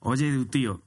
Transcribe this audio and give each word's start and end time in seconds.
Oye, 0.00 0.44
tío, 0.46 0.82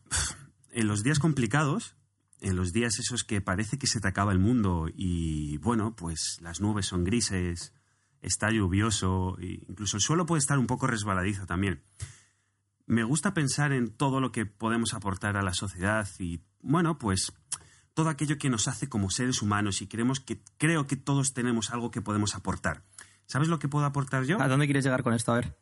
en 0.72 0.88
los 0.88 1.04
días 1.04 1.20
complicados, 1.20 1.96
en 2.40 2.56
los 2.56 2.72
días 2.72 2.98
esos 3.00 3.24
que 3.24 3.42
parece 3.42 3.78
que 3.78 3.88
se 3.88 4.00
te 4.00 4.08
acaba 4.08 4.32
el 4.32 4.40
mundo 4.40 4.88
y, 4.94 5.58
bueno, 5.58 5.96
pues 5.96 6.38
las 6.42 6.62
nubes 6.62 6.88
son 6.88 7.04
grises, 7.04 7.74
está 8.22 8.52
lluvioso, 8.52 9.38
e 9.40 9.64
incluso 9.68 9.98
el 9.98 10.02
suelo 10.02 10.26
puede 10.26 10.40
estar 10.40 10.58
un 10.58 10.68
poco 10.68 10.88
resbaladizo 10.88 11.46
también. 11.46 11.84
Me 12.86 13.04
gusta 13.04 13.34
pensar 13.34 13.74
en 13.74 13.90
todo 13.90 14.20
lo 14.20 14.32
que 14.32 14.46
podemos 14.46 14.94
aportar 14.94 15.38
a 15.38 15.44
la 15.44 15.54
sociedad 15.54 16.08
y, 16.20 16.42
bueno, 16.62 16.98
pues 16.98 17.34
todo 17.94 18.10
aquello 18.10 18.38
que 18.38 18.50
nos 18.50 18.68
hace 18.68 18.90
como 18.90 19.10
seres 19.10 19.42
humanos 19.42 19.82
y 19.82 19.88
creemos 19.88 20.20
que 20.20 20.42
creo 20.58 20.88
que 20.88 20.96
todos 20.96 21.34
tenemos 21.34 21.72
algo 21.72 21.92
que 21.92 22.02
podemos 22.02 22.36
aportar. 22.36 22.84
¿Sabes 23.26 23.50
lo 23.50 23.60
que 23.60 23.68
puedo 23.68 23.86
aportar 23.86 24.24
yo? 24.24 24.42
¿A 24.42 24.48
dónde 24.48 24.66
quieres 24.66 24.84
llegar 24.84 25.04
con 25.04 25.14
esto? 25.14 25.32
A 25.32 25.36
ver. 25.36 25.58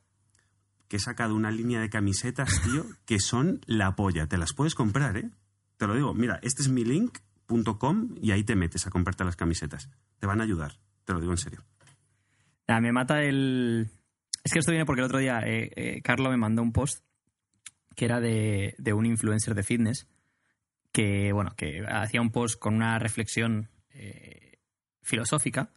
Que 0.89 0.97
he 0.97 0.99
sacado 0.99 1.35
una 1.35 1.51
línea 1.51 1.79
de 1.79 1.89
camisetas, 1.89 2.61
tío, 2.63 2.85
que 3.05 3.21
son 3.21 3.61
la 3.65 3.95
polla. 3.95 4.27
Te 4.27 4.37
las 4.37 4.53
puedes 4.53 4.75
comprar, 4.75 5.15
¿eh? 5.15 5.29
Te 5.77 5.87
lo 5.87 5.95
digo. 5.95 6.13
Mira, 6.13 6.39
este 6.41 6.61
es 6.61 6.67
mi 6.67 6.83
link.com 6.83 8.15
y 8.21 8.31
ahí 8.31 8.43
te 8.43 8.57
metes 8.57 8.85
a 8.85 8.89
comprarte 8.89 9.23
las 9.23 9.37
camisetas. 9.37 9.89
Te 10.19 10.27
van 10.27 10.41
a 10.41 10.43
ayudar. 10.43 10.73
Te 11.05 11.13
lo 11.13 11.21
digo 11.21 11.31
en 11.31 11.37
serio. 11.37 11.63
Nada, 12.67 12.81
me 12.81 12.91
mata 12.91 13.23
el... 13.23 13.89
Es 14.43 14.51
que 14.51 14.59
esto 14.59 14.71
viene 14.71 14.85
porque 14.85 14.99
el 15.01 15.05
otro 15.05 15.19
día 15.19 15.39
eh, 15.45 15.71
eh, 15.75 16.01
Carlo 16.01 16.29
me 16.29 16.37
mandó 16.37 16.61
un 16.61 16.73
post 16.73 17.03
que 17.95 18.05
era 18.05 18.19
de, 18.19 18.75
de 18.77 18.93
un 18.93 19.05
influencer 19.05 19.55
de 19.55 19.63
fitness 19.63 20.07
que, 20.91 21.31
bueno, 21.33 21.53
que 21.55 21.85
hacía 21.87 22.21
un 22.21 22.31
post 22.31 22.59
con 22.59 22.75
una 22.75 22.97
reflexión 22.99 23.69
eh, 23.91 24.59
filosófica. 25.01 25.71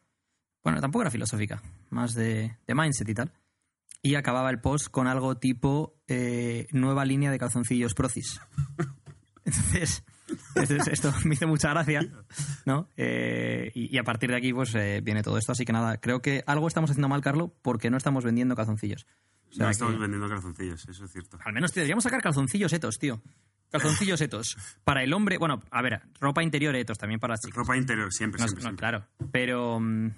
Bueno, 0.62 0.80
tampoco 0.80 1.02
era 1.02 1.10
filosófica, 1.10 1.62
más 1.90 2.14
de, 2.14 2.56
de 2.66 2.74
mindset 2.74 3.08
y 3.08 3.14
tal. 3.14 3.32
Y 4.02 4.16
acababa 4.16 4.50
el 4.50 4.60
post 4.60 4.88
con 4.88 5.06
algo 5.06 5.36
tipo 5.36 5.96
eh, 6.08 6.66
nueva 6.72 7.04
línea 7.04 7.30
de 7.30 7.38
calzoncillos 7.38 7.94
Procis. 7.94 8.40
Entonces, 9.44 10.04
entonces, 10.54 10.88
esto 10.88 11.12
me 11.24 11.34
hizo 11.34 11.46
mucha 11.48 11.70
gracia, 11.70 12.00
¿no? 12.64 12.88
Eh, 12.96 13.70
y, 13.74 13.94
y 13.94 13.98
a 13.98 14.04
partir 14.04 14.30
de 14.30 14.36
aquí, 14.36 14.52
pues 14.52 14.72
eh, 14.76 15.00
viene 15.02 15.22
todo 15.22 15.36
esto. 15.36 15.52
Así 15.52 15.64
que 15.64 15.72
nada, 15.72 15.96
creo 15.98 16.22
que 16.22 16.44
algo 16.46 16.68
estamos 16.68 16.90
haciendo 16.90 17.08
mal, 17.08 17.20
Carlo, 17.22 17.52
porque 17.60 17.90
no 17.90 17.96
estamos 17.96 18.24
vendiendo 18.24 18.54
calzoncillos. 18.54 19.04
O 19.50 19.54
sea 19.54 19.66
no 19.66 19.70
estamos 19.70 19.94
que- 19.94 20.00
vendiendo 20.00 20.28
calzoncillos, 20.28 20.88
eso 20.88 21.04
es 21.04 21.10
cierto. 21.12 21.38
al 21.44 21.52
menos 21.52 21.72
tío, 21.72 21.80
deberíamos 21.80 22.04
sacar 22.04 22.22
calzoncillos 22.22 22.72
etos, 22.72 22.98
tío. 22.98 23.20
Calzoncillos 23.70 24.20
etos. 24.20 24.56
Para 24.84 25.02
el 25.02 25.12
hombre, 25.12 25.38
bueno, 25.38 25.60
a 25.70 25.82
ver, 25.82 26.00
ropa 26.20 26.42
interior 26.42 26.74
etos 26.76 26.98
también 26.98 27.18
para 27.20 27.32
las 27.32 27.40
chicas. 27.40 27.56
Ropa 27.56 27.76
interior, 27.76 28.12
siempre, 28.12 28.40
No, 28.40 28.46
siempre, 28.46 28.62
no, 28.64 28.68
siempre. 28.70 28.80
claro. 28.80 29.06
Pero. 29.32 29.80
mm, 29.80 30.10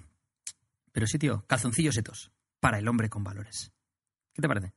Pero 0.91 1.07
sí, 1.07 1.17
tío, 1.17 1.43
calzoncillos 1.47 1.97
etos. 1.97 2.31
Para 2.59 2.77
el 2.79 2.87
hombre 2.87 3.09
con 3.09 3.23
valores. 3.23 3.71
¿Qué 4.35 4.41
te 4.41 4.49
parece? 4.49 4.73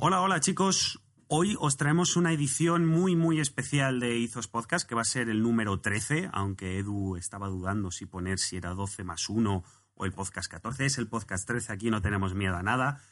Hola, 0.00 0.22
hola 0.22 0.40
chicos. 0.40 1.02
Hoy 1.28 1.54
os 1.60 1.76
traemos 1.76 2.16
una 2.16 2.32
edición 2.32 2.86
muy, 2.86 3.14
muy 3.14 3.40
especial 3.40 4.00
de 4.00 4.16
Izos 4.16 4.48
Podcast, 4.48 4.88
que 4.88 4.94
va 4.94 5.02
a 5.02 5.04
ser 5.04 5.28
el 5.28 5.42
número 5.42 5.80
13, 5.80 6.30
aunque 6.32 6.78
Edu 6.78 7.16
estaba 7.16 7.48
dudando 7.48 7.90
si 7.90 8.06
poner 8.06 8.38
si 8.38 8.56
era 8.56 8.72
12 8.72 9.04
más 9.04 9.28
1 9.28 9.62
o 9.94 10.04
el 10.06 10.12
podcast 10.12 10.50
14. 10.50 10.86
Es 10.86 10.96
el 10.96 11.08
podcast 11.08 11.46
13, 11.46 11.74
aquí 11.74 11.90
no 11.90 12.00
tenemos 12.00 12.34
miedo 12.34 12.56
a 12.56 12.62
nada. 12.62 13.02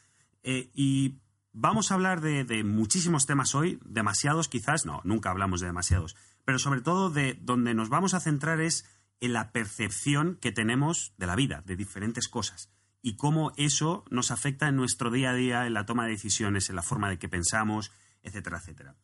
Eh, 0.41 0.71
y 0.73 1.19
vamos 1.51 1.91
a 1.91 1.95
hablar 1.95 2.21
de, 2.21 2.45
de 2.45 2.63
muchísimos 2.63 3.27
temas 3.27 3.53
hoy, 3.53 3.79
demasiados 3.85 4.47
quizás, 4.47 4.87
no, 4.87 5.01
nunca 5.03 5.29
hablamos 5.29 5.59
de 5.59 5.67
demasiados, 5.67 6.15
pero 6.45 6.57
sobre 6.57 6.81
todo 6.81 7.11
de 7.11 7.37
donde 7.41 7.75
nos 7.75 7.89
vamos 7.89 8.15
a 8.15 8.19
centrar 8.19 8.59
es 8.59 8.85
en 9.19 9.33
la 9.33 9.51
percepción 9.51 10.37
que 10.41 10.51
tenemos 10.51 11.13
de 11.17 11.27
la 11.27 11.35
vida, 11.35 11.61
de 11.65 11.75
diferentes 11.75 12.27
cosas 12.27 12.69
y 13.05 13.17
cómo 13.17 13.51
eso 13.55 14.03
nos 14.09 14.31
afecta 14.31 14.67
en 14.67 14.77
nuestro 14.77 15.11
día 15.11 15.29
a 15.29 15.35
día, 15.35 15.67
en 15.67 15.75
la 15.75 15.85
toma 15.85 16.05
de 16.05 16.13
decisiones, 16.13 16.71
en 16.71 16.75
la 16.75 16.81
forma 16.81 17.07
de 17.07 17.19
que 17.19 17.29
pensamos, 17.29 17.91
etcétera, 18.23 18.57
etcétera. 18.57 18.95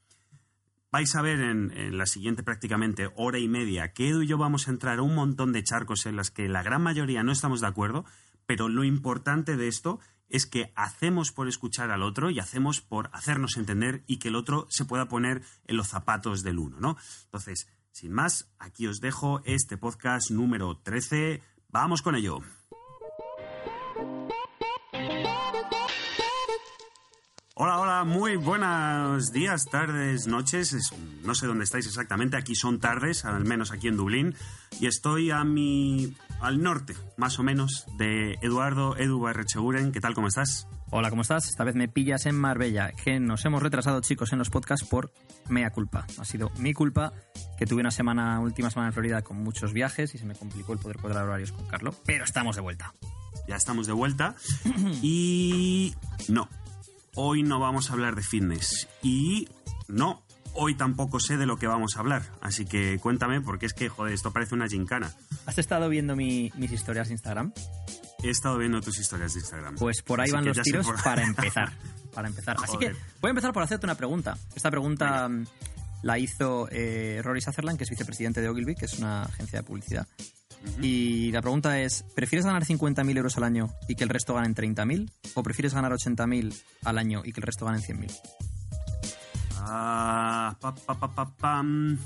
Vais 0.91 1.15
a 1.15 1.21
ver 1.21 1.39
en, 1.39 1.95
la 1.95 2.07
siguiente 2.07 2.41
prácticamente 2.41 3.11
hora 3.15 3.37
y 3.37 3.47
media 3.47 3.93
que 3.93 4.09
Edu 4.09 4.23
y 4.23 4.27
yo 4.27 4.39
vamos 4.39 4.67
a 4.67 4.71
entrar 4.71 4.97
a 4.97 5.03
un 5.03 5.13
montón 5.13 5.53
de 5.53 5.63
charcos 5.63 6.07
en 6.07 6.15
los 6.15 6.31
que 6.31 6.49
la 6.49 6.63
gran 6.63 6.81
mayoría 6.81 7.21
no 7.21 7.31
estamos 7.31 7.61
de 7.61 7.67
acuerdo, 7.67 8.03
pero 8.47 8.69
lo 8.69 8.83
importante 8.83 9.55
de 9.55 9.67
esto 9.67 9.99
es 10.29 10.47
que 10.47 10.73
hacemos 10.75 11.31
por 11.31 11.47
escuchar 11.47 11.91
al 11.91 12.01
otro 12.01 12.31
y 12.31 12.39
hacemos 12.39 12.81
por 12.81 13.11
hacernos 13.13 13.55
entender 13.55 14.03
y 14.07 14.17
que 14.17 14.29
el 14.29 14.35
otro 14.35 14.65
se 14.71 14.85
pueda 14.85 15.07
poner 15.07 15.43
en 15.67 15.77
los 15.77 15.89
zapatos 15.89 16.41
del 16.41 16.57
uno, 16.57 16.79
¿no? 16.79 16.97
Entonces, 17.25 17.67
sin 17.91 18.11
más, 18.13 18.49
aquí 18.59 18.87
os 18.87 18.99
dejo 19.01 19.41
este 19.45 19.77
podcast 19.77 20.31
número 20.31 20.77
13. 20.77 21.41
Vamos 21.69 22.01
con 22.01 22.15
ello. 22.15 22.39
Hola, 27.53 27.79
hola, 27.79 28.03
muy 28.05 28.37
buenos 28.37 29.31
días, 29.31 29.65
tardes, 29.69 30.25
noches. 30.25 30.73
Es- 30.73 30.93
no 31.23 31.35
sé 31.35 31.45
dónde 31.45 31.65
estáis 31.65 31.85
exactamente. 31.85 32.37
Aquí 32.37 32.55
son 32.55 32.79
tardes, 32.79 33.23
al 33.25 33.45
menos 33.45 33.71
aquí 33.71 33.87
en 33.87 33.97
Dublín. 33.97 34.35
Y 34.79 34.87
estoy 34.87 35.31
a 35.31 35.43
mi. 35.43 36.15
al 36.39 36.63
norte, 36.63 36.95
más 37.17 37.37
o 37.37 37.43
menos, 37.43 37.85
de 37.99 38.33
Eduardo 38.41 38.97
Edu 38.97 39.19
Barrecheguren. 39.19 39.91
¿Qué 39.91 40.01
tal, 40.01 40.15
cómo 40.15 40.27
estás? 40.27 40.67
Hola, 40.93 41.09
¿cómo 41.09 41.21
estás? 41.21 41.47
Esta 41.47 41.63
vez 41.63 41.73
me 41.73 41.87
pillas 41.87 42.25
en 42.25 42.35
Marbella, 42.35 42.91
que 42.91 43.17
nos 43.21 43.45
hemos 43.45 43.63
retrasado, 43.63 44.01
chicos, 44.01 44.33
en 44.33 44.39
los 44.39 44.49
podcasts 44.49 44.85
por 44.85 45.13
mea 45.47 45.69
culpa. 45.69 46.05
Ha 46.19 46.25
sido 46.25 46.51
mi 46.57 46.73
culpa 46.73 47.13
que 47.57 47.65
tuve 47.65 47.79
una 47.79 47.91
semana, 47.91 48.41
última 48.41 48.69
semana 48.69 48.89
en 48.89 48.93
Florida 48.93 49.21
con 49.21 49.37
muchos 49.37 49.71
viajes 49.71 50.13
y 50.13 50.17
se 50.17 50.25
me 50.25 50.35
complicó 50.35 50.73
el 50.73 50.79
poder 50.79 50.97
cuadrar 50.97 51.23
horarios 51.23 51.53
con 51.53 51.65
Carlos. 51.65 51.95
Pero 52.05 52.25
estamos 52.25 52.57
de 52.57 52.61
vuelta. 52.61 52.93
Ya 53.47 53.55
estamos 53.55 53.87
de 53.87 53.93
vuelta. 53.93 54.35
Y. 55.01 55.95
no. 56.27 56.49
Hoy 57.15 57.41
no 57.41 57.61
vamos 57.61 57.89
a 57.89 57.93
hablar 57.93 58.15
de 58.15 58.23
fitness. 58.23 58.89
Y. 59.01 59.47
no. 59.87 60.23
Hoy 60.53 60.75
tampoco 60.75 61.19
sé 61.19 61.37
de 61.37 61.45
lo 61.45 61.57
que 61.57 61.67
vamos 61.67 61.95
a 61.95 61.99
hablar. 62.01 62.23
Así 62.41 62.65
que 62.65 62.99
cuéntame, 62.99 63.41
porque 63.41 63.65
es 63.65 63.73
que, 63.73 63.89
joder, 63.89 64.13
esto 64.13 64.31
parece 64.31 64.53
una 64.55 64.67
gincana. 64.67 65.11
¿Has 65.45 65.57
estado 65.57 65.87
viendo 65.89 66.15
mi- 66.15 66.51
mis 66.57 66.71
historias 66.71 67.07
de 67.07 67.13
Instagram? 67.13 67.53
He 68.23 68.29
estado 68.29 68.57
viendo 68.57 68.81
tus 68.81 68.99
historias 68.99 69.33
de 69.33 69.39
Instagram. 69.39 69.75
Pues 69.75 70.01
por 70.01 70.19
ahí 70.21 70.25
Así 70.25 70.33
van 70.33 70.45
los 70.45 70.61
tiros 70.61 70.85
por- 70.85 71.01
para 71.01 71.23
empezar. 71.23 71.71
Para 72.13 72.27
empezar. 72.27 72.57
Así 72.61 72.77
que 72.77 72.91
voy 73.21 73.29
a 73.29 73.29
empezar 73.29 73.53
por 73.53 73.63
hacerte 73.63 73.85
una 73.85 73.95
pregunta. 73.95 74.37
Esta 74.53 74.69
pregunta 74.69 75.27
mm, 75.29 75.45
la 76.03 76.19
hizo 76.19 76.67
eh, 76.69 77.21
Rory 77.23 77.41
Sutherland, 77.41 77.77
que 77.77 77.85
es 77.85 77.89
vicepresidente 77.89 78.41
de 78.41 78.49
Ogilvy, 78.49 78.75
que 78.75 78.85
es 78.85 78.99
una 78.99 79.23
agencia 79.23 79.59
de 79.59 79.63
publicidad. 79.63 80.05
Y 80.81 81.31
la 81.31 81.41
pregunta 81.41 81.79
es, 81.79 82.03
¿prefieres 82.13 82.45
ganar 82.45 82.63
50.000 82.65 83.17
euros 83.17 83.35
al 83.37 83.45
año 83.45 83.71
y 83.87 83.95
que 83.95 84.03
el 84.03 84.09
resto 84.09 84.35
ganen 84.35 84.53
30.000? 84.53 85.09
¿O 85.33 85.41
prefieres 85.41 85.73
ganar 85.73 85.91
80.000 85.93 86.53
al 86.83 86.97
año 86.99 87.21
y 87.25 87.31
que 87.31 87.39
el 87.39 87.45
resto 87.47 87.65
ganen 87.65 87.81
100.000? 87.81 88.11
Ah, 89.63 90.57
pa, 90.59 90.73
pa, 90.73 90.95
pa, 90.99 91.07
pa, 91.15 91.35
pam. 91.37 91.97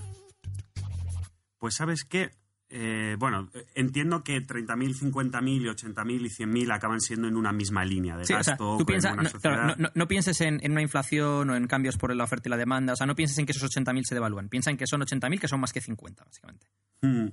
Pues 1.58 1.76
sabes 1.76 2.04
qué, 2.06 2.32
Eh, 2.68 3.16
bueno, 3.20 3.48
entiendo 3.76 4.24
que 4.24 4.42
30.000, 4.42 4.96
50.000 4.96 5.62
y 5.62 5.66
80.000 5.68 6.26
y 6.26 6.30
100.000 6.30 6.72
acaban 6.74 7.00
siendo 7.00 7.28
en 7.28 7.38
una 7.38 7.54
misma 7.54 7.86
línea 7.86 8.18
de 8.18 8.26
Sí, 8.26 8.34
o 8.34 8.44
sea, 8.44 8.54
gasto. 8.54 8.78
tú 8.80 8.86
una 9.14 9.24
no, 9.24 9.30
claro, 9.40 9.76
no- 9.78 9.90
pienses 10.08 10.42
en, 10.42 10.60
en 10.64 10.72
una 10.72 10.82
inflación 10.82 11.48
o 11.52 11.56
en 11.56 11.68
cambios 11.68 11.96
por 11.98 12.14
la 12.16 12.24
oferta 12.24 12.50
y 12.50 12.52
la 12.52 12.58
demanda, 12.58 12.94
o 12.94 12.96
sea, 12.96 13.06
no 13.06 13.16
pienses 13.16 13.38
en 13.38 13.46
que 13.46 13.52
esos 13.52 13.70
80.000 13.70 14.04
se 14.04 14.16
devalúan, 14.16 14.50
piensa 14.50 14.72
en 14.72 14.78
que 14.78 14.88
son 14.88 15.00
80.000 15.02 15.40
que 15.40 15.48
son 15.48 15.60
más 15.60 15.72
que 15.74 15.80
50, 15.80 16.26
básicamente. 16.26 16.68
Mm. 17.04 17.28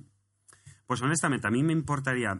Pues 0.85 1.01
honestamente, 1.01 1.47
a 1.47 1.51
mí 1.51 1.63
me 1.63 1.73
importaría 1.73 2.39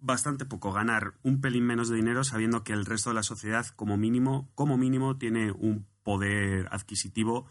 bastante 0.00 0.44
poco 0.44 0.72
ganar 0.72 1.14
un 1.22 1.40
pelín 1.40 1.64
menos 1.64 1.88
de 1.88 1.96
dinero 1.96 2.24
sabiendo 2.24 2.64
que 2.64 2.72
el 2.72 2.86
resto 2.86 3.10
de 3.10 3.14
la 3.14 3.22
sociedad, 3.22 3.66
como 3.76 3.96
mínimo, 3.96 4.50
como 4.54 4.76
mínimo, 4.76 5.16
tiene 5.16 5.50
un 5.52 5.86
poder 6.02 6.68
adquisitivo 6.70 7.46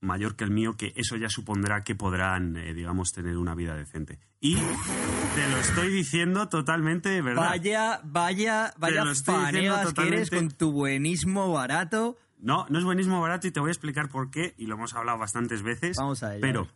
mayor 0.00 0.34
que 0.34 0.44
el 0.44 0.50
mío, 0.50 0.76
que 0.76 0.92
eso 0.96 1.16
ya 1.16 1.28
supondrá 1.28 1.84
que 1.84 1.94
podrán, 1.94 2.56
eh, 2.56 2.74
digamos, 2.74 3.12
tener 3.12 3.36
una 3.36 3.54
vida 3.54 3.74
decente. 3.74 4.18
Y 4.40 4.54
te 4.54 5.50
lo 5.50 5.58
estoy 5.58 5.92
diciendo 5.92 6.48
totalmente, 6.48 7.20
¿verdad? 7.20 7.42
Vaya, 7.42 8.00
vaya, 8.04 8.72
vaya 8.78 9.04
fanegas 9.14 9.92
que 9.92 10.08
eres 10.08 10.30
con 10.30 10.50
tu 10.50 10.72
buenismo 10.72 11.52
barato. 11.52 12.16
No, 12.38 12.66
no 12.70 12.78
es 12.78 12.84
buenísimo 12.84 13.20
barato 13.20 13.46
y 13.46 13.50
te 13.50 13.60
voy 13.60 13.68
a 13.68 13.72
explicar 13.72 14.08
por 14.08 14.30
qué, 14.30 14.54
y 14.56 14.66
lo 14.66 14.76
hemos 14.76 14.94
hablado 14.94 15.18
bastantes 15.18 15.62
veces. 15.62 15.98
Vamos 15.98 16.22
a 16.22 16.32
ello. 16.32 16.40
Pero 16.40 16.68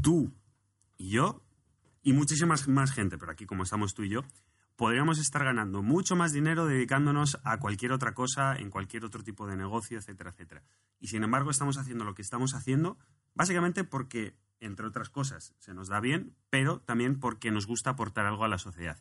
tú 0.00 0.32
y 0.96 1.10
yo, 1.10 1.43
y 2.04 2.12
muchísima 2.12 2.54
más 2.68 2.92
gente, 2.92 3.18
pero 3.18 3.32
aquí 3.32 3.46
como 3.46 3.64
estamos 3.64 3.94
tú 3.94 4.04
y 4.04 4.10
yo, 4.10 4.22
podríamos 4.76 5.18
estar 5.18 5.42
ganando 5.44 5.82
mucho 5.82 6.14
más 6.14 6.32
dinero 6.32 6.66
dedicándonos 6.66 7.38
a 7.42 7.58
cualquier 7.58 7.92
otra 7.92 8.14
cosa, 8.14 8.54
en 8.56 8.70
cualquier 8.70 9.04
otro 9.04 9.24
tipo 9.24 9.46
de 9.46 9.56
negocio, 9.56 9.98
etcétera, 9.98 10.30
etcétera. 10.30 10.62
Y 11.00 11.08
sin 11.08 11.24
embargo 11.24 11.50
estamos 11.50 11.78
haciendo 11.78 12.04
lo 12.04 12.14
que 12.14 12.22
estamos 12.22 12.54
haciendo, 12.54 12.98
básicamente 13.34 13.84
porque, 13.84 14.36
entre 14.60 14.86
otras 14.86 15.08
cosas, 15.08 15.54
se 15.58 15.74
nos 15.74 15.88
da 15.88 16.00
bien, 16.00 16.36
pero 16.50 16.80
también 16.80 17.18
porque 17.18 17.50
nos 17.50 17.66
gusta 17.66 17.90
aportar 17.90 18.26
algo 18.26 18.44
a 18.44 18.48
la 18.48 18.58
sociedad. 18.58 18.98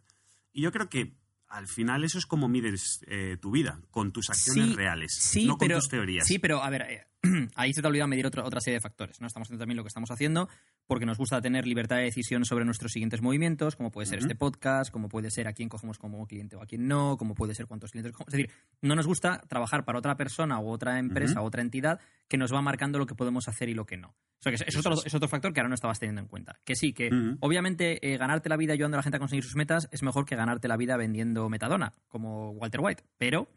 Y 0.51 0.61
yo 0.61 0.71
creo 0.71 0.89
que 0.89 1.15
al 1.47 1.67
final 1.67 2.03
eso 2.03 2.17
es 2.17 2.25
como 2.25 2.47
mides 2.47 3.03
eh, 3.07 3.38
tu 3.39 3.51
vida, 3.51 3.79
con 3.91 4.11
tus 4.11 4.29
acciones 4.29 4.69
Sí, 4.69 4.75
reales, 4.75 5.11
Sí, 5.19 5.45
no 5.45 5.57
con 5.57 5.67
pero, 5.67 5.79
tus 5.79 5.89
teorías. 5.89 6.25
Sí, 6.25 6.39
pero 6.39 6.63
a 6.63 6.69
ver, 6.69 6.81
eh, 6.83 7.07
ahí 7.55 7.73
se 7.73 7.81
te 7.81 7.87
olvida 7.87 8.05
medir 8.05 8.25
otra, 8.25 8.43
otra 8.43 8.59
serie 8.59 8.75
de 8.75 8.81
factores. 8.81 9.21
¿no? 9.21 9.27
Estamos 9.27 9.47
haciendo 9.47 9.61
también 9.61 9.77
lo 9.77 9.83
que 9.83 9.87
estamos 9.87 10.11
haciendo 10.11 10.49
porque 10.85 11.05
nos 11.05 11.17
gusta 11.17 11.41
tener 11.41 11.65
libertad 11.65 11.97
de 11.97 12.03
decisión 12.03 12.43
sobre 12.45 12.65
nuestros 12.65 12.91
siguientes 12.91 13.21
movimientos, 13.21 13.75
como 13.75 13.91
puede 13.91 14.05
ser 14.05 14.19
este 14.19 14.35
podcast, 14.35 14.91
como 14.91 15.07
puede 15.07 15.31
ser 15.31 15.47
a 15.47 15.53
quién 15.53 15.69
cogemos 15.69 15.97
como 15.97 16.25
cliente 16.27 16.55
o 16.55 16.61
a 16.61 16.65
quién 16.65 16.87
no, 16.87 17.17
como 17.17 17.35
puede 17.35 17.55
ser 17.55 17.67
cuántos 17.67 17.91
clientes 17.91 18.11
cogemos. 18.11 18.33
Es 18.33 18.37
decir, 18.37 18.51
no 18.81 18.95
nos 18.95 19.07
gusta 19.07 19.41
trabajar 19.47 19.85
para 19.85 19.99
otra 19.99 20.17
persona 20.17 20.59
u 20.59 20.69
otra 20.69 20.99
empresa 20.99 21.41
o 21.41 21.45
otra 21.45 21.61
entidad 21.61 21.99
que 22.27 22.37
nos 22.37 22.53
va 22.53 22.61
marcando 22.61 22.99
lo 22.99 23.05
que 23.05 23.15
podemos 23.15 23.47
hacer 23.47 23.69
y 23.69 23.73
lo 23.73 23.85
que 23.85 23.97
no. 23.97 24.09
O 24.09 24.43
sea, 24.43 24.51
que 24.51 24.61
es, 24.65 24.77
otro, 24.77 24.95
es 25.05 25.13
otro 25.13 25.29
factor 25.29 25.53
que 25.53 25.61
ahora 25.61 25.69
no 25.69 25.75
estabas 25.75 25.99
teniendo 25.99 26.21
en 26.21 26.27
cuenta. 26.27 26.59
Que 26.65 26.75
sí, 26.75 26.91
que 26.91 27.09
obviamente 27.39 28.05
eh, 28.05 28.17
ganarte 28.17 28.49
la 28.49 28.57
vida 28.57 28.73
ayudando 28.73 28.95
a 28.95 28.99
la 28.99 29.03
gente 29.03 29.15
a 29.15 29.19
conseguir 29.19 29.45
sus 29.45 29.55
metas 29.55 29.87
es 29.91 30.03
mejor 30.03 30.25
que 30.25 30.35
ganarte 30.35 30.67
la 30.67 30.75
vida 30.75 30.97
vendiendo 30.97 31.47
metadona, 31.47 31.93
como 32.09 32.51
Walter 32.51 32.81
White. 32.81 33.03
Pero 33.17 33.47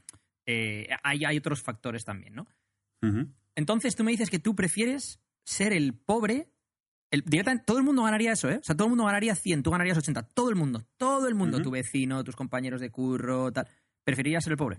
eh, 0.47 0.87
hay, 1.03 1.25
hay 1.25 1.39
otros 1.39 1.61
factores 1.61 2.05
también, 2.05 2.37
¿no? 2.37 2.47
Entonces 3.57 3.97
tú 3.97 4.05
me 4.05 4.13
dices 4.13 4.31
que 4.31 4.39
tú 4.39 4.55
prefieres 4.55 5.21
ser 5.45 5.73
el 5.73 5.95
pobre. 5.95 6.53
El, 7.11 7.23
directamente, 7.23 7.65
todo 7.67 7.79
el 7.79 7.85
mundo 7.85 8.03
ganaría 8.03 8.33
eso, 8.33 8.49
¿eh? 8.51 8.59
O 8.61 8.65
sea, 8.65 8.77
todo 8.77 8.87
el 8.87 8.91
mundo 8.91 9.05
ganaría 9.05 9.35
100, 9.35 9.63
tú 9.63 9.71
ganarías 9.71 9.99
80. 9.99 10.23
Todo 10.23 10.51
el 10.51 10.57
mundo, 10.57 10.87
todo 10.97 11.27
el 11.27 11.35
mundo, 11.35 11.61
tu 11.61 11.71
vecino, 11.71 12.23
tus 12.23 12.37
compañeros 12.37 12.81
de 12.81 12.91
curro, 12.91 13.51
tal. 13.53 13.67
¿Preferirías 14.05 14.45
ser 14.45 14.53
el 14.53 14.59
pobre? 14.59 14.79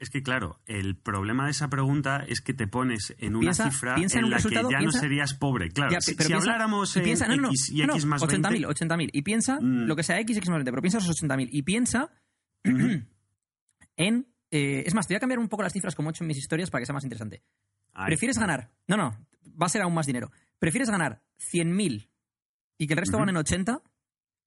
Es 0.00 0.08
que, 0.08 0.22
claro, 0.22 0.60
el 0.64 0.96
problema 0.96 1.44
de 1.44 1.50
esa 1.50 1.68
pregunta 1.68 2.24
es 2.26 2.40
que 2.40 2.54
te 2.54 2.66
pones 2.66 3.14
en 3.18 3.36
una 3.36 3.52
cifra 3.52 3.96
en, 3.96 4.30
la 4.30 4.38
que 4.38 4.54
ya 4.70 4.80
no 4.80 4.92
serías 4.92 5.34
pobre. 5.34 5.68
Claro, 5.70 6.00
si, 6.00 6.32
habláramos 6.32 6.96
en 6.96 7.06
X 7.06 7.70
y 7.70 7.82
X 7.82 8.06
más 8.06 8.22
80.000, 8.22 8.66
80.000. 8.66 9.10
Y 9.12 9.22
piensa, 9.22 9.60
mm. 9.60 9.84
lo 9.86 9.96
que 9.96 10.02
sea 10.02 10.18
X, 10.20 10.38
X 10.38 10.48
más 10.48 10.56
20, 10.56 10.70
pero 10.72 10.80
piensa 10.80 10.98
esos 10.98 11.22
80.000. 11.22 11.48
Y 11.52 11.62
piensa 11.62 12.10
en 13.96 14.29
eh, 14.50 14.82
es 14.86 14.94
más, 14.94 15.06
te 15.06 15.14
voy 15.14 15.18
a 15.18 15.20
cambiar 15.20 15.38
un 15.38 15.48
poco 15.48 15.62
las 15.62 15.72
cifras 15.72 15.94
como 15.94 16.08
he 16.08 16.12
hecho 16.12 16.24
en 16.24 16.28
mis 16.28 16.38
historias 16.38 16.70
para 16.70 16.82
que 16.82 16.86
sea 16.86 16.94
más 16.94 17.04
interesante. 17.04 17.42
¿Prefieres 18.06 18.38
ganar? 18.38 18.70
No, 18.86 18.96
no, 18.96 19.16
va 19.60 19.66
a 19.66 19.68
ser 19.68 19.82
aún 19.82 19.94
más 19.94 20.06
dinero. 20.06 20.30
¿Prefieres 20.58 20.90
ganar 20.90 21.22
100.000 21.38 22.08
y 22.78 22.86
que 22.86 22.94
el 22.94 22.98
resto 22.98 23.18
ganen 23.18 23.36
80 23.36 23.82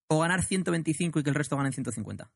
o 0.07 0.19
ganar 0.19 0.43
125 0.43 1.19
y 1.19 1.23
que 1.23 1.29
el 1.29 1.35
resto 1.35 1.57
ganen 1.57 1.73
150? 1.73 2.31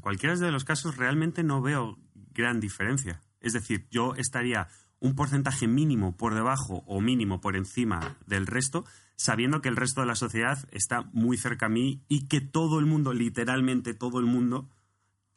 Cualquiera 0.00 0.36
de 0.36 0.50
los 0.50 0.64
casos 0.64 0.96
realmente 0.96 1.42
no 1.42 1.60
veo 1.60 1.98
gran 2.14 2.60
diferencia. 2.60 3.20
Es 3.40 3.52
decir, 3.52 3.86
yo 3.90 4.14
estaría 4.14 4.68
un 4.98 5.14
porcentaje 5.14 5.66
mínimo 5.66 6.16
por 6.16 6.34
debajo 6.34 6.82
o 6.86 7.00
mínimo 7.00 7.40
por 7.40 7.56
encima 7.56 8.16
del 8.26 8.46
resto, 8.46 8.84
sabiendo 9.16 9.60
que 9.60 9.68
el 9.68 9.76
resto 9.76 10.00
de 10.00 10.06
la 10.06 10.14
sociedad 10.14 10.58
está 10.72 11.02
muy 11.12 11.36
cerca 11.36 11.66
a 11.66 11.70
mí 11.70 12.02
y 12.08 12.26
que 12.26 12.40
todo 12.40 12.78
el 12.78 12.86
mundo, 12.86 13.12
literalmente 13.12 13.94
todo 13.94 14.18
el 14.20 14.26
mundo, 14.26 14.68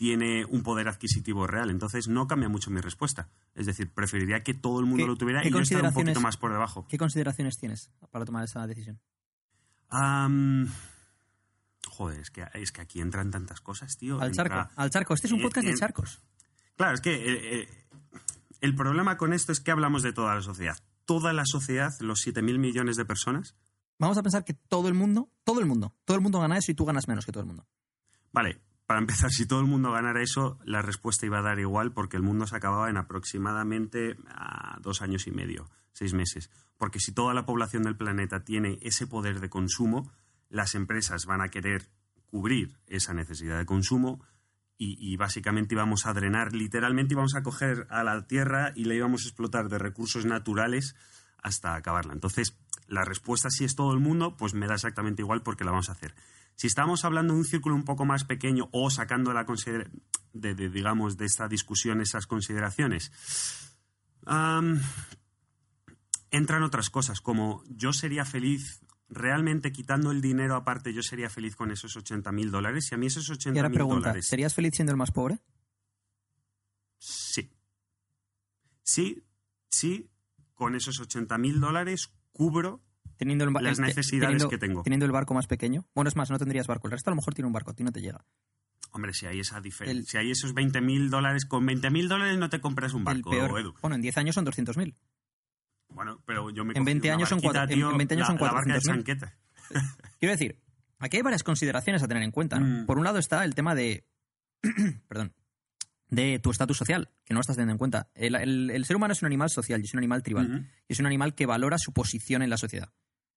tiene 0.04 0.44
un 0.44 0.64
poder 0.64 0.90
adquisitivo 0.90 1.48
real. 1.48 1.70
Entonces 1.70 2.10
no 2.10 2.28
cambia 2.28 2.50
mucho 2.50 2.70
mi 2.70 2.82
respuesta. 2.82 3.30
Es 3.56 3.68
decir, 3.68 3.90
preferiría 3.90 4.44
que 4.44 4.54
todo 4.54 4.82
el 4.82 4.86
mundo 4.86 5.08
lo 5.08 5.16
tuviera 5.16 5.48
y 5.48 5.50
yo 5.50 5.60
estar 5.60 5.82
un 5.82 5.94
poquito 5.94 6.20
más 6.20 6.36
por 6.36 6.52
debajo. 6.52 6.86
¿Qué 6.90 6.98
consideraciones 6.98 7.56
tienes 7.56 7.90
para 8.12 8.26
tomar 8.26 8.44
esa 8.44 8.68
decisión? 8.68 9.00
joder, 11.88 12.20
es 12.20 12.32
que, 12.32 12.46
es 12.56 12.74
que 12.74 12.82
aquí 12.82 13.00
entran 13.00 13.32
tantas 13.32 13.62
cosas, 13.62 13.96
tío. 13.96 14.20
Al 14.20 14.34
charco, 14.34 14.70
al 14.76 14.90
charco. 14.90 15.14
Este 15.14 15.28
es 15.28 15.34
un 15.34 15.42
podcast 15.42 15.68
de 15.68 15.74
charcos. 15.76 16.22
Claro, 16.76 16.96
es 16.96 17.00
que 17.00 17.14
eh, 17.14 17.62
eh, 17.62 17.68
el 18.60 18.76
problema 18.76 19.16
con 19.16 19.32
esto 19.32 19.54
es 19.54 19.62
que 19.62 19.72
hablamos 19.72 20.04
de 20.04 20.12
toda 20.12 20.36
la 20.36 20.42
sociedad. 20.42 20.76
Toda 21.06 21.32
la 21.32 21.46
sociedad, 21.46 21.94
los 22.02 22.28
7.000 22.28 22.58
millones 22.58 22.98
de 22.98 23.06
personas. 23.06 23.56
Vamos 24.00 24.18
a 24.18 24.24
pensar 24.24 24.44
que 24.44 24.54
todo 24.54 24.90
el 24.90 24.96
mundo, 24.96 25.32
todo 25.46 25.62
el 25.62 25.66
mundo, 25.66 25.96
todo 26.04 26.18
el 26.18 26.24
mundo 26.24 26.42
gana 26.42 26.58
eso 26.58 26.74
y 26.74 26.76
tú 26.76 26.84
ganas 26.84 27.08
menos 27.08 27.26
que 27.26 27.32
todo 27.32 27.44
el 27.44 27.48
mundo. 27.48 27.66
Vale, 28.34 28.60
para 28.94 29.02
empezar, 29.02 29.32
si 29.32 29.48
todo 29.48 29.60
el 29.60 29.66
mundo 29.66 29.92
ganara 29.92 30.22
eso, 30.22 30.60
la 30.66 30.84
respuesta 30.84 31.26
iba 31.26 31.40
a 31.40 31.42
dar 31.42 31.58
igual 31.58 31.94
porque 31.94 32.16
el 32.16 32.22
mundo 32.22 32.46
se 32.46 32.56
acababa 32.56 32.92
en 32.92 32.98
aproximadamente 32.98 34.18
ah, 34.28 34.78
dos 34.84 35.02
años 35.02 35.26
y 35.26 35.32
medio, 35.32 35.68
seis 35.94 36.14
meses. 36.14 36.52
Porque 36.78 37.00
si 37.00 37.12
toda 37.12 37.34
la 37.34 37.44
población 37.44 37.82
del 37.82 37.98
planeta 37.98 38.44
tiene 38.44 38.78
ese 38.84 39.08
poder 39.08 39.40
de 39.40 39.50
consumo, 39.50 40.12
las 40.48 40.76
empresas 40.76 41.26
van 41.26 41.42
a 41.42 41.48
querer 41.48 41.90
cubrir 42.28 42.78
esa 42.86 43.16
necesidad 43.16 43.58
de 43.58 43.66
consumo 43.66 44.24
y, 44.78 44.96
y, 45.00 45.18
básicamente 45.18 45.74
íbamos 45.74 46.06
a 46.06 46.14
drenar, 46.14 46.54
literalmente 46.54 47.16
íbamos 47.16 47.34
a 47.34 47.42
coger 47.42 47.88
a 47.90 48.04
la 48.04 48.28
Tierra 48.28 48.74
y 48.76 48.86
la 48.86 48.94
íbamos 48.94 49.26
a 49.26 49.30
explotar 49.30 49.70
de 49.70 49.80
recursos 49.80 50.28
naturales 50.28 50.96
hasta 51.42 51.74
acabarla. 51.74 52.14
Entonces, 52.14 52.60
la 52.88 53.06
respuesta 53.06 53.50
si 53.50 53.64
es 53.64 53.76
todo 53.76 53.92
el 53.92 54.00
mundo, 54.00 54.38
pues 54.38 54.54
me 54.54 54.68
da 54.68 54.76
exactamente 54.76 55.24
igual 55.24 55.42
porque 55.42 55.64
la 55.64 55.72
vamos 55.72 55.90
a 55.90 55.94
hacer. 55.94 56.14
Si 56.56 56.68
estamos 56.68 57.04
hablando 57.06 57.34
de 57.34 57.40
un 57.40 57.46
círculo 57.46 57.76
un 57.76 57.84
poco 57.84 58.06
más 58.06 58.24
pequeño 58.24 58.70
o 58.72 58.90
sacando 58.90 59.34
la 59.34 59.46
de, 60.34 60.70
digamos, 60.70 61.18
de 61.18 61.26
esta 61.26 61.48
discusión 61.48 62.02
esas 62.02 62.28
consideraciones, 62.28 63.12
entran 66.32 66.64
otras 66.64 66.90
cosas, 66.90 67.22
como 67.22 67.64
yo 67.68 67.94
sería 67.94 68.26
feliz 68.26 68.82
realmente 69.10 69.72
quitando 69.72 70.12
el 70.12 70.22
dinero 70.22 70.56
aparte, 70.56 70.94
yo 70.94 71.04
sería 71.04 71.30
feliz 71.30 71.56
con 71.56 71.72
esos 71.72 71.96
80 71.96 72.32
mil 72.32 72.52
dólares. 72.52 72.92
Y 72.92 72.96
a 72.96 72.98
mí 72.98 73.08
esos 73.08 73.30
80 73.30 73.70
mil 73.70 73.80
dólares. 73.80 74.28
¿Serías 74.28 74.54
feliz 74.54 74.74
siendo 74.76 74.92
el 74.92 74.98
más 74.98 75.12
pobre? 75.12 75.40
Sí. 76.98 77.52
Sí, 78.82 79.24
sí, 79.70 80.10
con 80.54 80.76
esos 80.76 81.00
80 81.00 81.38
mil 81.38 81.60
dólares 81.60 82.12
cubro 82.32 82.82
teniendo 83.24 83.46
las 83.60 83.80
necesidades 83.80 84.46
que 84.46 84.58
tengo. 84.58 84.84
Teniendo 84.84 85.06
el 85.06 85.12
barco 85.12 85.34
más 85.34 85.48
pequeño. 85.48 85.86
Bueno, 85.96 86.10
es 86.10 86.16
más, 86.16 86.30
no 86.30 86.38
tendrías 86.38 86.68
barco. 86.68 86.88
El 86.88 86.92
resto 86.92 87.10
a 87.10 87.12
lo 87.12 87.16
mejor 87.16 87.34
tiene 87.34 87.48
un 87.48 87.54
barco, 87.54 87.72
a 87.72 87.74
ti 87.74 87.84
no 87.84 87.92
te 87.92 88.02
llega. 88.02 88.26
Hombre, 88.92 89.14
si 89.14 89.26
hay 89.26 89.40
esa 89.40 89.60
diferencia, 89.62 90.12
si 90.12 90.18
hay 90.18 90.32
esos 90.32 90.54
20.000 90.54 91.10
dólares, 91.10 91.46
con 91.46 91.66
20.000 91.66 92.08
dólares 92.08 92.38
no 92.38 92.50
te 92.50 92.60
compras 92.60 92.94
un 92.94 93.04
barco, 93.04 93.34
Edu. 93.34 93.74
Bueno, 93.82 93.96
en 93.96 94.02
10 94.02 94.18
años 94.18 94.36
son 94.36 94.46
200.000. 94.46 94.96
Bueno, 95.90 96.22
pero 96.26 96.50
yo 96.50 96.66
me 96.66 96.74
en 96.76 96.84
20 96.84 97.12
años 97.12 97.30
son 97.30 97.40
cuatro, 97.40 97.64
en 97.64 97.98
20 97.98 98.14
años 98.16 98.28
son 98.28 98.38
400.000. 98.38 99.32
Quiero 100.20 100.34
decir, 100.34 100.60
aquí 101.00 101.18
hay 101.18 101.24
varias 101.24 101.44
consideraciones 101.44 102.04
a 102.04 102.08
tener 102.08 102.24
en 102.24 102.32
cuenta. 102.32 102.60
Mm. 102.60 102.86
Por 102.86 102.98
un 102.98 103.04
lado 103.04 103.20
está 103.20 103.46
el 103.46 103.56
tema 103.56 103.74
de, 103.74 104.06
perdón, 105.08 105.34
de 106.10 106.40
tu 106.40 106.52
estatus 106.52 106.78
social, 106.78 107.10
que 107.26 107.34
no 107.34 107.40
estás 107.40 107.56
teniendo 107.56 107.74
en 107.74 107.78
cuenta. 107.78 108.10
El, 108.14 108.86
ser 108.86 108.96
humano 108.96 109.14
es 109.14 109.22
un 109.22 109.28
animal 109.28 109.50
social 109.50 109.82
y 109.82 109.86
es 109.86 109.94
un 109.94 110.00
animal 110.00 110.24
tribal. 110.24 110.70
Y 110.88 110.94
es 110.94 111.00
un 111.00 111.06
animal 111.06 111.34
que 111.36 111.46
valora 111.46 111.78
su 111.78 111.94
posición 111.94 112.42
en 112.44 112.50
la 112.50 112.58
sociedad. 112.58 112.92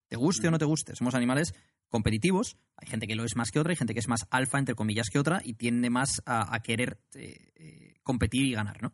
Te 0.09 0.17
guste 0.17 0.49
o 0.49 0.51
no 0.51 0.59
te 0.59 0.65
guste, 0.65 0.95
somos 0.95 1.15
animales 1.15 1.55
competitivos. 1.89 2.57
Hay 2.77 2.89
gente 2.89 3.07
que 3.07 3.15
lo 3.15 3.25
es 3.25 3.37
más 3.37 3.51
que 3.51 3.59
otra, 3.59 3.71
hay 3.71 3.77
gente 3.77 3.95
que 3.95 4.01
es 4.01 4.09
más 4.09 4.27
alfa, 4.31 4.59
entre 4.59 4.75
comillas, 4.75 5.11
que 5.11 5.19
otra, 5.19 5.41
y 5.45 5.55
tiende 5.55 5.91
más 5.91 6.23
a, 6.27 6.59
querer 6.61 7.01
eh, 7.15 7.53
eh, 7.55 7.95
competir 8.03 8.45
y 8.47 8.53
ganar, 8.53 8.83
¿no? 8.83 8.93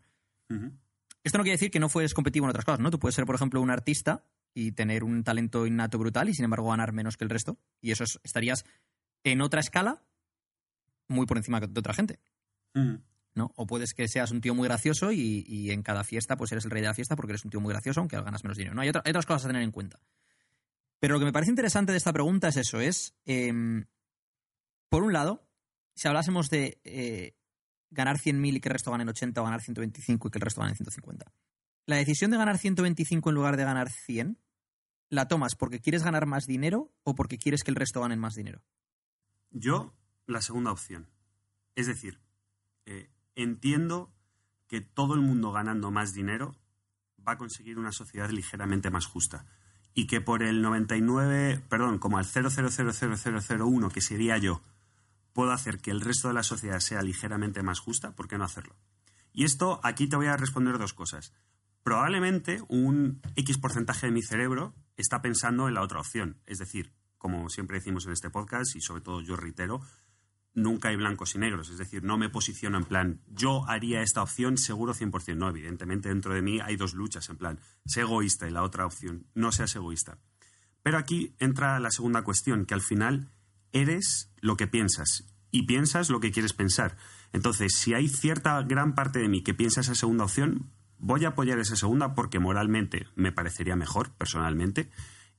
Esto 1.25 1.39
no 1.39 1.45
quiere 1.45 1.55
decir 1.55 1.71
que 1.71 1.81
no 1.81 1.89
fueres 1.89 2.13
competitivo 2.13 2.47
en 2.47 2.51
otras 2.51 2.65
cosas, 2.65 2.81
¿no? 2.81 2.91
Tú 2.91 2.99
puedes 2.99 3.15
ser, 3.15 3.25
por 3.25 3.35
ejemplo, 3.35 3.61
un 3.61 3.71
artista 3.71 4.25
y 4.55 4.73
tener 4.73 5.05
un 5.05 5.25
talento 5.25 5.67
innato 5.67 5.99
brutal 5.99 6.29
y, 6.29 6.35
sin 6.35 6.45
embargo, 6.45 6.69
ganar 6.69 6.93
menos 6.93 7.17
que 7.17 7.25
el 7.25 7.31
resto. 7.31 7.59
Y 7.81 7.93
eso 7.93 8.05
estarías 8.23 8.65
en 9.25 9.41
otra 9.41 9.61
escala 9.61 10.03
muy 11.09 11.27
por 11.27 11.37
encima 11.37 11.61
de 11.61 11.79
otra 11.79 11.95
gente. 11.95 12.19
¿no? 12.75 13.53
O 13.57 13.67
puedes 13.67 13.95
que 13.95 14.09
seas 14.09 14.31
un 14.31 14.41
tío 14.41 14.55
muy 14.55 14.67
gracioso 14.67 15.13
y, 15.13 15.71
en 15.71 15.83
cada 15.83 16.05
fiesta 16.05 16.37
pues 16.37 16.53
eres 16.53 16.65
el 16.65 16.71
rey 16.71 16.83
de 16.83 16.89
la 16.89 16.95
fiesta 16.95 17.17
porque 17.17 17.33
eres 17.33 17.45
un 17.45 17.51
tío 17.51 17.61
muy 17.61 17.73
gracioso 17.73 18.01
aunque 18.01 18.21
ganas 18.21 18.45
menos 18.45 18.57
dinero. 18.57 18.75
¿no? 18.75 18.83
hay 18.83 18.89
otras 18.89 19.27
cosas 19.27 19.45
a 19.45 19.49
tener 19.49 19.63
en 19.63 19.71
cuenta. 19.71 20.01
Pero 21.03 21.15
lo 21.15 21.19
que 21.19 21.25
me 21.25 21.33
parece 21.33 21.51
interesante 21.51 21.91
de 21.91 21.99
esta 21.99 22.13
pregunta 22.13 22.47
es 22.47 22.57
eso, 22.57 22.79
es, 22.79 23.17
em, 23.25 23.87
por 24.89 25.03
un 25.03 25.13
lado, 25.13 25.45
si 25.97 26.07
hablásemos 26.07 26.49
de 26.49 26.81
eh, 26.85 27.35
ganar 27.91 28.19
100.000 28.21 28.55
y 28.55 28.61
que 28.61 28.69
el 28.69 28.75
resto 28.75 28.93
ganen 28.93 29.09
80 29.09 29.41
o 29.41 29.45
ganar 29.45 29.61
125 29.61 30.29
y 30.29 30.31
que 30.31 30.39
el 30.39 30.43
resto 30.43 30.61
ganen 30.61 30.77
150. 30.77 31.35
La 31.87 31.97
decisión 31.97 32.31
de 32.31 32.37
ganar 32.37 32.57
125 32.57 33.31
en 33.31 33.35
lugar 33.35 33.57
de 33.57 33.65
ganar 33.65 33.91
100, 33.91 34.39
¿la 35.09 35.27
tomas 35.27 35.57
porque 35.57 35.81
quieres 35.81 36.05
ganar 36.05 36.27
más 36.27 36.47
dinero 36.47 36.95
o 37.03 37.17
porque 37.17 37.37
quieres 37.37 37.65
que 37.65 37.73
el 37.73 37.77
resto 37.77 38.01
ganen 38.01 38.21
más 38.21 38.37
dinero? 38.37 38.63
Yo, 39.51 39.97
la 40.27 40.41
segunda 40.41 40.71
opción. 40.71 41.11
Es 41.75 41.89
decir, 41.89 42.21
eh, 42.87 43.11
entiendo 43.35 44.15
que 44.69 44.83
todo 44.83 45.15
el 45.15 45.21
mundo 45.21 45.51
ganando 45.51 45.91
más 45.91 46.15
dinero 46.15 46.55
va 47.27 47.33
a 47.33 47.39
conseguir 47.39 47.77
una 47.77 47.91
sociedad 47.91 48.31
ligeramente 48.31 48.89
más 48.93 49.07
justa 49.07 49.47
y 49.95 50.07
que 50.07 50.21
por 50.21 50.43
el 50.43 50.63
99, 50.63 51.63
perdón, 51.69 51.99
como 51.99 52.19
al 52.19 52.25
0000001, 52.25 53.91
que 53.91 54.01
sería 54.01 54.39
yo, 54.39 54.63
puedo 55.33 55.53
hacer 55.53 55.79
que 55.79 55.91
el 55.91 56.01
resto 56.01 56.29
de 56.29 56.35
la 56.35 56.43
sociedad 56.43 56.81
sea 56.81 57.03
ligeramente 57.03 57.63
más 57.63 57.81
justa, 57.81 58.15
¿por 58.15 58.29
qué 58.29 58.39
no 58.39 58.45
hacerlo? 58.45 58.75
Y 59.33 59.45
esto, 59.45 59.81
aquí 59.83 60.09
te 60.09 60.17
voy 60.17 60.27
a 60.27 60.37
responder 60.37 60.79
dos 60.79 60.93
cosas. 60.93 61.33
Probablemente 61.83 62.63
un 62.69 63.21
X 63.35 63.59
porcentaje 63.59 64.07
de 64.07 64.13
mi 64.13 64.23
cerebro 64.23 64.75
está 64.97 65.21
pensando 65.23 65.69
en 65.69 65.75
la 65.75 65.83
otra 65.83 66.01
opción. 66.01 66.37
Es 66.47 66.59
decir, 66.59 66.93
como 67.19 67.49
siempre 67.49 67.79
decimos 67.79 68.07
en 68.07 68.13
este 68.13 68.31
podcast, 68.31 68.77
y 68.77 68.81
sobre 68.81 69.03
todo 69.03 69.21
yo 69.21 69.37
reitero, 69.37 69.81
nunca 70.55 70.89
hay 70.89 70.97
blancos 70.97 71.35
y 71.35 71.39
negros. 71.39 71.71
Es 71.71 71.79
decir, 71.79 72.03
no 72.03 72.19
me 72.19 72.29
posiciono 72.29 72.79
en 72.79 72.85
plan, 72.85 73.21
yo 73.29 73.69
haría 73.69 74.03
esta 74.03 74.23
opción 74.23 74.59
seguro 74.59 74.95
100%. 74.95 75.37
No, 75.37 75.49
evidentemente 75.49 76.09
dentro 76.09 76.35
de 76.35 76.43
mí 76.43 76.61
hay 76.61 76.77
dos 76.77 76.95
luchas, 76.95 77.29
en 77.29 77.37
plan, 77.37 77.61
sé 77.87 78.03
egoísta 78.03 78.49
y 78.49 78.51
la 78.51 78.63
otra 78.63 78.87
opción, 78.87 79.27
no 79.35 79.53
seas 79.53 79.75
egoísta. 79.77 80.19
Pero 80.83 80.99
aquí 80.99 81.35
entra 81.39 81.79
la 81.81 81.91
segunda 81.91 82.23
cuestión, 82.23 82.67
que 82.67 82.75
al 82.75 82.81
final 82.81 83.29
eres 83.73 84.31
lo 84.41 84.57
que 84.57 84.67
piensas 84.67 85.25
y 85.51 85.67
piensas 85.67 86.11
lo 86.11 86.21
que 86.21 86.33
quieres 86.33 86.53
pensar. 86.53 86.97
Entonces, 87.33 87.75
si 87.77 87.95
hay 87.95 88.09
cierta 88.09 88.61
gran 88.63 88.95
parte 88.95 89.21
de 89.21 89.29
mí 89.29 89.43
que 89.43 89.55
piensa 89.55 89.81
esa 89.81 89.95
segunda 89.95 90.25
opción, 90.25 90.71
voy 90.99 91.25
a 91.25 91.29
apoyar 91.29 91.59
esa 91.59 91.77
segunda 91.77 92.15
porque 92.15 92.39
moralmente 92.39 93.07
me 93.15 93.33
parecería 93.33 93.77
mejor, 93.77 94.11
personalmente, 94.13 94.91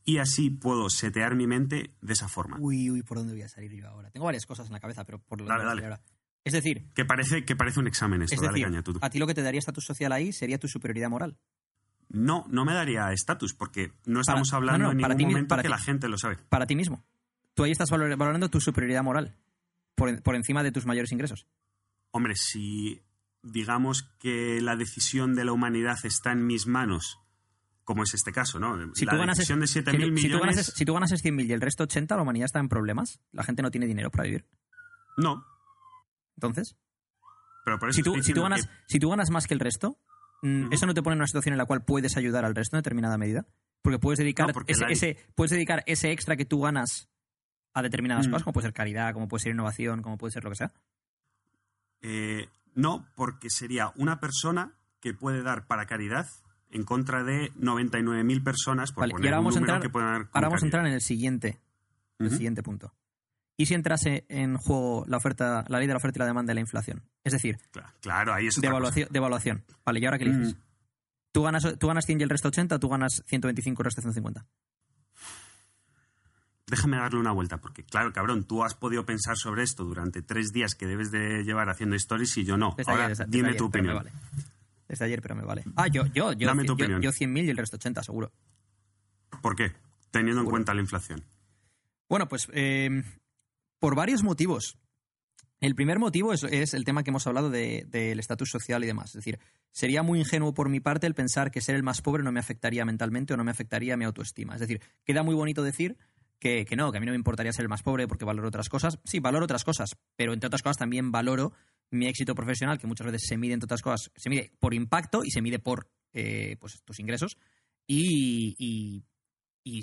y 0.06 0.18
así 0.18 0.50
puedo 0.50 0.90
setear 0.90 1.36
mi 1.36 1.48
mente 1.48 1.92
de 2.02 2.14
esa 2.14 2.28
forma. 2.28 2.58
Uy, 2.60 2.90
uy, 2.92 3.04
¿por 3.04 3.18
dónde 3.18 3.34
voy 3.34 3.44
a 3.44 3.50
salir 3.50 3.72
yo 3.74 3.88
ahora? 3.88 4.10
Tengo 4.12 4.26
varias 4.26 4.46
cosas 4.46 4.68
en 4.68 4.74
la 4.74 4.80
cabeza, 4.80 5.06
pero 5.06 5.20
por 5.20 5.40
lo 5.42 5.48
Dale, 5.48 5.64
dale. 5.64 5.84
ahora. 5.84 6.02
Es 6.44 6.52
decir, 6.54 6.88
Que 6.94 7.06
parece, 7.06 7.46
que 7.46 7.56
parece 7.56 7.80
un 7.80 7.88
examen 7.88 8.22
esto, 8.22 8.36
es 8.36 8.42
dale 8.42 8.54
decir 8.54 8.66
caña, 8.66 8.84
tú, 8.84 8.94
tú. 8.94 9.00
a 9.02 9.10
ti 9.10 9.18
lo 9.20 9.28
que 9.28 9.34
te 9.34 9.42
daría 9.44 9.60
estatus 9.60 9.86
social 9.86 10.12
ahí 10.12 10.34
sería 10.34 10.58
tu 10.60 10.68
superioridad 10.68 11.10
moral. 11.10 11.38
No, 12.10 12.46
no 12.50 12.66
me 12.66 12.74
daría 12.74 13.12
estatus, 13.14 13.54
porque 13.54 13.94
no 14.06 14.20
estamos 14.20 14.52
hablando 14.54 14.80
no, 14.80 14.86
no, 14.86 14.92
en 14.92 14.98
ningún 14.98 15.18
ti 15.18 15.26
momento 15.26 15.48
para 15.48 15.62
que 15.64 15.68
ti. 15.70 15.72
la 15.72 15.78
gente 15.80 16.08
lo 16.10 16.18
sabe. 16.18 16.38
Para 16.50 16.66
ti 16.68 16.76
mismo. 16.76 17.04
Tú 17.54 17.64
ahí 17.64 17.72
estás 17.72 17.90
valor- 17.90 18.16
valorando 18.18 18.50
tu 18.50 18.60
superioridad 18.60 19.04
moral 19.04 19.38
por, 19.96 20.22
por 20.22 20.36
encima 20.36 20.64
de 20.64 20.72
tus 20.74 20.86
mayores 20.86 21.12
ingresos. 21.14 21.48
Hombre, 22.12 22.36
si 22.36 23.02
digamos 23.42 24.04
que 24.20 24.60
la 24.62 24.76
decisión 24.76 25.36
de 25.36 25.46
la 25.46 25.54
humanidad 25.54 25.98
está 26.04 26.32
en 26.34 26.46
mis 26.46 26.68
manos, 26.68 27.20
como 27.84 28.04
es 28.04 28.14
este 28.14 28.32
caso, 28.32 28.60
¿no? 28.60 28.94
Si 28.96 29.06
la 29.06 29.12
tú 29.14 29.18
ganas, 29.18 29.38
decisión 29.38 29.60
de 29.60 29.68
si, 29.68 29.80
7.000 29.80 29.92
si 29.92 29.98
tú 30.08 30.12
millones... 30.14 30.40
ganas, 30.56 30.66
si 30.76 30.86
tú 30.86 30.94
ganas 30.94 31.12
100.000 31.12 31.46
y 31.48 31.54
el 31.54 31.62
resto 31.62 31.84
80, 31.84 32.16
la 32.16 32.22
humanidad 32.22 32.46
está 32.46 32.60
en 32.60 32.70
problemas. 32.70 33.20
La 33.32 33.44
gente 33.44 33.62
no 33.62 33.72
tiene 33.72 33.88
dinero 33.88 34.10
para 34.12 34.24
vivir. 34.24 34.46
No, 35.18 35.46
Entonces, 36.36 36.76
pero 37.66 37.78
por 37.80 37.90
eso 37.90 37.98
si 37.98 38.04
tú, 38.04 38.22
si 38.24 38.34
ganas, 38.34 38.66
que- 38.68 38.74
si 38.88 39.00
tú 39.00 39.10
ganas 39.10 39.30
más 39.30 39.48
que 39.48 39.54
el 39.54 39.60
resto, 39.60 40.00
mm, 40.42 40.72
eso 40.74 40.86
no 40.86 40.94
te 40.94 41.04
pone 41.04 41.14
en 41.14 41.20
una 41.20 41.28
situación 41.28 41.54
en 41.54 41.58
la 41.58 41.66
cual 41.66 41.84
puedes 41.86 42.18
ayudar 42.18 42.46
al 42.46 42.56
resto 42.56 42.76
en 42.76 42.80
determinada 42.80 43.18
medida. 43.18 43.46
Porque 43.82 44.00
puedes 44.00 44.18
dedicar, 44.20 44.48
No, 44.48 44.54
porque 44.54 44.72
ese, 44.72 44.86
ese- 44.90 45.18
puedes 45.36 45.52
dedicar 45.52 45.84
ese 45.86 46.12
extra 46.12 46.36
que 46.38 46.46
tú 46.46 46.62
ganas 46.62 47.10
a 47.74 47.82
determinadas 47.82 48.28
Mm. 48.28 48.32
cosas, 48.32 48.44
como 48.44 48.54
puede 48.54 48.68
ser 48.68 48.74
caridad, 48.74 49.14
como 49.14 49.28
puede 49.28 49.44
ser 49.44 49.52
innovación, 49.54 50.02
como 50.02 50.18
puede 50.18 50.32
ser 50.32 50.44
lo 50.44 50.50
que 50.52 50.56
sea. 50.56 50.72
Eh, 52.02 52.48
no, 52.76 53.08
porque 53.16 53.50
sería 53.50 53.92
una 53.96 54.20
persona 54.20 54.74
que 55.00 55.14
puede 55.14 55.42
dar 55.44 55.68
para 55.68 55.86
caridad 55.86 56.28
en 56.74 56.84
contra 56.84 57.24
de 57.24 57.52
99.000 57.54 58.44
personas, 58.44 58.92
por 58.92 59.02
Vale, 59.04 59.12
y 59.12 59.14
poner 59.14 59.28
ahora 59.30 59.40
un 59.40 59.44
vamos 59.46 59.56
a 59.56 59.60
número 59.60 59.74
entrar- 59.76 59.82
que 59.88 59.92
puedan 59.92 60.30
Ahora 60.34 60.48
vamos 60.50 60.64
a 60.64 60.66
entrar 60.66 60.86
en 60.88 60.94
el 60.94 61.02
siguiente, 61.02 61.60
el 62.20 62.28
Ujú. 62.28 62.36
siguiente 62.36 62.64
punto. 62.64 62.94
¿Y 63.56 63.68
si 63.68 63.76
entrase 63.76 64.26
en 64.30 64.58
juego 64.58 65.06
la 65.08 65.18
oferta, 65.18 65.64
la 65.68 65.78
ley 65.78 65.86
de 65.88 65.94
la 65.94 65.98
oferta 65.98 66.18
y 66.18 66.22
la 66.22 66.26
demanda 66.26 66.52
y 66.54 66.56
la 66.56 66.62
inflación? 66.62 67.04
Es 67.24 67.34
decir, 67.34 67.58
Claro, 67.72 67.90
claro, 68.02 68.34
ahí 68.34 68.48
es 68.48 68.56
de 68.56 68.60
otra 68.62 68.72
cosa. 68.72 68.78
evaluación, 68.78 69.08
de 69.12 69.18
evaluación. 69.20 69.64
Vale, 69.86 70.00
¿y 70.00 70.06
ahora 70.06 70.18
qué 70.18 70.24
eliges? 70.26 70.56
Mm. 70.56 70.58
¿Tú, 71.32 71.44
ganas, 71.44 71.64
¿Tú 71.80 71.88
ganas 71.88 72.06
100 72.06 72.20
y 72.20 72.24
el 72.24 72.30
resto 72.30 72.48
80 72.50 72.76
o 72.76 72.80
tú 72.80 72.90
ganas 72.90 73.24
125 73.28 73.80
y 73.80 73.82
el 73.82 73.86
resto 73.86 74.02
150? 74.02 74.46
Déjame 76.68 76.98
darle 76.98 77.20
una 77.20 77.32
vuelta, 77.32 77.58
porque 77.58 77.84
claro, 77.84 78.12
cabrón, 78.14 78.46
tú 78.46 78.64
has 78.64 78.74
podido 78.74 79.06
pensar 79.06 79.36
sobre 79.38 79.64
esto 79.64 79.84
durante 79.84 80.22
tres 80.22 80.52
días 80.52 80.74
que 80.76 80.88
debes 80.88 81.12
de 81.12 81.44
llevar 81.44 81.70
haciendo 81.70 81.96
stories 81.96 82.36
y 82.38 82.46
yo 82.46 82.58
no. 82.58 82.74
Desde 82.78 82.92
Ahora, 82.92 83.06
ayer, 83.06 83.18
desde- 83.18 83.26
desde 83.30 83.38
dime 83.48 83.54
tu 83.58 83.66
opinión. 83.66 83.96
vale. 83.98 84.12
Desde 84.94 85.06
ayer, 85.06 85.22
pero 85.22 85.36
me 85.36 85.44
vale. 85.44 85.64
Ah, 85.76 85.88
yo, 85.88 86.06
yo, 86.08 86.34
yo, 86.34 86.48
Dame 86.48 86.64
tu 86.64 86.68
yo, 86.68 86.74
opinión. 86.74 87.02
yo 87.02 87.12
100.000 87.12 87.46
y 87.46 87.50
el 87.50 87.58
resto 87.58 87.78
80, 87.78 88.04
seguro. 88.04 88.32
¿Por 89.42 89.56
qué? 89.56 89.72
Teniendo 90.12 90.42
en 90.42 90.48
cuenta 90.48 90.74
la 90.74 90.82
inflación. 90.82 91.24
Bueno, 92.08 92.28
pues 92.28 92.48
eh, 92.54 93.04
por 93.80 93.96
varios 93.96 94.24
motivos. 94.24 94.78
El 95.60 95.76
primer 95.76 95.98
motivo 95.98 96.34
es, 96.34 96.44
es 96.44 96.74
el 96.74 96.84
tema 96.84 97.04
que 97.04 97.10
hemos 97.10 97.26
hablado 97.26 97.50
de- 97.50 97.86
del 97.88 98.20
estatus 98.20 98.50
social 98.52 98.84
y 98.84 98.88
demás. 98.88 99.10
Es 99.12 99.14
decir, 99.16 99.40
sería 99.72 100.04
muy 100.04 100.20
ingenuo 100.20 100.54
por 100.54 100.68
mi 100.70 100.80
parte 100.82 101.08
el 101.08 101.16
pensar 101.16 101.52
que 101.52 101.62
ser 101.62 101.76
el 101.76 101.84
más 101.84 102.02
pobre 102.02 102.22
no 102.22 102.32
me 102.34 102.40
afectaría 102.42 102.84
mentalmente 102.86 103.34
o 103.34 103.38
no 103.38 103.44
me 103.46 103.52
afectaría 103.52 103.96
mi 103.98 104.04
autoestima. 104.06 104.54
Es 104.56 104.60
decir, 104.60 104.82
queda 105.06 105.24
muy 105.24 105.34
bonito 105.36 105.64
decir 105.64 105.98
que, 106.38 106.66
que 106.66 106.76
no, 106.76 106.92
que 106.92 106.98
a 106.98 107.00
mí 107.00 107.06
no 107.06 107.14
me 107.14 107.18
importaría 107.18 107.54
ser 107.54 107.64
el 107.64 107.70
más 107.70 107.82
pobre 107.82 108.08
porque 108.10 108.26
valoro 108.26 108.50
otras 108.50 108.68
cosas. 108.68 109.00
Sí, 109.06 109.22
valoro 109.22 109.46
otras 109.46 109.64
cosas, 109.64 109.96
pero 110.18 110.34
entre 110.34 110.48
otras 110.48 110.62
cosas 110.64 110.78
también 110.78 111.12
valoro 111.14 111.54
mi 111.94 112.08
éxito 112.08 112.36
profesional, 112.36 112.78
que 112.78 112.88
muchas 112.88 113.06
veces 113.08 113.28
se 113.28 113.38
mide, 113.38 113.54
entre 113.54 113.70
cosas, 113.82 114.12
se 114.16 114.30
mide 114.30 114.52
por 114.60 114.74
impacto 114.74 115.24
y 115.24 115.32
se 115.32 115.42
mide 115.42 115.60
por 115.60 115.90
eh, 116.14 116.58
pues, 116.60 116.82
tus 116.84 117.00
ingresos. 117.00 117.38
Y, 117.88 118.56
y- 118.58 119.04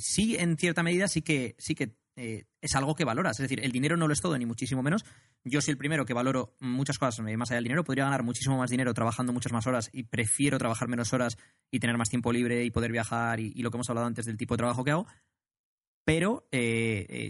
sí, 0.01 0.37
en 0.37 0.57
cierta 0.57 0.83
medida, 0.83 1.09
sí 1.09 1.23
que, 1.23 1.55
sí 1.59 1.75
que 1.75 1.97
eh, 2.17 2.45
es 2.61 2.75
algo 2.75 2.95
que 2.95 3.05
valoras. 3.05 3.39
Es 3.39 3.45
decir, 3.45 3.65
el 3.65 3.73
dinero 3.73 3.97
no 3.97 4.07
lo 4.07 4.13
es 4.13 4.21
todo, 4.21 4.37
ni 4.37 4.47
muchísimo 4.47 4.83
menos. 4.83 5.05
Yo 5.45 5.61
soy 5.61 5.73
el 5.73 5.79
primero 5.79 6.05
que 6.05 6.13
valoro 6.13 6.55
muchas 6.61 6.99
cosas 6.99 7.27
eh, 7.27 7.37
más 7.37 7.51
allá 7.51 7.57
del 7.57 7.65
dinero. 7.65 7.85
Podría 7.85 8.05
ganar 8.05 8.23
muchísimo 8.23 8.59
más 8.59 8.71
dinero 8.71 8.93
trabajando 8.93 9.33
muchas 9.33 9.53
más 9.53 9.67
horas 9.67 9.89
y 9.93 10.05
prefiero 10.05 10.59
trabajar 10.59 10.89
menos 10.89 11.13
horas 11.13 11.39
y 11.71 11.81
tener 11.81 11.97
más 11.97 12.11
tiempo 12.11 12.33
libre 12.33 12.65
y 12.65 12.71
poder 12.71 12.93
viajar 12.93 13.41
y, 13.41 13.53
lo 13.63 13.71
que 13.71 13.77
hemos 13.77 13.89
hablado 13.89 14.07
antes 14.07 14.27
del 14.27 14.37
tipo 14.37 14.55
de 14.55 14.59
trabajo 14.59 14.85
que 14.85 14.91
hago. 14.91 15.07
Pero 16.05 16.47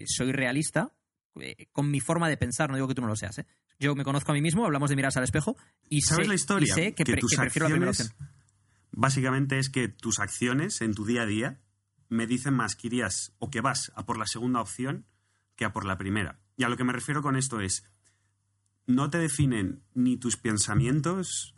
soy 0.07 0.33
realista 0.33 0.93
eh, 1.37 1.69
con 1.73 1.91
mi 1.91 2.01
forma 2.01 2.29
de 2.29 2.37
pensar. 2.37 2.71
No 2.71 2.77
digo 2.77 2.89
que 2.89 2.95
tú 2.95 3.03
no 3.03 3.09
lo 3.09 3.17
seas. 3.17 3.39
¿eh? 3.39 3.47
Yo 3.79 3.95
me 3.95 4.05
conozco 4.05 4.33
a 4.33 4.35
mí 4.35 4.43
mismo, 4.43 4.65
hablamos 4.65 4.91
de 4.91 4.97
mirarse 4.97 5.19
al 5.19 5.25
espejo 5.25 5.57
y 5.89 6.03
¿Sabes 6.03 6.25
sé, 6.25 6.29
la 6.29 6.35
historia? 6.35 6.67
y 6.67 6.75
sé 6.75 6.95
que, 6.95 7.05
tus 7.05 7.31
que 7.31 7.37
prefiero 7.37 7.69
la 7.69 7.75
primera 7.75 7.91
acciones, 7.91 8.13
opción. 8.13 8.29
básicamente 8.93 9.59
es 9.59 9.71
que 9.71 9.89
tus 9.89 10.19
acciones 10.19 10.81
en 10.81 10.95
tu 10.95 11.05
día 11.05 11.23
a 11.23 11.27
día 11.27 11.61
me 12.09 12.27
dicen 12.27 12.55
más 12.55 12.75
que 12.75 12.89
irías 12.89 13.33
o 13.39 13.51
que 13.51 13.61
vas 13.61 13.93
a 13.95 14.05
por 14.05 14.19
la 14.19 14.27
segunda 14.27 14.61
opción 14.61 15.07
que 15.57 15.65
a 15.65 15.73
por 15.73 15.85
la 15.85 15.97
primera. 15.97 16.41
Y 16.57 16.65
a 16.65 16.69
lo 16.69 16.77
que 16.77 16.85
me 16.85 16.93
refiero 16.93 17.23
con 17.23 17.37
esto 17.37 17.61
es, 17.61 17.85
no 18.87 19.09
te 19.09 19.19
definen 19.19 19.83
ni 19.95 20.17
tus 20.17 20.37
pensamientos, 20.37 21.55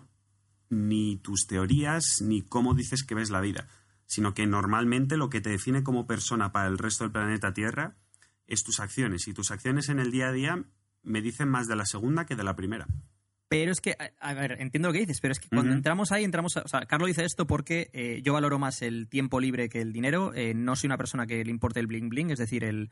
ni 0.69 1.17
tus 1.17 1.47
teorías, 1.47 2.21
ni 2.21 2.43
cómo 2.43 2.75
dices 2.75 3.03
que 3.03 3.15
ves 3.15 3.31
la 3.31 3.41
vida, 3.41 3.69
sino 4.07 4.35
que 4.35 4.47
normalmente 4.47 5.17
lo 5.17 5.31
que 5.31 5.41
te 5.41 5.51
define 5.51 5.83
como 5.83 6.07
persona 6.07 6.53
para 6.53 6.69
el 6.69 6.79
resto 6.79 7.05
del 7.05 7.13
planeta 7.13 7.55
Tierra 7.55 7.97
es 8.55 8.65
tus 8.65 8.81
acciones. 8.81 9.27
Y 9.29 9.35
tus 9.35 9.51
acciones 9.51 9.89
en 9.89 9.99
el 9.99 10.11
día 10.11 10.29
a 10.29 10.33
día 10.33 10.65
me 11.03 11.21
dicen 11.23 11.49
más 11.49 11.69
de 11.69 11.77
la 11.77 11.87
segunda 11.87 12.27
que 12.27 12.37
de 12.37 12.45
la 12.45 12.55
primera. 12.57 12.87
Pero 13.49 13.71
es 13.71 13.81
que, 13.83 13.97
a, 14.21 14.33
ver, 14.35 14.57
entiendo 14.61 14.89
lo 14.89 14.93
que 14.95 15.01
dices, 15.01 15.21
pero 15.21 15.33
es 15.33 15.39
que 15.41 15.49
cuando 15.49 15.75
entramos 15.75 16.11
ahí, 16.11 16.25
entramos. 16.25 16.57
a- 16.57 16.63
o 16.63 16.69
sea, 16.69 16.87
Carlos 16.87 17.09
dice 17.09 17.25
esto 17.25 17.47
porque 17.47 17.91
eh, 17.93 18.23
yo 18.25 18.33
valoro 18.33 18.59
más 18.59 18.81
el 18.81 19.09
tiempo 19.09 19.41
libre 19.41 19.69
que 19.69 19.83
el 19.83 19.93
dinero. 19.93 20.33
eh, 20.35 20.55
no 20.55 20.75
soy 20.75 20.89
una 20.89 20.97
persona 20.97 21.27
que 21.27 21.45
le 21.45 21.51
importe 21.51 21.79
el 21.81 21.87
bling 21.87 22.09
bling, 22.09 22.31
es 22.31 22.39
decir, 22.39 22.65
el 22.65 22.91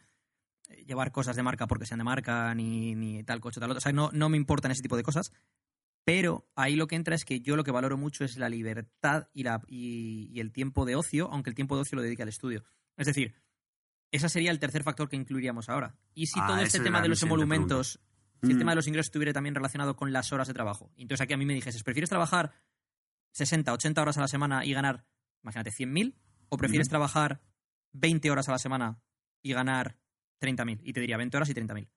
eh, 0.68 0.84
llevar 0.86 1.12
cosas 1.12 1.34
de 1.36 1.42
marca 1.42 1.66
porque 1.66 1.86
sean 1.86 1.98
de 1.98 2.04
marca, 2.04 2.54
ni, 2.54 2.94
ni 2.94 3.22
tal 3.24 3.40
coche, 3.40 3.58
tal 3.58 3.70
otro. 3.70 3.78
O 3.78 3.80
sea, 3.80 3.92
no, 3.92 4.10
no 4.12 4.28
me 4.28 4.36
importan 4.36 4.70
ese 4.70 4.82
tipo 4.82 4.98
de 4.98 5.02
cosas. 5.02 5.32
Pero 6.04 6.46
ahí 6.56 6.76
lo 6.76 6.86
que 6.86 6.96
entra 6.96 7.14
es 7.14 7.24
que 7.24 7.40
yo 7.40 7.56
lo 7.56 7.64
que 7.64 7.70
valoro 7.70 7.96
mucho 7.96 8.24
es 8.24 8.36
la 8.36 8.48
libertad 8.48 9.28
y, 9.32 9.44
la, 9.44 9.62
y, 9.66 10.28
y 10.32 10.40
el 10.40 10.50
tiempo 10.52 10.84
de 10.84 10.96
ocio, 10.96 11.30
aunque 11.32 11.50
el 11.50 11.54
tiempo 11.56 11.76
de 11.76 11.82
ocio 11.82 11.96
lo 11.96 12.02
dedique 12.02 12.22
al 12.22 12.28
estudio. 12.28 12.64
Es 12.96 13.06
decir, 13.06 13.34
ese 14.12 14.28
sería 14.28 14.50
el 14.50 14.58
tercer 14.58 14.82
factor 14.82 15.08
que 15.08 15.16
incluiríamos 15.16 15.68
ahora. 15.68 15.96
Y 16.14 16.26
si 16.26 16.38
Ah, 16.40 16.46
todo 16.48 16.58
este 16.58 16.80
tema 16.80 17.00
de 17.00 17.08
los 17.08 17.22
emolumentos, 17.22 18.00
si 18.42 18.50
el 18.50 18.56
Mm. 18.56 18.58
tema 18.58 18.72
de 18.72 18.76
los 18.76 18.86
ingresos 18.86 19.06
estuviera 19.08 19.32
también 19.32 19.54
relacionado 19.54 19.96
con 19.96 20.12
las 20.12 20.32
horas 20.32 20.48
de 20.48 20.54
trabajo. 20.54 20.90
Entonces 20.96 21.22
aquí 21.22 21.32
a 21.32 21.36
mí 21.36 21.44
me 21.46 21.54
dijeses, 21.54 21.82
¿prefieres 21.82 22.08
trabajar 22.10 22.52
60, 23.32 23.72
80 23.72 24.00
horas 24.02 24.18
a 24.18 24.20
la 24.22 24.28
semana 24.28 24.64
y 24.64 24.72
ganar, 24.72 25.04
imagínate, 25.42 25.70
100.000? 25.70 26.16
¿O 26.48 26.56
prefieres 26.56 26.88
trabajar 26.88 27.40
20 27.92 28.30
horas 28.30 28.48
a 28.48 28.52
la 28.52 28.58
semana 28.58 29.00
y 29.42 29.52
ganar 29.52 29.98
30.000? 30.40 30.80
Y 30.82 30.92
te 30.92 31.00
diría 31.00 31.16
20 31.16 31.36
horas 31.36 31.48
y 31.50 31.54
30.000. 31.54 31.88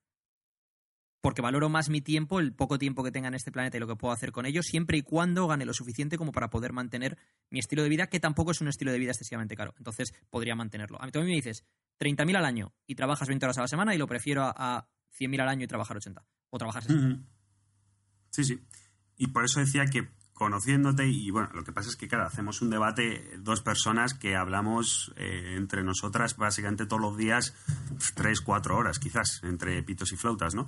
Porque 1.24 1.42
valoro 1.42 1.70
más 1.70 1.88
mi 1.88 2.02
tiempo, 2.02 2.42
el 2.42 2.52
poco 2.52 2.78
tiempo 2.78 3.02
que 3.02 3.10
tenga 3.10 3.30
en 3.30 3.34
este 3.34 3.50
planeta 3.50 3.78
y 3.78 3.80
lo 3.80 3.88
que 3.88 3.96
puedo 3.96 4.14
hacer 4.14 4.34
con 4.34 4.46
ello, 4.46 4.62
siempre 4.62 4.98
y 4.98 5.04
cuando 5.04 5.48
gane 5.48 5.64
lo 5.64 5.74
suficiente 5.74 6.18
como 6.18 6.34
para 6.34 6.50
poder 6.50 6.74
mantener 6.74 7.18
mi 7.50 7.60
estilo 7.60 7.82
de 7.82 7.88
vida, 7.88 8.08
que 8.08 8.20
tampoco 8.20 8.52
es 8.52 8.60
un 8.60 8.68
estilo 8.68 8.92
de 8.92 9.00
vida 9.00 9.12
excesivamente 9.12 9.56
caro. 9.56 9.74
Entonces 9.78 10.14
podría 10.30 10.54
mantenerlo. 10.54 11.02
A 11.02 11.06
mí 11.06 11.14
también 11.14 11.32
me 11.32 11.38
dices 11.38 11.64
30.000 11.98 12.36
al 12.36 12.44
año 12.44 12.74
y 12.86 12.96
trabajas 12.96 13.30
20 13.30 13.46
horas 13.46 13.58
a 13.58 13.62
la 13.62 13.70
semana 13.70 13.96
y 13.96 13.98
lo 13.98 14.06
prefiero 14.06 14.44
a, 14.44 14.54
a 14.54 14.90
100.000 15.18 15.42
al 15.42 15.48
año 15.48 15.64
y 15.64 15.68
trabajar 15.68 15.96
80. 15.96 16.26
O 16.50 16.58
trabajar 16.58 16.84
60. 16.84 17.08
Ujú. 17.08 17.26
Sí, 18.32 18.44
sí. 18.44 18.60
Y 19.16 19.28
por 19.28 19.46
eso 19.46 19.62
decía 19.62 19.86
que 19.86 20.10
conociéndote, 20.34 21.08
y 21.08 21.30
bueno, 21.32 21.50
lo 21.54 21.64
que 21.64 21.72
pasa 21.72 21.90
es 21.90 21.96
que, 21.96 22.08
claro, 22.08 22.26
hacemos 22.26 22.62
un 22.62 22.70
debate, 22.70 23.38
dos 23.40 23.62
personas 23.62 24.14
que 24.14 24.36
hablamos 24.36 25.14
eh, 25.16 25.56
entre 25.56 25.84
nosotras 25.84 26.36
básicamente 26.36 26.86
todos 26.86 27.02
los 27.02 27.18
días, 27.18 27.54
tres, 28.16 28.42
cuatro 28.42 28.76
horas 28.76 29.00
quizás, 29.00 29.42
entre 29.44 29.82
pitos 29.84 30.12
y 30.12 30.18
flautas, 30.18 30.56
¿no? 30.56 30.68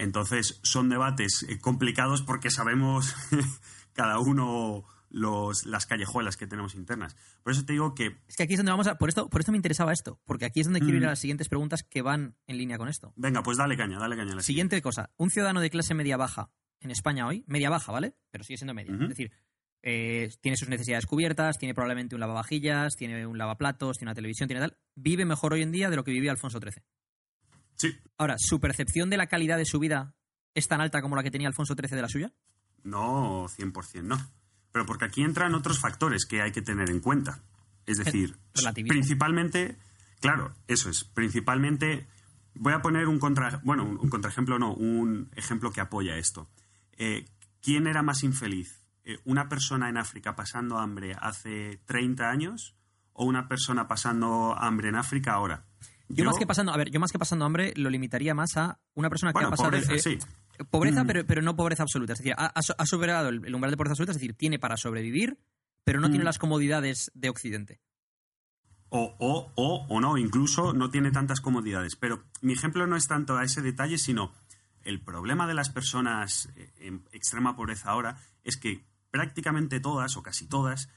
Entonces, 0.00 0.60
son 0.62 0.88
debates 0.88 1.44
eh, 1.48 1.58
complicados 1.58 2.22
porque 2.22 2.50
sabemos 2.50 3.14
cada 3.92 4.20
uno 4.20 4.84
los, 5.10 5.66
las 5.66 5.86
callejuelas 5.86 6.36
que 6.36 6.46
tenemos 6.46 6.74
internas. 6.76 7.16
Por 7.42 7.52
eso 7.52 7.64
te 7.64 7.72
digo 7.72 7.94
que, 7.94 8.16
Es 8.28 8.36
que 8.36 8.44
aquí 8.44 8.52
es 8.54 8.58
donde 8.58 8.70
vamos 8.70 8.86
a. 8.86 8.96
Por 8.96 9.08
esto, 9.08 9.28
por 9.28 9.40
esto 9.40 9.50
me 9.52 9.58
interesaba 9.58 9.92
esto, 9.92 10.20
porque 10.24 10.44
aquí 10.44 10.60
es 10.60 10.66
donde 10.66 10.80
quiero 10.80 10.98
ir 10.98 11.04
a 11.04 11.08
Mm. 11.08 11.10
las 11.10 11.18
siguientes 11.18 11.48
preguntas 11.48 11.82
que 11.82 12.02
van 12.02 12.36
en 12.46 12.58
línea 12.58 12.78
con 12.78 12.88
esto. 12.88 13.12
venga, 13.16 13.42
pues 13.42 13.58
dale 13.58 13.76
caña, 13.76 13.98
dale 13.98 14.16
caña. 14.16 14.32
a 14.32 14.36
la 14.36 14.42
Siguiente 14.42 14.80
cosa. 14.82 15.10
Un 15.16 15.30
ciudadano 15.30 15.60
de 15.60 15.70
clase 15.70 15.94
media 15.94 16.16
baja 16.16 16.50
en 16.80 16.90
España 16.92 17.26
hoy, 17.26 17.42
media 17.48 17.68
baja, 17.70 17.90
¿vale? 17.90 18.14
Pero 18.30 18.44
sigue 18.44 18.56
siendo 18.58 18.74
media. 18.74 18.92
Es 18.94 19.08
decir, 19.08 19.32
eh, 19.82 20.30
tiene 20.40 20.56
sus 20.56 20.68
necesidades 20.68 21.06
cubiertas, 21.06 21.58
tiene 21.58 21.74
probablemente 21.74 22.14
un 22.14 22.20
lavavajillas, 22.20 22.94
tiene 22.94 23.26
un 23.26 23.36
lavaplatos, 23.38 23.96
tiene 23.98 24.10
una 24.10 24.14
televisión, 24.14 24.46
tiene 24.48 24.60
tal. 24.60 24.76
Vive 24.94 25.24
mejor 25.24 25.54
hoy 25.54 25.62
en 25.62 25.72
día 25.72 25.90
de 25.90 25.96
lo 25.96 26.04
que 26.04 26.12
vivía 26.12 26.30
Alfonso 26.30 26.60
XIII. 26.60 26.84
Sí, 27.78 27.96
Ahora, 28.18 28.36
¿su 28.38 28.60
percepción 28.60 29.08
de 29.08 29.16
la 29.16 29.28
calidad 29.28 29.56
de 29.56 29.64
su 29.64 29.78
vida 29.78 30.14
es 30.54 30.68
tan 30.68 30.80
alta 30.80 31.00
como 31.00 31.16
la 31.16 31.22
que 31.22 31.30
tenía 31.30 31.48
Alfonso 31.48 31.74
XIII 31.74 31.96
de 31.96 32.02
la 32.02 32.08
suya? 32.08 32.32
No, 32.82 33.46
100% 33.48 34.02
no. 34.02 34.18
Pero 34.72 34.84
porque 34.84 35.04
aquí 35.06 35.22
entran 35.22 35.54
otros 35.54 35.78
factores 35.78 36.26
que 36.26 36.42
hay 36.42 36.52
que 36.52 36.62
tener 36.62 36.90
en 36.90 37.00
cuenta. 37.00 37.42
Es 37.86 37.98
decir, 37.98 38.36
relativismo. 38.54 38.92
principalmente, 38.92 39.78
claro, 40.20 40.54
eso 40.66 40.90
es, 40.90 41.04
principalmente, 41.04 42.06
voy 42.54 42.74
a 42.74 42.82
poner 42.82 43.08
un 43.08 43.18
contra, 43.18 43.60
bueno, 43.64 43.84
un, 43.84 43.98
un 43.98 44.10
contraejemplo 44.10 44.58
no, 44.58 44.74
un 44.74 45.30
ejemplo 45.36 45.70
que 45.72 45.80
apoya 45.80 46.16
esto. 46.18 46.50
Eh, 46.98 47.24
¿Quién 47.62 47.86
era 47.86 48.02
más 48.02 48.22
infeliz? 48.24 48.78
eh, 49.08 49.18
una 49.24 49.48
persona 49.48 49.88
en 49.88 49.96
África 49.96 50.36
pasando 50.36 50.76
hambre 50.78 51.16
hace 51.18 51.80
30 51.86 52.28
años 52.28 52.76
o 53.14 53.24
una 53.24 53.48
persona 53.48 53.88
pasando 53.88 54.54
hambre 54.56 54.90
en 54.90 54.96
África 54.96 55.32
ahora. 55.32 55.64
Yo, 56.08 56.24
más 56.24 56.38
que 56.38 56.46
pasando, 56.46 56.72
a 56.72 56.76
ver, 56.76 56.90
yo 56.90 57.00
más 57.00 57.12
que 57.12 57.18
pasando 57.18 57.44
hambre 57.44 57.72
lo 57.76 57.90
limitaría 57.90 58.34
más 58.34 58.56
a 58.56 58.78
una 58.94 59.08
persona 59.10 59.32
que 59.32 59.44
ha 59.44 59.50
pasado 59.50 59.70
pobreza, 59.70 59.94
eh, 59.94 59.98
sí. 60.00 60.18
pobreza, 60.70 61.04
Mm. 61.04 61.06
pero, 61.06 61.26
pero 61.26 61.42
no 61.42 61.54
pobreza 61.56 61.82
absoluta. 61.82 62.14
Es 62.14 62.18
decir, 62.20 62.34
ha, 62.36 62.86
superado 62.86 63.28
el, 63.28 63.44
el 63.44 63.54
umbral 63.54 63.70
de 63.70 63.76
pobreza 63.76 63.92
absoluta, 63.92 64.12
es 64.12 64.18
decir, 64.18 64.34
tiene 64.34 64.58
para 64.58 64.76
sobrevivir, 64.76 65.38
pero 65.84 66.00
no 66.00 66.08
tiene 66.08 66.24
Mm. 66.24 66.26
las 66.26 66.38
comodidades 66.38 67.10
de 67.14 67.28
Occidente. 67.28 67.80
O, 68.90 69.14
o, 69.18 69.52
o, 69.54 69.86
o 69.88 70.00
no, 70.00 70.16
incluso 70.16 70.72
no 70.72 70.88
tiene 70.90 71.10
tantas 71.10 71.40
comodidades. 71.42 71.94
Pero 71.96 72.24
mi 72.40 72.54
ejemplo 72.54 72.86
no 72.86 72.96
es 72.96 73.06
tanto 73.06 73.36
a 73.36 73.44
ese 73.44 73.60
detalle, 73.60 73.98
sino 73.98 74.32
el 74.82 75.02
problema 75.02 75.46
de 75.46 75.52
las 75.54 75.68
personas 75.68 76.48
eh, 76.56 76.72
en 76.78 77.04
extrema 77.12 77.54
pobreza 77.54 77.90
ahora 77.90 78.16
es 78.44 78.56
que 78.56 78.86
prácticamente 79.10 79.80
todas, 79.80 80.16
o 80.16 80.22
casi 80.22 80.46
todas, 80.48 80.88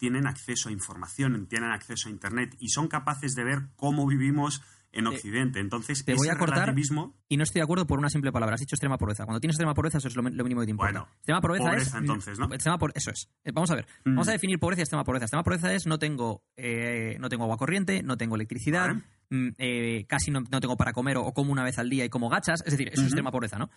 tienen 0.00 0.26
acceso 0.26 0.68
a 0.70 0.72
información, 0.72 1.46
tienen 1.46 1.70
acceso 1.70 2.08
a 2.08 2.10
Internet 2.10 2.56
y 2.58 2.70
son 2.70 2.88
capaces 2.88 3.34
de 3.34 3.44
ver 3.44 3.68
cómo 3.76 4.06
vivimos 4.06 4.62
en 4.92 5.04
Te- 5.04 5.10
Occidente. 5.10 5.60
Entonces, 5.60 6.04
te 6.04 6.14
voy 6.14 6.28
a 6.28 6.36
cortar 6.36 6.60
relativismo... 6.62 7.14
Y 7.28 7.36
no 7.36 7.44
estoy 7.44 7.60
de 7.60 7.64
acuerdo 7.64 7.86
por 7.86 8.00
una 8.00 8.08
simple 8.10 8.32
palabra. 8.32 8.54
Has 8.54 8.60
dicho 8.60 8.74
extrema 8.74 8.98
pobreza. 8.98 9.24
Cuando 9.24 9.38
tienes 9.38 9.54
extrema 9.54 9.72
pobreza, 9.74 9.98
eso 9.98 10.08
es 10.08 10.16
lo, 10.16 10.22
lo 10.22 10.42
mínimo 10.42 10.62
que 10.62 10.66
te 10.66 10.70
importa. 10.72 10.90
Bueno, 10.92 11.08
extrema 11.18 11.40
pobreza, 11.40 11.64
pobreza, 11.64 11.88
es. 11.90 11.94
entonces, 11.94 12.38
¿no? 12.40 12.46
extrema 12.52 12.78
por- 12.78 12.90
eso 12.96 13.10
es. 13.12 13.28
Eh, 13.44 13.52
Vamos 13.52 13.70
a 13.70 13.76
ver. 13.76 13.86
Mm. 14.04 14.10
Vamos 14.14 14.26
a 14.28 14.32
definir 14.32 14.58
pobreza 14.58 14.80
y 14.80 14.82
extrema 14.82 15.04
pobreza. 15.04 15.26
Extrema 15.26 15.44
pobreza 15.44 15.72
es 15.72 15.86
no 15.86 15.98
tengo, 16.00 16.42
eh, 16.56 17.16
no 17.20 17.28
tengo 17.28 17.44
agua 17.44 17.56
corriente, 17.56 18.02
no 18.02 18.16
tengo 18.16 18.34
electricidad, 18.34 18.88
Vale. 18.88 19.02
mm, 19.30 19.48
eh, 19.58 20.06
casi 20.08 20.32
no, 20.32 20.40
no 20.50 20.60
tengo 20.60 20.76
para 20.76 20.92
comer 20.92 21.18
o, 21.18 21.22
o 21.26 21.32
como 21.34 21.52
una 21.52 21.62
vez 21.62 21.78
al 21.78 21.88
día 21.88 22.04
y 22.04 22.08
como 22.08 22.28
gachas. 22.28 22.60
Es 22.64 22.72
decir, 22.72 22.88
eso 22.88 23.02
es 23.02 23.06
extrema 23.08 23.30
pobreza, 23.30 23.58
¿no? 23.58 23.70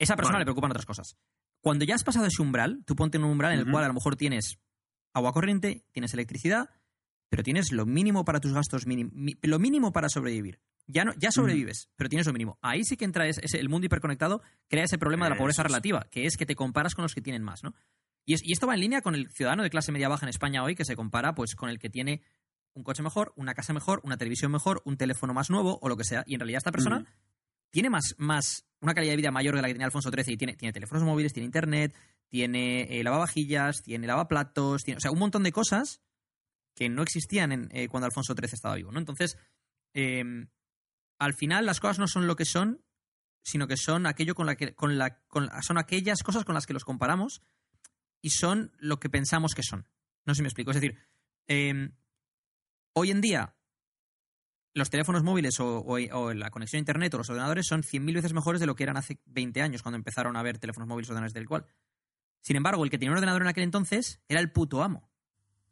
Esa 0.00 0.16
persona 0.16 0.34
Vale. 0.34 0.40
le 0.42 0.46
preocupan 0.46 0.70
otras 0.72 0.86
cosas. 0.86 1.16
Cuando 1.60 1.84
ya 1.84 1.94
has 1.94 2.02
pasado 2.02 2.26
ese 2.26 2.42
umbral, 2.42 2.82
tú 2.84 2.96
ponte 2.96 3.18
en 3.18 3.24
un 3.24 3.30
umbral 3.30 3.52
en 3.52 3.60
el 3.60 3.70
cual 3.70 3.84
a 3.84 3.88
lo 3.88 3.94
mejor 3.94 4.16
tienes 4.16 4.58
agua 5.14 5.32
corriente, 5.32 5.84
tienes 5.92 6.12
electricidad, 6.12 6.68
pero 7.30 7.42
tienes 7.42 7.72
lo 7.72 7.86
mínimo 7.86 8.24
para 8.24 8.40
tus 8.40 8.52
gastos, 8.52 8.84
lo 8.86 9.58
mínimo 9.58 9.92
para 9.92 10.08
sobrevivir. 10.08 10.60
Ya, 10.86 11.04
no, 11.04 11.12
ya 11.18 11.30
sobrevives, 11.32 11.88
pero 11.96 12.10
tienes 12.10 12.26
lo 12.26 12.34
mínimo. 12.34 12.58
Ahí 12.60 12.84
sí 12.84 12.98
que 12.98 13.06
entra 13.06 13.26
ese, 13.26 13.40
ese- 13.42 13.58
el 13.58 13.70
mundo 13.70 13.86
hiperconectado, 13.86 14.42
crea 14.68 14.84
ese 14.84 14.98
problema 14.98 15.24
de 15.24 15.30
la 15.30 15.36
pobreza 15.38 15.62
Eso 15.62 15.68
relativa, 15.68 16.06
que 16.10 16.26
es 16.26 16.36
que 16.36 16.44
te 16.44 16.54
comparas 16.54 16.94
con 16.94 17.02
los 17.04 17.14
que 17.14 17.22
tienen 17.22 17.42
más, 17.42 17.62
¿no? 17.64 17.74
Y, 18.26 18.34
es- 18.34 18.42
y 18.44 18.52
esto 18.52 18.66
va 18.66 18.74
en 18.74 18.80
línea 18.80 19.00
con 19.00 19.14
el 19.14 19.30
ciudadano 19.30 19.62
de 19.62 19.70
clase 19.70 19.92
media 19.92 20.08
baja 20.10 20.26
en 20.26 20.30
España 20.30 20.62
hoy, 20.62 20.74
que 20.74 20.84
se 20.84 20.94
compara 20.94 21.34
pues 21.34 21.54
con 21.54 21.70
el 21.70 21.78
que 21.78 21.88
tiene 21.88 22.20
un 22.74 22.82
coche 22.82 23.02
mejor, 23.02 23.32
una 23.36 23.54
casa 23.54 23.72
mejor, 23.72 24.00
una 24.04 24.18
televisión 24.18 24.52
mejor, 24.52 24.82
un 24.84 24.96
teléfono 24.98 25.32
más 25.32 25.48
nuevo 25.48 25.78
o 25.80 25.88
lo 25.88 25.96
que 25.96 26.04
sea. 26.04 26.22
Y 26.26 26.34
en 26.34 26.40
realidad 26.40 26.58
esta 26.58 26.72
persona 26.72 27.00
Mm. 27.00 27.06
Tiene 27.74 27.90
más, 27.90 28.14
más 28.18 28.64
una 28.80 28.94
calidad 28.94 29.14
de 29.14 29.16
vida 29.16 29.32
mayor 29.32 29.56
de 29.56 29.60
la 29.60 29.66
que 29.66 29.74
tenía 29.74 29.86
Alfonso 29.86 30.12
XIII 30.12 30.34
y 30.34 30.36
tiene, 30.36 30.54
tiene 30.54 30.72
teléfonos 30.72 31.02
móviles, 31.02 31.32
tiene 31.32 31.46
internet, 31.46 31.92
tiene 32.28 32.82
eh, 32.82 33.02
lavavajillas, 33.02 33.82
tiene 33.82 34.06
lavaplatos, 34.06 34.84
tiene, 34.84 34.98
o 34.98 35.00
sea, 35.00 35.10
un 35.10 35.18
montón 35.18 35.42
de 35.42 35.50
cosas 35.50 36.00
que 36.76 36.88
no 36.88 37.02
existían 37.02 37.68
eh, 37.72 37.88
cuando 37.88 38.06
Alfonso 38.06 38.34
XIII 38.34 38.50
estaba 38.52 38.76
vivo, 38.76 38.92
¿no? 38.92 39.00
Entonces, 39.00 39.36
eh, 39.92 40.22
al 41.18 41.34
final 41.34 41.66
las 41.66 41.80
cosas 41.80 41.98
no 41.98 42.06
son 42.06 42.28
lo 42.28 42.36
que 42.36 42.44
son, 42.44 42.80
sino 43.42 43.66
que 43.66 43.76
son 43.76 44.06
aquello 44.06 44.36
con 44.36 44.46
la 44.46 44.54
que 44.54 44.72
con 44.76 44.96
la, 44.96 45.18
con 45.26 45.50
son 45.62 45.76
aquellas 45.76 46.22
cosas 46.22 46.44
con 46.44 46.54
las 46.54 46.66
que 46.66 46.74
los 46.74 46.84
comparamos 46.84 47.42
y 48.22 48.30
son 48.30 48.70
lo 48.78 49.00
que 49.00 49.10
pensamos 49.10 49.52
que 49.52 49.64
son. 49.64 49.88
No 50.26 50.32
sé 50.32 50.38
si 50.38 50.42
me 50.42 50.48
explico. 50.48 50.70
Es 50.70 50.80
decir, 50.80 50.96
eh, 51.48 51.90
hoy 52.92 53.10
en 53.10 53.20
día 53.20 53.56
los 54.74 54.90
teléfonos 54.90 55.22
móviles 55.22 55.58
o, 55.60 55.78
o- 55.78 56.18
o 56.18 56.34
la 56.34 56.50
conexión 56.50 56.78
a 56.78 56.80
internet 56.80 57.14
o 57.14 57.18
los 57.18 57.30
ordenadores 57.30 57.66
son 57.66 57.82
100.000 57.82 58.14
veces 58.14 58.32
mejores 58.32 58.60
de 58.60 58.66
lo 58.66 58.74
que 58.74 58.82
eran 58.82 58.96
hace 58.96 59.20
20 59.26 59.62
años 59.62 59.82
cuando 59.82 59.96
empezaron 59.96 60.36
a 60.36 60.40
haber 60.40 60.58
teléfonos 60.58 60.88
móviles 60.88 61.08
o 61.08 61.12
ordenadores 61.12 61.34
del 61.34 61.46
cual. 61.48 61.66
Sin 62.40 62.56
embargo, 62.56 62.84
el 62.84 62.90
que 62.90 62.98
tenía 62.98 63.10
un 63.12 63.16
ordenador 63.16 63.42
en 63.42 63.48
aquel 63.48 63.64
entonces 63.64 64.20
era 64.28 64.40
el 64.40 64.50
puto 64.52 64.82
amo. 64.82 65.08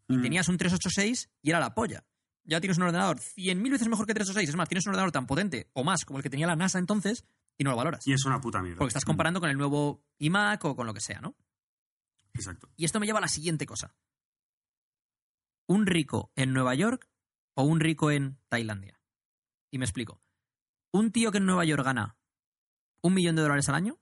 Mm. 0.08 0.22
Tenías 0.22 0.48
un 0.48 0.56
386 0.56 1.30
y 1.42 1.50
era 1.50 1.60
la 1.60 1.74
polla. 1.74 2.04
Ya 2.44 2.60
tienes 2.60 2.76
un 2.78 2.84
ordenador 2.84 3.18
100.000 3.18 3.70
veces 3.70 3.88
mejor 3.88 4.06
que 4.06 4.14
386. 4.14 4.48
Es 4.48 4.56
más, 4.56 4.68
tienes 4.68 4.86
un 4.86 4.90
ordenador 4.90 5.12
tan 5.12 5.26
potente 5.26 5.68
o 5.74 5.84
más 5.84 6.04
como 6.04 6.18
el 6.18 6.22
que 6.22 6.30
tenía 6.30 6.46
la 6.46 6.56
NASA 6.56 6.78
entonces 6.78 7.24
y 7.58 7.64
no 7.64 7.70
lo 7.70 7.76
valoras. 7.76 8.06
Y 8.06 8.12
es 8.12 8.24
una 8.24 8.40
puta 8.40 8.62
mierda. 8.62 8.78
Porque 8.78 8.88
estás 8.90 9.04
comparando 9.04 9.38
con 9.40 9.50
el 9.50 9.56
nuevo 9.58 10.04
iMac 10.18 10.64
o 10.64 10.74
con 10.76 10.86
lo 10.86 10.94
que 10.94 11.00
sea, 11.00 11.20
¿no? 11.20 11.36
Exacto. 12.34 12.68
Y 12.76 12.84
esto 12.84 12.98
me 12.98 13.06
lleva 13.06 13.18
a 13.18 13.22
la 13.22 13.28
siguiente 13.28 13.66
cosa. 13.66 13.94
¿Un 15.66 15.86
rico 15.86 16.32
en 16.34 16.52
Nueva 16.52 16.74
York 16.74 17.08
o 17.54 17.64
un 17.64 17.80
rico 17.80 18.10
en 18.10 18.38
Tailandia? 18.48 19.00
Y 19.70 19.78
me 19.78 19.84
explico. 19.84 20.20
¿Un 20.90 21.10
tío 21.10 21.32
que 21.32 21.38
en 21.38 21.46
Nueva 21.46 21.64
York 21.64 21.84
gana 21.84 22.16
un 23.00 23.14
millón 23.14 23.36
de 23.36 23.42
dólares 23.42 23.68
al 23.68 23.74
año 23.74 23.98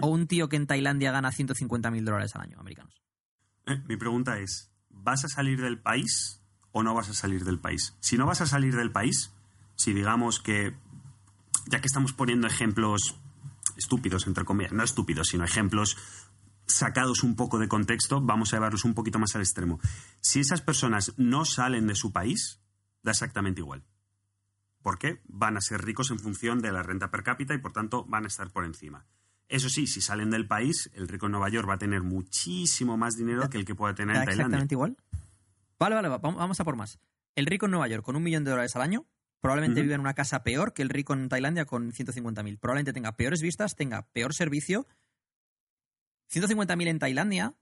o 0.00 0.08
un 0.08 0.26
tío 0.28 0.48
que 0.48 0.56
en 0.56 0.66
Tailandia 0.66 1.10
gana 1.10 1.30
150.000 1.30 2.04
dólares 2.04 2.34
al 2.34 2.42
año 2.42 2.60
americanos? 2.60 3.02
Eh, 3.66 3.80
mi 3.88 3.96
pregunta 3.96 4.38
es, 4.38 4.72
¿vas 4.90 5.24
a 5.24 5.28
salir 5.28 5.60
del 5.60 5.80
país 5.80 6.40
o 6.72 6.82
no 6.82 6.94
vas 6.94 7.08
a 7.08 7.14
salir 7.14 7.44
del 7.44 7.58
país? 7.58 7.96
Si 8.00 8.16
no 8.16 8.26
vas 8.26 8.40
a 8.40 8.46
salir 8.46 8.76
del 8.76 8.92
país, 8.92 9.32
si 9.74 9.92
digamos 9.92 10.40
que, 10.40 10.74
ya 11.68 11.80
que 11.80 11.86
estamos 11.86 12.12
poniendo 12.12 12.46
ejemplos 12.46 13.16
estúpidos, 13.76 14.26
entre 14.26 14.44
comillas, 14.44 14.72
no 14.72 14.82
estúpidos, 14.82 15.28
sino 15.28 15.44
ejemplos 15.44 15.96
sacados 16.72 17.22
un 17.22 17.36
poco 17.36 17.58
de 17.58 17.68
contexto, 17.68 18.20
vamos 18.20 18.52
a 18.52 18.56
llevarlos 18.56 18.84
un 18.84 18.94
poquito 18.94 19.18
más 19.18 19.34
al 19.34 19.42
extremo. 19.42 19.80
Si 20.20 20.40
esas 20.40 20.60
personas 20.62 21.12
no 21.16 21.44
salen 21.44 21.86
de 21.86 21.94
su 21.94 22.12
país, 22.12 22.60
da 23.02 23.12
exactamente 23.12 23.60
igual. 23.60 23.84
¿Por 24.82 24.98
qué? 24.98 25.20
Van 25.24 25.56
a 25.56 25.60
ser 25.60 25.82
ricos 25.84 26.10
en 26.10 26.18
función 26.18 26.60
de 26.60 26.72
la 26.72 26.82
renta 26.82 27.10
per 27.10 27.22
cápita 27.22 27.54
y 27.54 27.58
por 27.58 27.72
tanto 27.72 28.04
van 28.06 28.24
a 28.24 28.28
estar 28.28 28.50
por 28.50 28.64
encima. 28.64 29.06
Eso 29.48 29.68
sí, 29.68 29.86
si 29.86 30.00
salen 30.00 30.30
del 30.30 30.46
país, 30.48 30.90
el 30.94 31.08
rico 31.08 31.26
en 31.26 31.32
Nueva 31.32 31.50
York 31.50 31.68
va 31.68 31.74
a 31.74 31.78
tener 31.78 32.02
muchísimo 32.02 32.96
más 32.96 33.14
dinero 33.16 33.48
que 33.50 33.58
el 33.58 33.64
que 33.64 33.74
pueda 33.74 33.94
tener 33.94 34.16
¿Da 34.16 34.22
en 34.22 34.26
Tailandia. 34.26 34.44
exactamente 34.58 34.74
igual? 34.74 34.96
Vale, 35.78 35.94
vale, 35.94 36.08
va- 36.08 36.18
vamos 36.18 36.58
a 36.58 36.64
por 36.64 36.76
más. 36.76 36.98
El 37.34 37.46
rico 37.46 37.66
en 37.66 37.72
Nueva 37.72 37.86
York 37.88 38.04
con 38.04 38.16
un 38.16 38.22
millón 38.22 38.44
de 38.44 38.50
dólares 38.50 38.74
al 38.76 38.82
año 38.82 39.06
probablemente 39.40 39.80
Ujú. 39.80 39.84
viva 39.86 39.94
en 39.96 40.00
una 40.00 40.14
casa 40.14 40.42
peor 40.44 40.72
que 40.72 40.82
el 40.82 40.88
rico 40.88 41.12
en 41.14 41.28
Tailandia 41.28 41.64
con 41.64 41.92
150.000. 41.92 42.58
Probablemente 42.58 42.92
tenga 42.92 43.16
peores 43.16 43.42
vistas, 43.42 43.74
tenga 43.74 44.02
peor 44.12 44.34
servicio. 44.34 44.86
150.000 46.32 46.88
en 46.88 46.98
Tailandia 46.98 47.54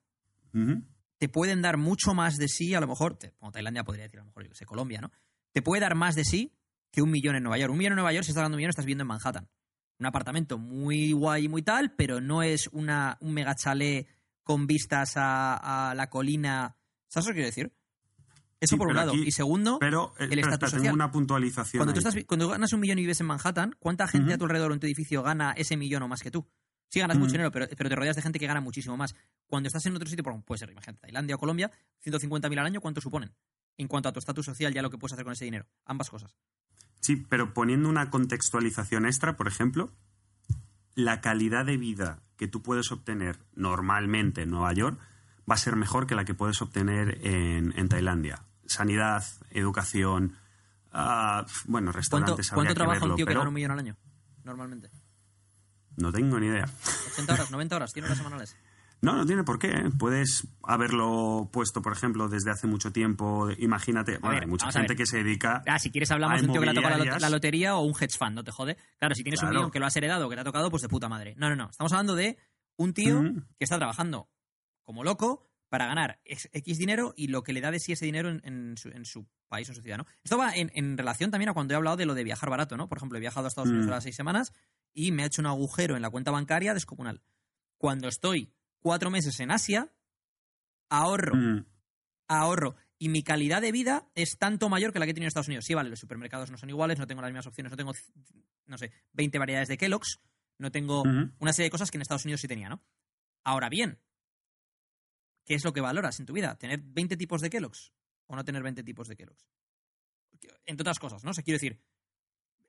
te 1.18 1.28
pueden 1.28 1.62
dar 1.62 1.76
mucho 1.76 2.14
más 2.14 2.36
de 2.36 2.48
sí, 2.48 2.74
a 2.74 2.80
lo 2.80 2.86
mejor, 2.86 3.16
te- 3.16 3.32
como 3.32 3.52
Tailandia 3.52 3.84
podría 3.84 4.04
decir, 4.04 4.18
a 4.20 4.22
lo 4.22 4.26
mejor, 4.28 4.44
yo 4.44 4.48
que 4.50 4.56
sé, 4.56 4.64
Colombia, 4.66 5.00
¿no? 5.00 5.10
Te 5.52 5.62
puede 5.62 5.80
dar 5.80 5.94
más 5.94 6.14
de 6.14 6.24
sí 6.24 6.52
que 6.90 7.02
un 7.02 7.10
millón 7.10 7.36
en 7.36 7.42
Nueva 7.42 7.58
York. 7.58 7.70
Un 7.72 7.78
millón 7.78 7.92
en 7.92 7.96
Nueva 7.96 8.12
York, 8.12 8.24
si 8.24 8.30
estás 8.30 8.42
dando 8.42 8.56
un 8.56 8.58
millón, 8.58 8.70
estás 8.70 8.84
viviendo 8.84 9.02
en 9.02 9.08
Manhattan. 9.08 9.48
Un 9.98 10.06
apartamento 10.06 10.56
muy 10.58 11.12
guay 11.12 11.44
y 11.44 11.48
muy 11.48 11.62
tal, 11.62 11.92
pero 11.94 12.20
no 12.20 12.42
es 12.42 12.68
una, 12.72 13.16
un 13.20 13.32
mega 13.34 13.54
chalet 13.54 14.08
con 14.42 14.66
vistas 14.66 15.16
a, 15.16 15.90
a 15.90 15.94
la 15.94 16.08
colina. 16.08 16.76
¿Sabes 17.08 17.26
lo 17.26 17.30
que 17.32 17.34
quiero 17.36 17.46
decir? 17.48 17.72
Eso 18.58 18.74
Sí, 18.74 18.76
por 18.78 18.88
un 18.88 18.96
lado. 18.96 19.12
aquí- 19.12 19.24
y 19.26 19.30
segundo, 19.32 19.78
Pero, 19.78 20.14
eh, 20.18 20.28
el 20.30 20.38
estatus 20.38 20.70
social. 20.70 20.82
tengo 20.82 20.94
una 20.94 21.10
puntualización. 21.12 21.78
cuando 21.80 21.92
tú, 21.94 21.98
estás, 22.00 22.14
cuando 22.26 22.48
ganas 22.48 22.72
un 22.72 22.80
millón 22.80 22.98
y 22.98 23.02
vives 23.02 23.20
en 23.20 23.26
Manhattan, 23.26 23.74
¿cuánta 23.78 24.06
gente 24.08 24.34
a 24.34 24.38
tu 24.38 24.44
alrededor 24.44 24.72
en 24.72 24.80
tu 24.80 24.86
edificio 24.86 25.22
gana 25.22 25.52
ese 25.56 25.76
millón 25.76 26.02
o 26.02 26.08
más 26.08 26.22
que 26.22 26.30
tú? 26.30 26.46
Sí 26.90 26.98
ganas 26.98 27.18
mucho 27.18 27.32
dinero, 27.32 27.52
pero, 27.52 27.66
pero 27.68 27.88
te 27.88 27.94
rodeas 27.94 28.16
de 28.16 28.22
gente 28.22 28.40
que 28.40 28.46
gana 28.48 28.60
muchísimo 28.60 28.96
más. 28.96 29.14
Cuando 29.46 29.68
estás 29.68 29.86
en 29.86 29.94
otro 29.94 30.08
sitio, 30.08 30.24
por 30.24 30.32
ejemplo, 30.32 30.46
puede 30.46 30.58
ser, 30.58 30.70
imagínate, 30.70 31.00
Tailandia 31.00 31.36
o 31.36 31.38
Colombia, 31.38 31.70
150.000 32.04 32.58
al 32.58 32.66
año, 32.66 32.80
¿cuánto 32.80 33.00
suponen? 33.00 33.32
En 33.76 33.86
cuanto 33.86 34.08
a 34.08 34.12
tu 34.12 34.18
estatus 34.18 34.44
social, 34.44 34.74
ya 34.74 34.82
lo 34.82 34.90
que 34.90 34.98
puedes 34.98 35.12
hacer 35.12 35.24
con 35.24 35.32
ese 35.32 35.44
dinero. 35.44 35.66
Ambas 35.84 36.10
cosas. 36.10 36.36
Sí, 36.98 37.16
pero 37.16 37.54
poniendo 37.54 37.88
una 37.88 38.10
contextualización 38.10 39.06
extra, 39.06 39.36
por 39.36 39.46
ejemplo, 39.46 39.92
la 40.96 41.20
calidad 41.20 41.64
de 41.64 41.76
vida 41.76 42.22
que 42.36 42.48
tú 42.48 42.60
puedes 42.60 42.90
obtener 42.90 43.38
normalmente 43.54 44.42
en 44.42 44.50
Nueva 44.50 44.72
York 44.72 44.98
va 45.48 45.54
a 45.54 45.58
ser 45.58 45.76
mejor 45.76 46.08
que 46.08 46.16
la 46.16 46.24
que 46.24 46.34
puedes 46.34 46.60
obtener 46.60 47.24
en, 47.24 47.72
en 47.78 47.88
Tailandia. 47.88 48.42
Sanidad, 48.66 49.24
educación, 49.50 50.36
ah, 50.90 51.46
bueno, 51.66 51.92
¿Cuánto, 51.92 51.98
restaurantes 51.98 52.50
cuánto 52.50 52.70
que 52.70 52.74
trabaja 52.74 53.04
un 53.06 53.14
tío 53.14 53.26
que 53.26 53.34
gana 53.34 53.48
un 53.48 53.54
millón 53.54 53.70
al 53.70 53.78
año? 53.78 53.96
Normalmente. 54.42 54.90
No 55.96 56.12
tengo 56.12 56.38
ni 56.40 56.46
idea. 56.46 56.66
80 57.12 57.34
horas, 57.34 57.50
90 57.50 57.76
horas, 57.76 57.92
100 57.92 58.04
horas 58.04 58.18
semanales. 58.18 58.56
No, 59.02 59.16
no 59.16 59.24
tiene 59.24 59.44
por 59.44 59.58
qué. 59.58 59.68
¿eh? 59.68 59.84
Puedes 59.98 60.46
haberlo 60.62 61.48
puesto, 61.50 61.80
por 61.80 61.94
ejemplo, 61.94 62.28
desde 62.28 62.50
hace 62.50 62.66
mucho 62.66 62.92
tiempo. 62.92 63.48
Imagínate, 63.56 64.18
bueno, 64.18 64.34
ver, 64.34 64.42
hay 64.42 64.46
mucha 64.50 64.70
gente 64.70 64.94
que 64.94 65.06
se 65.06 65.16
dedica. 65.24 65.62
Ah, 65.66 65.78
si 65.78 65.90
quieres 65.90 66.10
hablamos 66.10 66.42
de 66.42 66.46
un 66.46 66.52
tío 66.52 66.60
que 66.60 66.66
le 66.66 66.72
ha 66.72 66.74
tocado 66.74 67.18
la, 67.18 67.30
lotería 67.30 67.76
o 67.76 67.80
un 67.80 67.94
hedge 67.98 68.18
fund, 68.18 68.34
no 68.34 68.44
te 68.44 68.50
jode. 68.52 68.76
Claro, 68.98 69.14
si 69.14 69.22
tienes 69.22 69.42
un 69.42 69.48
millón 69.48 69.70
que 69.70 69.78
lo 69.80 69.86
has 69.86 69.96
heredado 69.96 70.28
que 70.28 70.34
te 70.34 70.42
ha 70.42 70.44
tocado, 70.44 70.70
pues 70.70 70.82
de 70.82 70.90
puta 70.90 71.08
madre. 71.08 71.34
No, 71.38 71.48
no, 71.48 71.56
no. 71.56 71.70
Estamos 71.70 71.90
hablando 71.94 72.14
de 72.14 72.36
un 72.76 72.92
tío 72.92 73.22
Mm. 73.22 73.36
que 73.58 73.64
está 73.64 73.78
trabajando 73.78 74.28
como 74.84 75.02
loco 75.02 75.50
para 75.70 75.86
ganar 75.86 76.20
X, 76.26 76.50
X 76.52 76.76
dinero 76.76 77.14
y 77.16 77.28
lo 77.28 77.42
que 77.42 77.54
le 77.54 77.62
da 77.62 77.70
de 77.70 77.78
sí 77.80 77.92
ese 77.92 78.04
dinero 78.04 78.28
en, 78.28 78.42
en 78.44 78.76
su, 78.76 78.90
en 78.90 79.06
su 79.06 79.26
país 79.48 79.66
o 79.68 79.72
en 79.72 79.76
su 79.76 79.82
ciudad, 79.82 79.96
¿no? 79.96 80.04
Esto 80.22 80.36
va 80.36 80.54
en, 80.54 80.70
en 80.74 80.98
relación 80.98 81.30
también 81.30 81.48
a 81.48 81.54
cuando 81.54 81.72
he 81.72 81.76
hablado 81.78 81.96
de 81.96 82.04
lo 82.04 82.12
de 82.14 82.22
viajar 82.24 82.50
barato, 82.50 82.76
¿no? 82.76 82.86
Por 82.86 82.98
ejemplo, 82.98 83.16
he 83.16 83.20
viajado 83.22 83.46
a 83.46 83.48
Estados 83.48 83.70
Unidos 83.70 83.86
Mm. 83.86 83.90
las 83.90 84.02
seis 84.02 84.14
semanas 84.16 84.52
y 84.92 85.12
me 85.12 85.22
ha 85.22 85.26
hecho 85.26 85.42
un 85.42 85.46
agujero 85.46 85.96
en 85.96 86.02
la 86.02 86.10
cuenta 86.10 86.30
bancaria 86.30 86.74
descomunal. 86.74 87.22
Cuando 87.78 88.08
estoy 88.08 88.52
cuatro 88.80 89.10
meses 89.10 89.40
en 89.40 89.50
Asia, 89.50 89.92
ahorro 90.88 91.36
Mm, 91.36 91.64
ahorro 92.28 92.76
y 92.98 93.08
mi 93.08 93.22
calidad 93.22 93.60
de 93.60 93.72
vida 93.72 94.08
es 94.14 94.36
tanto 94.38 94.68
mayor 94.68 94.92
que 94.92 94.98
la 94.98 95.06
que 95.06 95.12
he 95.12 95.14
tenido 95.14 95.26
en 95.26 95.28
Estados 95.28 95.48
Unidos. 95.48 95.64
Sí, 95.64 95.74
vale, 95.74 95.90
los 95.90 95.98
supermercados 95.98 96.50
no 96.50 96.58
son 96.58 96.68
iguales, 96.68 96.98
no 96.98 97.06
tengo 97.06 97.22
las 97.22 97.30
mismas 97.30 97.46
opciones, 97.46 97.70
no 97.70 97.76
tengo, 97.76 97.92
no 98.66 98.78
sé, 98.78 98.92
20 99.14 99.38
variedades 99.38 99.68
de 99.68 99.78
Kellogg's, 99.78 100.20
no 100.58 100.70
tengo 100.70 101.02
una 101.02 101.52
serie 101.52 101.66
de 101.66 101.70
cosas 101.70 101.90
que 101.90 101.96
en 101.98 102.02
Estados 102.02 102.24
Unidos 102.24 102.40
sí 102.40 102.48
tenía, 102.48 102.68
¿no? 102.68 102.82
Ahora 103.42 103.68
bien, 103.68 103.98
¿qué 105.44 105.54
es 105.54 105.64
lo 105.64 105.72
que 105.72 105.80
valoras 105.80 106.20
en 106.20 106.26
tu 106.26 106.34
vida? 106.34 106.56
¿Tener 106.56 106.80
20 106.82 107.16
tipos 107.16 107.40
de 107.40 107.50
Kellogg's 107.50 107.92
o 108.26 108.36
no 108.36 108.44
tener 108.44 108.62
20 108.62 108.84
tipos 108.84 109.08
de 109.08 109.16
Kellogg's? 109.16 109.48
Entre 110.66 110.82
otras 110.82 110.98
cosas, 110.98 111.24
¿no? 111.24 111.30
O 111.30 111.34
sea, 111.34 111.42
quiero 111.42 111.56
decir, 111.56 111.80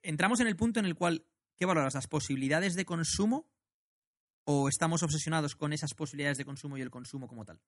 entramos 0.02 0.40
en 0.40 0.48
el 0.48 0.56
punto 0.56 0.80
en 0.80 0.86
el 0.86 0.96
cual, 0.96 1.26
¿qué 1.62 1.68
valoras? 1.68 1.94
¿Las 1.94 2.08
posibilidades 2.08 2.74
de 2.74 2.86
consumo 2.86 3.48
o 4.46 4.68
estamos 4.68 5.04
obsesionados 5.04 5.56
con 5.56 5.74
esas 5.74 5.94
posibilidades 5.94 6.40
de 6.40 6.44
consumo 6.44 6.76
y 6.76 6.82
el 6.82 6.90
consumo 6.90 7.28
como 7.28 7.46
tal? 7.46 7.60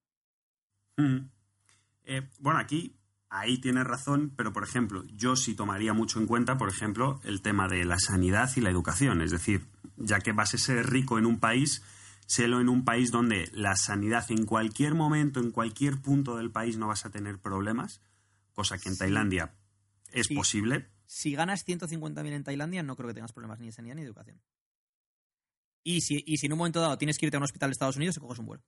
Mm. 0.98 1.28
Eh, 2.06 2.28
bueno, 2.40 2.58
aquí, 2.58 2.98
ahí 3.30 3.60
tienes 3.60 3.84
razón, 3.84 4.34
pero 4.36 4.52
por 4.52 4.64
ejemplo, 4.64 5.04
yo 5.14 5.36
sí 5.36 5.54
tomaría 5.54 5.94
mucho 5.94 6.20
en 6.20 6.26
cuenta, 6.26 6.58
por 6.58 6.70
ejemplo, 6.70 7.22
el 7.24 7.44
tema 7.44 7.68
de 7.68 7.86
la 7.86 8.00
sanidad 8.00 8.50
y 8.56 8.62
la 8.62 8.72
educación. 8.72 9.22
Es 9.22 9.30
decir, 9.30 9.68
ya 9.98 10.18
que 10.22 10.32
vas 10.32 10.56
a 10.56 10.58
ser 10.58 10.90
rico 10.90 11.20
en 11.20 11.28
un 11.28 11.40
país, 11.40 11.84
sélo 12.26 12.62
en 12.62 12.70
un 12.70 12.86
país 12.86 13.12
donde 13.12 13.52
la 13.54 13.76
sanidad 13.76 14.26
en 14.32 14.48
cualquier 14.48 14.96
momento, 14.96 15.40
en 15.40 15.52
cualquier 15.52 16.02
punto 16.02 16.36
del 16.38 16.50
país 16.50 16.78
no 16.78 16.88
vas 16.88 17.06
a 17.06 17.12
tener 17.12 17.38
problemas, 17.38 18.02
cosa 18.54 18.80
que 18.80 18.90
en 18.90 18.98
Tailandia 18.98 19.54
es 20.12 20.26
Sí. 20.30 20.36
posible. 20.36 20.90
Si 21.06 21.34
ganas 21.34 21.66
150.000 21.66 22.32
en 22.32 22.44
Tailandia, 22.44 22.84
no 22.84 22.96
creo 22.96 23.08
que 23.08 23.14
tengas 23.14 23.34
problemas 23.34 23.60
ni 23.60 23.68
de 23.68 23.72
sanidad 23.72 23.96
ni 23.96 24.02
de 24.02 24.08
educación. 24.08 24.42
Y 25.84 26.02
si, 26.02 26.24
y 26.26 26.38
si 26.38 26.46
en 26.46 26.54
un 26.54 26.60
momento 26.60 26.80
dado 26.80 26.98
tienes 26.98 27.18
que 27.18 27.26
irte 27.26 27.38
a 27.38 27.40
un 27.40 27.44
hospital 27.44 27.70
de 27.70 27.74
Estados 27.74 27.98
Unidos, 27.98 28.20
coges 28.20 28.40
un 28.40 28.46
vuelo. 28.46 28.64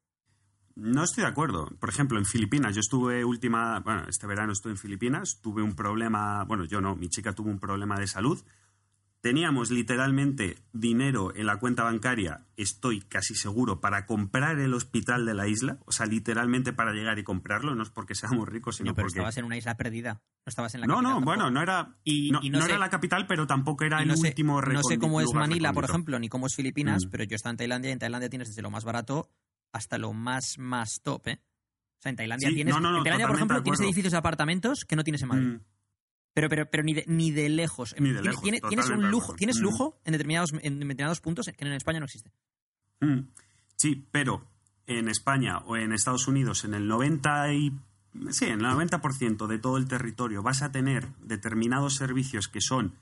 No 0.76 1.06
estoy 1.06 1.24
de 1.24 1.30
acuerdo. 1.30 1.70
Por 1.80 1.90
ejemplo, 1.90 2.18
en 2.18 2.26
Filipinas, 2.26 2.76
yo 2.76 2.82
estuve 2.82 3.24
última, 3.24 3.80
bueno, 3.80 4.04
este 4.10 4.28
verano 4.28 4.52
estuve 4.52 4.74
en 4.74 4.78
Filipinas, 4.78 5.40
tuve 5.42 5.64
un 5.64 5.74
problema, 5.74 6.44
bueno, 6.44 6.66
yo 6.66 6.82
no, 6.82 6.98
mi 6.98 7.08
chica 7.08 7.34
tuvo 7.34 7.50
un 7.50 7.60
problema 7.60 7.98
de 7.98 8.08
salud. 8.08 8.44
Teníamos 9.26 9.72
literalmente 9.72 10.56
dinero 10.72 11.36
en 11.36 11.48
la 11.48 11.58
cuenta 11.58 11.82
bancaria, 11.82 12.46
estoy 12.58 13.02
casi 13.02 13.34
seguro, 13.34 13.82
para 13.82 14.06
comprar 14.06 14.60
el 14.60 14.72
hospital 14.76 15.26
de 15.26 15.34
la 15.34 15.48
isla, 15.48 15.80
o 15.86 15.92
sea, 15.92 16.06
literalmente 16.06 16.74
para 16.74 16.94
llegar 16.94 17.18
y 17.18 17.24
comprarlo, 17.24 17.74
no 17.74 17.82
es 17.82 17.90
porque 17.90 18.14
seamos 18.14 18.48
ricos, 18.48 18.76
sino 18.76 18.90
Coño, 18.90 18.96
pero 18.98 19.06
porque... 19.08 19.18
estabas 19.18 19.38
en 19.38 19.46
una 19.46 19.58
isla 19.58 19.78
perdida. 19.78 20.22
No 20.46 20.50
estabas 20.52 20.76
en 20.76 20.82
la 20.82 20.86
No, 20.86 20.94
capital 20.98 21.10
no, 21.10 21.16
tampoco. 21.16 21.26
bueno, 21.38 21.50
no 21.50 21.62
era, 21.64 21.96
Y- 22.04 22.30
no, 22.30 22.40
y 22.44 22.52
no 22.52 22.60
no 22.60 22.66
sé- 22.66 22.72
era 22.74 22.80
la 22.80 22.90
capital, 22.92 23.26
pero 23.26 23.48
tampoco 23.48 23.84
era 23.84 24.00
el 24.04 24.10
no 24.10 24.16
sé, 24.16 24.28
último 24.28 24.62
no 24.62 24.82
sé 24.84 25.00
cómo 25.00 25.20
es 25.22 25.34
Manila, 25.34 25.74
por 25.74 25.86
ejemplo, 25.86 26.20
ni 26.20 26.30
cómo 26.30 26.46
es 26.46 26.56
Filipinas, 26.56 27.08
Mm. 27.08 27.10
pero 27.10 27.24
yo 27.24 27.34
he 27.34 27.38
estado 27.38 27.50
en 27.54 27.58
Tailandia 27.58 27.90
y 27.90 27.94
en 27.94 28.00
Tailandia 28.00 28.30
tienes 28.30 28.50
desde 28.50 28.62
lo 28.62 28.70
más 28.70 28.84
barato 28.84 29.32
hasta 29.74 29.98
lo 29.98 30.14
más, 30.14 30.60
más 30.60 31.02
top, 31.02 31.30
¿eh? 31.30 31.42
O 31.42 32.02
sea, 32.04 32.12
en 32.12 32.16
Tailandia 32.16 32.50
Sí, 32.50 32.54
tienes. 32.54 32.76
no, 32.76 32.80
no, 32.80 32.92
no, 32.92 32.98
en 33.00 33.04
Tailandia, 33.06 33.26
por 33.26 33.38
ejemplo, 33.38 33.64
tienes 33.64 33.80
edificios 33.82 34.12
de 34.12 34.20
apartamentos 34.20 34.86
que 34.86 34.96
no 34.96 35.04
tienes 35.04 35.24
en 35.24 35.28
Madrid. 35.30 35.48
Mm. 35.48 35.60
Pero, 36.36 36.50
pero, 36.50 36.70
pero 36.70 36.84
ni 36.84 36.94
de, 36.94 37.04
ni 37.08 37.32
de 37.32 37.50
lejos. 37.50 37.96
Ni 37.98 38.10
de 38.12 38.20
Tienes- 38.22 38.26
lejos, 38.44 38.70
tienes, 38.70 38.90
un 38.90 39.10
lujo, 39.10 39.34
tienes 39.36 39.58
Mm. 39.60 39.64
lujo 39.64 39.98
en 40.06 40.12
determinados, 40.12 40.52
en 40.54 40.80
determinados 40.80 41.20
puntos 41.22 41.48
que 41.48 41.66
en 41.66 41.72
España 41.72 42.00
no 42.00 42.06
existe. 42.06 42.30
Mm, 43.00 43.22
Sí, 43.78 44.06
pero 44.12 44.46
en 44.86 45.10
España 45.10 45.58
o 45.60 45.76
en 45.78 45.92
Estados 45.92 46.28
Unidos, 46.28 46.64
en 46.66 46.74
el 46.76 46.88
90 46.88 47.52
y 47.54 47.74
sí, 48.32 48.46
en 48.46 48.60
el 48.62 48.66
90% 48.68 49.48
de 49.48 49.58
todo 49.60 49.78
el 49.78 49.88
territorio 49.88 50.44
vas 50.44 50.62
a 50.62 50.72
tener 50.72 51.08
determinados 51.22 51.96
servicios 51.96 52.48
que 52.48 52.62
son 52.62 52.94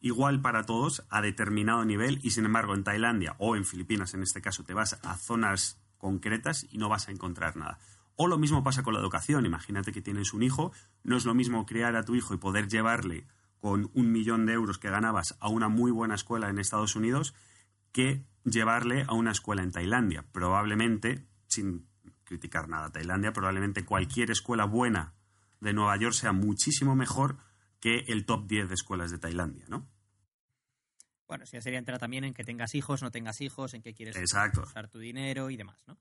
igual 0.00 0.40
para 0.42 0.64
todos 0.64 1.02
a 1.10 1.22
determinado 1.22 1.84
nivel 1.84 2.20
y 2.22 2.30
sin 2.30 2.44
embargo 2.44 2.74
en 2.74 2.84
Tailandia 2.84 3.34
o 3.38 3.56
en 3.56 3.64
Filipinas 3.64 4.12
en 4.14 4.22
este 4.22 4.40
caso 4.42 4.62
te 4.62 4.74
vas 4.74 4.98
a 5.02 5.16
zonas 5.16 5.78
concretas 5.98 6.66
y 6.70 6.78
no 6.78 6.88
vas 6.88 7.08
a 7.08 7.12
encontrar 7.12 7.56
nada. 7.56 7.78
O 8.16 8.28
lo 8.28 8.38
mismo 8.38 8.62
pasa 8.62 8.82
con 8.82 8.94
la 8.94 9.00
educación. 9.00 9.46
Imagínate 9.46 9.92
que 9.92 10.02
tienes 10.02 10.32
un 10.32 10.42
hijo, 10.42 10.72
no 11.02 11.16
es 11.16 11.24
lo 11.24 11.34
mismo 11.34 11.66
criar 11.66 11.96
a 11.96 12.04
tu 12.04 12.14
hijo 12.14 12.34
y 12.34 12.38
poder 12.38 12.68
llevarle 12.68 13.26
con 13.58 13.90
un 13.94 14.12
millón 14.12 14.46
de 14.46 14.52
euros 14.52 14.78
que 14.78 14.90
ganabas 14.90 15.36
a 15.40 15.48
una 15.48 15.68
muy 15.68 15.90
buena 15.90 16.14
escuela 16.14 16.48
en 16.48 16.58
Estados 16.58 16.96
Unidos 16.96 17.34
que 17.92 18.24
llevarle 18.44 19.04
a 19.08 19.14
una 19.14 19.32
escuela 19.32 19.62
en 19.62 19.72
Tailandia. 19.72 20.24
Probablemente, 20.32 21.26
sin 21.46 21.86
criticar 22.24 22.68
nada 22.68 22.86
a 22.86 22.92
Tailandia, 22.92 23.32
probablemente 23.32 23.84
cualquier 23.84 24.30
escuela 24.30 24.64
buena 24.64 25.14
de 25.60 25.72
Nueva 25.72 25.96
York 25.96 26.14
sea 26.14 26.32
muchísimo 26.32 26.94
mejor 26.94 27.38
que 27.80 28.04
el 28.08 28.26
top 28.26 28.46
10 28.46 28.68
de 28.68 28.74
escuelas 28.74 29.10
de 29.10 29.18
Tailandia, 29.18 29.64
¿no? 29.68 29.88
Bueno, 31.26 31.44
eso 31.44 31.56
ya 31.56 31.62
sería 31.62 31.78
entrar 31.78 31.98
también 31.98 32.24
en 32.24 32.34
que 32.34 32.44
tengas 32.44 32.74
hijos, 32.74 33.02
no 33.02 33.10
tengas 33.10 33.40
hijos, 33.40 33.74
en 33.74 33.82
qué 33.82 33.94
quieres 33.94 34.16
Exacto. 34.16 34.62
usar 34.62 34.88
tu 34.88 34.98
dinero 34.98 35.50
y 35.50 35.56
demás, 35.56 35.82
¿no? 35.86 35.98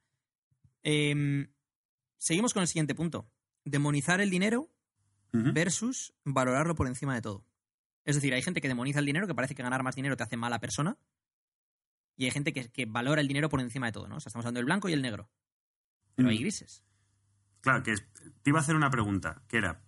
Em, 0.82 1.48
seguimos 2.24 2.54
con 2.54 2.62
el 2.62 2.68
siguiente 2.68 2.96
punto. 2.96 3.30
Demonizar 3.66 4.22
el 4.22 4.30
dinero 4.30 4.70
versus 5.32 6.14
valorarlo 6.24 6.76
por 6.76 6.88
encima 6.88 7.16
de 7.16 7.22
todo. 7.22 7.46
Es 8.06 8.16
decir, 8.16 8.34
hay 8.34 8.42
gente 8.42 8.62
que 8.62 8.68
demoniza 8.68 9.00
el 9.00 9.06
dinero, 9.06 9.26
que 9.28 9.34
parece 9.34 9.56
que 9.56 9.64
ganar 9.64 9.82
más 9.84 9.96
dinero 9.96 10.16
te 10.16 10.24
hace 10.24 10.38
mala 10.38 10.60
persona. 10.60 10.98
Y 12.16 12.26
hay 12.26 12.32
gente 12.32 12.54
que, 12.54 12.70
que 12.70 12.86
valora 12.86 13.20
el 13.22 13.28
dinero 13.28 13.50
por 13.50 13.60
encima 13.60 13.88
de 13.88 13.94
todo, 13.94 14.08
¿no? 14.08 14.18
O 14.18 14.20
sea, 14.20 14.30
estamos 14.30 14.46
hablando 14.46 14.60
del 14.60 14.66
blanco 14.66 14.90
y 14.90 14.94
el 14.94 15.02
negro. 15.02 15.30
Pero 16.16 16.30
hay 16.30 16.38
Mm. 16.38 16.42
grises. 16.42 16.84
Claro, 17.62 17.82
que 17.82 17.94
es- 17.94 18.06
te 18.44 18.50
iba 18.52 18.60
a 18.60 18.62
hacer 18.62 18.76
una 18.76 18.92
pregunta, 18.92 19.42
que 19.48 19.58
era, 19.58 19.82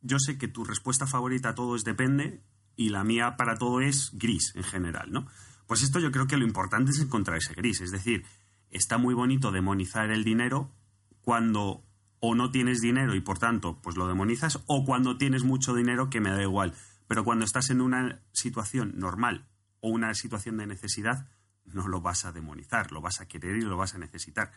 yo 0.00 0.18
sé 0.18 0.38
que 0.38 0.48
tu 0.48 0.64
respuesta 0.64 1.06
favorita 1.06 1.50
a 1.50 1.54
todo 1.54 1.76
es 1.76 1.84
depende 1.84 2.42
y 2.74 2.88
la 2.88 3.04
mía 3.04 3.36
para 3.36 3.56
todo 3.56 3.80
es 3.80 4.10
gris 4.14 4.52
en 4.56 4.64
general, 4.64 5.12
¿no? 5.12 5.28
Pues 5.66 5.82
esto 5.82 6.00
yo 6.00 6.10
creo 6.10 6.26
que 6.26 6.36
lo 6.38 6.44
importante 6.46 6.90
es 6.90 6.98
encontrar 6.98 7.36
ese 7.38 7.54
gris, 7.54 7.80
es 7.80 7.92
decir, 7.92 8.24
está 8.70 8.98
muy 8.98 9.14
bonito 9.14 9.52
demonizar 9.52 10.10
el 10.10 10.24
dinero 10.24 10.74
cuando 11.22 11.84
o 12.20 12.34
no 12.34 12.50
tienes 12.50 12.80
dinero 12.80 13.14
y 13.14 13.20
por 13.20 13.38
tanto 13.38 13.80
pues 13.80 13.96
lo 13.96 14.06
demonizas 14.06 14.60
o 14.66 14.84
cuando 14.84 15.16
tienes 15.16 15.42
mucho 15.42 15.74
dinero 15.74 16.10
que 16.10 16.20
me 16.20 16.30
da 16.30 16.42
igual, 16.42 16.74
pero 17.08 17.24
cuando 17.24 17.44
estás 17.44 17.70
en 17.70 17.80
una 17.80 18.20
situación 18.32 18.92
normal 18.96 19.46
o 19.80 19.88
una 19.88 20.14
situación 20.14 20.58
de 20.58 20.66
necesidad 20.66 21.28
no 21.64 21.88
lo 21.88 22.00
vas 22.00 22.24
a 22.24 22.32
demonizar, 22.32 22.92
lo 22.92 23.00
vas 23.00 23.20
a 23.20 23.28
querer 23.28 23.56
y 23.56 23.62
lo 23.62 23.76
vas 23.76 23.94
a 23.94 23.98
necesitar. 23.98 24.52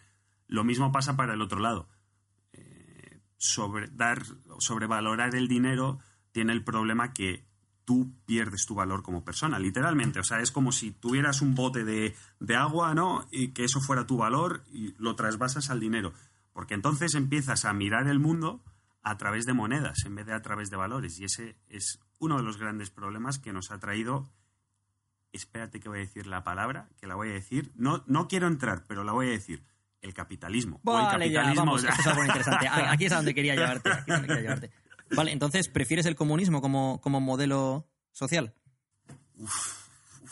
Lo 0.48 0.64
mismo 0.64 0.92
pasa 0.92 1.16
para 1.16 1.34
el 1.34 1.42
otro 1.42 1.60
lado 1.60 1.88
sobre 3.44 3.90
dar, 3.90 4.24
sobrevalorar 4.60 5.36
el 5.36 5.50
dinero 5.50 6.00
tiene 6.32 6.54
el 6.54 6.64
problema 6.64 7.14
que 7.14 7.46
tú 7.84 8.14
pierdes 8.26 8.66
tu 8.66 8.74
valor 8.74 9.04
como 9.04 9.26
persona, 9.26 9.60
literalmente. 9.60 10.22
O 10.22 10.24
sea, 10.24 10.40
es 10.40 10.50
como 10.50 10.72
si 10.72 10.92
tuvieras 10.92 11.42
un 11.42 11.54
bote 11.54 11.84
de, 11.84 12.16
de 12.40 12.56
agua, 12.56 12.94
¿no? 12.96 13.28
Y 13.32 13.50
que 13.50 13.66
eso 13.66 13.82
fuera 13.82 14.08
tu 14.08 14.16
valor 14.16 14.64
y 14.72 14.96
lo 14.98 15.18
trasvasas 15.18 15.70
al 15.70 15.82
dinero. 15.82 16.14
Porque 16.54 16.74
entonces 16.76 17.16
empiezas 17.16 17.66
a 17.66 17.74
mirar 17.74 18.08
el 18.08 18.20
mundo 18.20 18.64
a 19.02 19.18
través 19.18 19.46
de 19.46 19.54
monedas 19.54 20.06
en 20.06 20.16
vez 20.16 20.26
de 20.26 20.34
a 20.34 20.42
través 20.42 20.70
de 20.70 20.78
valores. 20.78 21.20
Y 21.20 21.26
ese 21.26 21.58
es 21.68 22.00
uno 22.20 22.38
de 22.38 22.44
los 22.44 22.58
grandes 22.58 22.90
problemas 22.90 23.40
que 23.40 23.52
nos 23.52 23.72
ha 23.72 23.80
traído. 23.80 24.30
Espérate 25.32 25.80
que 25.80 25.90
voy 25.90 25.98
a 25.98 26.02
decir 26.02 26.28
la 26.28 26.44
palabra, 26.44 26.90
que 27.00 27.08
la 27.08 27.16
voy 27.16 27.30
a 27.30 27.34
decir. 27.34 27.72
No, 27.76 28.04
no 28.08 28.28
quiero 28.28 28.48
entrar, 28.48 28.84
pero 28.88 29.04
la 29.04 29.12
voy 29.14 29.28
a 29.28 29.32
decir. 29.32 29.66
El 30.02 30.14
capitalismo. 30.14 30.82
o 30.84 30.98
el 31.00 31.06
Vale, 31.06 31.32
ya, 31.32 31.42
capitalismo. 31.44 31.78
esto 31.78 31.90
es 32.02 32.08
algo 32.08 32.24
interesante. 32.26 32.68
Ah, 32.68 32.92
Aquí 32.92 33.06
es 33.06 33.12
a 33.14 33.16
donde 33.16 33.34
quería 33.34 33.56
llevarte. 33.56 33.90
aquí 33.90 34.04
es 34.12 34.12
a 34.12 34.18
donde 34.18 34.28
quería 34.28 34.42
llevarte. 34.42 34.72
Vale, 35.16 35.32
entonces, 35.32 35.70
¿prefieres 35.70 36.06
el 36.06 36.16
comunismo 36.16 36.62
como, 36.62 37.00
como 37.02 37.22
modelo 37.22 37.88
social? 38.12 38.54
Uf, 39.36 39.90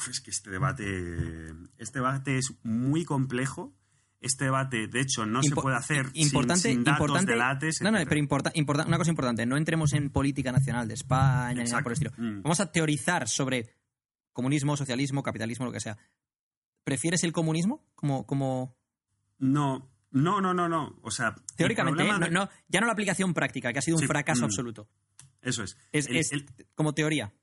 es 0.09 0.19
que 0.19 0.29
este 0.29 0.49
debate, 0.49 1.53
este 1.77 1.99
debate 1.99 2.37
es 2.37 2.53
muy 2.63 3.05
complejo. 3.05 3.73
Este 4.21 4.45
debate, 4.45 4.87
de 4.87 5.01
hecho, 5.01 5.25
no 5.25 5.41
se 5.41 5.55
puede 5.55 5.75
hacer 5.75 6.11
sin- 6.11 6.21
importante, 6.23 6.69
sin, 6.69 6.83
datos 6.83 6.99
importante, 7.01 7.31
de 7.31 7.37
lates. 7.37 7.81
No, 7.81 7.89
no, 7.91 7.97
pero 8.07 8.17
importa, 8.19 8.51
importa- 8.53 8.85
una 8.85 8.97
cosa 8.99 9.09
importante, 9.09 9.45
no 9.47 9.57
entremos 9.57 9.93
en 9.93 10.11
política 10.11 10.51
nacional 10.51 10.87
de 10.87 10.93
España 10.93 11.63
ni 11.63 11.69
nada 11.69 11.81
por 11.81 11.91
el 11.91 11.93
estilo. 11.93 12.11
Mm. 12.17 12.43
Vamos 12.43 12.59
a 12.59 12.71
teorizar 12.71 13.27
sobre 13.27 13.73
comunismo, 14.31 14.77
socialismo, 14.77 15.23
capitalismo, 15.23 15.65
lo 15.65 15.71
que 15.71 15.79
sea. 15.79 15.97
¿Prefieres 16.83 17.23
el 17.23 17.31
comunismo 17.33 17.83
como, 17.95 18.25
como 18.27 18.77
No, 19.39 19.89
no, 20.11 20.39
no, 20.39 20.53
no, 20.53 20.69
no. 20.69 20.99
O 21.01 21.09
sea, 21.11 21.33
teóricamente, 21.55 22.03
no, 22.03 22.19
no, 22.19 22.49
ya 22.67 22.79
no 22.79 22.85
la 22.85 22.93
aplicación 22.93 23.33
práctica, 23.33 23.73
que 23.73 23.79
ha 23.79 23.81
sido 23.81 23.97
un 23.97 24.01
Sí, 24.01 24.07
fracaso 24.07 24.41
mm. 24.41 24.45
absoluto. 24.45 24.87
Eso 25.41 25.63
es. 25.63 25.77
Es, 25.91 26.07
El- 26.07 26.17
es 26.17 26.31
el- 26.31 26.45
como 26.75 26.93
teoría. 26.93 27.33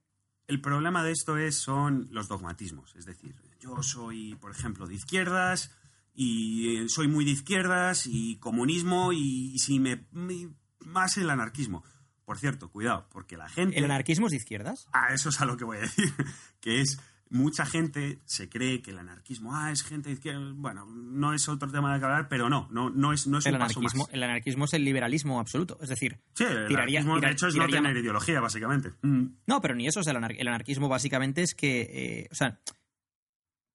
El 0.47 0.61
problema 0.61 1.03
de 1.03 1.11
esto 1.13 1.37
es, 1.37 1.57
son 1.57 2.09
los 2.13 2.29
dogmatismos. 2.29 2.95
Es 2.97 3.05
decir, 3.05 3.35
yo 3.61 3.83
soy, 3.83 4.35
por 4.37 4.51
ejemplo, 4.53 4.87
de 4.87 4.95
izquierdas 4.95 5.73
y 6.21 6.79
eh, 6.79 6.89
soy 6.89 7.07
muy 7.07 7.25
de 7.25 7.31
izquierdas 7.31 8.07
y 8.07 8.37
comunismo 8.39 9.13
y, 9.13 9.57
si 9.61 9.79
me, 9.79 10.05
me- 10.11 10.49
más 10.85 11.17
el 11.17 11.31
anarquismo. 11.31 11.85
Por 12.25 12.39
cierto, 12.39 12.71
cuidado, 12.73 13.07
porque 13.13 13.37
la 13.37 13.49
gente... 13.49 13.79
¿El 13.79 13.85
anarquismo 13.85 14.27
es 14.27 14.33
de 14.33 14.39
izquierdas? 14.39 14.89
Ah, 14.93 15.15
eso 15.15 15.29
es 15.29 15.41
a 15.41 15.45
lo 15.47 15.57
que 15.57 15.65
voy 15.65 15.77
a 15.77 15.81
decir. 15.83 16.13
Que 16.61 16.81
es, 16.81 16.99
mucha 17.31 17.65
gente 17.65 18.19
se 18.25 18.49
cree 18.49 18.83
que 18.83 18.91
el 18.91 18.99
anarquismo, 18.99 19.55
ah, 19.55 19.71
es 19.71 19.85
gente 19.85 20.09
de 20.09 20.15
izquierda. 20.15 20.41
Bueno, 20.57 20.87
no 20.87 21.33
es 21.35 21.49
otro 21.49 21.71
tema 21.71 21.95
de 21.95 22.01
que 22.01 22.05
hablar, 22.07 22.29
pero 22.29 22.49
no, 22.51 22.67
no, 22.73 22.91
no 22.91 23.13
es, 23.13 23.29
no 23.29 23.39
es 23.39 23.47
El 23.47 23.55
un 23.55 23.61
paso 23.61 23.79
anarquismo, 23.79 24.05
más. 24.07 24.13
el 24.15 24.23
anarquismo 24.25 24.65
es 24.65 24.73
el 24.75 24.85
liberalismo 24.85 25.39
absoluto. 25.39 25.79
Es 25.81 25.89
decir, 25.89 26.19
Sí, 26.35 26.43
el 26.43 26.67
tiraría- 26.67 26.99
anarquismo, 26.99 27.15
tira- 27.21 27.29
de 27.29 27.33
hecho, 27.35 27.47
es 27.47 27.55
tiraría 27.55 27.81
no 27.81 27.87
tener 27.89 28.03
ideología, 28.03 28.41
básicamente. 28.41 28.93
Mm. 29.03 29.25
No, 29.47 29.61
pero 29.61 29.77
ni 29.77 29.87
eso 29.87 30.01
es 30.01 30.07
el, 30.09 30.17
anar- 30.17 30.35
el 30.37 30.49
anarquismo, 30.49 30.89
básicamente 30.89 31.43
es 31.43 31.55
que, 31.55 31.83
eh, 31.83 32.29
o 32.33 32.35
sea, 32.35 32.59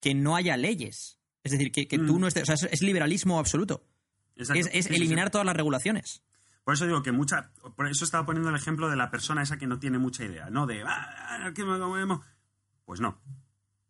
que 0.02 0.14
no 0.14 0.36
haya 0.36 0.58
leyes. 0.58 1.20
Es 1.44 1.52
decir, 1.52 1.72
que, 1.72 1.88
que 1.88 1.98
tú 1.98 2.18
Mm. 2.18 2.22
no 2.22 2.28
estés. 2.28 2.50
O 2.50 2.58
sea, 2.58 2.70
es, 2.70 2.82
liberalismo 2.82 3.38
absoluto. 3.40 3.84
Exacto. 4.36 4.60
Es, 4.60 4.70
es 4.74 4.86
Sí, 4.86 4.96
eliminar 4.96 5.28
sí. 5.28 5.32
todas 5.34 5.46
las 5.46 5.56
regulaciones. 5.56 6.24
Por 6.64 6.74
eso 6.76 6.86
digo 6.86 7.04
que 7.04 7.12
mucha. 7.12 7.52
Por 7.76 7.88
eso 7.88 8.06
estaba 8.06 8.26
poniendo 8.26 8.50
el 8.50 8.56
ejemplo 8.56 8.90
de 8.90 8.96
la 8.96 9.12
persona 9.12 9.42
esa 9.44 9.58
que 9.58 9.68
no 9.68 9.80
tiene 9.80 9.98
mucha 9.98 10.24
idea, 10.24 10.50
¿no? 10.50 10.66
De. 10.66 10.84
"Ah, 10.88 11.52
comunismo". 11.56 12.24
Pues 12.86 13.00
no. 13.02 13.20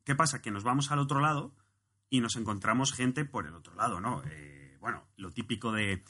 ¿Qué 0.04 0.16
pasa? 0.16 0.42
Que 0.42 0.52
nos 0.52 0.63
vamos 0.63 0.92
al 0.92 1.00
otro 1.00 1.20
lado 1.20 1.54
y 2.10 2.20
nos 2.20 2.36
encontramos 2.36 2.92
gente 2.94 3.26
por 3.26 3.46
el 3.46 3.54
otro 3.54 3.76
lado, 3.76 4.00
¿no? 4.02 4.24
Eh, 4.26 4.78
bueno, 4.82 5.06
lo 5.18 5.32
típico 5.32 5.72
de 5.72 6.04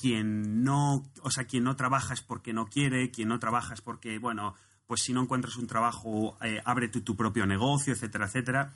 quien 0.00 0.64
no, 0.64 1.04
o 1.22 1.30
sea, 1.30 1.44
quien 1.44 1.64
no 1.64 1.76
trabaja 1.76 2.14
es 2.14 2.20
porque 2.22 2.52
no 2.52 2.66
quiere, 2.66 3.10
quien 3.10 3.28
no 3.28 3.38
trabaja 3.38 3.74
es 3.74 3.80
porque, 3.80 4.18
bueno, 4.18 4.54
pues 4.86 5.02
si 5.02 5.12
no 5.12 5.22
encuentras 5.22 5.56
un 5.56 5.66
trabajo, 5.66 6.36
eh, 6.42 6.60
abre 6.64 6.88
tú 6.88 7.02
tu 7.02 7.16
propio 7.16 7.46
negocio, 7.46 7.92
etcétera, 7.92 8.26
etcétera. 8.26 8.72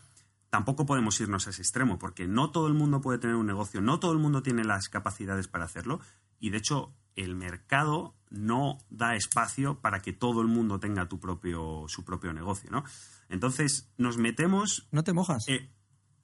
Tampoco 0.50 0.86
podemos 0.86 1.20
irnos 1.20 1.46
a 1.46 1.50
ese 1.50 1.62
extremo, 1.62 1.98
porque 1.98 2.26
no 2.26 2.50
todo 2.50 2.68
el 2.68 2.74
mundo 2.74 3.00
puede 3.00 3.18
tener 3.18 3.36
un 3.36 3.46
negocio, 3.46 3.80
no 3.80 4.00
todo 4.00 4.12
el 4.12 4.18
mundo 4.18 4.42
tiene 4.42 4.64
las 4.64 4.88
capacidades 4.88 5.48
para 5.48 5.64
hacerlo, 5.64 6.00
y 6.40 6.50
de 6.50 6.58
hecho 6.58 6.94
el 7.16 7.34
mercado 7.34 8.14
no 8.30 8.78
da 8.90 9.16
espacio 9.16 9.80
para 9.80 10.00
que 10.00 10.12
todo 10.12 10.40
el 10.40 10.48
mundo 10.48 10.78
tenga 10.78 11.08
tu 11.08 11.18
propio, 11.18 11.84
su 11.88 12.04
propio 12.04 12.32
negocio, 12.32 12.70
¿no? 12.70 12.84
Entonces 13.28 13.90
nos 13.98 14.16
metemos... 14.16 14.86
No 14.92 15.02
te 15.04 15.12
mojas. 15.12 15.48
eh, 15.48 15.68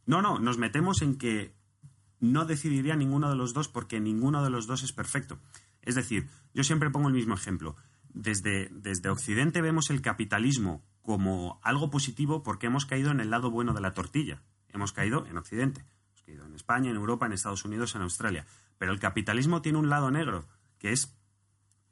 no, 0.06 0.22
no, 0.22 0.38
nos 0.38 0.58
metemos 0.58 1.02
en 1.02 1.16
que 1.16 1.54
no 2.20 2.44
decidiría 2.44 2.96
ninguno 2.96 3.28
de 3.28 3.36
los 3.36 3.54
dos 3.54 3.68
porque 3.68 4.00
ninguno 4.00 4.42
de 4.44 4.50
los 4.50 4.66
dos 4.66 4.82
es 4.82 4.92
perfecto. 4.92 5.38
Es 5.82 5.94
decir, 5.94 6.28
yo 6.54 6.64
siempre 6.64 6.90
pongo 6.90 7.08
el 7.08 7.14
mismo 7.14 7.34
ejemplo. 7.34 7.76
Desde, 8.08 8.68
desde 8.70 9.10
Occidente 9.10 9.60
vemos 9.60 9.90
el 9.90 10.00
capitalismo 10.00 10.84
como 11.04 11.60
algo 11.62 11.90
positivo 11.90 12.42
porque 12.42 12.66
hemos 12.66 12.86
caído 12.86 13.10
en 13.10 13.20
el 13.20 13.30
lado 13.30 13.50
bueno 13.50 13.74
de 13.74 13.80
la 13.82 13.92
tortilla. 13.92 14.42
Hemos 14.70 14.92
caído 14.92 15.26
en 15.26 15.36
Occidente. 15.36 15.82
Hemos 15.82 16.22
caído 16.24 16.46
en 16.46 16.54
España, 16.54 16.90
en 16.90 16.96
Europa, 16.96 17.26
en 17.26 17.32
Estados 17.32 17.64
Unidos, 17.64 17.94
en 17.94 18.02
Australia. 18.02 18.46
Pero 18.78 18.90
el 18.90 18.98
capitalismo 18.98 19.60
tiene 19.62 19.78
un 19.78 19.90
lado 19.90 20.10
negro, 20.10 20.46
que 20.78 20.92
es 20.92 21.14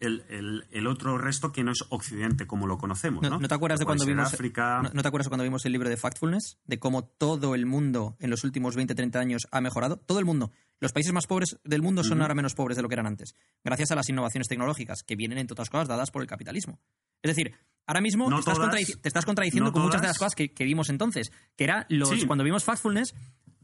el, 0.01 0.25
el- 0.31 0.67
el 0.71 0.87
otro 0.87 1.19
resto 1.19 1.53
que 1.53 1.63
no 1.63 1.73
es 1.73 1.85
Occidente 1.91 2.47
como 2.47 2.67
lo 2.67 2.79
conocemos. 2.79 3.23
¿No, 3.23 3.29
¿no? 3.31 3.39
no 3.39 3.47
te 3.49 3.55
acuerdas 3.55 3.79
de 3.79 3.85
cuando 3.85 4.05
vimos 4.07 4.33
África. 4.33 4.81
¿no, 4.83 4.91
no 4.95 5.03
te 5.03 5.09
acuerdas 5.09 5.27
de 5.27 5.31
cuando 5.31 5.45
vimos 5.45 5.65
el 5.67 5.73
libro 5.73 5.89
de 5.91 5.97
Factfulness? 5.99 6.59
De 6.65 6.79
cómo 6.81 7.05
todo 7.05 7.55
el 7.55 7.67
mundo 7.67 8.17
en 8.19 8.31
los 8.31 8.43
últimos 8.45 8.75
20, 8.77 8.95
30 8.95 9.21
años 9.21 9.43
ha 9.53 9.61
mejorado. 9.61 9.99
Todo 9.99 10.19
el 10.19 10.25
mundo. 10.25 10.51
Los 10.83 10.93
países 10.93 11.13
más 11.13 11.27
pobres 11.27 11.59
del 11.65 11.81
mundo 11.81 12.03
son 12.03 12.21
ahora 12.23 12.35
menos 12.35 12.55
pobres 12.55 12.77
de 12.77 12.83
lo 12.83 12.89
que 12.89 12.95
eran 12.97 13.07
antes. 13.07 13.35
Gracias 13.65 13.93
a 13.93 13.95
las 13.95 14.09
innovaciones 14.09 14.49
tecnológicas 14.49 15.03
que 15.03 15.15
vienen, 15.17 15.39
entre 15.39 15.55
otras 15.55 15.71
cosas, 15.71 15.87
dadas 15.89 16.11
por 16.11 16.23
el 16.23 16.29
capitalismo. 16.29 16.81
Es 17.23 17.35
decir, 17.35 17.55
ahora 17.87 18.01
mismo 18.01 18.29
No 18.29 18.37
te, 18.37 18.41
estás 18.41 18.57
todas, 18.57 18.75
contradici- 18.75 19.01
te 19.01 19.09
estás 19.09 19.25
contradiciendo 19.25 19.71
no 19.71 19.73
con 19.73 19.83
muchas 19.83 20.01
de 20.01 20.07
todas. 20.09 20.17
las 20.17 20.19
cosas 20.19 20.35
que, 20.35 20.53
que 20.53 20.65
vimos 20.65 20.91
entonces. 20.91 21.31
Que 21.57 21.65
era 21.65 21.87
los. 21.89 22.09
Sí. 22.11 22.27
Cuando 22.27 22.43
vimos 22.45 22.65
Factfulness, 22.65 23.15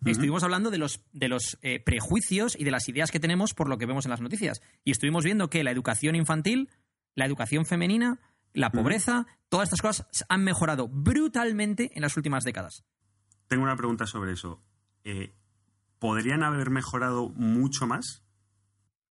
estuvimos 0.07 0.45
hablando 0.45 0.71
de 0.71 0.79
los, 0.79 1.05
de 1.13 1.29
los 1.29 1.59
eh, 1.63 1.81
prejuicios 1.81 2.55
y 2.59 2.63
de 2.63 2.71
las 2.71 2.89
ideas 2.89 3.11
que 3.11 3.19
tenemos 3.19 3.53
por 3.53 3.69
lo 3.69 3.79
que 3.79 3.87
vemos 3.87 4.07
en 4.07 4.11
las 4.11 4.21
noticias. 4.21 4.61
Y 4.85 4.93
estuvimos 4.93 5.25
viendo 5.25 5.51
que 5.51 5.65
la 5.65 5.73
educación 5.73 6.15
infantil, 6.15 6.71
la 7.17 7.27
educación 7.27 7.67
femenina, 7.67 8.21
la 8.55 8.71
pobreza, 8.71 9.27
todas 9.49 9.67
estas 9.69 9.83
cosas 9.83 10.07
han 10.29 10.45
mejorado 10.45 10.87
brutalmente 10.89 11.91
en 11.95 12.03
las 12.03 12.17
últimas 12.17 12.45
décadas. 12.45 12.85
Tengo 13.49 13.65
una 13.65 13.77
pregunta 13.77 14.07
sobre 14.07 14.33
eso. 14.35 14.63
Eh, 15.03 15.33
¿Podrían 15.99 16.43
haber 16.43 16.71
mejorado 16.71 17.29
mucho 17.31 17.87
más? 17.87 18.23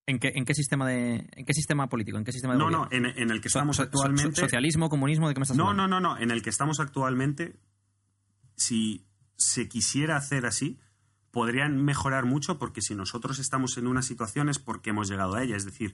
¿En 0.05 0.19
qué, 0.19 0.31
en 0.35 0.45
qué 0.45 0.53
sistema 0.53 0.87
de 0.87 1.27
en 1.35 1.45
qué 1.45 1.53
sistema 1.53 1.87
político? 1.89 2.17
¿En 2.17 2.23
qué 2.23 2.31
sistema 2.31 2.53
de 2.53 2.59
No, 2.59 2.69
no, 2.69 2.87
en, 2.91 3.05
en 3.07 3.29
el 3.29 3.41
que 3.41 3.49
So- 3.49 3.59
estamos 3.59 3.75
so- 3.75 3.83
so- 3.83 3.87
actualmente. 3.87 4.39
socialismo, 4.39 4.87
comunismo, 4.89 5.27
¿de 5.27 5.33
qué 5.33 5.39
me 5.41 5.43
estás 5.43 5.57
No, 5.57 5.69
hablando? 5.69 5.87
no, 5.89 5.99
no, 5.99 6.15
no. 6.15 6.21
En 6.21 6.31
el 6.31 6.41
que 6.41 6.49
estamos 6.49 6.79
actualmente, 6.79 7.59
si 8.55 9.05
se 9.35 9.67
quisiera 9.67 10.15
hacer 10.15 10.45
así, 10.45 10.79
podrían 11.31 11.83
mejorar 11.83 12.25
mucho 12.25 12.57
porque 12.57 12.81
si 12.81 12.95
nosotros 12.95 13.37
estamos 13.39 13.77
en 13.77 13.85
una 13.87 14.01
situación 14.01 14.47
es 14.49 14.59
porque 14.59 14.91
hemos 14.91 15.09
llegado 15.09 15.35
a 15.35 15.43
ella. 15.43 15.57
Es 15.57 15.65
decir, 15.65 15.93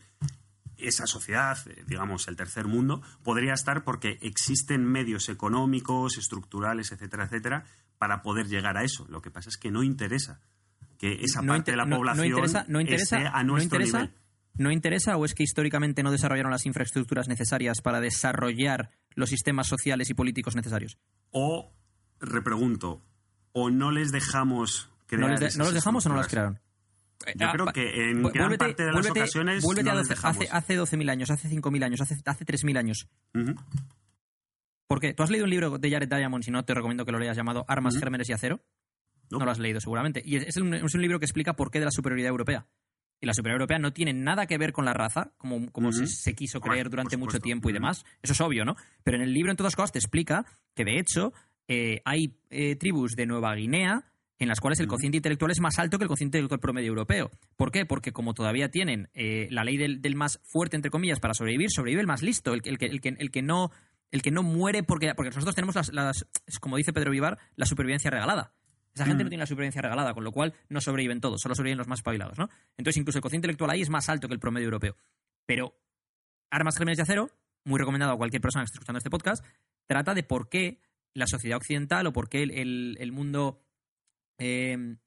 esa 0.78 1.08
sociedad, 1.08 1.58
eh, 1.68 1.84
digamos, 1.88 2.28
el 2.28 2.36
tercer 2.36 2.68
mundo, 2.68 3.02
podría 3.24 3.54
estar 3.54 3.84
porque 3.84 4.20
existen 4.22 4.86
medios 4.86 5.28
económicos, 5.30 6.18
estructurales, 6.18 6.92
etcétera, 6.92 7.26
etcétera, 7.26 7.66
para 7.98 8.22
poder 8.22 8.48
llegar 8.48 8.78
a 8.78 8.84
eso. 8.84 9.06
Lo 9.10 9.22
que 9.22 9.32
pasa 9.32 9.50
es 9.50 9.58
que 9.58 9.72
no 9.72 9.82
interesa 9.84 10.40
que 11.04 11.24
esa 11.26 11.42
No 11.42 11.54
parte 11.54 11.72
de 11.72 11.78
la 11.78 11.84
no- 11.84 11.90
no 11.92 11.96
población 11.98 12.28
interesa, 12.28 12.66
no 12.70 12.80
interesa, 12.82 13.18
esté 13.18 13.28
a 13.34 13.44
no 13.44 13.54
nuestro 13.54 13.78
interesa, 13.78 13.98
nivel. 14.04 14.14
¿No 14.56 14.72
interesa 14.72 15.18
o 15.18 15.26
es 15.26 15.34
que 15.34 15.44
históricamente 15.44 16.04
no 16.04 16.12
desarrollaron 16.12 16.52
las 16.52 16.66
infraestructuras 16.66 17.28
necesarias 17.28 17.82
para 17.82 18.00
desarrollar 18.00 18.92
los 19.16 19.30
sistemas 19.30 19.68
sociales 19.68 20.10
y 20.10 20.14
políticos 20.14 20.56
necesarios? 20.56 20.98
O, 21.32 21.74
repregunto, 22.20 23.02
o 23.52 23.70
no 23.70 23.92
les 23.92 24.12
dejamos 24.12 24.90
crear 25.08 25.22
¿No, 25.24 25.28
les 25.30 25.40
de- 25.40 25.46
esas 25.48 25.58
¿no 25.58 25.66
los 25.66 25.74
dejamos 25.74 26.06
o 26.06 26.10
no 26.10 26.16
las 26.16 26.28
crearon? 26.28 26.60
Yo 27.36 27.48
Ah, 27.48 27.52
creo 27.54 27.66
va- 27.66 27.74
que 27.74 28.12
en 28.12 28.22
gran 28.24 28.56
parte 28.58 28.84
de 28.84 28.92
las 28.92 29.06
vuélvete- 29.06 29.20
ocasiones 29.22 29.64
vuélvete 29.64 29.86
no 29.86 29.92
a 29.92 29.96
les 29.96 30.08
12 30.10 30.28
hace, 30.28 30.48
hace 30.52 30.76
12.000 30.76 31.10
años, 31.10 31.32
hace 31.32 31.50
5.000 31.50 31.84
años, 31.84 32.02
hace, 32.02 32.16
hace 32.26 32.46
3.000 32.46 32.78
años. 32.78 33.08
Ujú. 33.34 33.56
¿Por 34.88 35.00
qué? 35.00 35.14
¿Tú 35.14 35.24
has 35.24 35.30
leído 35.32 35.46
un 35.46 35.50
libro 35.50 35.78
de 35.78 35.90
Jared 35.90 36.08
Diamond? 36.10 36.44
Si 36.44 36.52
no, 36.52 36.64
te 36.66 36.74
recomiendo 36.74 37.06
que 37.06 37.12
lo 37.12 37.20
leas 37.20 37.36
llamado 37.38 37.66
Armas, 37.68 37.94
Ujú. 37.96 38.02
Gérmenes 38.02 38.30
y 38.30 38.34
Acero. 38.34 38.62
No. 39.34 39.40
No 39.40 39.46
lo 39.46 39.52
has 39.52 39.60
leído 39.60 39.80
seguramente. 39.80 40.22
Y 40.26 40.38
es, 40.38 40.56
un, 40.58 40.74
es 40.74 40.94
un 40.96 41.02
libro 41.02 41.20
que 41.20 41.26
explica 41.26 41.56
por 41.56 41.72
qué 41.72 41.80
de 41.80 41.86
la 41.86 41.92
superioridad 41.92 42.30
europea. 42.30 42.66
Y 43.22 43.26
la 43.26 43.34
superioridad 43.34 43.62
europea 43.62 43.80
no 43.80 43.94
tiene 43.94 44.12
nada 44.14 44.46
que 44.48 44.58
ver 44.58 44.74
con 44.74 44.84
la 44.86 44.94
raza, 44.94 45.32
como, 45.38 45.72
se, 45.94 46.08
se 46.08 46.34
quiso 46.36 46.60
creer 46.60 46.90
durante 46.90 47.16
mucho 47.18 47.38
tiempo 47.44 47.70
y 47.70 47.74
demás. 47.74 48.04
Eso 48.22 48.34
es 48.34 48.42
obvio, 48.42 48.66
¿no? 48.66 48.76
Pero 49.04 49.16
en 49.18 49.24
el 49.24 49.34
libro, 49.34 49.50
en 49.52 49.56
todas 49.58 49.76
cosas, 49.76 49.94
te 49.94 50.00
explica 50.00 50.46
que, 50.76 50.84
de 50.84 51.00
hecho, 51.00 51.32
eh, 51.70 52.02
hay 52.04 52.36
eh, 52.50 52.76
tribus 52.76 53.16
de 53.16 53.26
Nueva 53.26 53.56
Guinea 53.56 54.04
en 54.40 54.50
las 54.50 54.60
cuales 54.60 54.80
el 54.82 54.88
cociente 54.88 55.16
intelectual 55.18 55.52
es 55.52 55.62
más 55.62 55.80
alto 55.80 55.98
que 55.98 56.04
el 56.04 56.10
cociente 56.10 56.38
intelectual 56.38 56.60
promedio 56.60 56.90
europeo. 56.90 57.32
¿Por 57.56 57.72
qué? 57.72 57.86
Porque 57.86 58.12
como 58.12 58.34
todavía 58.34 58.70
tienen 58.70 59.08
eh, 59.14 59.48
la 59.52 59.64
ley 59.64 59.78
del, 59.78 60.02
del 60.02 60.16
más 60.16 60.42
fuerte, 60.44 60.76
entre 60.76 60.92
comillas, 60.92 61.22
para 61.22 61.34
sobrevivir, 61.34 61.70
sobrevive 61.72 62.02
el 62.02 62.08
más 62.08 62.24
listo, 62.24 62.54
el, 62.54 62.62
que- 62.62 62.72
el, 62.72 62.78
que, 62.78 62.88
el, 62.88 63.00
que, 63.00 63.10
el 63.18 63.32
que 63.32 63.42
no 63.42 63.72
el 64.12 64.22
que 64.22 64.32
no 64.32 64.44
muere 64.44 64.84
porque, 64.84 65.16
porque 65.16 65.30
nosotros 65.30 65.56
tenemos 65.56 65.76
las, 65.76 65.94
las- 65.94 66.28
como 66.60 66.76
dice 66.78 66.92
Pedro 66.92 67.12
Vivar, 67.12 67.38
la 67.56 67.66
supervivencia 67.66 68.12
regalada. 68.12 68.54
Esa 68.96 69.06
gente 69.06 69.24
Mm. 69.24 69.26
no 69.26 69.30
tiene 69.30 69.42
la 69.42 69.46
supervivencia 69.48 69.82
regalada, 69.82 70.14
con 70.14 70.24
lo 70.24 70.32
cual 70.32 70.54
no 70.70 70.80
sobreviven 70.82 71.20
todos, 71.22 71.42
solo 71.42 71.56
sobreviven 71.56 71.80
los 71.80 71.88
más 71.88 72.00
espabilados, 72.00 72.38
¿no? 72.38 72.50
Entonces 72.78 72.98
incluso 73.00 73.18
el 73.18 73.24
cociente 73.24 73.48
intelectual 73.48 73.72
ahí 73.72 73.82
es 73.82 73.90
más 73.90 74.08
alto 74.10 74.28
que 74.28 74.34
el 74.34 74.40
promedio 74.40 74.66
europeo. 74.66 74.96
Pero 75.46 75.74
Armas, 76.52 76.78
Gérmenes 76.78 76.98
de 76.98 77.04
Acero, 77.04 77.30
muy 77.66 77.80
recomendado 77.80 78.12
a 78.14 78.18
cualquier 78.18 78.42
persona 78.42 78.64
que 78.64 78.66
esté 78.66 78.76
escuchando 78.76 78.98
este 79.00 79.10
podcast, 79.10 79.44
trata 79.88 80.14
de 80.14 80.24
por 80.24 80.48
qué 80.50 80.80
la 81.16 81.26
sociedad 81.28 81.58
occidental 81.58 82.06
o 82.08 82.14
por 82.14 82.30
qué 82.30 82.44
el, 82.44 82.52
el- 82.52 82.98
el 83.00 83.12
mundo 83.12 83.60
eh, 84.38 84.98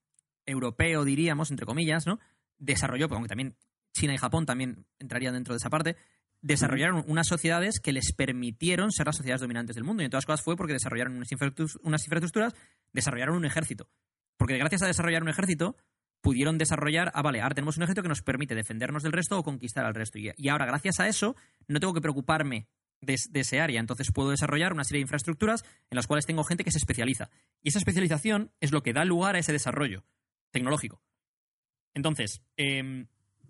europeo, 0.46 1.05
diríamos, 1.05 1.51
entre 1.51 1.66
comillas, 1.66 2.07
¿no? 2.07 2.18
Desarrolló, 2.59 3.07
aunque 3.11 3.29
también 3.29 3.57
China 3.92 4.14
y 4.14 4.18
Japón 4.18 4.46
también 4.46 4.87
entrarían 4.99 5.35
dentro 5.35 5.55
de 5.55 5.59
esa 5.59 5.70
parte, 5.70 5.96
desarrollaron 6.42 7.05
unas 7.07 7.27
sociedades 7.27 7.81
que 7.81 7.92
les 7.92 8.12
permitieron 8.12 8.92
ser 8.92 9.07
las 9.07 9.16
sociedades 9.16 9.40
dominantes 9.40 9.75
del 9.75 9.85
mundo. 9.85 10.03
Y 10.03 10.07
en 10.07 10.11
todas 10.11 10.27
cosas 10.27 10.42
fue 10.42 10.57
porque 10.57 10.72
desarrollaron 10.72 11.16
unas, 11.16 11.33
infraestructuras, 11.33 12.55
desarrollaron 12.92 13.37
un 13.37 13.44
ejército. 13.44 13.88
Porque 14.37 14.59
gracias 14.59 14.83
a 14.83 14.87
desarrollar 14.87 15.22
un 15.22 15.29
ejército, 15.29 15.77
pudieron 16.20 16.59
desarrollar, 16.59 17.11
ah, 17.14 17.22
vale, 17.22 17.40
ahora 17.40 17.55
tenemos 17.55 17.77
un 17.77 17.85
ejército 17.85 18.03
que 18.03 18.09
nos 18.09 18.22
permite 18.22 18.55
defendernos 18.55 19.03
del 19.03 19.12
resto 19.12 19.38
o 19.38 19.42
conquistar 19.42 19.85
al 19.85 19.94
resto. 19.94 20.18
Y, 20.18 20.49
ahora, 20.49 20.66
gracias 20.66 21.01
a 21.01 21.09
eso, 21.09 21.37
no 21.68 21.81
tengo 21.81 21.94
que 21.94 22.01
preocuparme 22.01 22.68
de, 23.01 23.16
ese 23.35 23.61
área. 23.61 23.81
Entonces 23.81 24.12
puedo 24.12 24.31
desarrollar 24.31 24.72
una 24.72 24.85
serie 24.85 24.99
de 24.99 25.03
infraestructuras 25.03 25.64
en 25.90 25.96
las 25.96 26.07
cuales 26.07 26.27
tengo 26.27 26.44
gente 26.44 26.64
que 26.64 26.70
se 26.70 26.79
especializa. 26.79 27.31
Y 27.62 27.70
esa 27.70 27.79
especialización 27.79 28.53
es 28.61 28.72
lo 28.72 28.83
que 28.83 28.92
da 28.92 29.05
lugar 29.05 29.37
a 29.37 29.38
ese 29.38 29.53
desarrollo 29.53 30.05
tecnológico. 30.51 31.03
Entonces, 31.94 32.42
em, 32.57 33.07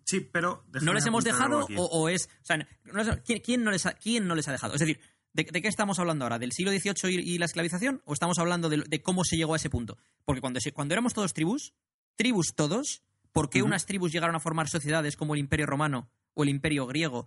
Sí, 0.07 0.21
pero... 0.21 0.65
¿no 0.83 0.93
les 0.95 1.05
hemos 1.05 1.25
dejado 1.25 1.67
o, 1.77 1.85
o 1.87 2.09
es... 2.09 2.29
O 2.43 2.45
sea, 2.45 2.57
no 2.57 3.03
les- 3.03 3.21
¿quién, 3.25 3.41
quién 3.41 3.65
no 3.65 3.71
les 3.73 3.87
ha, 3.87 3.93
quién 3.95 4.27
no 4.29 4.35
les 4.37 4.47
ha 4.49 4.53
dejado? 4.53 4.75
Es 4.75 4.81
decir, 4.81 5.01
¿de, 5.33 5.43
de 5.45 5.61
qué 5.63 5.67
estamos 5.69 5.99
hablando 5.99 6.25
ahora? 6.25 6.39
¿Del 6.39 6.53
siglo 6.53 6.71
XVIII 6.71 7.11
y, 7.21 7.35
y 7.35 7.39
la 7.39 7.47
esclavización? 7.47 8.03
¿O 8.05 8.13
estamos 8.13 8.39
hablando 8.39 8.69
de, 8.69 8.85
de 8.87 9.03
cómo 9.03 9.25
se 9.25 9.37
llegó 9.37 9.55
a 9.55 9.57
ese 9.57 9.69
punto? 9.69 9.99
Porque 10.25 10.41
cuando, 10.41 10.61
cuando 10.75 10.95
éramos 10.95 11.13
todos 11.13 11.35
tribus, 11.35 11.75
tribus 12.15 12.55
todos, 12.55 13.03
¿por 13.33 13.51
qué 13.51 13.63
unas 13.63 13.85
tribus 13.85 14.13
llegaron 14.13 14.37
a 14.37 14.41
formar 14.41 14.69
sociedades 14.69 15.17
como 15.17 15.35
el 15.35 15.41
Imperio 15.41 15.67
Romano 15.67 16.09
o 16.35 16.45
el 16.45 16.51
Imperio 16.51 16.87
Griego 16.87 17.27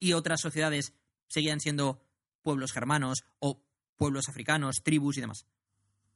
y 0.00 0.14
otras 0.14 0.40
sociedades 0.40 0.94
seguían 1.28 1.60
siendo 1.60 2.00
pueblos 2.40 2.72
germanos 2.72 3.22
o 3.38 3.62
pueblos 3.96 4.28
africanos, 4.30 4.82
tribus 4.82 5.18
y 5.18 5.20
demás? 5.20 5.46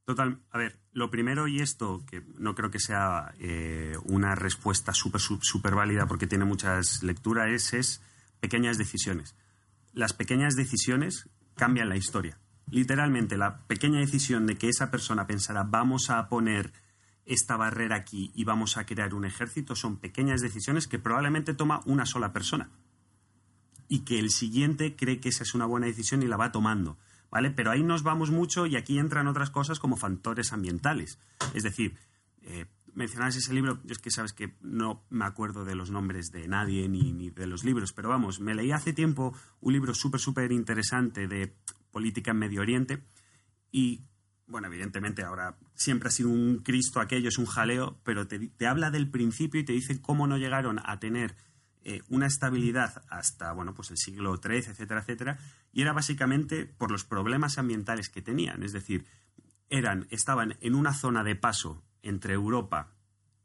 Total, 0.06 0.40
a 0.52 0.58
ver, 0.58 0.78
lo 0.92 1.10
primero 1.10 1.48
y 1.48 1.58
esto, 1.58 2.04
que 2.06 2.22
no 2.38 2.54
creo 2.54 2.70
que 2.70 2.78
sea 2.78 3.34
eh, 3.40 3.96
una 4.04 4.36
respuesta 4.36 4.94
súper 4.94 5.20
súper 5.20 5.74
válida 5.74 6.06
porque 6.06 6.28
tiene 6.28 6.44
muchas 6.44 7.02
lecturas, 7.02 7.48
es, 7.50 7.74
es 7.74 8.02
pequeñas 8.38 8.78
decisiones. 8.78 9.34
Las 9.92 10.12
pequeñas 10.12 10.54
decisiones 10.54 11.28
cambian 11.56 11.88
la 11.88 11.96
historia. 11.96 12.38
Literalmente, 12.70 13.36
la 13.36 13.66
pequeña 13.66 13.98
decisión 13.98 14.46
de 14.46 14.56
que 14.56 14.68
esa 14.68 14.92
persona 14.92 15.26
pensara 15.26 15.64
vamos 15.64 16.08
a 16.08 16.28
poner 16.28 16.72
esta 17.24 17.56
barrera 17.56 17.96
aquí 17.96 18.30
y 18.32 18.44
vamos 18.44 18.76
a 18.76 18.86
crear 18.86 19.12
un 19.12 19.24
ejército 19.24 19.74
son 19.74 19.96
pequeñas 19.96 20.40
decisiones 20.40 20.86
que 20.86 21.00
probablemente 21.00 21.52
toma 21.52 21.82
una 21.84 22.06
sola 22.06 22.32
persona 22.32 22.70
y 23.88 24.04
que 24.04 24.20
el 24.20 24.30
siguiente 24.30 24.94
cree 24.94 25.18
que 25.18 25.30
esa 25.30 25.42
es 25.42 25.54
una 25.54 25.66
buena 25.66 25.86
decisión 25.86 26.22
y 26.22 26.26
la 26.26 26.36
va 26.36 26.52
tomando. 26.52 26.96
¿Vale? 27.30 27.50
Pero 27.50 27.70
ahí 27.70 27.82
nos 27.82 28.02
vamos 28.02 28.30
mucho 28.30 28.66
y 28.66 28.76
aquí 28.76 28.98
entran 28.98 29.26
otras 29.26 29.50
cosas 29.50 29.78
como 29.78 29.96
factores 29.96 30.52
ambientales. 30.52 31.18
Es 31.54 31.64
decir, 31.64 31.96
eh, 32.42 32.66
mencionabas 32.96 33.36
ese 33.36 33.52
libro, 33.52 33.80
yo 33.84 33.92
es 33.92 33.98
que 33.98 34.10
sabes 34.10 34.32
que 34.32 34.54
no 34.62 35.04
me 35.10 35.26
acuerdo 35.26 35.64
de 35.64 35.74
los 35.74 35.90
nombres 35.90 36.30
de 36.32 36.48
nadie 36.48 36.88
ni, 36.88 37.30
de 37.30 37.46
los 37.46 37.62
libros, 37.62 37.92
pero 37.92 38.08
vamos, 38.08 38.40
me 38.40 38.54
leí 38.54 38.72
hace 38.72 38.92
tiempo 38.92 39.34
un 39.60 39.72
libro 39.72 39.94
súper, 39.94 40.18
súper 40.18 40.50
interesante 40.50 41.28
de 41.28 41.54
política 41.90 42.30
en 42.30 42.38
Medio 42.38 42.62
Oriente 42.62 43.02
y 43.70 44.02
bueno, 44.46 44.68
evidentemente 44.68 45.22
ahora 45.22 45.58
siempre 45.74 46.08
ha 46.08 46.12
sido 46.12 46.30
un 46.30 46.58
Cristo 46.58 47.00
aquello, 47.00 47.28
es 47.28 47.38
un 47.38 47.46
jaleo, 47.46 47.98
pero 48.02 48.26
te, 48.26 48.38
te 48.38 48.66
habla 48.66 48.90
del 48.90 49.10
principio 49.10 49.60
y 49.60 49.64
te 49.64 49.72
dice 49.72 50.00
cómo 50.00 50.26
no 50.26 50.38
llegaron 50.38 50.80
a 50.82 50.98
tener 50.98 51.34
eh, 51.88 52.02
una 52.08 52.26
estabilidad 52.26 53.04
hasta, 53.10 53.52
bueno, 53.52 53.72
pues 53.72 53.92
el 53.92 53.96
siglo 53.96 54.36
XIII, 54.42 54.72
etcétera, 54.72 55.02
etcétera, 55.02 55.38
y 55.72 55.82
era 55.82 55.92
básicamente 55.92 56.66
por 56.66 56.90
los 56.90 57.04
problemas 57.04 57.58
ambientales 57.58 58.08
que 58.08 58.22
tenían, 58.22 58.64
es 58.64 58.72
decir, 58.72 59.06
eran, 59.70 60.08
estaban 60.10 60.56
en 60.62 60.74
una 60.74 60.92
zona 60.92 61.22
de 61.22 61.36
paso 61.36 61.84
entre 62.02 62.34
Europa 62.34 62.90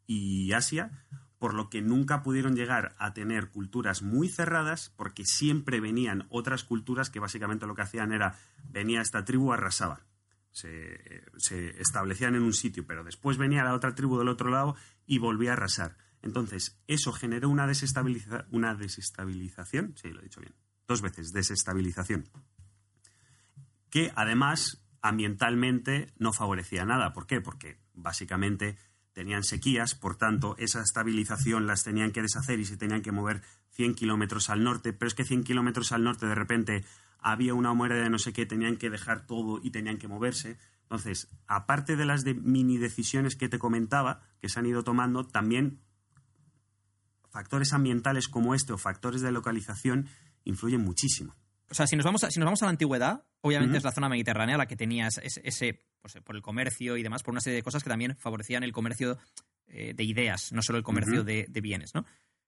y 0.08 0.54
Asia, 0.54 1.06
por 1.38 1.54
lo 1.54 1.70
que 1.70 1.84
nunca 1.84 2.24
pudieron 2.24 2.56
llegar 2.56 2.96
a 2.98 3.14
tener 3.14 3.52
culturas 3.52 4.02
muy 4.02 4.28
cerradas, 4.28 4.92
porque 4.96 5.24
siempre 5.24 5.80
venían 5.80 6.26
otras 6.32 6.64
culturas 6.64 7.12
que 7.12 7.20
básicamente 7.20 7.68
lo 7.68 7.76
que 7.76 7.84
hacían 7.84 8.12
era, 8.12 8.40
venía 8.64 9.02
esta 9.02 9.24
tribu, 9.24 9.54
arrasaba. 9.54 10.02
Se, 10.50 11.24
se 11.38 11.80
establecían 11.80 12.34
en 12.34 12.42
un 12.42 12.54
sitio, 12.54 12.88
pero 12.88 13.04
después 13.04 13.38
venía 13.38 13.64
la 13.64 13.76
otra 13.76 13.94
tribu 13.94 14.18
del 14.18 14.30
otro 14.30 14.50
lado 14.50 14.76
y 15.06 15.20
volvía 15.20 15.52
a 15.52 15.54
arrasar. 15.54 15.96
Entonces, 16.22 16.80
eso 16.88 17.12
generó 17.12 17.50
una, 17.50 17.68
desestabiliza 17.68 18.46
una 18.52 18.76
desestabilización, 18.76 19.96
sí, 19.96 20.10
lo 20.10 20.20
he 20.20 20.24
dicho 20.24 20.42
bien, 20.42 20.54
dos 20.88 21.02
veces, 21.02 21.32
desestabilización, 21.32 22.30
que 23.90 24.12
además 24.16 24.84
ambientalmente 25.02 26.14
no 26.18 26.32
favorecía 26.32 26.86
nada. 26.86 27.14
¿Por 27.14 27.26
qué? 27.26 27.42
Porque 27.42 27.80
básicamente 27.94 28.78
tenían 29.14 29.44
sequías, 29.44 29.96
por 29.96 30.16
tanto, 30.16 30.56
esa 30.58 30.82
estabilización 30.82 31.68
las 31.68 31.84
tenían 31.84 32.12
que 32.12 32.22
deshacer 32.22 32.60
y 32.60 32.66
se 32.66 32.78
tenían 32.78 33.02
que 33.02 33.12
mover 33.12 33.42
100 33.72 33.96
kilómetros 33.96 34.50
al 34.50 34.64
norte, 34.64 34.94
pero 34.94 35.08
es 35.08 35.16
que 35.16 35.26
100 35.26 35.44
kilómetros 35.44 35.92
al 35.92 36.04
norte 36.04 36.28
de 36.28 36.36
repente 36.36 36.86
había 37.20 37.54
una 37.54 37.74
muerte 37.74 37.98
de 37.98 38.10
no 38.10 38.20
sé 38.20 38.34
qué, 38.34 38.46
tenían 38.46 38.78
que 38.78 38.90
dejar 38.90 39.26
todo 39.26 39.60
y 39.62 39.72
tenían 39.72 39.98
que 39.98 40.08
moverse. 40.08 40.58
Entonces, 40.84 41.30
aparte 41.48 41.96
de 41.96 42.06
las 42.06 42.24
de 42.24 42.34
mini 42.34 42.78
decisiones 42.78 43.36
que 43.36 43.50
te 43.50 43.60
comentaba, 43.60 44.22
que 44.40 44.50
se 44.50 44.60
han 44.60 44.66
ido 44.66 44.84
tomando, 44.84 45.26
también 45.26 45.82
factores 47.32 47.74
ambientales 47.74 48.28
como 48.28 48.54
este 48.54 48.74
o 48.74 48.78
factores 48.78 49.22
de 49.22 49.32
localización 49.32 50.08
influyen 50.44 50.82
muchísimo. 50.82 51.36
O 51.70 51.74
sea, 51.74 51.88
si 51.88 51.96
nos 51.96 52.06
vamos 52.06 52.24
a, 52.24 52.32
si 52.32 52.40
nos 52.40 52.46
vamos 52.46 52.62
a 52.62 52.66
la 52.66 52.72
antigüedad, 52.72 53.24
obviamente 53.40 53.78
es 53.78 53.84
la 53.84 53.94
zona 53.94 54.10
mediterránea 54.10 54.58
la 54.58 54.66
que 54.66 54.76
tenía 54.76 55.08
ese, 55.08 55.86
pues, 56.02 56.16
por 56.24 56.36
el 56.36 56.42
comercio 56.42 56.98
y 56.98 57.04
demás, 57.04 57.24
por 57.24 57.32
una 57.32 57.42
serie 57.42 57.56
de 57.56 57.64
cosas 57.64 57.82
que 57.84 57.90
también 57.90 58.18
favorecían 58.18 58.64
el 58.64 58.74
comercio 58.74 59.18
eh, 59.68 59.94
de 59.96 60.04
ideas, 60.04 60.52
no 60.52 60.62
solo 60.62 60.78
el 60.78 60.84
comercio 60.84 61.24
de, 61.24 61.46
de, 61.48 61.62
bienes, 61.62 61.96
¿no? 61.96 62.06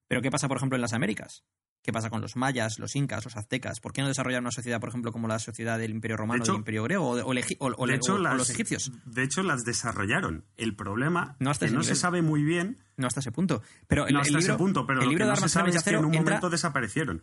Pero 0.08 0.22
¿qué 0.22 0.30
pasa, 0.30 0.50
por 0.50 0.58
ejemplo, 0.58 0.76
en 0.76 0.82
las 0.82 0.92
Américas? 0.92 1.46
¿Qué 1.84 1.92
pasa 1.92 2.10
con 2.10 2.22
los 2.22 2.38
mayas, 2.38 2.80
los 2.80 2.96
incas, 2.96 3.26
los 3.26 3.36
aztecas? 3.36 3.82
¿Por 3.82 3.92
qué 3.92 4.02
no 4.02 4.08
desarrollar 4.08 4.40
una 4.40 4.52
sociedad, 4.52 4.80
por 4.80 4.88
ejemplo, 4.88 5.12
como 5.12 5.28
la 5.28 5.38
sociedad 5.38 5.78
del 5.78 5.92
Imperio 5.92 6.16
Romano 6.16 6.42
o 6.42 6.48
del 6.48 6.56
Imperio 6.56 6.84
Griego 6.84 7.10
o, 7.10 7.18
o, 7.20 7.86
los 7.86 8.50
egipcios? 8.50 8.90
De 9.04 9.24
hecho, 9.24 9.44
las 9.44 9.64
desarrollaron. 9.66 10.46
El 10.56 10.78
problema 10.78 11.36
no 11.40 11.54
que 11.54 11.70
no 11.70 11.84
se 11.84 11.96
sabe 11.96 12.22
muy 12.22 12.42
bien. 12.42 12.78
No 12.96 13.08
hasta 13.08 13.20
ese 13.20 13.34
punto. 13.34 13.62
Pero 13.88 14.08
el, 14.08 14.14
no 14.14 14.22
hasta 14.22 14.30
libro, 14.30 14.54
ese 14.54 14.58
punto, 14.58 14.88
pero 14.88 15.02
el 15.02 15.10
libro 15.10 15.26
que 15.26 15.30
de 15.30 15.30
no 15.32 15.36
se 15.36 15.50
sabe 15.50 15.72
es 15.72 15.84
que 15.84 15.90
en 15.90 15.98
un 15.98 16.06
entra, 16.06 16.22
momento 16.22 16.50
desaparecieron. 16.50 17.22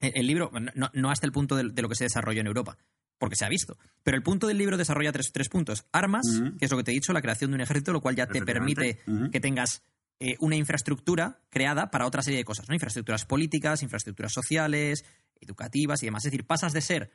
El, 0.00 0.26
libro, 0.26 0.50
no, 0.74 0.90
no, 0.92 1.10
hasta 1.10 1.26
el 1.26 1.32
punto 1.32 1.54
de, 1.54 1.70
de, 1.70 1.82
lo 1.82 1.88
que 1.88 1.94
se 1.94 2.04
desarrolló 2.04 2.40
en 2.40 2.48
Europa, 2.48 2.78
porque 3.16 3.36
se 3.36 3.44
ha 3.44 3.48
visto. 3.48 3.78
Pero 4.02 4.16
el 4.16 4.24
punto 4.24 4.48
del 4.48 4.58
libro 4.58 4.76
desarrolla 4.76 5.12
tres, 5.12 5.30
tres 5.30 5.48
puntos. 5.48 5.84
Armas, 5.92 6.26
que 6.58 6.64
es 6.64 6.70
lo 6.70 6.78
que 6.78 6.82
te 6.82 6.90
he 6.90 6.94
dicho, 6.94 7.12
la 7.12 7.22
creación 7.22 7.52
de 7.52 7.56
un 7.56 7.60
ejército, 7.60 7.92
lo 7.92 8.00
cual 8.00 8.16
ya 8.16 8.26
te 8.26 8.42
permite 8.42 8.98
que 9.30 9.38
tengas 9.38 9.84
eh, 10.22 10.36
una 10.38 10.54
infraestructura 10.56 11.40
creada 11.48 11.90
para 11.90 12.06
otra 12.06 12.20
serie 12.20 12.38
de 12.38 12.44
cosas, 12.44 12.68
¿no? 12.68 12.74
Infraestructuras 12.74 13.24
políticas, 13.24 13.82
infraestructuras 13.82 14.32
sociales, 14.32 15.04
educativas 15.40 16.02
y 16.02 16.06
demás. 16.06 16.26
Es 16.26 16.30
decir, 16.30 16.46
pasas 16.46 16.74
de 16.74 16.82
ser, 16.82 17.10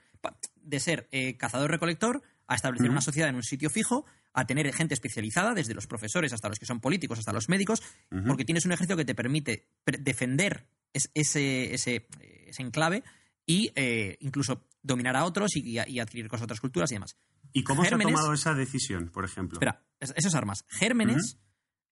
de 0.55 0.79
ser 0.79 1.07
eh, 1.11 1.37
cazador-recolector 1.37 2.23
a 2.47 2.55
establecer 2.55 2.87
uh 2.87 2.89
-huh. 2.89 2.93
una 2.93 3.01
sociedad 3.01 3.29
en 3.29 3.35
un 3.35 3.43
sitio 3.43 3.69
fijo, 3.69 4.05
a 4.33 4.47
tener 4.47 4.73
gente 4.73 4.95
especializada, 4.95 5.53
desde 5.53 5.75
los 5.75 5.85
profesores 5.85 6.33
hasta 6.33 6.49
los 6.49 6.57
que 6.57 6.65
son 6.65 6.79
políticos, 6.81 7.19
hasta 7.19 7.31
los 7.31 7.47
médicos, 7.47 7.83
uh 8.09 8.15
-huh. 8.15 8.27
porque 8.27 8.43
tienes 8.43 8.65
un 8.65 8.71
ejército 8.71 8.97
que 8.97 9.05
te 9.05 9.13
permite 9.13 9.67
defender 9.99 10.65
ese, 10.91 11.75
ese, 11.75 12.07
ese 12.47 12.61
enclave 12.63 13.03
y 13.45 13.71
eh, 13.75 14.17
incluso 14.21 14.65
dominar 14.81 15.15
a 15.15 15.25
otros 15.25 15.55
y, 15.55 15.77
y, 15.79 15.99
adquirir 15.99 16.27
cosas 16.27 16.45
otras 16.45 16.59
culturas 16.59 16.91
y 16.91 16.95
demás. 16.95 17.17
¿Y 17.53 17.63
cómo 17.63 17.83
Gérmenes, 17.83 18.07
se 18.07 18.13
ha 18.13 18.15
tomado 18.15 18.33
esa 18.33 18.53
decisión, 18.55 19.09
por 19.09 19.25
ejemplo? 19.25 19.57
Espera, 19.57 19.83
esas 19.99 20.33
armas. 20.33 20.65
Gérmenes 20.69 21.37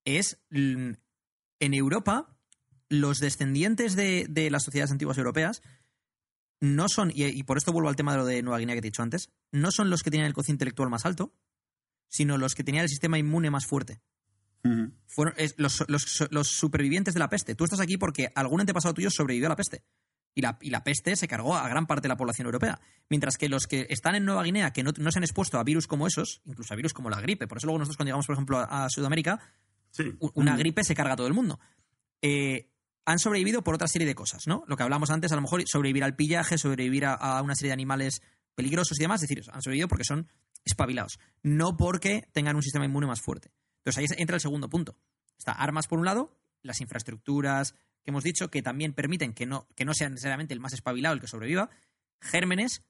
es 0.06 0.40
en 1.64 1.74
Europa 1.74 2.36
los 2.90 3.20
descendientes 3.20 3.96
de, 3.96 4.28
de, 4.30 4.52
las 4.52 4.64
sociedades 4.64 4.92
antiguas 4.92 5.18
europeas 5.18 5.62
no 6.60 6.88
son, 6.88 7.12
y, 7.14 7.26
y, 7.26 7.44
por 7.44 7.58
esto 7.58 7.72
vuelvo 7.72 7.90
al 7.90 7.96
tema 7.96 8.12
de 8.14 8.18
lo 8.18 8.26
de 8.26 8.42
Nueva 8.42 8.60
Guinea 8.60 8.76
que 8.76 8.82
te 8.82 8.88
he 8.88 8.92
dicho 8.92 9.02
antes, 9.02 9.30
no 9.52 9.72
son 9.72 9.90
los 9.90 10.04
que 10.04 10.12
tenían 10.12 10.28
el 10.28 10.34
cociente 10.34 10.64
intelectual 10.64 10.90
más 10.90 11.06
alto, 11.06 11.34
sino 12.08 12.38
los 12.38 12.56
que 12.56 12.64
tenían 12.64 12.84
el 12.84 12.90
sistema 12.90 13.18
inmune 13.18 13.50
más 13.50 13.66
fuerte. 13.66 14.02
Uh 14.64 14.70
-huh. 14.70 14.94
Fueron 15.08 15.34
es, 15.38 15.56
los, 15.58 15.84
los, 15.88 16.28
los, 16.32 16.48
supervivientes 16.48 17.14
de 17.14 17.20
la 17.20 17.30
peste. 17.30 17.56
Tú 17.56 17.64
estás 17.66 17.80
aquí 17.80 17.98
porque 17.98 18.32
algún 18.36 18.62
antepasado 18.62 18.94
tuyo 18.94 19.10
sobrevivió 19.10 19.48
a 19.48 19.50
la 19.50 19.56
peste. 19.56 19.84
Y 20.36 20.42
la, 20.42 20.58
y 20.62 20.70
la, 20.70 20.84
peste 20.84 21.16
se 21.16 21.28
cargó 21.28 21.56
a 21.56 21.68
gran 21.68 21.86
parte 21.86 22.04
de 22.04 22.10
la 22.10 22.18
población 22.18 22.46
europea. 22.46 22.80
Mientras 23.10 23.38
que 23.38 23.50
los 23.50 23.68
que 23.68 23.88
están 23.90 24.16
en 24.16 24.26
Nueva 24.26 24.44
Guinea, 24.44 24.72
que 24.72 24.84
no, 24.84 24.92
no 24.98 25.12
se 25.12 25.20
han 25.20 25.24
expuesto 25.24 25.60
a 25.60 25.64
virus 25.64 25.88
como 25.88 26.08
esos, 26.08 26.42
incluso 26.46 26.74
a 26.74 26.78
virus 26.78 26.94
como 26.94 27.10
la 27.10 27.20
gripe, 27.20 27.48
por 27.48 27.58
eso 27.58 27.68
luego 27.68 27.80
nosotros 27.80 27.98
cuando 27.98 28.10
llegamos, 28.10 28.26
por 28.26 28.36
ejemplo, 28.36 28.60
a, 28.60 28.86
a 28.86 28.90
Sudamérica, 28.90 29.40
Sí. 29.94 30.12
Una 30.34 30.58
gripe 30.58 30.84
se 30.84 30.96
carga 30.96 31.14
a 31.14 31.16
todo 31.16 31.28
el 31.28 31.34
mundo. 31.34 31.60
Eh, 32.22 32.70
han 33.06 33.20
sobrevivido 33.20 33.64
por 33.64 33.76
otra 33.76 33.88
serie 33.88 34.08
de 34.08 34.16
cosas, 34.16 34.48
¿no? 34.48 34.64
Lo 34.68 34.76
que 34.76 34.84
hablamos 34.84 35.10
antes, 35.10 35.32
a 35.32 35.36
lo 35.36 35.42
mejor 35.42 35.64
sobrevivir 35.66 36.04
al 36.04 36.16
pillaje, 36.16 36.58
sobrevivir 36.58 37.06
a, 37.06 37.14
a 37.14 37.42
una 37.42 37.56
serie 37.56 37.70
de 37.70 37.74
animales 37.74 38.22
peligrosos 38.56 39.00
y 39.00 39.04
demás, 39.04 39.22
es 39.22 39.30
decir, 39.30 39.44
han 39.52 39.62
sobrevivido 39.62 39.88
porque 39.88 40.04
son 40.04 40.28
espabilados, 40.66 41.20
no 41.42 41.78
porque 41.78 42.28
tengan 42.32 42.56
un 42.56 42.62
sistema 42.62 42.86
inmune 42.86 43.08
más 43.08 43.22
fuerte. 43.22 43.52
Entonces 43.78 43.98
ahí 43.98 44.18
entra 44.18 44.36
el 44.36 44.42
segundo 44.42 44.70
punto. 44.70 44.98
Está 45.38 45.52
armas 45.52 45.88
por 45.88 46.00
un 46.00 46.06
lado, 46.06 46.36
las 46.62 46.82
infraestructuras 46.82 47.76
que 48.04 48.12
hemos 48.12 48.24
dicho 48.24 48.50
que 48.50 48.62
también 48.62 48.94
permiten 48.94 49.34
que 49.34 49.46
no, 49.46 49.68
que 49.76 49.86
no 49.86 49.94
sea 49.94 50.10
necesariamente 50.10 50.54
el 50.54 50.60
más 50.60 50.74
espabilado 50.74 51.16
el 51.16 51.22
que 51.22 51.28
sobreviva, 51.28 51.70
gérmenes, 52.22 52.82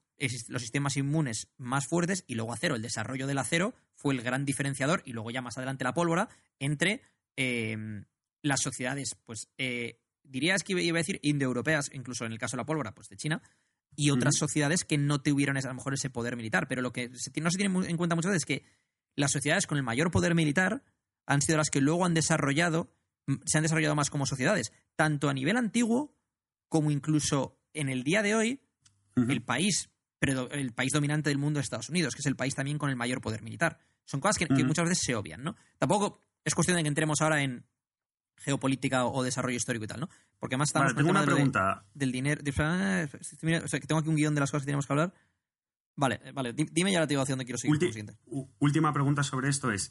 los 0.48 0.62
sistemas 0.62 0.96
inmunes 0.96 1.48
más 1.56 1.86
fuertes 1.86 2.24
y 2.26 2.34
luego 2.34 2.52
acero. 2.52 2.76
El 2.76 2.82
desarrollo 2.82 3.26
del 3.26 3.38
acero 3.38 3.74
fue 3.94 4.14
el 4.14 4.22
gran 4.22 4.44
diferenciador 4.44 5.02
y 5.04 5.12
luego 5.12 5.30
ya 5.30 5.42
más 5.42 5.56
adelante 5.56 5.84
la 5.84 5.94
pólvora 5.94 6.28
entre 6.58 7.02
eh, 7.36 7.76
las 8.42 8.60
sociedades, 8.60 9.16
pues 9.24 9.48
eh, 9.58 10.00
dirías 10.22 10.62
que 10.62 10.72
iba 10.80 10.96
a 10.96 11.02
decir 11.02 11.18
indoeuropeas, 11.22 11.90
incluso 11.92 12.24
en 12.24 12.32
el 12.32 12.38
caso 12.38 12.56
de 12.56 12.62
la 12.62 12.66
pólvora, 12.66 12.94
pues 12.94 13.08
de 13.08 13.16
China, 13.16 13.42
y 13.96 14.10
otras 14.10 14.34
uh 14.34 14.36
-huh. 14.36 14.40
sociedades 14.40 14.84
que 14.84 14.98
no 14.98 15.20
tuvieron 15.20 15.56
a 15.56 15.60
lo 15.60 15.74
mejor 15.74 15.94
ese 15.94 16.10
poder 16.10 16.36
militar. 16.36 16.68
Pero 16.68 16.82
lo 16.82 16.92
que 16.92 17.08
no 17.08 17.50
se 17.50 17.58
tiene 17.58 17.88
en 17.88 17.96
cuenta 17.96 18.16
muchas 18.16 18.32
veces 18.32 18.42
es 18.42 18.46
que 18.46 18.64
las 19.16 19.32
sociedades 19.32 19.66
con 19.66 19.78
el 19.78 19.84
mayor 19.84 20.10
poder 20.10 20.34
militar 20.34 20.82
han 21.26 21.40
sido 21.40 21.58
las 21.58 21.70
que 21.70 21.80
luego 21.80 22.04
han 22.04 22.14
desarrollado, 22.14 22.90
se 23.46 23.58
han 23.58 23.62
desarrollado 23.62 23.94
más 23.94 24.10
como 24.10 24.26
sociedades, 24.26 24.72
tanto 24.96 25.28
a 25.28 25.34
nivel 25.34 25.56
antiguo 25.56 26.14
como 26.68 26.90
incluso 26.90 27.60
en 27.72 27.88
el 27.88 28.02
día 28.02 28.22
de 28.22 28.34
hoy, 28.34 28.60
uh 29.16 29.20
-huh. 29.22 29.30
el 29.30 29.42
país 29.42 29.90
pero 30.24 30.50
el 30.50 30.72
país 30.72 30.92
dominante 30.92 31.30
del 31.30 31.38
mundo 31.38 31.60
es 31.60 31.64
Estados 31.64 31.88
Unidos, 31.88 32.14
que 32.14 32.20
es 32.20 32.26
el 32.26 32.36
país 32.36 32.54
también 32.54 32.78
con 32.78 32.90
el 32.90 32.96
mayor 32.96 33.20
poder 33.20 33.42
militar. 33.42 33.78
Son 34.04 34.20
cosas 34.20 34.38
que, 34.38 34.44
uh 34.44 34.48
-huh. 34.48 34.56
que 34.56 34.64
muchas 34.64 34.88
veces 34.88 35.04
se 35.04 35.14
obvian, 35.14 35.42
¿no? 35.42 35.56
Tampoco 35.78 36.20
es 36.44 36.54
cuestión 36.54 36.76
de 36.76 36.82
que 36.82 36.88
entremos 36.88 37.20
ahora 37.20 37.42
en 37.42 37.66
geopolítica 38.36 39.06
o 39.06 39.22
desarrollo 39.22 39.56
histórico 39.56 39.84
y 39.84 39.88
tal, 39.88 40.00
¿no? 40.00 40.08
Porque 40.38 40.56
más 40.56 40.68
estamos 40.68 40.92
vale, 40.92 40.96
tengo 40.96 41.10
una 41.10 41.24
pregunta. 41.24 41.86
De, 41.94 42.00
del 42.00 42.12
dinero. 42.12 42.42
De, 42.42 42.50
o 42.50 43.68
sea, 43.68 43.80
que 43.80 43.86
tengo 43.86 44.00
aquí 44.00 44.08
un 44.08 44.16
guion 44.16 44.34
de 44.34 44.40
las 44.40 44.50
cosas 44.50 44.62
que 44.62 44.66
tenemos 44.66 44.86
que 44.86 44.92
hablar. 44.92 45.14
Vale, 45.96 46.20
vale, 46.32 46.52
dime 46.52 46.92
ya 46.92 47.00
la 47.00 47.06
te 47.06 47.14
dónde 47.14 47.44
quiero 47.44 47.58
seguir. 47.58 47.76
Ulti 47.76 48.04
última 48.58 48.92
pregunta 48.92 49.22
sobre 49.22 49.48
esto 49.48 49.70
es. 49.70 49.90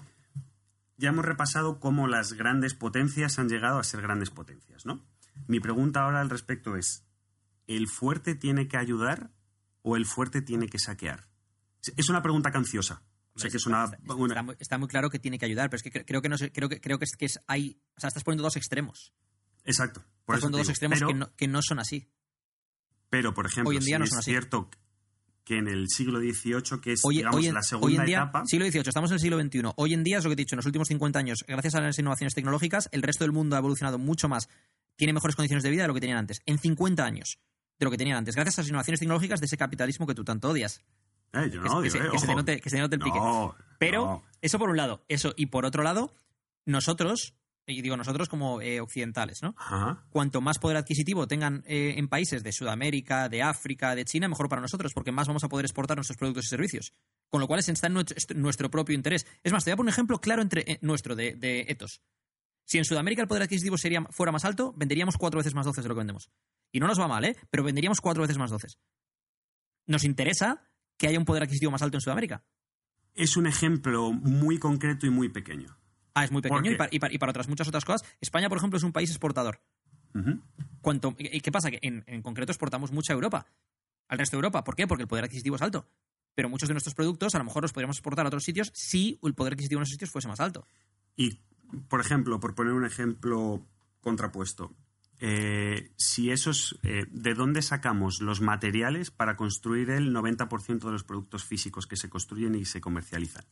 Ya 0.97 1.09
hemos 1.09 1.25
repasado 1.25 1.79
cómo 1.79 2.07
las 2.07 2.33
grandes 2.33 2.73
potencias 2.73 3.39
han 3.39 3.49
llegado 3.49 3.79
a 3.79 3.83
ser 3.83 4.01
grandes 4.01 4.29
potencias, 4.29 4.85
¿no? 4.85 5.05
Mi 5.47 5.59
pregunta 5.59 6.01
ahora 6.01 6.19
al 6.19 6.29
respecto 6.29 6.75
es: 6.75 7.05
¿el 7.67 7.87
fuerte 7.87 8.35
tiene 8.35 8.67
que 8.67 8.77
ayudar 8.77 9.31
o 9.83 9.95
el 9.95 10.05
fuerte 10.05 10.41
tiene 10.41 10.67
que 10.67 10.79
saquear? 10.79 11.27
Es 11.95 12.09
una 12.09 12.21
pregunta 12.21 12.51
canciosa. 12.51 13.03
O 13.35 13.39
sea, 13.39 13.49
que 13.49 13.57
es 13.57 13.65
una, 13.65 13.85
está, 13.85 14.13
una... 14.13 14.33
Está, 14.33 14.43
muy, 14.43 14.55
está, 14.59 14.77
muy, 14.77 14.87
claro 14.87 15.09
que 15.09 15.19
tiene 15.19 15.39
que 15.39 15.45
ayudar, 15.45 15.69
pero 15.69 15.77
es 15.77 15.83
que 15.83 16.05
creo 16.05 16.21
que 16.21 16.29
no 16.29 16.37
sé, 16.37 16.51
creo 16.51 16.69
que 16.69 16.79
creo 16.79 16.99
que 16.99 17.05
es 17.05 17.15
que 17.17 17.25
es, 17.25 17.39
hay, 17.47 17.81
o 17.97 17.99
sea, 17.99 18.09
estás 18.09 18.23
poniendo 18.23 18.43
dos 18.43 18.55
extremos. 18.55 19.13
Exacto. 19.65 20.03
Por 20.25 20.35
estás 20.35 20.49
poniendo 20.49 20.57
dos 20.59 20.69
extremos 20.69 20.99
pero, 20.99 21.07
que, 21.07 21.13
no, 21.15 21.35
que, 21.35 21.47
no, 21.47 21.61
son 21.61 21.79
así. 21.79 22.09
Pero, 23.09 23.33
por 23.33 23.47
ejemplo, 23.47 23.71
hoy 23.71 23.77
en 23.77 23.83
día 23.83 23.95
si 23.95 23.99
no 23.99 24.03
es 24.05 24.09
son 24.11 24.19
así. 24.19 24.31
cierto 24.31 24.69
que 25.43 25.57
en 25.57 25.67
el 25.67 25.89
siglo 25.89 26.19
XVIII, 26.19 26.79
que 26.79 26.93
es 26.93 27.01
hoy, 27.03 27.17
digamos, 27.17 27.37
hoy 27.37 27.47
en, 27.47 27.53
la 27.55 27.63
segunda 27.63 27.87
hoy 27.87 27.95
en 27.95 28.05
día, 28.05 28.17
etapa. 28.19 28.45
Siglo 28.45 28.65
XVIII, 28.65 28.83
estamos 28.87 29.11
en 29.11 29.15
el 29.15 29.19
siglo 29.19 29.41
XXI. 29.41 29.61
Hoy 29.75 29.93
en 29.93 30.03
día 30.03 30.19
es 30.19 30.23
lo 30.23 30.29
que 30.29 30.33
he 30.33 30.37
dicho, 30.37 30.55
en 30.55 30.57
los 30.57 30.65
últimos 30.65 30.87
50 30.87 31.19
años, 31.19 31.43
gracias 31.47 31.75
a 31.75 31.81
las 31.81 31.97
innovaciones 31.97 32.33
tecnológicas, 32.33 32.87
el 32.91 33.01
resto 33.01 33.23
del 33.23 33.33
mundo 33.33 33.55
ha 33.55 33.59
evolucionado 33.59 33.97
mucho 33.97 34.29
más, 34.29 34.47
tiene 34.95 35.11
mejores 35.11 35.35
condiciones 35.35 35.63
de 35.63 35.71
vida 35.71 35.81
de 35.81 35.87
lo 35.87 35.93
que 35.95 36.01
tenían 36.01 36.19
antes. 36.19 36.41
En 36.45 36.59
50 36.59 37.03
años 37.03 37.39
de 37.79 37.85
lo 37.85 37.91
que 37.91 37.97
tenían 37.97 38.17
antes, 38.17 38.35
gracias 38.35 38.57
a 38.59 38.61
las 38.61 38.69
innovaciones 38.69 38.99
tecnológicas 38.99 39.39
de 39.39 39.45
ese 39.47 39.57
capitalismo 39.57 40.05
que 40.07 40.15
tú 40.15 40.23
tanto 40.23 40.49
odias. 40.49 40.81
Eh, 41.33 41.49
yo 41.51 41.61
no, 41.61 41.81
que, 41.81 41.89
yo, 41.89 41.93
que, 41.99 41.99
eh, 42.07 42.09
que, 42.11 42.19
se 42.19 42.61
que 42.61 42.69
se 42.69 42.75
denote 42.77 42.95
el 42.95 43.01
pique. 43.01 43.17
No, 43.17 43.55
Pero, 43.79 44.05
no. 44.05 44.23
eso 44.41 44.59
por 44.59 44.69
un 44.69 44.77
lado. 44.77 45.03
Eso, 45.07 45.33
y 45.35 45.47
por 45.47 45.65
otro 45.65 45.81
lado, 45.83 46.13
nosotros 46.65 47.35
y 47.65 47.81
digo 47.81 47.95
nosotros 47.95 48.27
como 48.27 48.59
eh, 48.59 48.81
occidentales, 48.81 49.41
¿no? 49.41 49.55
Ajá. 49.57 50.03
Cuanto 50.09 50.41
más 50.41 50.59
poder 50.59 50.75
adquisitivo 50.75 51.27
tengan 51.27 51.63
eh, 51.65 51.93
en 51.97 52.09
países 52.09 52.43
de 52.43 52.51
Sudamérica, 52.51 53.29
de 53.29 53.41
África, 53.41 53.95
de 53.95 54.03
China, 54.03 54.27
mejor 54.27 54.49
para 54.49 54.61
nosotros, 54.61 54.91
porque 54.93 55.13
más 55.13 55.27
vamos 55.27 55.45
a 55.45 55.47
poder 55.47 55.65
exportar 55.65 55.95
nuestros 55.95 56.17
productos 56.17 56.43
y 56.45 56.49
servicios. 56.49 56.91
Con 57.29 57.39
lo 57.39 57.47
cual 57.47 57.61
es- 57.61 57.69
está 57.69 57.87
en 57.87 57.93
nuestro, 57.93 58.17
est- 58.17 58.31
nuestro 58.33 58.69
propio 58.69 58.93
interés. 58.93 59.25
Es 59.43 59.53
más, 59.53 59.63
te 59.63 59.69
voy 59.71 59.75
a 59.75 59.77
poner 59.77 59.89
un 59.91 59.93
ejemplo 59.93 60.19
claro 60.19 60.41
entre 60.41 60.69
eh, 60.73 60.77
nuestro, 60.81 61.15
de, 61.15 61.35
de 61.35 61.61
Ethos. 61.69 62.01
Si 62.65 62.77
en 62.77 62.85
Sudamérica 62.85 63.21
el 63.21 63.27
poder 63.27 63.43
adquisitivo 63.43 63.77
sería, 63.77 64.03
fuera 64.09 64.31
más 64.31 64.45
alto, 64.45 64.73
venderíamos 64.77 65.17
cuatro 65.17 65.37
veces 65.39 65.53
más 65.53 65.65
doces 65.65 65.83
de 65.83 65.89
lo 65.89 65.95
que 65.95 65.99
vendemos. 65.99 66.29
Y 66.71 66.79
no 66.79 66.87
nos 66.87 66.99
va 66.99 67.07
mal, 67.07 67.25
¿eh? 67.25 67.35
Pero 67.49 67.63
venderíamos 67.63 68.01
cuatro 68.01 68.21
veces 68.21 68.37
más 68.37 68.49
doces. 68.51 68.79
Nos 69.85 70.03
interesa 70.03 70.69
que 70.97 71.07
haya 71.07 71.19
un 71.19 71.25
poder 71.25 71.43
adquisitivo 71.43 71.71
más 71.71 71.81
alto 71.81 71.97
en 71.97 72.01
Sudamérica. 72.01 72.43
Es 73.13 73.37
un 73.37 73.45
ejemplo 73.47 74.11
muy 74.11 74.57
concreto 74.59 75.05
y 75.05 75.09
muy 75.09 75.29
pequeño. 75.29 75.77
Ah, 76.15 76.23
es 76.23 76.31
muy 76.31 76.41
¿Por 76.41 76.51
pequeño 76.57 76.73
y 76.73 76.77
para, 76.77 76.89
y 76.93 76.99
para- 76.99 77.13
y 77.13 77.17
para 77.17 77.29
otras 77.31 77.47
muchas 77.47 77.67
otras 77.67 77.85
cosas. 77.85 78.07
España, 78.21 78.49
por 78.49 78.57
ejemplo, 78.57 78.77
es 78.77 78.83
un 78.83 78.91
país 78.93 79.09
exportador. 79.09 79.61
Ujú. 80.15 80.41
Cuanto, 80.81 81.15
¿Y 81.17 81.41
qué 81.41 81.51
pasa? 81.51 81.69
Que 81.71 81.79
en, 81.81 82.03
en 82.07 82.21
concreto 82.21 82.51
exportamos 82.51 82.91
mucha 82.91 83.13
a 83.13 83.15
Europa, 83.15 83.47
al 84.07 84.17
resto 84.19 84.35
de 84.37 84.39
Europa. 84.39 84.63
¿Por 84.63 84.75
qué? 84.75 84.87
Porque 84.87 85.03
el 85.03 85.07
poder 85.07 85.25
adquisitivo 85.25 85.55
es 85.55 85.61
alto. 85.61 85.87
Pero 86.35 86.49
muchos 86.49 86.67
de 86.69 86.73
nuestros 86.73 86.95
productos 86.95 87.35
a 87.35 87.39
lo 87.39 87.43
mejor 87.43 87.61
los 87.63 87.73
podríamos 87.73 87.97
exportar 87.97 88.25
a 88.25 88.29
otros 88.29 88.43
sitios 88.43 88.71
si 88.73 89.19
el 89.23 89.33
poder 89.35 89.53
adquisitivo 89.53 89.79
en 89.79 89.83
esos 89.83 89.93
sitios 89.93 90.09
fuese 90.11 90.27
más 90.27 90.39
alto. 90.39 90.65
Y, 91.15 91.39
por 91.87 92.01
ejemplo, 92.01 92.39
por 92.39 92.55
poner 92.55 92.73
un 92.73 92.85
ejemplo 92.85 93.65
contrapuesto, 94.01 94.73
eh, 95.19 95.91
si 95.95 96.31
esos, 96.31 96.79
eh, 96.83 97.05
¿de 97.09 97.33
dónde 97.33 97.61
sacamos 97.61 98.21
los 98.21 98.41
materiales 98.41 99.09
para 99.09 99.37
construir 99.37 99.89
el 99.89 100.13
90% 100.13 100.87
de 100.87 100.91
los 100.91 101.03
productos 101.03 101.45
físicos 101.45 101.87
que 101.87 101.95
se 101.95 102.09
construyen 102.09 102.55
y 102.55 102.65
se 102.65 102.81
comercializan? 102.81 103.45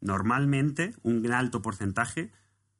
Normalmente, 0.00 0.94
un 1.02 1.30
alto 1.32 1.60
porcentaje 1.60 2.32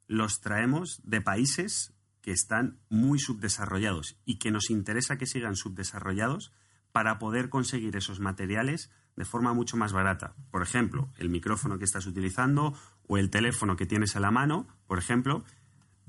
los 0.07 0.41
traemos 0.41 0.99
de 1.03 1.21
países 1.21 1.93
que 2.21 2.31
están 2.31 2.79
muy 2.89 3.19
subdesarrollados 3.19 4.17
y 4.25 4.39
que 4.39 4.51
nos 4.51 4.69
interesa 4.69 5.17
que 5.17 5.27
sigan 5.27 5.55
subdesarrollados 5.55 6.51
para 6.91 7.19
poder 7.19 7.49
conseguir 7.49 7.95
esos 7.95 8.19
materiales 8.19 8.89
de 9.15 9.25
forma 9.25 9.53
mucho 9.53 9.77
más 9.77 9.93
barata. 9.93 10.33
Por 10.51 10.61
ejemplo, 10.61 11.09
el 11.17 11.29
micrófono 11.29 11.77
que 11.77 11.85
estás 11.85 12.05
utilizando 12.07 12.73
o 13.07 13.17
el 13.17 13.29
teléfono 13.29 13.75
que 13.75 13.85
tienes 13.85 14.15
a 14.15 14.19
la 14.19 14.31
mano, 14.31 14.67
por 14.87 14.97
ejemplo, 14.99 15.43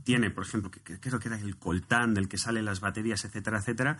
tiene, 0.04 0.30
por 0.30 0.44
ejemplo, 0.44 0.70
que, 0.70 0.80
que- 0.80 0.98
creo 1.00 1.18
que 1.18 1.28
era 1.28 1.38
el 1.38 1.56
coltán 1.58 2.14
del 2.14 2.28
que 2.28 2.38
salen 2.38 2.64
las 2.64 2.80
baterías, 2.80 3.24
etcétera, 3.24 3.58
etcétera. 3.58 3.98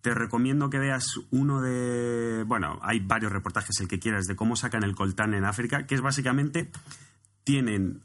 Te 0.00 0.14
recomiendo 0.14 0.68
que 0.68 0.78
veas 0.80 1.14
uno 1.30 1.60
de. 1.60 2.42
Bueno, 2.46 2.80
hay 2.82 2.98
varios 2.98 3.30
reportajes, 3.30 3.78
el 3.80 3.86
que 3.86 4.00
quieras, 4.00 4.26
de 4.26 4.34
cómo 4.34 4.56
sacan 4.56 4.82
el 4.82 4.96
coltán 4.96 5.32
en 5.34 5.44
África, 5.44 5.86
que 5.86 5.94
es 5.94 6.00
básicamente. 6.00 6.70
Tienen 7.44 8.02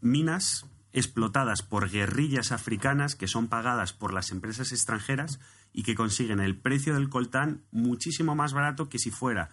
minas 0.00 0.66
explotadas 0.92 1.62
por 1.62 1.88
guerrillas 1.90 2.52
africanas 2.52 3.14
que 3.16 3.26
son 3.28 3.48
pagadas 3.48 3.92
por 3.92 4.12
las 4.12 4.30
empresas 4.30 4.72
extranjeras 4.72 5.40
y 5.72 5.82
que 5.82 5.94
consiguen 5.94 6.40
el 6.40 6.58
precio 6.58 6.94
del 6.94 7.08
coltán 7.08 7.64
muchísimo 7.70 8.34
más 8.34 8.52
barato 8.52 8.88
que 8.88 8.98
si 8.98 9.10
fuera 9.10 9.50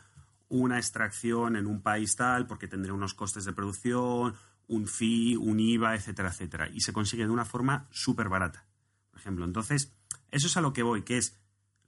una 0.49 0.77
extracción 0.77 1.55
en 1.55 1.67
un 1.67 1.81
país 1.81 2.15
tal, 2.15 2.47
porque 2.47 2.67
tendría 2.67 2.93
unos 2.93 3.13
costes 3.13 3.45
de 3.45 3.53
producción, 3.53 4.35
un 4.67 4.87
fee, 4.87 5.37
un 5.37 5.59
IVA, 5.59 5.95
etcétera, 5.95 6.29
etcétera. 6.29 6.69
Y 6.73 6.81
se 6.81 6.93
consigue 6.93 7.25
de 7.25 7.31
una 7.31 7.45
forma 7.45 7.87
súper 7.91 8.29
barata, 8.29 8.65
por 9.11 9.19
ejemplo. 9.19 9.45
Entonces, 9.45 9.93
eso 10.31 10.47
es 10.47 10.57
a 10.57 10.61
lo 10.61 10.73
que 10.73 10.83
voy, 10.83 11.03
que 11.03 11.17
es, 11.17 11.39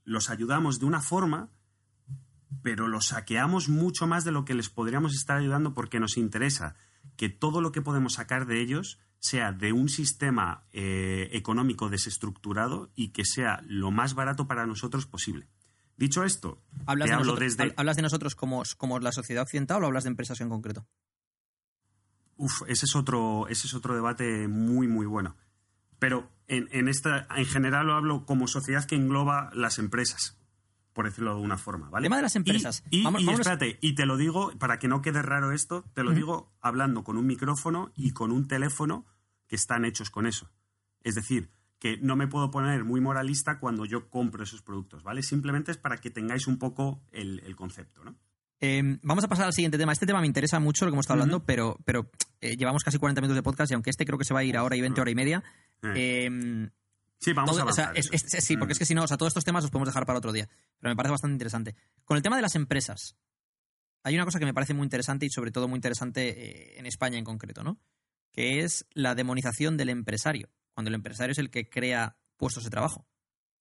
los 0.04 0.30
ayudamos 0.30 0.80
de 0.80 0.86
una 0.86 1.02
forma, 1.02 1.50
pero 2.62 2.88
los 2.88 3.08
saqueamos 3.08 3.70
mucho 3.70 4.08
más 4.08 4.24
de 4.24 4.32
lo 4.32 4.46
que 4.46 4.54
les 4.54 4.70
podríamos 4.70 5.14
estar 5.16 5.38
ayudando 5.38 5.74
porque 5.74 6.00
nos 6.00 6.18
interesa 6.18 6.76
que 7.18 7.30
todo 7.30 7.62
lo 7.62 7.72
que 7.72 7.82
podemos 7.82 8.14
sacar 8.14 8.46
de 8.46 8.62
ellos 8.62 9.00
sea 9.22 9.52
de 9.52 9.72
un 9.72 9.88
sistema 9.88 10.66
eh, 10.74 11.30
económico 11.32 11.90
desestructurado 11.90 12.92
y 12.96 13.10
que 13.10 13.24
sea 13.24 13.62
lo 13.68 13.92
más 13.92 14.16
barato 14.16 14.48
para 14.48 14.66
nosotros 14.66 15.06
posible. 15.06 15.48
Dicho 15.96 16.24
esto, 16.24 16.60
¿Hablas, 16.88 17.06
te 17.06 17.12
de 17.12 17.16
hablo 17.16 17.26
nosotros, 17.34 17.58
desde... 17.58 17.74
¿Hablas 17.78 17.96
de 17.96 18.02
nosotros 18.02 18.36
como, 18.36 18.64
como 18.78 19.00
la 19.00 19.12
sociedad 19.12 19.44
occidental 19.44 19.84
o 19.84 19.88
hablas 19.88 20.06
de 20.06 20.10
empresas 20.10 20.42
en 20.42 20.50
concreto? 20.50 20.88
Uf, 22.38 22.64
ese 22.68 22.88
es 22.88 22.96
otro, 22.96 23.48
ese 23.48 23.68
es 23.68 23.76
otro 23.76 23.94
debate 23.94 24.48
muy, 24.48 24.88
muy 24.88 25.06
bueno. 25.06 25.38
Pero 26.00 26.32
en, 26.48 26.68
en 26.72 26.88
esta, 26.88 27.28
en 27.38 27.46
general 27.46 27.86
lo 27.86 27.94
hablo 27.94 28.26
como 28.26 28.48
sociedad 28.48 28.86
que 28.86 28.96
engloba 28.96 29.52
las 29.54 29.78
empresas, 29.78 30.41
por 30.94 31.06
decirlo 31.06 31.36
de 31.36 31.42
una 31.42 31.58
forma, 31.58 31.90
¿vale? 31.90 32.06
Tema 32.06 32.18
de 32.18 32.22
las 32.24 32.36
Y- 32.36 32.38
empresas. 32.40 32.84
Y, 32.90 33.04
Vamos- 33.04 33.22
y 33.22 33.26
vámonos- 33.26 33.48
espérate, 33.48 33.78
y 33.82 33.96
te 33.96 34.06
lo 34.06 34.18
digo, 34.18 34.52
para 34.60 34.78
que 34.80 34.88
no 34.88 35.02
quede 35.02 35.22
raro 35.22 35.52
esto, 35.52 35.86
te 35.94 36.04
lo 36.04 36.12
digo 36.12 36.52
hablando 36.62 37.04
con 37.04 37.18
un 37.18 37.26
micrófono 37.28 37.92
y 37.96 38.12
con 38.12 38.32
un 38.32 38.48
teléfono 38.48 39.06
que 39.48 39.56
están 39.56 39.86
hechos 39.86 40.10
con 40.10 40.26
eso. 40.28 40.50
Es 41.02 41.16
decir, 41.16 41.50
que 41.80 41.98
no 41.98 42.16
me 42.16 42.28
puedo 42.28 42.52
poner 42.52 42.84
muy 42.84 43.02
moralista 43.02 43.58
cuando 43.60 43.86
yo 43.86 44.10
compro 44.10 44.44
esos 44.44 44.62
productos, 44.62 45.02
¿vale? 45.04 45.24
Simplemente 45.24 45.72
es 45.72 45.78
para 45.78 45.98
que 45.98 46.10
tengáis 46.12 46.46
un 46.48 46.58
poco 46.60 47.02
el, 47.12 47.40
el 47.46 47.56
concepto, 47.56 48.04
¿no? 48.04 48.16
Eh, 48.60 49.00
vamos 49.02 49.24
a 49.24 49.28
pasar 49.28 49.48
al 49.48 49.54
siguiente 49.54 49.80
tema. 49.80 49.92
Este 49.92 50.06
tema 50.06 50.22
me 50.22 50.28
interesa 50.28 50.60
mucho 50.60 50.86
lo 50.86 50.92
que 50.92 50.96
hemos 50.96 51.04
estado 51.06 51.20
hablando, 51.22 51.44
pero, 51.44 51.80
pero 51.84 52.12
eh, 52.42 52.56
llevamos 52.56 52.84
casi 52.84 53.00
40 53.00 53.20
minutos 53.22 53.36
de 53.36 53.42
podcast 53.42 53.72
y 53.72 53.74
aunque 53.74 53.90
este 53.90 54.06
creo 54.06 54.20
que 54.20 54.26
se 54.26 54.36
va 54.36 54.42
a 54.42 54.44
ir 54.44 54.56
a 54.56 54.64
hora 54.64 54.76
y 54.76 54.82
20, 54.82 55.02
hora 55.02 55.10
y 55.10 55.16
media. 55.16 55.44
Eh, 55.82 56.28
eh, 56.30 56.70
sí, 57.22 57.32
vamos 57.34 57.52
todo- 57.52 57.62
a 57.62 57.70
o 57.70 57.74
sea, 57.74 57.86
avanzar. 57.86 57.98
es- 57.98 58.24
eso. 58.26 58.38
es- 58.38 58.44
sí, 58.44 58.58
porque 58.58 58.74
es 58.74 58.80
que 58.80 58.86
si 58.86 58.94
no, 58.94 59.04
o 59.04 59.08
sea, 59.08 59.16
todos 59.18 59.30
estos 59.30 59.46
temas 59.46 59.64
los 59.64 59.72
podemos 59.72 59.88
dejar 59.88 60.06
para 60.06 60.18
otro 60.20 60.32
día. 60.34 60.50
Pero 60.80 60.92
me 60.92 60.96
parece 60.98 61.12
bastante 61.12 61.34
interesante. 61.36 61.76
Con 62.04 62.18
el 62.18 62.24
tema 62.24 62.36
de 62.36 62.42
las 62.42 62.56
empresas, 62.56 63.16
hay 64.04 64.16
una 64.16 64.26
cosa 64.26 64.40
que 64.40 64.46
me 64.46 64.54
parece 64.54 64.74
muy 64.74 64.84
interesante 64.84 65.26
y 65.26 65.30
sobre 65.30 65.52
todo 65.52 65.68
muy 65.68 65.78
interesante 65.78 66.74
eh, 66.76 66.80
en 66.80 66.86
España 66.86 67.18
en 67.18 67.24
concreto, 67.24 67.64
¿no? 67.64 67.80
Que 68.32 68.62
es 68.62 68.86
la 68.94 69.16
demonización 69.16 69.78
del 69.78 69.90
empresario. 69.90 70.50
Cuando 70.74 70.90
el 70.90 70.96
empresario 70.96 71.32
es 71.34 71.38
el 71.38 71.50
que 71.52 71.70
crea 71.70 72.18
puestos 72.38 72.64
de 72.64 72.70
trabajo, 72.70 73.08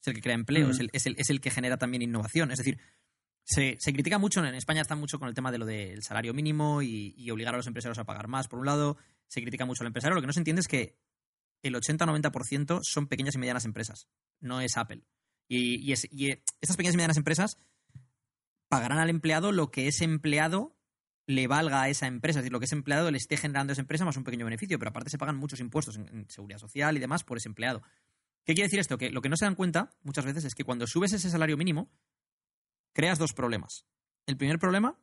es 0.00 0.08
el 0.08 0.14
que 0.14 0.22
crea 0.22 0.34
empleo, 0.34 0.64
Ujú. 0.64 0.72
es, 0.72 0.80
el, 0.80 0.90
es 0.92 1.06
el- 1.06 1.16
es 1.18 1.28
el 1.30 1.40
que 1.40 1.50
genera 1.50 1.76
también 1.76 2.02
innovación. 2.02 2.50
Es 2.52 2.58
decir, 2.58 2.78
se, 3.44 3.76
se 3.80 3.92
critica 3.92 4.18
mucho, 4.18 4.44
en 4.44 4.54
España 4.54 4.80
está 4.80 4.94
mucho 4.94 5.18
con 5.18 5.28
el 5.28 5.34
tema 5.34 5.50
de 5.52 5.58
lo 5.58 5.66
del 5.66 6.02
salario 6.02 6.32
mínimo 6.32 6.82
y, 6.82 7.14
y 7.16 7.30
obligar 7.30 7.52
a 7.54 7.56
los 7.58 7.66
empresarios 7.66 7.98
a 7.98 8.04
pagar 8.04 8.28
más, 8.28 8.48
por 8.48 8.60
un 8.60 8.66
lado. 8.66 8.96
Se 9.26 9.42
critica 9.42 9.64
mucho 9.66 9.82
al 9.82 9.88
empresario. 9.88 10.14
Lo 10.14 10.20
que 10.20 10.26
no 10.28 10.32
se 10.32 10.40
entiende 10.40 10.60
es 10.60 10.68
que 10.68 10.96
el 11.62 11.74
80-90% 11.74 12.80
son 12.82 13.06
pequeñas 13.06 13.34
y 13.34 13.38
medianas 13.38 13.64
empresas, 13.64 14.08
no 14.40 14.60
es 14.60 14.76
Apple. 14.76 15.04
Y, 15.48 15.92
eh, 15.92 16.42
estas 16.60 16.76
pequeñas 16.76 16.94
y 16.94 16.96
medianas 16.96 17.16
empresas 17.16 17.56
pagarán 18.68 18.98
al 18.98 19.10
empleado 19.10 19.52
lo 19.52 19.70
que 19.70 19.88
ese 19.88 20.04
empleado 20.04 20.76
le 21.26 21.46
valga 21.46 21.82
a 21.82 21.88
esa 21.88 22.06
empresa, 22.06 22.38
es 22.38 22.44
decir, 22.44 22.52
lo 22.52 22.60
que 22.60 22.66
ese 22.66 22.74
empleado 22.74 23.10
le 23.10 23.18
esté 23.18 23.36
generando 23.36 23.72
a 23.72 23.74
esa 23.74 23.82
empresa 23.82 24.04
más 24.04 24.16
un 24.16 24.24
pequeño 24.24 24.44
beneficio, 24.44 24.78
pero 24.78 24.90
aparte 24.90 25.10
se 25.10 25.18
pagan 25.18 25.36
muchos 25.36 25.60
impuestos 25.60 25.96
en, 25.96 26.08
en 26.08 26.30
seguridad 26.30 26.58
social 26.58 26.96
y 26.96 27.00
demás 27.00 27.24
por 27.24 27.36
ese 27.36 27.48
empleado. 27.48 27.82
¿Qué 28.44 28.54
quiere 28.54 28.66
decir 28.66 28.80
esto? 28.80 28.96
Que 28.96 29.10
lo 29.10 29.20
que 29.20 29.28
no 29.28 29.36
se 29.36 29.44
dan 29.44 29.54
cuenta 29.54 29.90
muchas 30.02 30.24
veces 30.24 30.44
es 30.44 30.54
que 30.54 30.64
cuando 30.64 30.86
subes 30.86 31.12
ese 31.12 31.30
salario 31.30 31.56
mínimo, 31.56 31.90
creas 32.92 33.18
dos 33.18 33.32
problemas. 33.32 33.84
El 34.26 34.36
primer 34.36 34.58
problema, 34.58 34.98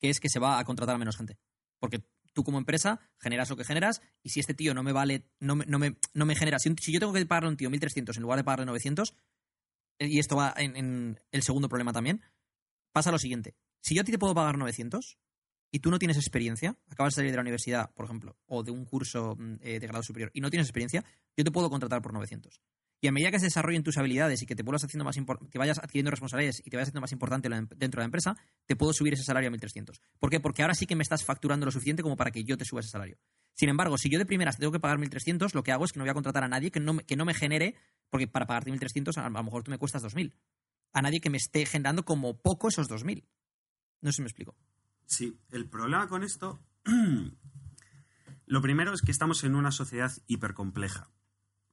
que 0.00 0.10
es 0.10 0.20
que 0.20 0.28
se 0.28 0.40
va 0.40 0.58
a 0.58 0.64
contratar 0.64 0.94
a 0.94 0.98
menos 0.98 1.16
gente. 1.16 1.38
Porque 1.78 2.04
tú 2.34 2.44
como 2.44 2.58
empresa 2.58 3.00
generas 3.18 3.48
lo 3.48 3.56
que 3.56 3.64
generas 3.64 4.02
y 4.22 4.30
si 4.30 4.40
este 4.40 4.52
tío 4.52 4.74
no 4.74 4.82
me 4.82 4.92
vale, 4.92 5.24
no 5.40 5.56
me, 5.56 5.64
no 5.64 5.78
me, 5.78 5.96
no 6.12 6.26
me 6.26 6.34
genera, 6.34 6.58
si, 6.58 6.74
yo 6.92 7.00
tengo 7.00 7.12
que 7.12 7.24
pagarle 7.24 7.48
a 7.48 7.50
un 7.50 7.56
tío 7.56 7.70
1.300 7.70 8.16
en 8.16 8.22
lugar 8.22 8.38
de 8.38 8.44
pagarle 8.44 8.66
900, 8.66 9.14
eh, 10.00 10.08
y 10.08 10.18
esto 10.18 10.36
va 10.36 10.52
en, 10.56 10.76
en 10.76 11.20
el 11.30 11.42
segundo 11.42 11.68
problema 11.68 11.92
también, 11.92 12.20
pasa 12.92 13.10
lo 13.10 13.18
siguiente. 13.18 13.54
Si 13.80 13.94
yo 13.94 14.02
a 14.02 14.04
ti 14.04 14.12
te 14.12 14.18
puedo 14.18 14.34
pagar 14.34 14.58
900 14.58 15.18
y 15.70 15.80
tú 15.80 15.90
no 15.90 15.98
tienes 15.98 16.16
experiencia, 16.16 16.76
acabas 16.88 17.14
de 17.14 17.16
salir 17.16 17.30
de 17.30 17.36
la 17.36 17.42
universidad, 17.42 17.92
por 17.94 18.04
ejemplo, 18.04 18.36
o 18.46 18.62
de 18.62 18.70
un 18.70 18.84
curso 18.84 19.36
mm, 19.36 19.54
eh, 19.60 19.80
de 19.80 19.86
grado 19.86 20.02
superior 20.02 20.30
y 20.34 20.40
no 20.40 20.50
tienes 20.50 20.66
experiencia, 20.66 21.04
yo 21.36 21.44
te 21.44 21.50
puedo 21.50 21.70
contratar 21.70 22.02
por 22.02 22.12
900. 22.12 22.60
Y 23.04 23.06
a 23.06 23.12
medida 23.12 23.30
que 23.30 23.38
se 23.38 23.44
desarrollen 23.44 23.82
tus 23.82 23.98
habilidades 23.98 24.40
y 24.40 24.46
que 24.46 24.56
te 24.56 24.62
vuelvas 24.62 24.82
haciendo 24.82 25.04
más 25.04 25.14
que 25.50 25.58
vayas 25.58 25.76
adquiriendo 25.76 26.10
responsabilidades 26.10 26.62
y 26.64 26.70
te 26.70 26.78
vayas 26.78 26.88
haciendo 26.88 27.02
más 27.02 27.12
importante 27.12 27.50
dentro 27.50 27.98
de 27.98 27.98
la 27.98 28.04
empresa, 28.06 28.34
te 28.64 28.76
puedo 28.76 28.94
subir 28.94 29.12
ese 29.12 29.24
salario 29.24 29.50
a 29.50 29.52
1.300. 29.52 30.00
¿Por 30.18 30.30
qué? 30.30 30.40
Porque 30.40 30.62
ahora 30.62 30.72
sí 30.72 30.86
que 30.86 30.96
me 30.96 31.02
estás 31.02 31.22
facturando 31.22 31.66
lo 31.66 31.70
suficiente 31.70 32.02
como 32.02 32.16
para 32.16 32.30
que 32.30 32.44
yo 32.44 32.56
te 32.56 32.64
suba 32.64 32.80
ese 32.80 32.88
salario. 32.88 33.18
Sin 33.52 33.68
embargo, 33.68 33.98
si 33.98 34.08
yo 34.08 34.18
de 34.18 34.24
primeras 34.24 34.56
te 34.56 34.60
tengo 34.60 34.72
que 34.72 34.80
pagar 34.80 34.96
1.300, 34.96 35.52
lo 35.52 35.62
que 35.62 35.70
hago 35.70 35.84
es 35.84 35.92
que 35.92 35.98
no 35.98 36.06
voy 36.06 36.12
a 36.12 36.14
contratar 36.14 36.44
a 36.44 36.48
nadie 36.48 36.70
que 36.70 36.80
no 36.80 36.96
que 36.96 37.14
no 37.14 37.26
me 37.26 37.34
genere, 37.34 37.74
porque 38.08 38.26
para 38.26 38.46
pagarte 38.46 38.72
1.300 38.72 39.18
a, 39.18 39.26
a 39.26 39.28
lo 39.28 39.42
mejor 39.42 39.64
tú 39.64 39.70
me 39.70 39.76
cuestas 39.76 40.02
2.000. 40.02 40.32
A 40.94 41.02
nadie 41.02 41.20
que 41.20 41.28
me 41.28 41.36
esté 41.36 41.66
generando 41.66 42.06
como 42.06 42.38
poco 42.38 42.68
esos 42.68 42.88
2.000. 42.88 43.22
No 44.00 44.12
sé 44.12 44.16
si 44.16 44.22
me 44.22 44.28
explico. 44.28 44.56
Sí, 45.04 45.38
el 45.50 45.68
problema 45.68 46.08
con 46.08 46.24
esto. 46.24 46.58
lo 48.46 48.62
primero 48.62 48.94
es 48.94 49.02
que 49.02 49.10
estamos 49.10 49.44
en 49.44 49.56
una 49.56 49.72
sociedad 49.72 50.10
hipercompleja, 50.26 51.10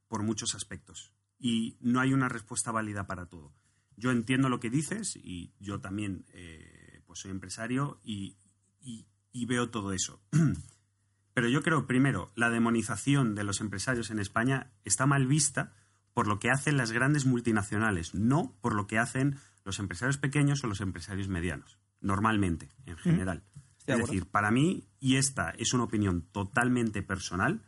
por 0.10 0.24
muchos 0.24 0.56
aspectos, 0.56 1.14
y 1.42 1.76
no 1.82 2.00
hay 2.00 2.14
una 2.14 2.30
respuesta 2.30 2.72
válida 2.72 3.08
para 3.08 3.26
todo. 3.26 3.54
Yo 3.98 4.12
entiendo 4.12 4.48
lo 4.48 4.60
que 4.60 4.70
dices, 4.70 5.16
y 5.16 5.54
yo 5.60 5.82
también 5.82 6.26
eh, 6.34 7.02
pues 7.06 7.20
soy 7.20 7.32
empresario 7.32 8.00
y, 8.04 8.38
y- 8.80 9.08
y 9.34 9.46
veo 9.46 9.70
todo 9.70 9.92
eso. 9.94 10.22
Pero 11.34 11.48
yo 11.50 11.62
creo, 11.64 11.88
primero, 11.88 12.32
la 12.36 12.50
demonización 12.50 13.36
de 13.36 13.44
los 13.44 13.62
empresarios 13.62 14.12
en 14.12 14.20
España 14.20 14.72
está 14.84 15.06
mal 15.06 15.28
vista 15.28 15.74
por 16.14 16.28
lo 16.28 16.40
que 16.40 16.50
hacen 16.52 16.76
las 16.78 16.92
grandes 16.92 17.26
multinacionales, 17.26 18.14
no 18.14 18.58
por 18.62 18.76
lo 18.76 18.86
que 18.88 19.00
hacen 19.00 19.38
los 19.64 19.80
empresarios 19.80 20.18
pequeños 20.18 20.64
o 20.64 20.68
los 20.68 20.82
empresarios 20.82 21.30
medianos, 21.30 21.80
normalmente, 22.02 22.70
en 22.86 22.98
general. 22.98 23.44
Es 23.78 23.86
decir, 24.08 24.26
para 24.26 24.52
mí, 24.52 24.84
y 25.00 25.16
esta 25.16 25.52
es 25.52 25.74
una 25.74 25.86
opinión 25.86 26.22
totalmente 26.34 27.02
personal, 27.02 27.64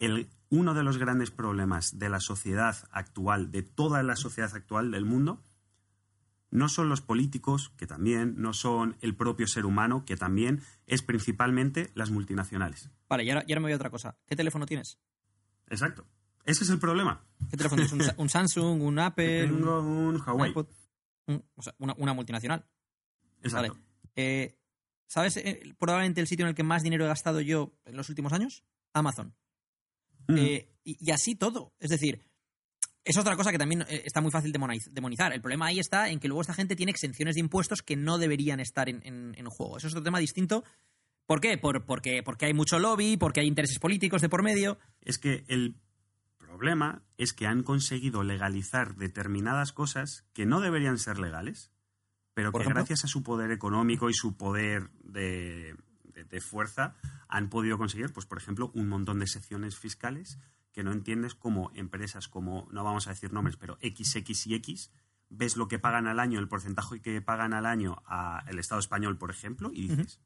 el, 0.00 0.28
uno 0.50 0.74
de 0.74 0.82
los 0.82 0.98
grandes 0.98 1.30
problemas 1.30 1.98
de 1.98 2.08
la 2.08 2.20
sociedad 2.20 2.76
actual, 2.92 3.50
de 3.50 3.62
toda 3.62 4.02
la 4.02 4.16
sociedad 4.16 4.54
actual 4.54 4.90
del 4.90 5.04
mundo, 5.04 5.42
no 6.50 6.68
son 6.68 6.88
los 6.88 7.00
políticos, 7.00 7.72
que 7.76 7.86
también, 7.86 8.34
no 8.38 8.52
son 8.52 8.96
el 9.00 9.14
propio 9.16 9.46
ser 9.48 9.66
humano, 9.66 10.04
que 10.04 10.16
también, 10.16 10.62
es 10.86 11.02
principalmente 11.02 11.90
las 11.94 12.10
multinacionales. 12.10 12.88
Vale, 13.08 13.24
y 13.24 13.30
ahora, 13.30 13.44
y 13.46 13.52
ahora 13.52 13.60
me 13.60 13.64
voy 13.66 13.72
a 13.72 13.76
otra 13.76 13.90
cosa. 13.90 14.16
¿Qué 14.26 14.36
teléfono 14.36 14.64
tienes? 14.66 14.98
Exacto. 15.68 16.06
Ese 16.44 16.62
es 16.62 16.70
el 16.70 16.78
problema. 16.78 17.24
¿Qué 17.50 17.56
teléfono 17.56 17.82
tienes? 17.82 17.92
¿Un, 17.92 18.02
Sa- 18.02 18.14
un 18.18 18.28
Samsung, 18.28 18.80
un 18.82 18.98
Apple, 19.00 19.50
un, 19.50 19.58
Tengo 19.58 19.80
un 19.80 19.86
un 20.14 20.20
Huawei. 20.24 20.50
iPod? 20.50 20.66
Un- 21.26 21.44
o 21.56 21.62
sea, 21.62 21.74
una, 21.78 21.94
una 21.98 22.14
multinacional. 22.14 22.64
Exacto. 23.42 23.72
Vale. 23.74 23.84
Eh, 24.14 24.56
¿Sabes 25.08 25.36
eh, 25.38 25.74
probablemente 25.78 26.20
el 26.20 26.28
sitio 26.28 26.44
en 26.44 26.50
el 26.50 26.54
que 26.54 26.62
más 26.62 26.82
dinero 26.84 27.04
he 27.04 27.08
gastado 27.08 27.40
yo 27.40 27.76
en 27.84 27.96
los 27.96 28.08
últimos 28.08 28.32
años? 28.32 28.64
Amazon. 28.92 29.34
Mm. 30.28 30.36
Eh, 30.38 30.68
y, 30.84 30.96
y 31.08 31.10
así 31.10 31.34
todo. 31.34 31.72
Es 31.78 31.90
decir, 31.90 32.20
es 33.04 33.16
otra 33.16 33.36
cosa 33.36 33.52
que 33.52 33.58
también 33.58 33.82
eh, 33.82 34.02
está 34.04 34.20
muy 34.20 34.30
fácil 34.30 34.52
demoniz- 34.52 34.88
demonizar. 34.90 35.32
El 35.32 35.40
problema 35.40 35.66
ahí 35.66 35.78
está 35.78 36.08
en 36.10 36.18
que 36.20 36.28
luego 36.28 36.40
esta 36.40 36.54
gente 36.54 36.76
tiene 36.76 36.90
exenciones 36.92 37.34
de 37.34 37.40
impuestos 37.40 37.82
que 37.82 37.96
no 37.96 38.18
deberían 38.18 38.60
estar 38.60 38.88
en, 38.88 39.00
en- 39.04 39.34
en 39.36 39.46
juego. 39.46 39.76
Eso 39.78 39.86
es 39.86 39.92
otro 39.94 40.02
tema 40.04 40.18
distinto. 40.18 40.64
¿Por 41.26 41.40
qué? 41.40 41.58
Por, 41.58 41.84
porque, 41.86 42.22
porque 42.22 42.46
hay 42.46 42.54
mucho 42.54 42.78
lobby, 42.78 43.16
porque 43.16 43.40
hay 43.40 43.46
intereses 43.48 43.78
políticos 43.78 44.22
de 44.22 44.28
por 44.28 44.42
medio. 44.42 44.78
Es 45.00 45.18
que 45.18 45.44
el 45.48 45.74
problema 46.38 47.02
es 47.18 47.32
que 47.32 47.46
han 47.46 47.62
conseguido 47.62 48.22
legalizar 48.22 48.94
determinadas 48.96 49.72
cosas 49.72 50.24
que 50.32 50.46
no 50.46 50.60
deberían 50.60 50.98
ser 50.98 51.18
legales, 51.18 51.72
pero 52.34 52.52
¿Por 52.52 52.60
que 52.60 52.64
ejemplo? 52.64 52.80
gracias 52.82 53.04
a 53.04 53.08
su 53.08 53.22
poder 53.22 53.50
económico 53.50 54.08
y 54.08 54.14
su 54.14 54.36
poder 54.36 54.90
de, 55.02 55.74
de- 56.16 56.24
de 56.24 56.40
fuerza 56.40 56.94
han 57.28 57.48
podido 57.50 57.78
conseguir, 57.78 58.12
pues 58.12 58.26
por 58.26 58.38
ejemplo, 58.38 58.70
un 58.74 58.88
montón 58.88 59.18
de 59.20 59.26
secciones 59.26 59.76
fiscales 59.78 60.38
que 60.72 60.82
no 60.82 60.92
entiendes 60.92 61.34
como 61.34 61.70
empresas 61.74 62.28
como, 62.28 62.68
no 62.72 62.82
vamos 62.84 63.06
a 63.06 63.10
decir 63.10 63.32
nombres, 63.32 63.56
pero 63.56 63.78
XX 63.82 64.46
y 64.48 64.54
X, 64.56 64.90
ves 65.28 65.56
lo 65.56 65.68
que 65.68 65.78
pagan 65.78 66.06
al 66.06 66.20
año, 66.20 66.38
el 66.38 66.48
porcentaje 66.48 67.00
que 67.00 67.20
pagan 67.22 67.52
al 67.52 67.66
año 67.66 68.02
al 68.06 68.58
Estado 68.58 68.78
español, 68.80 69.16
por 69.18 69.30
ejemplo, 69.30 69.70
y 69.72 69.88
dices, 69.88 70.20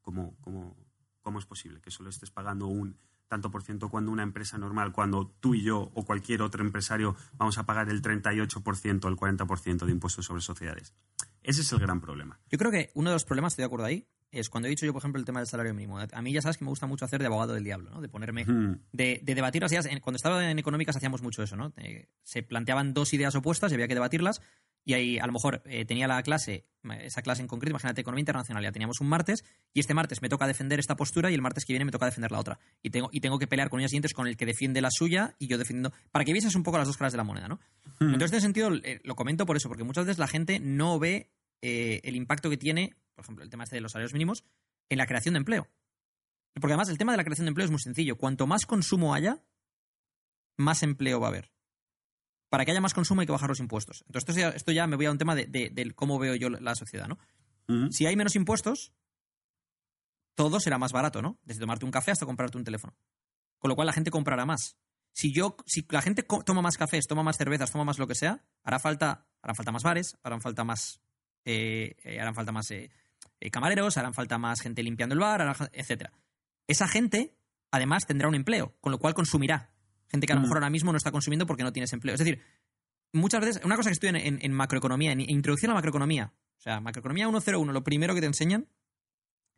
¿cómo, 0.00 0.36
cómo, 0.40 0.76
cómo 1.22 1.38
es 1.38 1.46
posible 1.46 1.80
que 1.80 1.90
solo 1.90 2.08
estés 2.10 2.30
pagando 2.30 2.66
un 2.66 2.96
tanto 3.28 3.50
por 3.52 3.62
ciento 3.62 3.88
cuando 3.90 4.10
una 4.10 4.24
empresa 4.24 4.58
normal, 4.58 4.90
cuando 4.92 5.28
tú 5.40 5.54
y 5.54 5.62
yo 5.62 5.90
o 5.94 6.04
cualquier 6.04 6.42
otro 6.42 6.64
empresario 6.64 7.14
vamos 7.34 7.58
a 7.58 7.64
pagar 7.66 7.88
el 7.88 8.02
38% 8.02 9.04
o 9.04 9.08
el 9.08 9.16
40% 9.16 9.84
de 9.86 9.92
impuestos 9.92 10.24
sobre 10.26 10.40
sociedades? 10.42 10.94
Ese 11.42 11.60
es 11.60 11.72
el 11.72 11.78
gran 11.78 12.00
problema. 12.00 12.40
Yo 12.48 12.58
creo 12.58 12.70
que 12.72 12.90
uno 12.94 13.10
de 13.10 13.14
los 13.14 13.24
problemas, 13.24 13.52
estoy 13.52 13.62
de 13.62 13.66
acuerdo 13.66 13.86
ahí, 13.86 14.06
es 14.32 14.48
cuando 14.48 14.66
he 14.66 14.70
dicho 14.70 14.86
yo, 14.86 14.92
por 14.92 15.00
ejemplo, 15.00 15.18
el 15.18 15.24
tema 15.24 15.40
del 15.40 15.46
salario 15.48 15.74
mínimo. 15.74 15.98
A 15.98 16.22
mí 16.22 16.32
ya 16.32 16.42
sabes 16.42 16.56
que 16.56 16.64
me 16.64 16.70
gusta 16.70 16.86
mucho 16.86 17.04
hacer 17.04 17.20
de 17.20 17.26
abogado 17.26 17.54
del 17.54 17.64
diablo, 17.64 17.90
¿no? 17.90 18.00
De 18.00 18.08
ponerme 18.08 18.44
Mm. 18.44 18.80
de, 18.92 19.20
de 19.22 19.34
debatir 19.34 19.62
las 19.62 19.72
ideas. 19.72 19.88
Cuando 20.00 20.16
estaba 20.16 20.50
en 20.50 20.58
económicas 20.58 20.96
hacíamos 20.96 21.22
mucho 21.22 21.42
eso, 21.42 21.56
¿no? 21.56 21.72
Eh, 21.76 22.06
se 22.22 22.42
planteaban 22.42 22.94
dos 22.94 23.12
ideas 23.12 23.34
opuestas 23.34 23.70
y 23.70 23.74
había 23.74 23.88
que 23.88 23.94
debatirlas. 23.94 24.40
Y 24.82 24.94
ahí, 24.94 25.18
a 25.18 25.26
lo 25.26 25.32
mejor, 25.32 25.62
eh, 25.66 25.84
tenía 25.84 26.08
la 26.08 26.22
clase, 26.22 26.64
esa 27.02 27.20
clase 27.20 27.42
en 27.42 27.48
concreto, 27.48 27.70
imagínate, 27.72 28.00
economía 28.00 28.22
internacional, 28.22 28.62
ya 28.62 28.72
teníamos 28.72 29.00
un 29.02 29.08
martes, 29.08 29.44
y 29.74 29.80
este 29.80 29.92
martes 29.92 30.22
me 30.22 30.30
toca 30.30 30.46
defender 30.46 30.80
esta 30.80 30.96
postura 30.96 31.30
y 31.30 31.34
el 31.34 31.42
martes 31.42 31.66
que 31.66 31.74
viene 31.74 31.84
me 31.84 31.92
toca 31.92 32.06
defender 32.06 32.32
la 32.32 32.38
otra. 32.38 32.58
Y 32.82 32.88
tengo, 32.88 33.10
y 33.12 33.20
tengo 33.20 33.38
que 33.38 33.46
pelear 33.46 33.68
con 33.68 33.78
días 33.80 33.90
siguientes 33.90 34.14
con 34.14 34.26
el 34.26 34.38
que 34.38 34.46
defiende 34.46 34.80
la 34.80 34.90
suya 34.90 35.34
y 35.38 35.48
yo 35.48 35.58
defendiendo. 35.58 35.92
Para 36.12 36.24
que 36.24 36.32
vieses 36.32 36.54
un 36.54 36.62
poco 36.62 36.78
las 36.78 36.86
dos 36.86 36.96
caras 36.96 37.12
de 37.12 37.18
la 37.18 37.24
moneda, 37.24 37.46
¿no? 37.46 37.60
Mm. 38.00 38.14
Entonces, 38.14 38.32
en 38.32 38.36
ese 38.36 38.40
sentido, 38.40 38.70
eh, 38.82 39.00
lo 39.04 39.16
comento 39.16 39.44
por 39.44 39.58
eso, 39.58 39.68
porque 39.68 39.84
muchas 39.84 40.06
veces 40.06 40.18
la 40.18 40.28
gente 40.28 40.60
no 40.60 40.98
ve 40.98 41.30
el 41.62 42.16
impacto 42.16 42.48
que 42.48 42.56
tiene, 42.56 42.94
por 43.20 43.26
ejemplo, 43.26 43.44
el 43.44 43.50
tema 43.50 43.64
este 43.64 43.76
de 43.76 43.82
los 43.82 43.92
salarios 43.92 44.14
mínimos, 44.14 44.44
en 44.88 44.98
la 44.98 45.06
creación 45.06 45.34
de 45.34 45.38
empleo. 45.38 45.68
Porque 46.54 46.72
además 46.72 46.88
el 46.88 46.98
tema 46.98 47.12
de 47.12 47.18
la 47.18 47.24
creación 47.24 47.44
de 47.44 47.50
empleo 47.50 47.66
es 47.66 47.70
muy 47.70 47.80
sencillo. 47.80 48.16
Cuanto 48.16 48.46
más 48.46 48.64
consumo 48.66 49.14
haya, 49.14 49.42
más 50.56 50.82
empleo 50.82 51.20
va 51.20 51.28
a 51.28 51.30
haber. 51.30 51.52
Para 52.48 52.64
que 52.64 52.72
haya 52.72 52.80
más 52.80 52.94
consumo 52.94 53.20
hay 53.20 53.26
que 53.26 53.32
bajar 53.32 53.48
los 53.48 53.60
impuestos. 53.60 54.02
Entonces 54.06 54.28
esto 54.28 54.40
ya, 54.40 54.48
esto 54.48 54.72
ya 54.72 54.86
me 54.86 54.96
voy 54.96 55.06
a 55.06 55.10
un 55.10 55.18
tema 55.18 55.34
de, 55.34 55.92
cómo 55.94 56.18
veo 56.18 56.34
yo 56.34 56.50
la 56.50 56.74
sociedad, 56.74 57.06
¿no? 57.06 57.18
Si 57.92 58.04
hay 58.04 58.16
menos 58.16 58.34
impuestos, 58.34 58.92
todo 60.34 60.58
será 60.58 60.76
más 60.76 60.90
barato, 60.90 61.22
¿no? 61.22 61.38
Desde 61.44 61.60
tomarte 61.60 61.84
un 61.84 61.92
café 61.92 62.10
hasta 62.10 62.26
comprarte 62.26 62.58
un 62.58 62.64
teléfono. 62.64 62.96
Con 63.58 63.68
lo 63.68 63.76
cual 63.76 63.86
la 63.86 63.92
gente 63.92 64.10
comprará 64.10 64.44
más. 64.44 64.76
Si 65.12 65.32
yo, 65.32 65.56
si 65.66 65.86
la 65.90 66.02
gente 66.02 66.24
toma 66.44 66.62
más 66.62 66.76
cafés, 66.76 67.06
toma 67.06 67.22
más 67.22 67.36
cervezas, 67.36 67.70
toma 67.70 67.84
más 67.84 67.98
lo 67.98 68.08
que 68.08 68.16
sea, 68.16 68.42
hará 68.64 68.78
falta, 68.80 69.28
harán 69.42 69.54
falta 69.54 69.70
más 69.70 69.82
bares, 69.82 70.16
harán 70.22 70.40
falta 70.40 70.64
más, 70.64 71.00
eh, 71.44 71.94
eh, 72.02 72.20
harán 72.20 72.34
falta 72.34 72.52
más 72.52 72.70
eh, 72.70 72.90
camareros, 73.50 73.96
harán 73.96 74.12
falta 74.12 74.36
más 74.38 74.60
gente 74.60 74.82
limpiando 74.82 75.14
el 75.14 75.20
bar, 75.20 75.56
etcétera. 75.72 76.12
Esa 76.66 76.86
gente, 76.88 77.34
además, 77.70 78.06
tendrá 78.06 78.28
un 78.28 78.34
empleo, 78.34 78.76
con 78.80 78.92
lo 78.92 78.98
cual 78.98 79.14
consumirá. 79.14 79.72
Gente 80.08 80.26
que 80.26 80.32
a 80.32 80.36
lo 80.36 80.40
Mm. 80.40 80.42
mejor 80.42 80.56
ahora 80.58 80.70
mismo 80.70 80.92
no 80.92 80.98
está 80.98 81.10
consumiendo 81.12 81.46
porque 81.46 81.62
no 81.62 81.72
tienes 81.72 81.92
empleo. 81.92 82.14
Es 82.14 82.18
decir, 82.18 82.42
muchas 83.12 83.40
veces, 83.40 83.64
una 83.64 83.76
cosa 83.76 83.88
que 83.90 83.94
estudio 83.94 84.14
en, 84.16 84.52
macroeconomía, 84.52 85.12
en 85.12 85.20
introducción 85.20 85.70
a 85.70 85.74
la 85.74 85.78
macroeconomía, 85.78 86.34
o 86.58 86.60
sea, 86.60 86.80
macroeconomía 86.80 87.26
101, 87.28 87.72
lo 87.72 87.82
primero 87.84 88.14
que 88.14 88.20
te 88.20 88.26
enseñan 88.26 88.68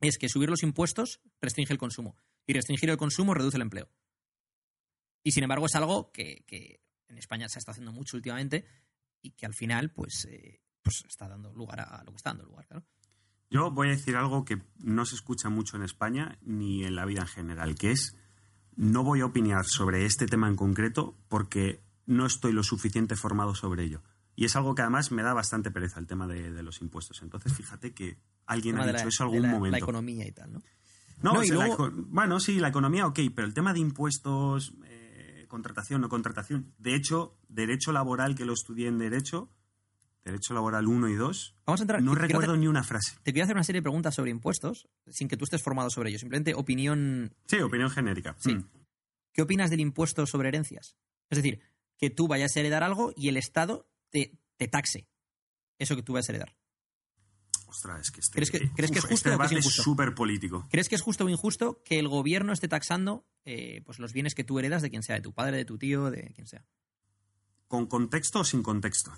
es 0.00 0.18
que 0.18 0.28
subir 0.28 0.50
los 0.50 0.62
impuestos 0.62 1.20
restringe 1.40 1.72
el 1.72 1.78
consumo 1.78 2.16
y 2.46 2.52
restringir 2.52 2.90
el 2.90 2.96
consumo 2.96 3.34
reduce 3.34 3.56
el 3.56 3.62
empleo. 3.62 3.88
Y 5.24 5.32
sin 5.32 5.44
embargo 5.44 5.66
es 5.66 5.74
algo 5.74 6.10
que, 6.12 6.44
que 6.46 6.80
en 7.08 7.18
España 7.18 7.48
se 7.48 7.58
está 7.58 7.72
haciendo 7.72 7.92
mucho 7.92 8.16
últimamente 8.16 8.64
y 9.20 9.30
que 9.32 9.46
al 9.46 9.54
final 9.54 9.90
pues, 9.90 10.26
eh, 10.28 10.60
pues 10.82 11.04
está 11.06 11.28
dando 11.28 11.52
lugar 11.52 11.80
a 11.80 12.02
lo 12.04 12.10
que 12.10 12.16
está 12.16 12.30
dando 12.30 12.44
lugar, 12.44 12.66
claro. 12.66 12.84
Yo 13.52 13.70
voy 13.70 13.88
a 13.88 13.90
decir 13.90 14.16
algo 14.16 14.44
que 14.44 14.62
no 14.78 15.04
se 15.04 15.14
escucha 15.14 15.48
mucho 15.50 15.76
en 15.76 15.82
España 15.82 16.38
ni 16.42 16.84
en 16.84 16.94
la 16.96 17.04
vida 17.04 17.20
en 17.22 17.26
general, 17.28 17.74
que 17.74 17.90
es 17.92 18.16
no 18.76 19.04
voy 19.04 19.20
a 19.20 19.26
opinar 19.26 19.66
sobre 19.66 20.06
este 20.06 20.26
tema 20.26 20.48
en 20.48 20.56
concreto 20.56 21.14
porque 21.28 21.82
no 22.06 22.24
estoy 22.26 22.52
lo 22.52 22.62
suficiente 22.64 23.14
formado 23.16 23.54
sobre 23.54 23.84
ello. 23.84 24.02
Y 24.34 24.46
es 24.46 24.56
algo 24.56 24.74
que 24.74 24.80
además 24.82 25.12
me 25.12 25.22
da 25.22 25.34
bastante 25.34 25.70
pereza 25.70 26.00
el 26.00 26.06
tema 26.06 26.26
de, 26.26 26.50
de 26.52 26.62
los 26.62 26.80
impuestos. 26.80 27.20
Entonces, 27.22 27.52
fíjate 27.52 27.92
que 27.92 28.16
alguien 28.46 28.78
ha 28.78 28.86
dicho 28.86 29.02
la- 29.02 29.08
eso 29.08 29.24
de 29.24 29.28
algún 29.30 29.42
la- 29.42 29.52
momento. 29.52 29.72
La 29.76 29.78
economía 29.82 30.26
y 30.26 30.32
tal, 30.32 30.52
¿no? 30.54 30.62
No, 31.20 31.44
y 31.44 31.48
la 31.48 31.68
bueno, 32.08 32.40
sí, 32.40 32.58
la 32.58 32.68
economía, 32.68 33.06
ok, 33.06 33.20
pero 33.34 33.46
el 33.46 33.54
tema 33.54 33.72
de 33.74 33.78
impuestos, 33.80 34.72
eh, 34.86 35.44
contratación, 35.48 36.00
no 36.00 36.08
contratación. 36.08 36.72
De 36.78 36.94
hecho, 36.96 37.36
derecho 37.48 37.92
laboral, 37.92 38.34
que 38.34 38.44
lo 38.46 38.54
estudié 38.54 38.88
en 38.88 38.98
Derecho, 38.98 39.50
Derecho 40.24 40.54
Laboral 40.54 40.86
1 40.86 41.08
y 41.08 41.14
2, 41.16 41.56
Vamos 41.66 41.80
a 41.80 41.82
entrar. 41.82 42.00
no 42.02 42.14
recuerdo 42.14 42.52
hacer- 42.52 42.60
ni 42.60 42.68
una 42.68 42.84
frase. 42.84 43.16
te 43.24 43.32
quiero 43.32 43.44
hacer 43.44 43.56
una 43.56 43.64
serie 43.64 43.80
de 43.80 43.82
preguntas 43.82 44.14
sobre 44.14 44.30
impuestos 44.30 44.88
sin 45.08 45.26
que 45.28 45.36
tú 45.36 45.44
estés 45.44 45.62
formado 45.62 45.90
sobre 45.90 46.10
ello. 46.10 46.18
Simplemente 46.18 46.54
opinión. 46.54 47.34
Sí, 47.48 47.58
opinión 47.60 47.90
genérica. 47.90 48.36
Sí. 48.38 48.54
Mm. 48.54 48.68
¿Qué 49.32 49.42
opinas 49.42 49.70
del 49.70 49.80
impuesto 49.80 50.24
sobre 50.26 50.48
herencias? 50.48 50.96
Es 51.30 51.36
decir, 51.38 51.60
que 51.98 52.10
tú 52.10 52.28
vayas 52.28 52.56
a 52.56 52.60
heredar 52.60 52.82
algo 52.84 53.12
y 53.16 53.28
el 53.28 53.36
Estado 53.36 53.88
te, 54.10 54.38
te 54.58 54.68
taxe 54.68 55.08
eso 55.78 55.96
que 55.96 56.02
tú 56.02 56.12
vas 56.12 56.28
a 56.28 56.32
heredar. 56.32 56.54
Ostras, 57.66 58.02
es 58.02 58.10
que 58.10 58.20
este, 58.20 58.34
¿Crees 58.34 58.50
que- 58.50 58.70
crees 58.72 58.90
que 58.90 58.98
es 58.98 59.04
justo 59.04 59.14
este 59.14 59.28
o 59.30 59.30
que 59.30 59.34
es 59.34 59.38
debate 59.38 59.54
es 59.58 59.64
injusto? 59.64 59.82
súper 59.82 60.14
político. 60.14 60.66
¿Crees 60.70 60.88
que 60.88 60.94
es 60.94 61.00
justo 61.00 61.24
o 61.24 61.28
injusto 61.30 61.82
que 61.84 61.98
el 61.98 62.06
gobierno 62.08 62.52
esté 62.52 62.68
taxando 62.68 63.26
eh, 63.44 63.80
pues 63.86 63.98
los 63.98 64.12
bienes 64.12 64.34
que 64.36 64.44
tú 64.44 64.58
heredas 64.58 64.82
de 64.82 64.90
quien 64.90 65.02
sea, 65.02 65.16
de 65.16 65.22
tu 65.22 65.32
padre, 65.32 65.56
de 65.56 65.64
tu 65.64 65.78
tío, 65.78 66.10
de 66.10 66.30
quien 66.34 66.46
sea? 66.46 66.64
¿Con 67.66 67.86
contexto 67.86 68.40
o 68.40 68.44
sin 68.44 68.62
contexto? 68.62 69.10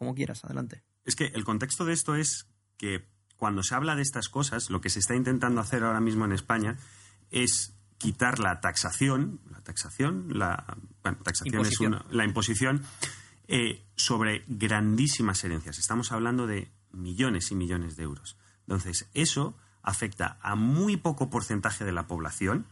Como 0.00 0.14
quieras, 0.14 0.42
adelante. 0.46 0.82
Es 1.04 1.14
que 1.14 1.26
el 1.26 1.44
contexto 1.44 1.84
de 1.84 1.92
esto 1.92 2.14
es 2.14 2.46
que 2.78 3.06
cuando 3.36 3.62
se 3.62 3.74
habla 3.74 3.96
de 3.96 4.00
estas 4.00 4.30
cosas, 4.30 4.70
lo 4.70 4.80
que 4.80 4.88
se 4.88 4.98
está 4.98 5.14
intentando 5.14 5.60
hacer 5.60 5.84
ahora 5.84 6.00
mismo 6.00 6.24
en 6.24 6.32
España 6.32 6.78
es 7.30 7.76
quitar 7.98 8.38
la 8.38 8.62
taxación, 8.62 9.42
la 9.50 9.60
taxación, 9.60 10.38
la 10.38 10.78
bueno, 11.02 11.18
taxación 11.22 11.54
Imposición. 11.54 11.94
es 11.94 12.00
una, 12.00 12.06
la 12.12 12.24
imposición 12.24 12.82
eh, 13.46 13.84
sobre 13.94 14.46
grandísimas 14.48 15.44
herencias. 15.44 15.78
Estamos 15.78 16.12
hablando 16.12 16.46
de 16.46 16.72
millones 16.92 17.50
y 17.50 17.54
millones 17.54 17.96
de 17.96 18.04
euros. 18.04 18.38
Entonces, 18.62 19.06
eso 19.12 19.54
afecta 19.82 20.38
a 20.40 20.54
muy 20.54 20.96
poco 20.96 21.28
porcentaje 21.28 21.84
de 21.84 21.92
la 21.92 22.06
población, 22.06 22.64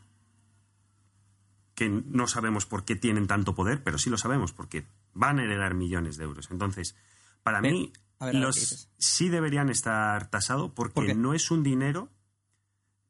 que 1.74 1.90
no 1.90 2.26
sabemos 2.26 2.64
por 2.64 2.86
qué 2.86 2.96
tienen 2.96 3.26
tanto 3.26 3.54
poder, 3.54 3.82
pero 3.82 3.98
sí 3.98 4.08
lo 4.08 4.16
sabemos, 4.16 4.54
porque 4.54 4.86
van 5.12 5.38
a 5.38 5.44
heredar 5.44 5.74
millones 5.74 6.16
de 6.16 6.24
euros. 6.24 6.50
Entonces, 6.50 6.96
para 7.48 7.60
Pero, 7.62 7.76
mí, 7.76 7.92
a 8.20 8.26
ver, 8.26 8.36
a 8.36 8.38
ver, 8.40 8.42
¿qué 8.54 8.60
los 8.60 8.88
sí 8.98 9.28
deberían 9.28 9.68
estar 9.70 10.28
tasados 10.30 10.70
porque 10.74 11.14
no 11.14 11.34
es 11.34 11.50
un 11.50 11.62
dinero 11.62 12.10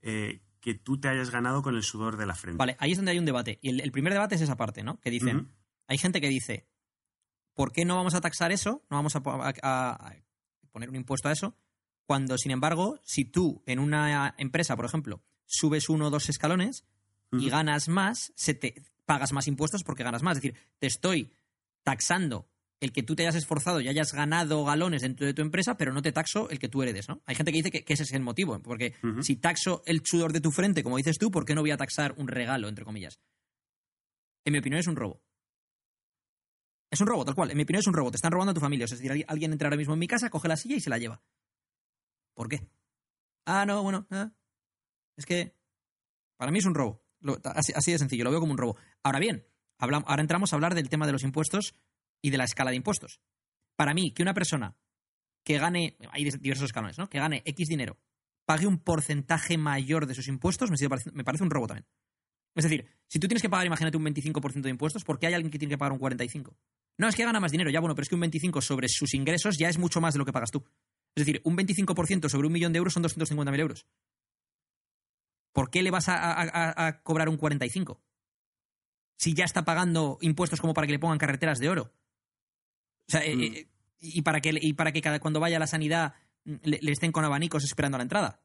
eh, 0.03 0.41
que 0.61 0.75
tú 0.75 0.99
te 1.01 1.09
hayas 1.09 1.31
ganado 1.31 1.63
con 1.63 1.75
el 1.77 1.83
sudor 1.83 2.17
de 2.17 2.27
la 2.27 2.35
frente. 2.35 2.59
Vale, 2.59 2.77
ahí 2.81 2.91
es 2.93 2.99
donde 2.99 3.13
hay 3.13 3.19
un 3.19 3.25
debate. 3.25 3.59
Y 3.63 3.71
el, 3.71 3.81
el 3.81 3.93
primer 3.93 4.13
debate 4.13 4.35
es 4.35 4.41
esa 4.41 4.57
parte, 4.57 4.83
¿no? 4.83 4.99
Que 5.01 5.11
dicen, 5.11 5.49
hay 5.87 5.99
gente 5.99 6.21
que 6.21 6.29
dice, 6.29 6.67
¿por 7.55 7.73
qué 7.73 7.85
no 7.85 7.97
vamos 7.97 8.15
a 8.15 8.21
taxar 8.21 8.53
eso? 8.53 8.83
No 8.91 8.97
vamos 8.97 9.15
a, 9.17 9.23
po- 9.23 9.33
a- 9.43 9.53
a- 9.63 10.09
a 10.09 10.15
poner 10.73 10.89
un 10.91 10.97
impuesto 10.97 11.29
a 11.29 11.33
eso. 11.33 11.57
Cuando, 12.07 12.39
sin 12.39 12.51
embargo, 12.53 12.99
si 13.05 13.25
tú 13.25 13.63
en 13.67 13.79
una 13.79 14.35
empresa, 14.39 14.77
por 14.77 14.85
ejemplo, 14.85 15.23
subes 15.47 15.89
uno 15.89 16.07
o 16.07 16.11
dos 16.11 16.29
escalones 16.29 16.85
y 17.33 17.51
ganas 17.51 17.89
más, 17.89 18.33
se 18.37 18.55
te 18.55 18.83
pagas 19.07 19.33
más 19.33 19.47
impuestos 19.47 19.85
porque 19.85 20.03
ganas 20.05 20.23
más. 20.23 20.37
Es 20.39 20.43
decir, 20.43 20.59
te 20.79 20.87
estoy 20.87 21.33
taxando 21.83 22.49
el 22.81 22.93
que 22.93 23.03
tú 23.03 23.17
te 23.17 23.23
hayas 23.25 23.35
esforzado 23.35 23.81
y 23.81 23.89
hayas 23.89 24.13
ganado 24.13 24.65
galones 24.65 25.03
dentro 25.03 25.27
de 25.27 25.35
tu 25.35 25.43
empresa, 25.43 25.77
pero 25.77 25.93
no 25.93 26.01
te 26.03 26.13
taxo 26.13 26.49
el 26.51 26.59
que 26.59 26.69
tú 26.69 26.83
heredes, 26.83 27.09
¿no? 27.09 27.21
Hay 27.27 27.35
gente 27.35 27.51
que 27.53 27.59
dice 27.59 27.71
que, 27.71 27.85
que 27.85 27.93
ese 27.95 28.05
es 28.05 28.13
el 28.13 28.23
motivo, 28.23 28.61
porque 28.63 28.95
si 29.23 29.37
taxo 29.37 29.83
el 29.87 30.03
sudor 30.05 30.33
de 30.33 30.41
tu 30.41 30.51
frente, 30.53 30.83
como 30.85 30.97
dices 30.97 31.19
tú, 31.19 31.31
¿por 31.31 31.45
qué 31.45 31.55
no 31.55 31.61
voy 31.63 31.73
a 31.73 31.77
taxar 31.77 32.15
un 32.19 32.29
regalo, 32.29 32.69
entre 32.69 32.85
comillas? 32.85 33.21
En 34.45 34.53
mi 34.53 34.61
opinión 34.61 34.79
es 34.81 34.87
un 34.87 34.97
robo. 34.97 35.23
Es 36.91 37.01
un 37.01 37.07
robo, 37.07 37.25
tal 37.25 37.35
cual. 37.35 37.51
En 37.51 37.57
mi 37.57 37.65
opinión 37.65 37.81
es 37.81 37.87
un 37.87 37.93
robo. 37.95 38.11
Te 38.11 38.17
están 38.17 38.33
robando 38.33 38.53
a 38.53 38.55
tu 38.55 38.61
familia. 38.61 38.85
Es 38.85 38.93
decir, 38.93 39.11
alguien- 39.29 39.53
entra 39.53 39.67
ahora 39.69 39.77
mismo 39.77 39.93
en 39.95 39.99
mi 40.01 40.07
casa, 40.07 40.31
coge 40.31 40.49
la 40.49 40.57
silla 40.57 40.77
y 40.77 40.81
se 40.81 40.89
la 40.89 40.97
lleva. 40.99 41.21
¿Por 42.35 42.49
qué? 42.49 42.67
Ah, 43.45 43.67
no, 43.67 43.83
bueno. 43.83 44.07
ah. 44.11 44.33
Es 45.17 45.27
que 45.27 45.55
para 46.39 46.51
mí 46.53 46.59
es 46.61 46.65
un 46.65 46.75
robo. 46.75 47.03
Lo- 47.21 47.39
así, 47.45 47.73
así 47.75 47.93
de 47.93 47.99
sencillo, 47.99 48.25
lo 48.25 48.31
veo 48.31 48.41
como 48.41 48.53
un 48.53 48.59
robo. 48.59 48.77
Ahora 49.03 49.19
bien, 49.19 49.45
hablam- 49.79 50.05
ahora 50.07 50.23
entramos 50.23 50.53
a 50.53 50.57
hablar 50.57 50.75
del 50.75 50.89
tema 50.89 51.05
de 51.07 51.13
los 51.13 51.25
impuestos 51.25 51.75
y 52.23 52.31
de 52.31 52.39
la 52.39 52.45
escala 52.45 52.71
de 52.71 52.77
impuestos. 52.77 53.21
Para 53.77 53.95
mí, 53.95 54.13
que 54.13 54.23
una 54.23 54.35
persona 54.35 54.77
que 55.45 55.59
gane, 55.59 55.97
hay 56.11 56.25
diversos 56.25 56.67
escalones, 56.67 56.99
¿no? 56.99 57.09
Que 57.09 57.19
gane 57.19 57.43
X 57.45 57.69
dinero, 57.69 57.99
pague 58.45 58.67
un 58.67 58.79
porcentaje 58.79 59.57
mayor 59.57 60.07
de 60.07 60.15
sus 60.15 60.29
impuestos, 60.29 60.71
me, 60.71 61.25
parece 61.25 61.45
un 61.45 61.51
robo 61.51 61.67
también. 61.67 61.87
Es 62.55 62.65
decir, 62.65 62.87
si 63.07 63.19
tú 63.19 63.29
tienes 63.29 63.43
que 63.43 63.49
pagar, 63.49 63.67
imagínate, 63.67 63.97
un 63.97 64.05
25% 64.05 64.63
de 64.63 64.71
impuestos, 64.71 65.05
¿por 65.05 65.19
qué 65.19 65.29
hay 65.29 65.35
alguien 65.35 65.51
que 65.51 65.59
tiene 65.59 65.73
que 65.75 65.79
pagar 65.79 65.93
un 65.93 66.01
45%? 66.01 66.57
No, 66.99 67.07
es 67.09 67.15
que 67.15 67.25
gana 67.25 67.39
más 67.39 67.53
dinero, 67.53 67.71
ya 67.71 67.79
bueno, 67.81 67.95
pero 67.95 68.03
es 68.03 68.09
que 68.09 68.17
un 68.17 68.23
25% 68.23 68.61
sobre 68.61 68.89
sus 68.89 69.15
ingresos 69.15 69.57
ya 69.57 69.69
es 69.69 69.79
mucho 69.79 70.01
más 70.01 70.15
de 70.15 70.19
lo 70.19 70.25
que 70.25 70.33
pagas 70.33 70.51
tú. 70.51 70.65
Es 71.15 71.25
decir, 71.25 71.41
un 71.45 71.57
25% 71.57 72.29
sobre 72.29 72.47
un 72.49 72.53
millón 72.53 72.73
de 72.73 72.79
euros 72.79 72.93
son 72.93 73.03
250.000 73.05 73.61
euros. 73.61 73.87
¿Por 75.53 75.71
qué 75.71 75.83
le 75.83 75.91
vas 75.91 76.09
a- 76.09 76.33
a- 76.33 76.87
a 76.87 77.03
cobrar 77.03 77.29
un 77.29 77.37
45%? 77.39 78.01
Si 79.17 79.35
ya 79.35 79.45
está 79.45 79.65
pagando 79.65 80.19
impuestos 80.21 80.61
como 80.61 80.75
para 80.75 80.87
que 80.87 80.93
le 80.93 80.99
pongan 80.99 81.19
carreteras 81.19 81.59
de 81.59 81.69
oro. 81.69 81.93
O 83.09 83.11
sea, 83.11 83.25
eh, 83.25 83.37
Mm. 83.37 83.41
eh, 83.43 83.69
y 84.01 84.23
para 84.23 84.41
que, 84.41 84.53
y 84.61 84.73
para 84.75 84.93
que 84.93 85.01
cada, 85.01 85.19
cuando 85.21 85.41
vaya 85.41 85.57
a 85.57 85.61
la 85.61 85.67
sanidad 85.67 86.15
mm, 86.45 86.55
le, 86.63 86.79
le 86.83 86.93
estén 86.93 87.11
con 87.13 87.25
abanicos 87.25 87.65
esperando 87.65 87.97
a 87.97 87.99
la 87.99 88.03
entrada. 88.05 88.41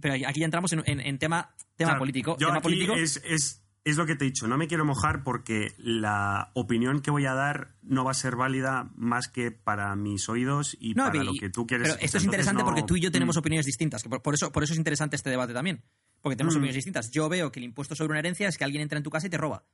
Pero 0.00 0.14
aquí 0.28 0.40
ya 0.40 0.44
entramos 0.44 0.72
en, 0.72 0.82
en- 0.86 1.00
en 1.00 1.18
tema, 1.18 1.54
tema 1.76 1.90
Claro, 1.90 1.98
político. 2.00 2.32
Yo 2.38 2.48
tema 2.48 2.58
aquí 2.58 2.62
político. 2.64 2.94
es, 2.94 3.20
es, 3.24 3.62
es 3.84 3.96
lo 3.96 4.06
que 4.06 4.14
te 4.14 4.24
he 4.24 4.28
dicho. 4.28 4.46
No 4.46 4.56
me 4.56 4.68
quiero 4.68 4.84
mojar 4.84 5.24
porque 5.24 5.74
la 5.78 6.52
opinión 6.54 7.00
que 7.00 7.10
voy 7.10 7.26
a 7.26 7.34
dar 7.34 7.74
no 7.82 8.04
va 8.04 8.12
a 8.12 8.14
ser 8.14 8.36
válida 8.36 8.90
más 8.94 9.26
que 9.28 9.50
para 9.50 9.94
mis 9.96 10.28
oídos 10.28 10.76
y 10.78 10.94
No, 10.94 11.06
para 11.06 11.22
y- 11.22 11.24
lo 11.26 11.32
que 11.34 11.50
tú 11.50 11.66
quieres. 11.66 11.88
Pero 11.88 12.00
esto 12.04 12.18
es 12.18 12.24
interesante 12.24 12.62
no- 12.62 12.66
porque 12.66 12.82
tú 12.84 12.96
y 12.96 13.00
yo 13.00 13.10
tenemos 13.10 13.36
Mm. 13.36 13.40
opiniones 13.40 13.66
distintas. 13.66 14.02
que 14.02 14.08
por, 14.08 14.22
por 14.22 14.34
eso, 14.34 14.52
por 14.52 14.62
eso 14.62 14.72
es 14.72 14.78
interesante 14.78 15.16
este 15.16 15.30
debate 15.30 15.52
también. 15.52 15.82
Porque 16.20 16.36
tenemos 16.36 16.54
Mm. 16.54 16.58
opiniones 16.58 16.76
distintas. 16.76 17.10
Yo 17.10 17.28
veo 17.28 17.50
que 17.50 17.58
el 17.58 17.64
impuesto 17.64 17.94
sobre 17.96 18.10
una 18.12 18.18
herencia 18.20 18.48
es 18.48 18.56
que 18.58 18.64
alguien 18.64 18.82
entra 18.82 18.98
en 18.98 19.02
tu 19.04 19.10
casa 19.10 19.26
y 19.26 19.30
te 19.30 19.36
roba. 19.38 19.64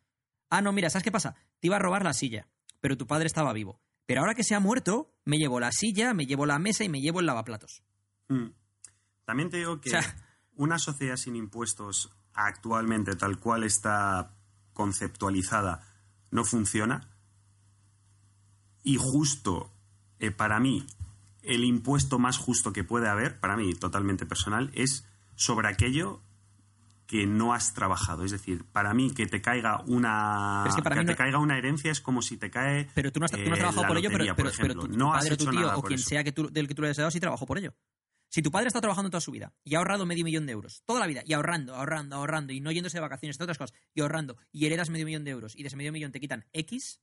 Ah, 0.50 0.62
no, 0.62 0.72
mira, 0.72 0.88
¿sabes 0.88 1.02
qué 1.04 1.12
pasa? 1.12 1.34
Te 1.60 1.66
iba 1.66 1.76
a 1.76 1.80
robar 1.80 2.04
la 2.04 2.12
silla, 2.14 2.46
pero 2.84 2.98
tu 2.98 3.06
padre 3.06 3.24
estaba 3.24 3.54
vivo. 3.54 3.80
Pero 4.04 4.20
ahora 4.20 4.34
que 4.34 4.44
se 4.44 4.54
ha 4.54 4.60
muerto, 4.60 5.10
me 5.24 5.38
llevo 5.38 5.58
la 5.58 5.72
silla, 5.72 6.12
me 6.12 6.26
llevo 6.26 6.44
la 6.44 6.58
mesa 6.58 6.84
y 6.84 6.90
me 6.90 7.00
llevo 7.00 7.20
el 7.20 7.24
lavaplatos. 7.24 7.82
Mm. 8.28 8.48
También 9.24 9.48
te 9.48 9.56
digo 9.56 9.80
que 9.80 9.88
O 9.88 9.92
sea- 9.92 10.16
una 10.56 10.78
sociedad 10.78 11.16
sin 11.16 11.34
impuestos 11.34 12.10
actualmente, 12.34 13.16
tal 13.16 13.38
cual 13.38 13.64
está 13.64 14.36
conceptualizada, 14.74 15.80
no 16.30 16.44
funciona. 16.44 17.08
Y 18.82 18.98
justo, 18.98 19.72
eh, 20.18 20.30
para 20.30 20.60
mí, 20.60 20.84
el 21.40 21.64
impuesto 21.64 22.18
más 22.18 22.36
justo 22.36 22.74
que 22.74 22.84
puede 22.84 23.08
haber, 23.08 23.40
para 23.40 23.56
mí 23.56 23.72
totalmente 23.72 24.26
personal, 24.26 24.70
es 24.74 25.06
sobre 25.36 25.68
aquello 25.68 26.20
que 27.06 27.26
no 27.26 27.52
has 27.52 27.74
trabajado. 27.74 28.24
Es 28.24 28.30
decir, 28.30 28.64
para 28.72 28.94
mí 28.94 29.12
que 29.12 29.26
te 29.26 29.40
caiga 29.42 29.80
una, 29.86 30.64
es 30.66 30.74
que 30.74 30.82
para 30.82 30.96
mí 30.96 31.04
te 31.04 31.12
no- 31.12 31.16
caiga 31.16 31.38
una 31.38 31.58
herencia 31.58 31.90
es 31.90 32.00
como 32.00 32.22
si 32.22 32.36
te 32.36 32.50
cae 32.50 32.88
Pero 32.94 33.12
tú 33.12 33.20
no 33.20 33.26
has, 33.26 33.32
tú 33.32 33.38
no 33.38 33.42
has 33.44 33.48
eh, 33.58 33.60
trabajado 33.60 33.86
por 33.86 33.96
ello, 33.98 34.08
pero, 34.10 34.24
lotería, 34.24 34.34
pero, 34.34 34.50
por 34.50 34.60
pero 34.60 34.74
tu, 34.74 34.88
tu 34.88 34.98
no 34.98 35.12
has 35.14 35.24
padre, 35.24 35.36
tu 35.36 35.42
hecho 35.44 35.50
tío 35.50 35.60
nada 35.60 35.76
o 35.76 35.82
quien 35.82 35.98
eso. 36.00 36.08
sea 36.08 36.24
que 36.24 36.32
tú- 36.32 36.48
del 36.50 36.66
que 36.68 36.74
tú 36.74 36.82
le 36.82 36.88
hayas 36.88 36.96
dado 36.98 37.10
sí 37.10 37.20
trabajó 37.20 37.46
por 37.46 37.58
ello. 37.58 37.74
Si 38.30 38.42
tu 38.42 38.50
padre 38.50 38.66
está 38.66 38.80
trabajando 38.80 39.10
toda 39.10 39.20
su 39.20 39.30
vida 39.30 39.52
y 39.62 39.74
ha 39.74 39.78
ahorrado 39.78 40.06
medio 40.06 40.24
millón 40.24 40.46
de 40.46 40.52
euros, 40.52 40.82
toda 40.86 40.98
la 40.98 41.06
vida, 41.06 41.22
y 41.24 41.34
ahorrando, 41.34 41.74
ahorrando, 41.76 42.16
ahorrando, 42.16 42.52
y 42.52 42.60
no 42.60 42.72
yéndose 42.72 42.96
de 42.96 43.02
vacaciones, 43.02 43.36
entre 43.36 43.44
otras 43.44 43.58
cosas, 43.58 43.76
y 43.94 44.00
ahorrando, 44.00 44.36
y 44.50 44.66
heredas 44.66 44.90
medio 44.90 45.06
millón 45.06 45.24
de 45.24 45.30
euros, 45.30 45.54
y 45.56 45.62
de 45.62 45.68
ese 45.68 45.76
medio 45.76 45.92
millón 45.92 46.10
te 46.10 46.18
quitan 46.20 46.44
X, 46.52 47.00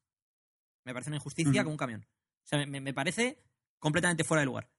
me 0.83 0.93
parece 0.93 1.09
una 1.09 1.17
injusticia 1.17 1.51
Ujú. 1.51 1.59
como 1.63 1.71
un 1.71 1.77
camión. 1.77 2.01
O 2.43 2.47
sea, 2.47 2.65
me, 2.65 2.81
me 2.81 2.93
parece 2.93 3.41
completamente 3.79 4.23
fuera 4.25 4.41
de 4.41 4.45
lugar. 4.47 4.69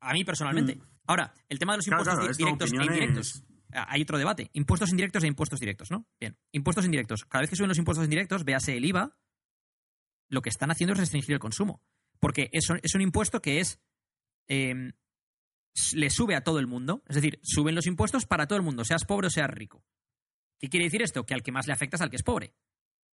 A 0.00 0.12
mí 0.12 0.24
personalmente. 0.24 0.78
Ahora, 1.06 1.32
el 1.48 1.58
tema 1.58 1.72
de 1.72 1.78
los 1.78 1.86
Claro, 1.86 2.02
impuestos 2.02 2.36
claro, 2.36 2.36
directos 2.36 2.72
e 2.72 2.76
indirectos. 2.76 3.44
Hay 3.72 4.02
otro 4.02 4.18
debate. 4.18 4.50
Impuestos 4.52 4.90
indirectos 4.90 5.22
e 5.24 5.26
impuestos 5.26 5.58
directos, 5.60 5.90
¿no? 5.90 6.06
Bien. 6.20 6.36
Impuestos 6.52 6.84
indirectos. 6.84 7.24
Cada 7.24 7.42
vez 7.42 7.50
que 7.50 7.56
suben 7.56 7.68
los 7.68 7.78
impuestos 7.78 8.04
indirectos, 8.04 8.44
véase 8.44 8.76
el 8.76 8.84
IVA, 8.84 9.16
lo 10.28 10.42
que 10.42 10.48
están 10.50 10.70
haciendo 10.70 10.92
es 10.94 10.98
restringir 11.00 11.32
el 11.34 11.38
consumo. 11.40 11.82
Porque 12.20 12.50
es, 12.52 12.68
es 12.82 12.94
un 12.94 13.00
impuesto 13.02 13.40
que 13.42 13.60
es. 13.60 13.80
s- 14.48 15.96
le 15.96 16.10
sube 16.10 16.34
a 16.34 16.42
todo 16.44 16.58
el 16.58 16.66
mundo. 16.66 17.02
Es 17.08 17.16
decir, 17.16 17.38
suben 17.42 17.74
los 17.74 17.86
impuestos 17.86 18.26
para 18.26 18.46
todo 18.46 18.56
el 18.58 18.64
mundo, 18.64 18.84
seas 18.84 19.04
pobre 19.04 19.28
o 19.28 19.30
seas 19.30 19.50
rico. 19.50 19.84
¿Qué 20.58 20.68
quiere 20.68 20.84
decir 20.84 21.02
esto? 21.02 21.24
Que 21.24 21.34
al 21.34 21.42
que 21.42 21.52
más 21.52 21.66
le 21.66 21.72
afecta 21.72 21.96
es 21.96 22.02
al 22.02 22.10
que 22.10 22.16
es 22.16 22.22
pobre. 22.22 22.54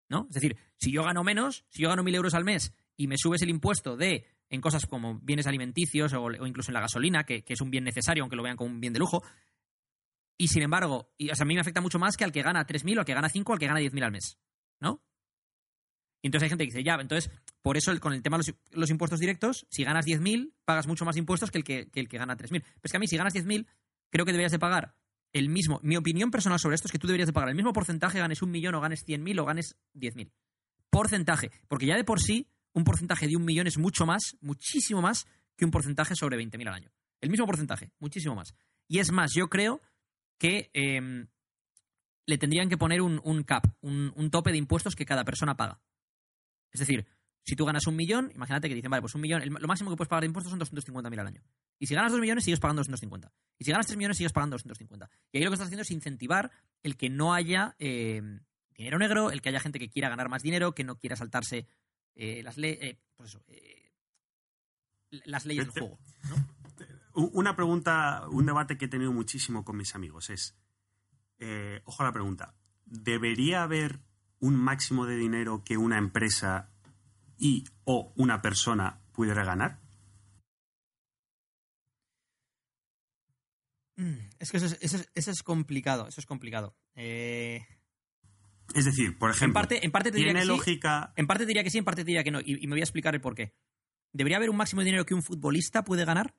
¿No? 0.09 0.27
Es 0.29 0.35
decir, 0.35 0.57
si 0.77 0.91
yo 0.91 1.03
gano 1.03 1.23
menos, 1.23 1.65
si 1.69 1.83
yo 1.83 1.89
gano 1.89 2.03
mil 2.03 2.13
euros 2.13 2.33
al 2.33 2.43
mes 2.43 2.73
y 2.97 3.07
me 3.07 3.17
subes 3.17 3.41
el 3.41 3.49
impuesto 3.49 3.95
de 3.97 4.25
en 4.49 4.61
cosas 4.61 4.85
como 4.85 5.19
bienes 5.19 5.47
alimenticios 5.47 6.13
o, 6.13 6.21
o 6.23 6.45
incluso 6.47 6.69
en 6.69 6.75
la 6.75 6.81
gasolina, 6.81 7.23
que, 7.25 7.43
que 7.43 7.53
es 7.53 7.61
un 7.61 7.71
bien 7.71 7.83
necesario, 7.83 8.21
aunque 8.23 8.35
lo 8.35 8.43
vean 8.43 8.55
como 8.57 8.69
un 8.69 8.79
bien 8.81 8.93
de 8.93 8.99
lujo, 8.99 9.23
y 10.37 10.47
sin 10.47 10.63
embargo, 10.63 11.11
y, 11.17 11.29
o 11.29 11.35
sea, 11.35 11.43
a 11.43 11.47
mí 11.47 11.53
me 11.53 11.61
afecta 11.61 11.81
mucho 11.81 11.99
más 11.99 12.17
que 12.17 12.23
al 12.23 12.31
que 12.31 12.41
gana 12.41 12.65
3.000 12.65 12.97
o 12.97 12.99
al 12.99 13.05
que 13.05 13.13
gana 13.13 13.29
5 13.29 13.51
o 13.51 13.53
al 13.53 13.59
que 13.59 13.67
gana 13.67 13.79
10.000 13.79 14.03
al 14.03 14.11
mes. 14.11 14.37
¿No? 14.79 15.03
Y 16.21 16.27
entonces 16.27 16.43
hay 16.43 16.49
gente 16.49 16.63
que 16.63 16.71
dice, 16.71 16.83
ya, 16.83 16.95
entonces, 16.95 17.29
por 17.61 17.77
eso 17.77 17.97
con 17.99 18.13
el 18.13 18.21
tema 18.21 18.37
de 18.37 18.45
los, 18.45 18.55
los 18.71 18.89
impuestos 18.89 19.19
directos, 19.19 19.67
si 19.69 19.83
ganas 19.83 20.05
10.000, 20.05 20.53
pagas 20.63 20.87
mucho 20.87 21.03
más 21.05 21.17
impuestos 21.17 21.51
que 21.51 21.57
el 21.57 21.63
que, 21.63 21.89
que 21.89 21.99
el 21.99 22.07
que 22.07 22.17
gana 22.17 22.37
3.000. 22.37 22.61
Pero 22.61 22.79
es 22.81 22.91
que 22.91 22.97
a 22.97 22.99
mí, 22.99 23.07
si 23.07 23.17
ganas 23.17 23.33
10.000, 23.33 23.67
creo 24.09 24.25
que 24.25 24.31
deberías 24.31 24.51
de 24.51 24.59
pagar 24.59 24.95
el 25.33 25.49
mismo. 25.49 25.79
Mi 25.83 25.97
opinión 25.97 26.31
personal 26.31 26.59
sobre 26.59 26.75
esto 26.75 26.87
es 26.87 26.91
que 26.91 26.99
tú 26.99 27.07
deberías 27.07 27.27
de 27.27 27.33
pagar 27.33 27.49
el 27.49 27.55
mismo 27.55 27.73
porcentaje, 27.73 28.19
ganes 28.19 28.41
un 28.41 28.51
millón 28.51 28.75
o 28.75 28.81
ganes 28.81 29.05
100.000 29.05 29.39
o 29.41 29.45
ganes 29.45 29.75
10.000. 29.95 30.31
Porcentaje. 30.89 31.51
Porque 31.67 31.87
ya 31.87 31.97
de 31.97 32.03
por 32.03 32.21
sí, 32.21 32.47
un 32.73 32.83
porcentaje 32.83 33.27
de 33.27 33.35
un 33.35 33.43
millón 33.43 33.67
es 33.67 33.77
mucho 33.77 34.05
más, 34.05 34.37
muchísimo 34.41 35.01
más, 35.01 35.25
que 35.57 35.65
un 35.65 35.71
porcentaje 35.71 36.15
sobre 36.15 36.37
20.000 36.37 36.67
al 36.67 36.73
año. 36.73 36.91
El 37.19 37.29
mismo 37.29 37.45
porcentaje, 37.45 37.91
muchísimo 37.99 38.35
más. 38.35 38.53
Y 38.87 38.99
es 38.99 39.11
más, 39.11 39.33
yo 39.33 39.49
creo 39.49 39.81
que 40.43 40.69
eh, 40.73 41.25
le 42.25 42.37
tendrían 42.37 42.67
que 42.67 42.77
poner 42.77 43.01
un, 43.01 43.21
un 43.23 43.43
cap, 43.43 43.65
un, 43.79 44.11
un 44.17 44.29
tope 44.29 44.51
de 44.51 44.57
impuestos 44.57 44.93
que 44.93 45.05
cada 45.05 45.23
persona 45.23 45.55
paga. 45.55 45.79
Es 46.71 46.81
decir, 46.81 47.05
si 47.43 47.55
tú 47.55 47.63
ganas 47.65 47.87
un 47.87 47.95
millón, 47.95 48.29
imagínate 48.35 48.67
que 48.67 48.75
dicen, 48.75 48.91
vale, 48.91 48.99
pues 49.01 49.15
un 49.15 49.21
millón, 49.21 49.41
el- 49.41 49.49
lo 49.53 49.67
máximo 49.67 49.89
que 49.89 49.95
puedes 49.95 50.09
pagar 50.09 50.23
de 50.23 50.27
impuestos 50.27 50.51
son 50.51 50.59
250.000 50.59 51.19
al 51.19 51.27
año. 51.27 51.41
Y 51.79 51.87
si 51.87 51.95
ganas 51.95 52.11
dos 52.11 52.19
millones, 52.19 52.43
sigues 52.43 52.59
pagando 52.59 52.81
250. 52.81 53.31
Y 53.57 53.63
si 53.63 53.71
ganas 53.71 53.85
tres 53.87 53.95
millones, 53.97 54.17
sigues 54.17 54.33
pagando 54.33 54.55
250. 54.55 55.09
Y 55.31 55.37
ahí 55.37 55.43
lo 55.45 55.49
que 55.49 55.55
estás 55.55 55.67
haciendo 55.67 55.83
es 55.83 55.91
incentivar 55.91 56.51
el 56.81 56.97
que 56.97 57.09
no 57.09 57.33
haya 57.33 57.75
eh, 57.79 58.21
dinero 58.75 58.99
negro, 58.99 59.31
el 59.31 59.41
que 59.41 59.47
haya 59.49 59.61
gente 59.61 59.79
que 59.79 59.89
quiera 59.89 60.09
ganar 60.09 60.27
más 60.27 60.43
dinero, 60.43 60.73
que 60.75 60.83
no 60.83 60.97
quiera 60.97 61.15
saltarse 61.15 61.67
eh, 62.15 62.43
las 62.43 62.57
leyes, 62.57 62.97
pues 63.15 63.29
eso, 63.29 63.43
eh, 63.47 63.91
las 65.25 65.45
leyes 65.45 65.65
del 65.65 65.71
juego. 65.83 65.99
Una 67.13 67.55
pregunta, 67.55 68.27
un 68.29 68.45
debate 68.45 68.77
que 68.77 68.85
he 68.85 68.87
tenido 68.87 69.11
muchísimo 69.11 69.63
con 69.63 69.77
mis 69.77 69.93
amigos 69.95 70.29
es, 70.31 70.57
eh, 71.39 71.81
ojo 71.85 72.01
a 72.01 72.07
la 72.07 72.11
pregunta, 72.11 72.55
¿debería 72.85 73.63
haber 73.63 73.99
un 74.39 74.55
máximo 74.55 75.05
de 75.05 75.15
dinero 75.15 75.63
que 75.63 75.77
una 75.77 75.97
empresa 75.97 76.69
y 77.37 77.65
o 77.83 78.13
una 78.15 78.41
persona 78.41 78.99
pudiera 79.13 79.43
ganar? 79.43 79.79
Mm, 83.95 84.15
Es 84.39 84.49
que 84.51 84.57
eso 84.57 84.65
es, 84.65 84.77
eso 84.81 84.97
es- 84.97 85.09
eso 85.13 85.31
es 85.31 85.43
complicado, 85.43 86.07
eso 86.07 86.19
es 86.19 86.25
complicado. 86.25 86.75
Eh, 86.95 87.61
Es 88.73 88.85
decir, 88.85 89.17
por 89.19 89.29
ejemplo, 89.29 89.47
en, 89.47 89.53
parte, 89.53 89.85
en 89.85 89.91
parte 89.91 90.09
te 90.11 90.17
diría 90.17 90.31
¿tiene 90.33 90.39
que 90.39 90.45
sí, 90.51 90.57
lógica? 90.57 91.13
En 91.15 91.27
parte 91.27 91.45
diría 91.45 91.63
que 91.63 91.69
sí, 91.69 91.77
en 91.77 91.85
parte 91.85 92.03
diría 92.03 92.23
que 92.23 92.31
no. 92.31 92.39
Y, 92.41 92.63
y 92.63 92.67
me 92.67 92.73
voy 92.73 92.79
a 92.81 92.83
explicar 92.85 93.13
el 93.13 93.21
por 93.21 93.35
qué. 93.35 93.53
¿Debería 94.13 94.37
haber 94.37 94.49
un 94.49 94.57
máximo 94.57 94.81
de 94.81 94.85
dinero 94.85 95.05
que 95.05 95.13
un 95.13 95.21
futbolista 95.21 95.83
puede 95.83 96.05
ganar? 96.05 96.35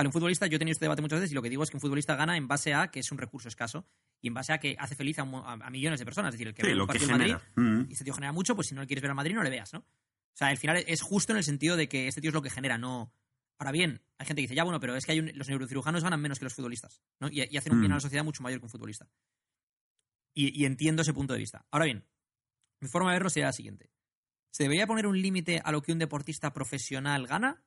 Vale, 0.00 0.08
un 0.08 0.12
futbolista, 0.14 0.46
yo 0.46 0.56
he 0.56 0.58
tenido 0.58 0.72
este 0.72 0.86
debate 0.86 1.02
muchas 1.02 1.18
veces 1.20 1.32
y 1.32 1.34
lo 1.34 1.42
que 1.42 1.50
digo 1.50 1.62
es 1.62 1.68
que 1.70 1.76
un 1.76 1.80
futbolista 1.82 2.16
gana 2.16 2.34
en 2.38 2.48
base 2.48 2.72
a 2.72 2.90
que 2.90 3.00
es 3.00 3.12
un 3.12 3.18
recurso 3.18 3.48
escaso 3.48 3.86
y 4.22 4.28
en 4.28 4.34
base 4.34 4.52
a 4.54 4.58
que 4.58 4.74
hace 4.78 4.94
feliz 4.94 5.18
a, 5.18 5.22
a- 5.24 5.52
a 5.52 5.70
millones 5.70 5.98
de 6.00 6.06
personas. 6.06 6.30
Es 6.30 6.38
decir, 6.38 6.48
el 6.48 6.54
que 6.54 6.62
Sí, 6.62 6.68
ve 6.72 6.80
un 6.80 6.86
partido 6.86 7.10
en 7.10 7.18
Madrid. 7.18 7.34
Mm. 7.56 7.90
y 7.90 7.92
este 7.92 8.04
tío 8.04 8.14
genera 8.14 8.32
mucho, 8.32 8.54
pues 8.54 8.68
si 8.68 8.74
no 8.74 8.80
le 8.80 8.86
quieres 8.86 9.02
ver 9.02 9.10
al 9.10 9.14
Madrid 9.16 9.34
no 9.34 9.42
le 9.42 9.50
veas, 9.50 9.72
¿no? 9.74 9.80
O 9.80 10.36
sea, 10.36 10.48
al 10.48 10.56
final 10.56 10.82
es 10.86 11.02
justo 11.02 11.32
en 11.32 11.36
el 11.38 11.44
sentido 11.44 11.76
de 11.76 11.86
que 11.88 12.08
este 12.08 12.22
tío 12.22 12.30
es 12.30 12.34
lo 12.34 12.40
que 12.40 12.48
genera, 12.50 12.78
no... 12.78 13.12
Ahora 13.58 13.72
bien, 13.72 14.00
hay 14.16 14.26
gente 14.26 14.40
que 14.40 14.44
dice, 14.44 14.54
ya 14.54 14.64
bueno, 14.64 14.80
pero 14.80 14.96
es 14.96 15.04
que 15.04 15.12
hay 15.12 15.20
un- 15.20 15.32
los 15.34 15.48
neurocirujanos 15.48 16.02
ganan 16.02 16.20
menos 16.20 16.38
que 16.38 16.46
los 16.46 16.54
futbolistas, 16.54 17.02
¿no? 17.20 17.28
Y, 17.28 17.46
y 17.50 17.56
hacen 17.58 17.74
un 17.74 17.80
bien 17.80 17.90
Mm. 17.90 17.94
a 17.94 17.96
la 17.96 18.00
sociedad 18.00 18.24
mucho 18.24 18.42
mayor 18.42 18.58
que 18.60 18.64
un 18.66 18.70
futbolista. 18.70 19.06
Y, 20.34 20.58
y 20.58 20.64
entiendo 20.64 21.02
ese 21.02 21.12
punto 21.12 21.34
de 21.34 21.40
vista. 21.40 21.66
Ahora 21.70 21.84
bien, 21.84 22.06
mi 22.80 22.88
forma 22.88 23.10
de 23.10 23.16
verlo 23.16 23.28
sería 23.28 23.46
la 23.48 23.52
siguiente. 23.52 23.90
¿Se 24.52 24.62
debería 24.62 24.86
poner 24.86 25.06
un 25.06 25.20
límite 25.20 25.60
a 25.62 25.72
lo 25.72 25.82
que 25.82 25.92
un 25.92 25.98
deportista 25.98 26.52
profesional 26.54 27.26
gana? 27.26 27.62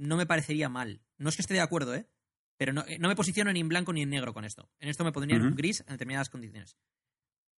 No 0.00 0.16
me 0.16 0.26
parecería 0.26 0.68
mal. 0.68 1.02
No 1.18 1.28
es 1.28 1.36
que 1.36 1.42
esté 1.42 1.54
de 1.54 1.60
acuerdo, 1.60 1.94
¿eh? 1.94 2.08
Pero 2.56 2.72
no, 2.72 2.84
no 2.98 3.08
me 3.08 3.16
posiciono 3.16 3.52
ni 3.52 3.60
en 3.60 3.68
blanco 3.68 3.92
ni 3.92 4.02
en 4.02 4.10
negro 4.10 4.32
con 4.32 4.44
esto. 4.44 4.70
En 4.78 4.88
esto 4.88 5.04
me 5.04 5.12
pondría 5.12 5.36
en 5.36 5.42
Ujú. 5.42 5.50
un 5.50 5.56
gris 5.56 5.80
en 5.80 5.92
determinadas 5.94 6.30
condiciones. 6.30 6.76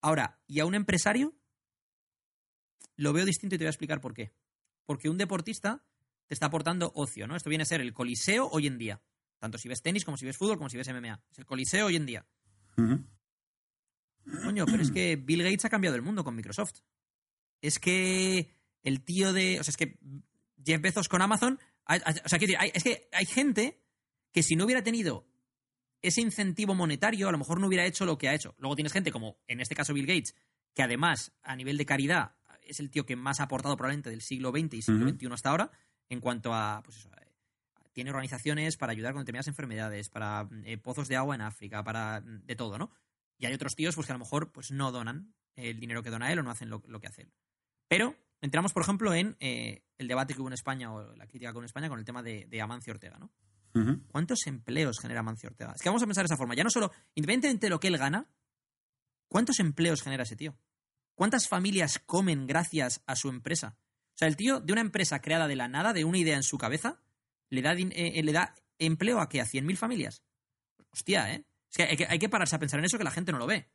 Ahora, 0.00 0.40
¿y 0.46 0.60
a 0.60 0.66
un 0.66 0.74
empresario? 0.74 1.34
lo 2.96 3.12
veo 3.12 3.24
distinto 3.24 3.54
y 3.54 3.58
te 3.58 3.64
voy 3.64 3.68
a 3.68 3.70
explicar 3.70 4.00
por 4.00 4.14
qué. 4.14 4.32
Porque 4.84 5.08
un 5.08 5.16
deportista 5.18 5.84
te 6.26 6.34
está 6.34 6.46
aportando 6.46 6.92
ocio, 6.94 7.26
¿no? 7.26 7.34
Esto 7.34 7.48
viene 7.48 7.62
a 7.62 7.66
ser 7.66 7.80
el 7.80 7.92
coliseo 7.92 8.48
hoy 8.48 8.66
en 8.66 8.78
día. 8.78 9.00
Tanto 9.38 9.58
si 9.58 9.68
ves 9.68 9.82
tenis, 9.82 10.04
como 10.04 10.16
si 10.16 10.26
ves 10.26 10.36
fútbol, 10.36 10.56
como 10.58 10.68
si 10.68 10.76
ves 10.76 10.88
MMA. 10.88 11.20
Es 11.30 11.38
el 11.38 11.46
coliseo 11.46 11.86
hoy 11.86 11.96
en 11.96 12.06
día. 12.06 12.26
Coño, 14.44 14.66
pero 14.66 14.82
es 14.82 14.90
que 14.92 15.16
Bill 15.16 15.42
Gates 15.42 15.64
ha 15.64 15.70
cambiado 15.70 15.96
el 15.96 16.02
mundo 16.02 16.22
con 16.22 16.36
Microsoft. 16.36 16.80
Es 17.60 17.78
que 17.78 18.54
el 18.82 19.02
tío 19.04 19.32
de. 19.32 19.58
O 19.58 19.64
sea, 19.64 19.70
es 19.72 19.76
que 19.76 19.98
Jeff 20.64 20.80
Bezos 20.80 21.08
con 21.08 21.22
Amazon. 21.22 21.58
Hay- 21.84 22.00
hay- 22.04 22.14
O 22.24 22.28
sea, 22.28 22.38
quiero 22.38 22.52
decir, 22.52 22.56
hay- 22.58 22.72
es 22.74 22.82
que 22.82 23.08
hay 23.12 23.26
gente 23.26 23.80
que 24.32 24.42
si 24.42 24.54
no 24.56 24.64
hubiera 24.64 24.82
tenido 24.82 25.26
ese 26.00 26.20
incentivo 26.20 26.74
monetario, 26.74 27.28
a 27.28 27.32
lo 27.32 27.38
mejor 27.38 27.60
no 27.60 27.66
hubiera 27.68 27.86
hecho 27.86 28.04
lo 28.04 28.18
que 28.18 28.28
ha 28.28 28.34
hecho. 28.34 28.54
Luego 28.58 28.74
tienes 28.74 28.92
gente 28.92 29.12
como, 29.12 29.38
en 29.46 29.60
este 29.60 29.74
caso, 29.74 29.94
Bill 29.94 30.06
Gates, 30.06 30.34
que 30.74 30.82
además, 30.82 31.32
a 31.42 31.54
nivel 31.54 31.76
de 31.76 31.86
caridad, 31.86 32.34
es 32.62 32.80
el 32.80 32.90
tío 32.90 33.04
que 33.06 33.14
más 33.16 33.40
ha 33.40 33.44
aportado 33.44 33.76
probablemente 33.76 34.10
del 34.10 34.22
siglo 34.22 34.50
XX 34.50 34.74
y 34.74 34.82
siglo. 34.82 35.08
XXI 35.08 35.32
hasta 35.34 35.50
ahora, 35.50 35.70
en 36.08 36.20
cuanto 36.20 36.54
a. 36.54 36.80
Pues 36.84 36.96
eso, 36.96 37.10
eh, 37.20 37.26
tiene 37.92 38.10
organizaciones 38.10 38.76
para 38.76 38.92
ayudar 38.92 39.12
con 39.12 39.22
determinadas 39.22 39.48
enfermedades, 39.48 40.08
para 40.08 40.48
eh, 40.64 40.78
pozos 40.78 41.08
de 41.08 41.16
agua 41.16 41.34
en 41.34 41.42
África, 41.42 41.84
para 41.84 42.20
mm, 42.20 42.46
de 42.46 42.56
todo, 42.56 42.78
¿no? 42.78 42.90
Y 43.38 43.46
hay 43.46 43.52
otros 43.54 43.74
tíos 43.74 43.94
pues, 43.94 44.06
que 44.06 44.12
a 44.12 44.14
lo 44.16 44.20
mejor 44.20 44.50
pues, 44.52 44.70
no 44.70 44.92
donan 44.92 45.34
el 45.56 45.78
dinero 45.78 46.02
que 46.02 46.10
dona 46.10 46.32
él 46.32 46.38
o 46.38 46.42
no 46.42 46.50
hacen 46.50 46.70
lo, 46.70 46.82
lo 46.86 47.00
que 47.00 47.08
hace 47.08 47.22
él. 47.22 47.32
Pero 47.88 48.16
entramos, 48.42 48.72
por 48.72 48.82
ejemplo, 48.82 49.14
en 49.14 49.36
eh, 49.40 49.82
el 49.96 50.08
debate 50.08 50.34
que 50.34 50.40
hubo 50.40 50.48
en 50.48 50.54
España 50.54 50.92
o 50.92 51.14
la 51.16 51.26
crítica 51.26 51.50
que 51.50 51.54
hubo 51.54 51.62
en 51.62 51.66
España 51.66 51.88
con 51.88 51.98
el 51.98 52.04
tema 52.04 52.22
de, 52.22 52.46
de 52.46 52.60
Amancio 52.60 52.92
Ortega, 52.92 53.18
¿no? 53.18 53.32
¿Cuántos 54.08 54.46
empleos 54.46 54.98
genera 55.00 55.20
Amancio 55.20 55.48
Ortega? 55.48 55.72
Es 55.74 55.80
que 55.80 55.88
vamos 55.88 56.02
a 56.02 56.06
pensar 56.06 56.24
de 56.24 56.26
esa 56.26 56.36
forma. 56.36 56.54
Ya 56.54 56.62
no 56.62 56.68
solo, 56.68 56.92
independientemente 57.14 57.66
de 57.66 57.70
lo 57.70 57.80
que 57.80 57.88
él 57.88 57.96
gana, 57.96 58.28
¿cuántos 59.28 59.60
empleos 59.60 60.02
genera 60.02 60.24
ese 60.24 60.36
tío? 60.36 60.58
¿Cuántas 61.14 61.48
familias 61.48 61.98
comen 62.04 62.46
gracias 62.46 63.02
a 63.06 63.16
su 63.16 63.30
empresa? 63.30 63.78
O 64.14 64.18
sea, 64.18 64.28
el 64.28 64.36
tío 64.36 64.60
de 64.60 64.72
una 64.72 64.82
empresa 64.82 65.22
creada 65.22 65.48
de 65.48 65.56
la 65.56 65.68
nada, 65.68 65.94
de 65.94 66.04
una 66.04 66.18
idea 66.18 66.36
en 66.36 66.42
su 66.42 66.58
cabeza, 66.58 67.00
le 67.48 67.62
da, 67.62 67.72
eh, 67.72 67.88
eh, 67.92 68.22
le 68.22 68.32
da 68.32 68.54
empleo 68.78 69.20
a 69.20 69.28
qué? 69.30 69.40
¿A 69.40 69.46
100.000 69.46 69.76
familias? 69.76 70.22
Hostia, 70.90 71.32
¿eh? 71.32 71.46
Es 71.70 71.76
que 71.78 71.84
hay, 71.84 71.96
que 71.96 72.06
hay 72.06 72.18
que 72.18 72.28
pararse 72.28 72.56
a 72.56 72.58
pensar 72.58 72.78
en 72.78 72.84
eso 72.84 72.98
que 72.98 73.04
la 73.04 73.10
gente 73.10 73.32
no 73.32 73.38
lo 73.38 73.46
ve. 73.46 73.70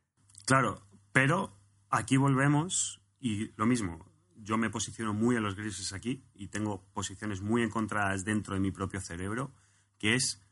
Claro, 0.46 0.86
pero 1.12 1.58
aquí 1.90 2.16
volvemos 2.16 3.00
y 3.18 3.50
lo 3.56 3.66
mismo. 3.66 4.07
Yo 4.40 4.56
me 4.56 4.70
posiciono 4.70 5.12
muy 5.14 5.36
a 5.36 5.40
los 5.40 5.56
grises 5.56 5.92
aquí 5.92 6.24
y 6.34 6.48
tengo 6.48 6.84
posiciones 6.92 7.40
muy 7.40 7.62
encontradas 7.62 8.24
dentro 8.24 8.54
de 8.54 8.60
mi 8.60 8.70
propio 8.70 9.00
cerebro, 9.00 9.52
que 9.98 10.14
es 10.14 10.42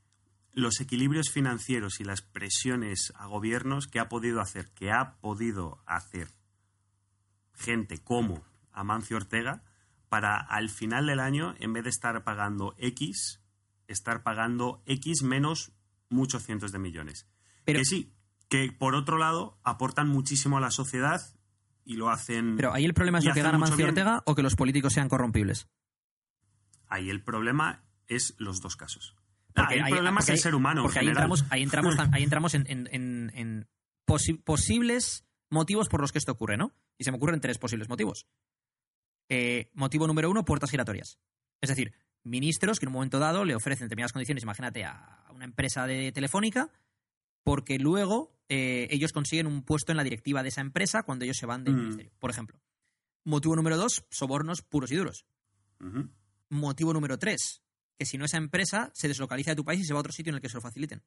los 0.52 0.80
equilibrios 0.80 1.30
financieros 1.30 2.00
y 2.00 2.04
las 2.04 2.22
presiones 2.22 3.12
a 3.16 3.26
gobiernos 3.26 3.86
que 3.86 4.00
ha 4.00 4.08
podido 4.08 4.40
hacer, 4.40 4.70
que 4.72 4.90
ha 4.90 5.16
podido 5.20 5.82
hacer 5.86 6.28
gente 7.54 7.98
como 8.02 8.42
Amancio 8.72 9.16
Ortega 9.16 9.62
para 10.08 10.36
al 10.38 10.70
final 10.70 11.06
del 11.06 11.20
año, 11.20 11.54
en 11.58 11.72
vez 11.72 11.84
de 11.84 11.90
estar 11.90 12.24
pagando 12.24 12.74
X, 12.78 13.40
estar 13.86 14.22
pagando 14.22 14.82
X 14.86 15.22
menos 15.22 15.72
muchos 16.08 16.42
cientos 16.44 16.72
de 16.72 16.78
millones. 16.78 17.26
Pero- 17.64 17.78
que 17.80 17.84
sí, 17.84 18.12
que 18.48 18.72
por 18.72 18.94
otro 18.94 19.18
lado 19.18 19.58
aportan 19.62 20.08
muchísimo 20.08 20.56
a 20.58 20.60
la 20.60 20.70
sociedad 20.70 21.20
y 21.86 21.96
lo 21.96 22.10
hacen. 22.10 22.56
Pero 22.56 22.74
ahí 22.74 22.84
el 22.84 22.92
problema 22.92 23.18
es 23.18 23.24
lo 23.24 23.32
que 23.32 23.40
gana 23.40 23.56
Mancio. 23.56 23.86
Ortega 23.86 24.22
o 24.26 24.34
que 24.34 24.42
los 24.42 24.56
políticos 24.56 24.92
sean 24.92 25.08
corrompibles. 25.08 25.68
Ahí 26.88 27.08
el 27.08 27.22
problema 27.22 27.84
es 28.08 28.34
los 28.38 28.60
dos 28.60 28.76
casos. 28.76 29.16
Ah, 29.54 29.68
el 29.72 29.84
problema 29.88 30.20
es 30.20 30.28
el 30.28 30.34
ahí- 30.34 30.38
ser 30.40 30.54
humano. 30.54 30.82
en 30.82 30.84
Porque 30.84 30.98
ahí 30.98 31.08
entramos, 31.08 31.44
ahí 31.48 31.62
entramos, 31.62 31.96
ahí 32.12 32.22
entramos 32.22 32.54
en, 32.54 32.66
en- 32.68 32.88
en- 32.92 33.32
en 33.34 33.68
posi- 34.06 34.42
posibles 34.42 35.24
motivos 35.48 35.88
por 35.88 36.00
los 36.02 36.12
que 36.12 36.18
esto 36.18 36.32
ocurre, 36.32 36.56
¿no? 36.58 36.74
Y 36.98 37.04
se 37.04 37.10
me 37.10 37.16
ocurren 37.16 37.40
tres 37.40 37.56
posibles 37.58 37.88
motivos. 37.88 38.26
Eh, 39.28 39.70
motivo 39.74 40.06
número 40.06 40.30
uno, 40.30 40.44
puertas 40.44 40.70
giratorias. 40.70 41.18
Es 41.60 41.70
decir, 41.70 41.94
ministros 42.22 42.78
que 42.78 42.84
en 42.84 42.88
un 42.88 42.94
momento 42.94 43.18
dado 43.18 43.44
le 43.44 43.54
ofrecen 43.54 43.86
determinadas 43.86 44.12
condiciones, 44.12 44.42
imagínate, 44.42 44.84
a 44.84 45.24
una 45.32 45.44
empresa 45.44 45.86
de 45.86 46.12
telefónica, 46.12 46.70
porque 47.42 47.78
luego 47.78 48.35
eh, 48.48 48.86
ellos 48.90 49.12
consiguen 49.12 49.46
un 49.46 49.62
puesto 49.62 49.92
en 49.92 49.96
la 49.96 50.04
directiva 50.04 50.42
de 50.42 50.48
esa 50.50 50.60
empresa 50.60 51.02
cuando 51.02 51.24
ellos 51.24 51.36
se 51.36 51.46
van 51.46 51.64
del 51.64 51.74
Mm. 51.74 51.78
ministerio, 51.80 52.12
por 52.18 52.30
ejemplo. 52.30 52.60
Motivo 53.24 53.56
número 53.56 53.76
dos, 53.76 54.04
sobornos 54.10 54.62
puros 54.62 54.90
y 54.92 54.96
duros. 54.96 55.26
Motivo 56.48 56.92
número 56.92 57.18
tres, 57.18 57.62
que 57.98 58.06
si 58.06 58.18
no 58.18 58.24
esa 58.24 58.36
empresa 58.36 58.90
se 58.94 59.08
deslocaliza 59.08 59.50
de 59.50 59.56
tu 59.56 59.64
país 59.64 59.80
y 59.80 59.84
se 59.84 59.92
va 59.92 59.98
a 59.98 60.00
otro 60.00 60.12
sitio 60.12 60.30
en 60.30 60.36
el 60.36 60.40
que 60.40 60.48
se 60.48 60.54
lo 60.56 60.60
faciliten. 60.60 61.02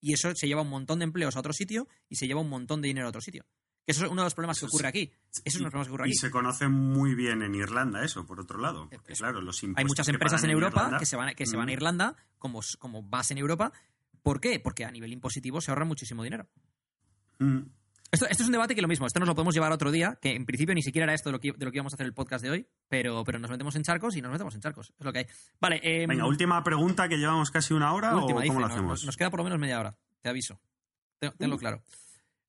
Y 0.00 0.14
eso 0.14 0.34
se 0.34 0.46
lleva 0.46 0.62
un 0.62 0.70
montón 0.70 0.98
de 1.00 1.04
empleos 1.04 1.36
a 1.36 1.40
otro 1.40 1.52
sitio 1.52 1.86
y 2.08 2.16
se 2.16 2.26
lleva 2.26 2.40
un 2.40 2.48
montón 2.48 2.80
de 2.80 2.88
dinero 2.88 3.06
a 3.06 3.10
otro 3.10 3.20
sitio. 3.20 3.44
Que 3.84 3.92
eso 3.92 4.04
es 4.06 4.10
uno 4.10 4.22
de 4.22 4.26
los 4.26 4.34
problemas 4.34 4.58
que 4.58 4.64
ocurre 4.66 4.88
aquí. 4.88 5.10
Eso 5.32 5.42
es 5.44 5.54
uno 5.56 5.64
de 5.64 5.64
los 5.64 5.70
problemas 5.72 5.86
que 5.88 5.92
ocurre 5.92 6.08
Y 6.08 6.14
se 6.14 6.30
conoce 6.30 6.68
muy 6.68 7.14
bien 7.14 7.42
en 7.42 7.54
Irlanda 7.54 8.02
eso, 8.04 8.24
por 8.24 8.40
otro 8.40 8.58
lado. 8.58 8.88
Porque, 8.90 9.12
Eso. 9.12 9.22
claro, 9.24 9.42
los 9.42 9.62
Hay 9.62 9.68
impuestos 9.68 9.88
muchas 9.90 10.06
que 10.06 10.12
empresas 10.12 10.44
en 10.44 10.50
Europa 10.50 10.76
Irlanda- 10.80 10.98
que 10.98 11.06
se 11.06 11.16
van, 11.16 11.34
que 11.34 11.46
se 11.46 11.56
van 11.56 11.68
a 11.68 11.72
Mm. 11.72 11.74
Irlanda 11.74 12.16
como, 12.38 12.60
como 12.78 13.02
base 13.02 13.34
en 13.34 13.38
Europa. 13.38 13.72
¿Por 14.22 14.40
qué? 14.40 14.60
Porque 14.60 14.84
a 14.86 14.90
nivel 14.90 15.12
impositivo 15.12 15.60
se 15.60 15.70
ahorra 15.70 15.84
muchísimo 15.84 16.22
dinero. 16.24 16.48
Mm. 17.40 17.62
Esto, 18.12 18.26
esto 18.26 18.42
es 18.42 18.46
un 18.48 18.52
debate 18.52 18.74
que 18.74 18.82
lo 18.82 18.88
mismo, 18.88 19.06
esto 19.06 19.20
nos 19.20 19.28
lo 19.28 19.36
podemos 19.36 19.54
llevar 19.54 19.70
a 19.70 19.76
otro 19.76 19.92
día, 19.92 20.18
que 20.20 20.34
en 20.34 20.44
principio 20.44 20.74
ni 20.74 20.82
siquiera 20.82 21.04
era 21.04 21.14
esto 21.14 21.28
de 21.28 21.32
lo 21.32 21.38
que, 21.40 21.52
de 21.52 21.64
lo 21.64 21.70
que 21.70 21.76
íbamos 21.76 21.92
a 21.92 21.96
hacer 21.96 22.06
el 22.06 22.12
podcast 22.12 22.42
de 22.42 22.50
hoy, 22.50 22.66
pero, 22.88 23.22
pero 23.24 23.38
nos 23.38 23.50
metemos 23.50 23.76
en 23.76 23.84
charcos 23.84 24.16
y 24.16 24.20
nos 24.20 24.32
metemos 24.32 24.52
en 24.56 24.60
charcos. 24.60 24.92
Es 24.98 25.04
lo 25.04 25.12
que 25.12 25.20
hay. 25.20 25.26
Vale, 25.60 25.80
eh, 25.82 26.06
Venga, 26.08 26.26
última 26.26 26.62
pregunta 26.64 27.08
que 27.08 27.16
llevamos 27.18 27.50
casi 27.52 27.72
una 27.72 27.92
hora 27.92 28.16
última, 28.16 28.38
o 28.38 28.42
dice, 28.42 28.48
cómo 28.48 28.60
lo 28.60 28.66
hacemos. 28.66 28.88
Nos, 28.90 29.04
nos 29.04 29.16
queda 29.16 29.30
por 29.30 29.38
lo 29.38 29.44
menos 29.44 29.60
media 29.60 29.78
hora, 29.78 29.96
te 30.22 30.28
aviso. 30.28 30.60
Ten- 31.20 31.32
Tenlo 31.38 31.54
Uh. 31.54 31.58
claro. 31.58 31.84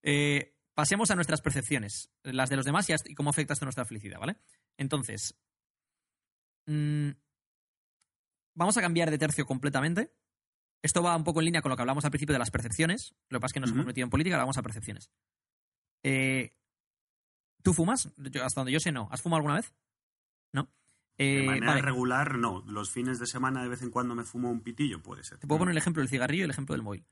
Eh, 0.01 0.55
pasemos 0.73 1.11
a 1.11 1.15
nuestras 1.15 1.41
percepciones, 1.41 2.09
las 2.23 2.49
de 2.49 2.55
los 2.55 2.65
demás 2.65 2.89
y, 2.89 2.93
hasta- 2.93 3.11
y 3.11 3.13
cómo 3.13 3.29
afecta 3.29 3.53
esto 3.53 3.65
a 3.65 3.67
nuestra 3.67 3.85
felicidad, 3.85 4.19
¿vale? 4.19 4.37
Entonces, 4.77 5.35
mm, 6.65 7.09
vamos 8.55 8.77
a 8.77 8.81
cambiar 8.81 9.11
de 9.11 9.19
tercio 9.19 9.45
completamente. 9.45 10.11
Esto 10.83 11.03
va 11.03 11.15
un 11.15 11.23
poco 11.23 11.39
en 11.41 11.45
línea 11.45 11.61
con 11.61 11.69
lo 11.69 11.75
que 11.75 11.81
hablamos 11.83 12.05
al 12.05 12.11
principio 12.11 12.33
de 12.33 12.39
las 12.39 12.51
percepciones. 12.51 13.13
Lo 13.29 13.37
que 13.37 13.41
pasa 13.41 13.51
es 13.51 13.53
que 13.53 13.59
nos 13.59 13.71
hemos 13.71 13.85
metido 13.85 14.05
en 14.05 14.09
política, 14.09 14.35
ahora 14.35 14.43
vamos 14.45 14.57
a 14.57 14.63
percepciones. 14.63 15.11
Eh, 16.03 16.53
¿Tú 17.63 17.73
fumas? 17.73 18.09
Yo- 18.17 18.43
hasta 18.43 18.61
donde 18.61 18.71
yo 18.71 18.79
sé, 18.79 18.91
no. 18.91 19.07
¿Has 19.11 19.21
fumado 19.21 19.37
alguna 19.37 19.55
vez? 19.55 19.71
¿No? 20.51 20.69
De 21.17 21.43
Eh, 21.43 21.45
manera 21.45 21.67
vale. 21.67 21.81
regular, 21.83 22.37
no. 22.37 22.63
Los 22.65 22.89
fines 22.89 23.19
de 23.19 23.27
semana, 23.27 23.61
de 23.61 23.69
vez 23.69 23.83
en 23.83 23.91
cuando 23.91 24.15
me 24.15 24.23
fumo 24.23 24.49
un 24.49 24.61
pitillo, 24.61 25.01
puede 25.03 25.23
ser. 25.23 25.37
Te 25.37 25.45
puedo 25.45 25.59
poner 25.59 25.73
el 25.73 25.77
ejemplo 25.77 26.01
del 26.01 26.09
cigarrillo 26.09 26.41
y 26.41 26.45
el 26.45 26.51
ejemplo 26.51 26.73
del 26.73 26.81
móvil. 26.81 27.05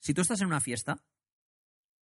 Si 0.00 0.14
tú 0.14 0.20
estás 0.22 0.40
en 0.40 0.46
una 0.46 0.60
fiesta 0.60 1.02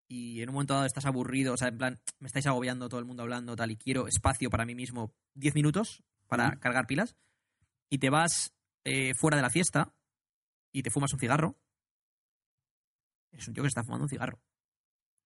y 0.09 0.43
en 0.43 0.51
un 0.51 0.55
momento 0.57 0.75
dado 0.75 0.85
estás 0.87 1.07
aburrido, 1.07 1.55
o 1.55 1.57
sea, 1.57 1.69
en 1.69 1.79
plan, 1.79 2.01
me 2.19 2.27
estáis 2.27 2.47
agobiando 2.47 2.91
todo 2.91 3.01
el 3.01 3.07
mundo 3.07 3.23
hablando, 3.23 3.57
tal, 3.57 3.71
y 3.71 3.77
quiero 3.77 4.07
espacio 4.07 4.51
para 4.51 4.67
mí 4.67 4.75
mismo 4.75 5.15
10 5.35 5.55
minutos 5.55 6.03
para 6.29 6.59
cargar 6.61 6.87
pilas, 6.87 7.17
y 7.89 7.99
te 7.99 8.11
vas 8.11 8.53
eh, 8.85 9.15
fuera 9.15 9.37
de 9.37 9.43
la 9.43 9.51
fiesta 9.51 9.95
y 10.79 10.83
te 10.83 10.91
fumas 10.91 11.13
un 11.13 11.19
cigarro, 11.19 11.57
eres 13.33 13.49
un 13.49 13.55
tío 13.55 13.63
que 13.63 13.69
está 13.69 13.83
fumando 13.83 14.05
un 14.05 14.09
cigarro. 14.11 14.41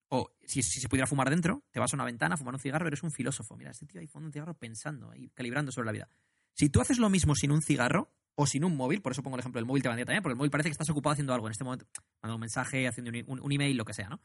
O 0.09 0.29
si, 0.45 0.61
si 0.61 0.79
se 0.81 0.89
pudiera 0.89 1.07
fumar 1.07 1.29
dentro, 1.29 1.63
te 1.71 1.79
vas 1.79 1.93
a 1.93 1.95
una 1.95 2.05
ventana 2.05 2.35
a 2.35 2.37
fumar 2.37 2.53
un 2.53 2.59
cigarro, 2.59 2.87
eres 2.87 3.03
un 3.03 3.11
filósofo. 3.11 3.55
Mira, 3.55 3.71
este 3.71 3.85
tío 3.85 4.01
ahí 4.01 4.07
fumando 4.07 4.27
un 4.27 4.33
cigarro 4.33 4.53
pensando, 4.57 5.11
ahí 5.11 5.29
calibrando 5.29 5.71
sobre 5.71 5.85
la 5.87 5.91
vida. 5.93 6.09
Si 6.53 6.69
tú 6.69 6.81
haces 6.81 6.97
lo 6.99 7.09
mismo 7.09 7.35
sin 7.35 7.51
un 7.51 7.61
cigarro 7.61 8.13
o 8.35 8.45
sin 8.45 8.63
un 8.65 8.75
móvil, 8.75 9.01
por 9.01 9.11
eso 9.13 9.23
pongo 9.23 9.35
el 9.37 9.41
ejemplo 9.41 9.59
del 9.59 9.65
móvil 9.65 9.83
te 9.83 9.89
vendría 9.89 10.05
también, 10.05 10.23
porque 10.23 10.33
el 10.33 10.37
móvil 10.37 10.51
parece 10.51 10.69
que 10.69 10.73
estás 10.73 10.89
ocupado 10.89 11.13
haciendo 11.13 11.33
algo 11.33 11.47
en 11.47 11.51
este 11.51 11.63
momento, 11.63 11.85
mandando 12.21 12.35
un 12.35 12.41
mensaje, 12.41 12.87
haciendo 12.87 13.11
un, 13.11 13.23
un- 13.27 13.39
un 13.45 13.51
email, 13.51 13.75
lo 13.77 13.85
que 13.85 13.93
sea, 13.93 14.09
¿no? 14.09 14.21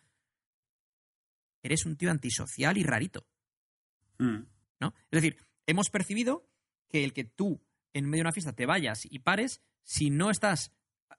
Eres 1.62 1.84
un 1.86 1.96
tío 1.96 2.10
antisocial 2.10 2.76
y 2.78 2.82
rarito, 2.84 3.26
Mm. 4.18 4.46
¿no? 4.80 4.94
Es 5.10 5.22
decir, 5.22 5.36
hemos 5.66 5.90
percibido 5.90 6.48
que 6.88 7.04
el 7.04 7.12
que 7.12 7.24
tú 7.24 7.60
en 7.92 8.04
medio 8.06 8.22
de 8.22 8.28
una 8.28 8.32
fiesta 8.32 8.54
te 8.54 8.66
vayas 8.66 9.00
y 9.04 9.18
pares, 9.20 9.60
si 9.82 10.10
no 10.10 10.30
estás 10.30 10.72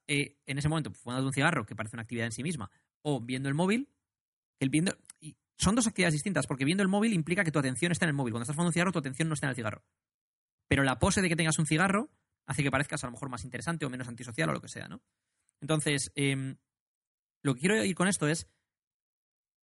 eh, 0.07 0.37
en 0.45 0.57
ese 0.57 0.69
momento 0.69 0.91
fumando 0.93 1.25
un 1.25 1.33
cigarro, 1.33 1.65
que 1.65 1.75
parece 1.75 1.95
una 1.95 2.03
actividad 2.03 2.25
en 2.25 2.31
sí 2.31 2.43
misma, 2.43 2.69
o 3.01 3.21
viendo 3.21 3.49
el 3.49 3.55
móvil, 3.55 3.89
el 4.59 4.69
viendo... 4.69 4.97
y 5.19 5.35
son 5.57 5.75
dos 5.75 5.87
actividades 5.87 6.13
distintas, 6.13 6.47
porque 6.47 6.65
viendo 6.65 6.83
el 6.83 6.89
móvil 6.89 7.13
implica 7.13 7.43
que 7.43 7.51
tu 7.51 7.59
atención 7.59 7.91
está 7.91 8.05
en 8.05 8.09
el 8.09 8.15
móvil. 8.15 8.31
Cuando 8.31 8.43
estás 8.43 8.55
fumando 8.55 8.69
un 8.69 8.73
cigarro, 8.73 8.91
tu 8.91 8.99
atención 8.99 9.27
no 9.27 9.33
está 9.33 9.47
en 9.47 9.51
el 9.51 9.55
cigarro. 9.55 9.83
Pero 10.67 10.83
la 10.83 10.99
pose 10.99 11.21
de 11.21 11.29
que 11.29 11.35
tengas 11.35 11.57
un 11.59 11.65
cigarro 11.65 12.09
hace 12.45 12.63
que 12.63 12.71
parezcas 12.71 13.03
a 13.03 13.07
lo 13.07 13.11
mejor 13.11 13.29
más 13.29 13.43
interesante 13.43 13.85
o 13.85 13.89
menos 13.89 14.07
antisocial 14.07 14.49
o 14.49 14.53
lo 14.53 14.61
que 14.61 14.67
sea, 14.67 14.87
¿no? 14.87 15.01
Entonces, 15.61 16.11
em, 16.15 16.57
lo 17.41 17.55
que 17.55 17.61
quiero 17.61 17.83
ir 17.83 17.95
con 17.95 18.07
esto 18.07 18.27
es 18.27 18.47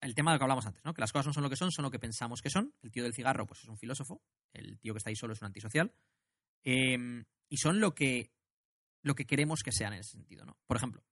el 0.02 0.16
tema 0.16 0.32
de 0.32 0.36
lo 0.36 0.40
que 0.40 0.44
hablamos 0.44 0.66
antes, 0.66 0.84
¿no? 0.84 0.94
Que 0.94 1.02
las 1.02 1.12
cosas 1.12 1.28
no 1.28 1.34
son 1.34 1.44
lo 1.44 1.50
que 1.50 1.56
son, 1.56 1.72
son 1.72 1.84
lo 1.84 1.92
que 1.92 2.00
pensamos 2.00 2.42
que 2.42 2.50
son. 2.50 2.74
El 2.82 2.92
tío 2.92 3.04
del 3.04 3.14
cigarro, 3.14 3.46
pues 3.46 3.62
es 3.62 3.70
un 3.70 3.78
filósofo. 3.78 4.22
El 4.52 4.80
tío 4.80 4.94
que 4.94 4.98
está 4.98 5.10
ahí 5.10 5.16
solo 5.16 5.34
es 5.34 5.42
un 5.42 5.48
antisocial. 5.48 5.94
Em, 6.64 7.26
y 7.50 7.58
son 7.58 7.80
lo 7.80 7.94
que, 7.94 8.32
lo 9.04 9.16
que 9.16 9.26
queremos 9.26 9.64
que 9.64 9.72
sean 9.72 9.94
en 9.94 10.00
ese 10.00 10.12
sentido, 10.12 10.46
¿no? 10.46 10.58
Por 10.66 10.78
ejemplo, 10.78 11.04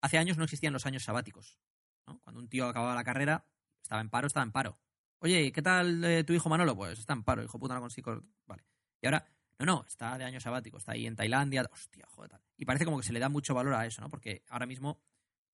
hace 0.00 0.18
años 0.18 0.36
no 0.36 0.44
existían 0.44 0.72
los 0.72 0.86
años 0.86 1.02
sabáticos. 1.02 1.58
¿no? 2.06 2.20
Cuando 2.20 2.40
un 2.40 2.48
tío 2.48 2.68
acababa 2.68 2.94
la 2.94 3.04
carrera, 3.04 3.46
estaba 3.82 4.00
en 4.00 4.10
paro, 4.10 4.26
estaba 4.26 4.44
en 4.44 4.52
paro. 4.52 4.78
Oye, 5.20 5.50
¿qué 5.50 5.62
tal 5.62 6.04
eh, 6.04 6.24
tu 6.24 6.32
hijo 6.32 6.48
Manolo? 6.48 6.76
Pues 6.76 6.98
está 6.98 7.14
en 7.14 7.24
paro, 7.24 7.42
hijo 7.42 7.58
puta, 7.58 7.74
no 7.74 7.80
consigo. 7.80 8.22
Vale. 8.46 8.64
Y 9.00 9.06
ahora, 9.06 9.26
no, 9.58 9.66
no, 9.66 9.84
está 9.86 10.16
de 10.16 10.24
año 10.24 10.40
sabático, 10.40 10.78
está 10.78 10.92
ahí 10.92 11.06
en 11.06 11.16
Tailandia. 11.16 11.68
Hostia, 11.72 12.06
joder, 12.08 12.30
tal. 12.30 12.42
Y 12.56 12.64
parece 12.64 12.84
como 12.84 12.98
que 12.98 13.04
se 13.04 13.12
le 13.12 13.18
da 13.18 13.28
mucho 13.28 13.54
valor 13.54 13.74
a 13.74 13.86
eso, 13.86 14.00
¿no? 14.00 14.08
Porque 14.08 14.44
ahora 14.48 14.66
mismo 14.66 15.00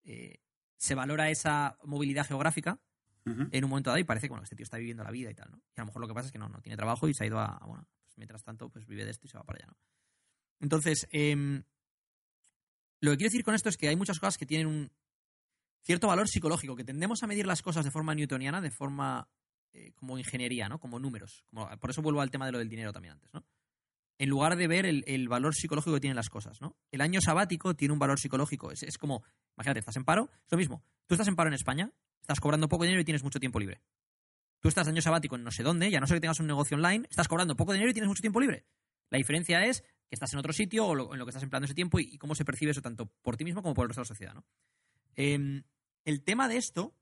eh, 0.02 0.40
se 0.76 0.94
valora 0.94 1.30
esa 1.30 1.78
movilidad 1.84 2.26
geográfica 2.26 2.80
en 3.26 3.64
un 3.64 3.70
momento 3.70 3.88
dado 3.88 3.98
y 3.98 4.04
parece 4.04 4.26
que 4.26 4.32
bueno, 4.32 4.42
este 4.42 4.54
tío 4.54 4.64
está 4.64 4.76
viviendo 4.76 5.02
la 5.02 5.10
vida 5.10 5.30
y 5.30 5.34
tal, 5.34 5.50
¿no? 5.50 5.56
Y 5.56 5.80
a 5.80 5.82
lo 5.82 5.86
mejor 5.86 6.02
lo 6.02 6.08
que 6.08 6.12
pasa 6.12 6.26
es 6.26 6.32
que 6.32 6.38
no, 6.38 6.50
no 6.50 6.60
tiene 6.60 6.76
trabajo 6.76 7.08
y 7.08 7.14
se 7.14 7.24
ha 7.24 7.26
ido 7.26 7.38
a, 7.38 7.56
a, 7.56 7.64
bueno, 7.64 7.88
pues 8.04 8.18
mientras 8.18 8.44
tanto, 8.44 8.68
pues 8.68 8.84
vive 8.84 9.06
de 9.06 9.12
esto 9.12 9.26
y 9.26 9.30
se 9.30 9.38
va 9.38 9.44
para 9.44 9.60
allá, 9.60 9.68
¿no? 9.68 9.78
Entonces, 10.60 11.06
em, 11.12 11.64
lo 13.00 13.10
que 13.12 13.16
quiero 13.18 13.30
decir 13.30 13.44
con 13.44 13.54
esto 13.54 13.68
es 13.68 13.76
que 13.76 13.88
hay 13.88 13.96
muchas 13.96 14.18
cosas 14.18 14.38
que 14.38 14.46
tienen 14.46 14.66
un 14.66 14.90
cierto 15.82 16.08
valor 16.08 16.28
psicológico, 16.28 16.76
que 16.76 16.84
tendemos 16.84 17.22
a 17.22 17.26
medir 17.26 17.46
las 17.46 17.62
cosas 17.62 17.84
de 17.84 17.90
forma 17.90 18.14
newtoniana, 18.14 18.60
de 18.60 18.70
forma 18.70 19.28
eh, 19.72 19.92
como 19.92 20.18
ingeniería, 20.18 20.68
¿no? 20.68 20.78
Como 20.78 20.98
números. 20.98 21.44
Por 21.80 21.90
eso 21.90 22.00
vuelvo 22.00 22.20
al 22.20 22.30
tema 22.30 22.46
de 22.46 22.52
lo 22.52 22.58
del 22.58 22.68
dinero 22.68 22.92
también 22.92 23.12
antes, 23.12 23.32
¿no? 23.34 23.44
En 24.16 24.28
lugar 24.28 24.56
de 24.56 24.68
ver 24.68 24.86
el, 24.86 25.28
valor 25.28 25.54
psicológico 25.54 25.94
que 25.94 26.00
tienen 26.00 26.16
las 26.16 26.30
cosas, 26.30 26.60
¿no? 26.60 26.76
El 26.92 27.00
año 27.00 27.20
sabático 27.20 27.74
tiene 27.74 27.92
un 27.92 27.98
valor 27.98 28.20
psicológico. 28.20 28.70
Es, 28.70 28.84
es 28.84 28.96
como, 28.96 29.24
imagínate, 29.56 29.80
estás 29.80 29.96
en 29.96 30.04
paro, 30.04 30.30
es 30.44 30.52
lo 30.52 30.58
mismo. 30.58 30.84
Tú 31.06 31.14
estás 31.14 31.26
en 31.26 31.34
paro 31.34 31.48
en 31.48 31.54
España, 31.54 31.92
estás 32.20 32.38
cobrando 32.38 32.68
poco 32.68 32.84
dinero 32.84 33.00
y 33.00 33.04
tienes 33.04 33.24
mucho 33.24 33.40
tiempo 33.40 33.58
libre. 33.58 33.82
Tú 34.60 34.68
estás 34.68 34.88
año 34.88 35.02
sabático 35.02 35.34
en 35.36 35.42
no 35.42 35.50
sé 35.50 35.62
dónde, 35.62 35.90
ya 35.90 36.00
no 36.00 36.06
sé 36.06 36.14
que 36.14 36.20
tengas 36.20 36.40
un 36.40 36.46
negocio 36.46 36.76
online, 36.76 37.06
estás 37.10 37.28
cobrando 37.28 37.56
poco 37.56 37.72
dinero 37.72 37.90
y 37.90 37.92
tienes 37.92 38.08
mucho 38.08 38.22
tiempo 38.22 38.40
libre. 38.40 38.64
La 39.10 39.18
diferencia 39.18 39.64
es 39.66 39.84
que 40.08 40.14
estás 40.14 40.32
en 40.32 40.38
otro 40.38 40.52
sitio 40.52 40.86
o 40.86 41.12
en 41.12 41.18
lo 41.18 41.24
que 41.24 41.30
estás 41.30 41.42
empleando 41.42 41.64
ese 41.64 41.74
tiempo 41.74 41.98
y, 41.98 42.08
y 42.12 42.18
cómo 42.18 42.34
se 42.34 42.44
percibe 42.44 42.72
eso 42.72 42.82
tanto 42.82 43.06
por 43.22 43.36
ti 43.36 43.44
mismo 43.44 43.62
como 43.62 43.74
por 43.74 43.84
el 43.84 43.88
resto 43.88 44.00
de 44.00 44.04
la 44.04 44.08
sociedad, 44.08 44.34
¿no? 44.34 44.44
Em, 45.16 45.64
el 46.04 46.22
tema 46.22 46.48
de 46.48 46.56
esto 46.56 46.94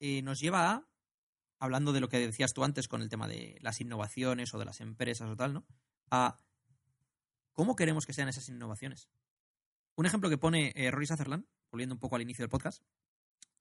eh, 0.00 0.22
nos 0.22 0.40
lleva 0.40 0.70
a, 0.70 0.88
hablando 1.58 1.92
de 1.92 2.00
lo 2.00 2.08
que 2.08 2.18
decías 2.18 2.52
tú 2.52 2.64
antes 2.64 2.88
con 2.88 3.02
el 3.02 3.08
tema 3.08 3.28
de 3.28 3.56
las 3.60 3.80
innovaciones 3.80 4.52
o 4.54 4.58
de 4.58 4.64
las 4.64 4.80
empresas 4.80 5.28
o 5.30 5.36
tal, 5.36 5.54
¿no? 5.54 5.66
A 6.10 6.38
cómo 7.52 7.76
queremos 7.76 8.04
que 8.04 8.12
sean 8.12 8.28
esas 8.28 8.48
innovaciones. 8.48 9.08
Un 9.94 10.06
ejemplo 10.06 10.28
que 10.28 10.38
pone 10.38 10.72
eh, 10.76 10.90
Rory 10.90 11.06
Sutherland, 11.06 11.46
volviendo 11.70 11.94
un 11.94 12.00
poco 12.00 12.16
al 12.16 12.22
inicio 12.22 12.42
del 12.42 12.50
podcast, 12.50 12.82